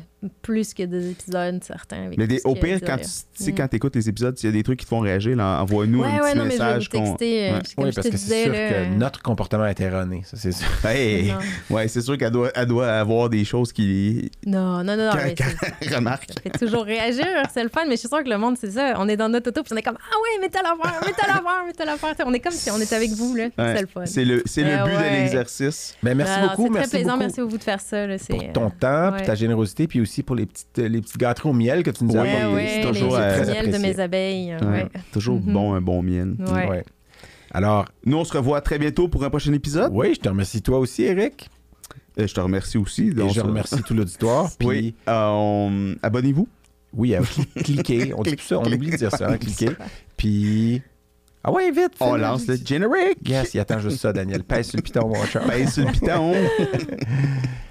plus 0.44 0.74
que 0.74 0.84
deux 0.84 1.10
épisodes, 1.10 1.64
certains. 1.64 2.06
avec 2.06 2.18
Mais 2.18 2.28
des- 2.28 2.42
au 2.44 2.54
pire, 2.54 2.80
quand 2.86 2.98
tu 3.44 3.54
quand 3.54 3.68
t'écoutes 3.68 3.96
les 3.96 4.08
épisodes, 4.08 4.38
s'il 4.38 4.50
y 4.50 4.54
a 4.54 4.56
des 4.56 4.62
trucs 4.64 4.80
qui 4.80 4.86
te 4.86 4.90
font 4.90 5.00
réagir, 5.00 5.38
envoie-nous 5.40 6.02
Ouais, 6.02 6.08
un 6.08 6.22
ouais, 6.22 6.32
petit 6.32 6.38
non, 6.38 6.44
mais 6.46 6.52
je 6.52 6.58
vais 6.58 6.66
message. 6.66 6.90
euh, 6.94 7.60
Oui, 7.78 7.88
je 7.90 7.96
parce 7.96 8.08
te 8.08 8.12
que 8.12 8.18
c'est 8.18 8.44
sûr 8.44 8.54
que 8.54 8.96
notre 8.96 9.22
comportement 9.22 9.66
est 9.66 9.80
erroné. 9.82 10.22
Ça, 10.26 10.38
c'est 10.38 10.52
sûr. 10.52 10.68
Ouais, 11.70 11.88
c'est 11.88 12.02
sûr 12.02 12.18
qu'elle 12.18 12.32
doit, 12.32 12.52
elle 12.54 12.66
doit 12.68 12.88
avoir 12.92 13.30
des 13.30 13.44
choses 13.46 13.72
qui 13.74 14.30
Non, 14.46 14.84
non, 14.84 14.96
non, 14.96 15.10
remarque. 15.92 16.28
ça 16.34 16.42
fait 16.42 16.58
toujours 16.66 16.84
réagir, 16.84 17.26
c'est 17.54 17.64
le 17.64 17.70
fun, 17.70 17.82
mais 17.86 17.96
je 17.96 18.02
suis 18.02 18.10
sûre 18.10 18.24
que 18.24 18.30
le 18.30 18.38
monde, 18.38 18.58
c'est 18.60 18.72
ça. 18.72 18.94
On 18.98 19.08
est 19.08 19.18
dans 19.18 19.30
notre 19.30 19.50
auto, 19.50 19.64
puis 19.64 19.74
on 19.74 19.78
est 19.78 19.82
comme 19.82 19.98
Ah 20.00 20.16
ouais, 20.22 20.40
mais 20.42 20.50
t'as 20.50 20.62
l'affaire, 20.62 21.02
mais 21.06 21.14
t'as 21.18 21.28
l'affaire, 21.28 21.64
mais 21.66 21.74
t'as 21.74 21.86
l'affaire. 21.86 22.14
On 22.26 22.34
est 22.34 22.40
comme 22.40 22.52
si 22.52 22.70
on 22.70 22.80
était 22.80 22.96
avec 22.96 23.12
vous, 23.12 23.36
là. 23.36 23.46
Ouais. 23.58 23.74
C'est 23.76 23.82
le 23.82 23.88
fun. 23.88 24.06
C'est 24.06 24.26
le, 24.26 24.38
but 24.38 24.56
de 24.98 25.22
l'exercice. 25.22 25.96
Merci 26.04 26.40
beaucoup. 26.42 26.68
C'est 26.74 26.82
très 26.82 26.90
plaisant, 26.90 27.18
merci 27.18 27.40
à 27.40 27.44
vous 27.46 27.58
de 27.58 27.64
faire 27.64 27.82
ça. 27.82 28.06
Pour 28.30 28.54
ton 28.54 28.66
euh, 28.68 28.70
temps, 28.80 29.16
puis 29.18 29.26
ta 29.26 29.36
générosité, 29.36 29.88
puis 29.88 30.02
aussi 30.02 30.11
pour 30.22 30.36
les 30.36 30.46
petites, 30.46 30.78
les 30.78 31.02
petites 31.02 31.18
gâteries 31.18 31.50
au 31.50 31.54
miel 31.54 31.84
que 31.84 31.92
tu 31.92 32.04
nous 32.04 32.16
as 32.18 32.22
Oui, 32.24 32.28
Ouais, 32.28 32.36
apportées. 32.38 32.54
ouais, 32.56 32.68
c'est 32.68 32.78
les 32.82 32.88
toujours, 33.00 33.16
euh, 33.16 33.42
très 33.44 33.54
miel 33.54 33.72
de 33.72 33.78
mes 33.78 34.00
abeilles. 34.00 34.56
Ouais. 34.62 34.68
Ouais. 34.68 34.88
Toujours 35.14 35.40
bon, 35.40 35.74
un 35.74 35.82
bon 35.82 36.02
miel. 36.04 36.36
Ouais. 36.40 36.68
Ouais. 36.70 36.84
Alors, 37.54 37.86
Nous, 38.06 38.18
on 38.18 38.24
se 38.24 38.34
revoit 38.34 38.62
très 38.62 38.78
bientôt 38.80 39.08
pour 39.08 39.24
un 39.24 39.30
prochain 39.30 39.54
épisode. 39.54 39.92
oui, 39.94 40.14
je 40.16 40.20
te 40.20 40.30
remercie 40.30 40.62
toi 40.62 40.80
aussi, 40.80 41.04
Eric. 41.04 41.50
Euh, 42.20 42.28
je 42.28 42.34
te 42.34 42.40
remercie 42.42 42.78
aussi. 42.78 43.08
Et 43.18 43.30
je 43.30 43.40
remercie 43.42 43.82
tout 43.84 43.94
l'auditoire. 43.94 44.50
Puis, 44.60 44.68
Oui. 44.68 44.96
Euh, 45.08 45.28
on- 45.30 45.96
Abonnez-vous. 46.04 46.48
oui, 46.94 47.16
euh, 47.16 47.22
cli- 47.22 47.64
cliquez. 47.64 48.14
On 48.18 48.22
dit 48.24 48.36
plus 48.36 48.46
ça, 48.46 48.60
on 48.60 48.72
oublie 48.72 48.92
de 48.92 48.98
dire 48.98 49.12
ça, 49.12 49.30
hein, 49.30 49.38
cliquez. 49.38 49.70
Puis, 50.18 50.82
ah 51.44 51.52
ouais, 51.52 51.72
vite. 51.72 51.94
On 52.02 52.16
lance 52.16 52.46
le 52.48 52.56
générique. 52.56 53.28
Yes, 53.28 53.54
il 53.54 53.60
attend 53.60 53.80
juste 53.80 54.00
ça, 54.00 54.14
Daniel. 54.14 54.44
Pèse 54.44 54.68
sur 54.68 54.78
le 54.78 54.84
piton, 54.84 55.08
mon 55.08 55.24
cher. 55.26 55.42
Pèse 55.46 55.74
sur 55.74 55.86
le 55.86 55.92
piton. 55.92 56.34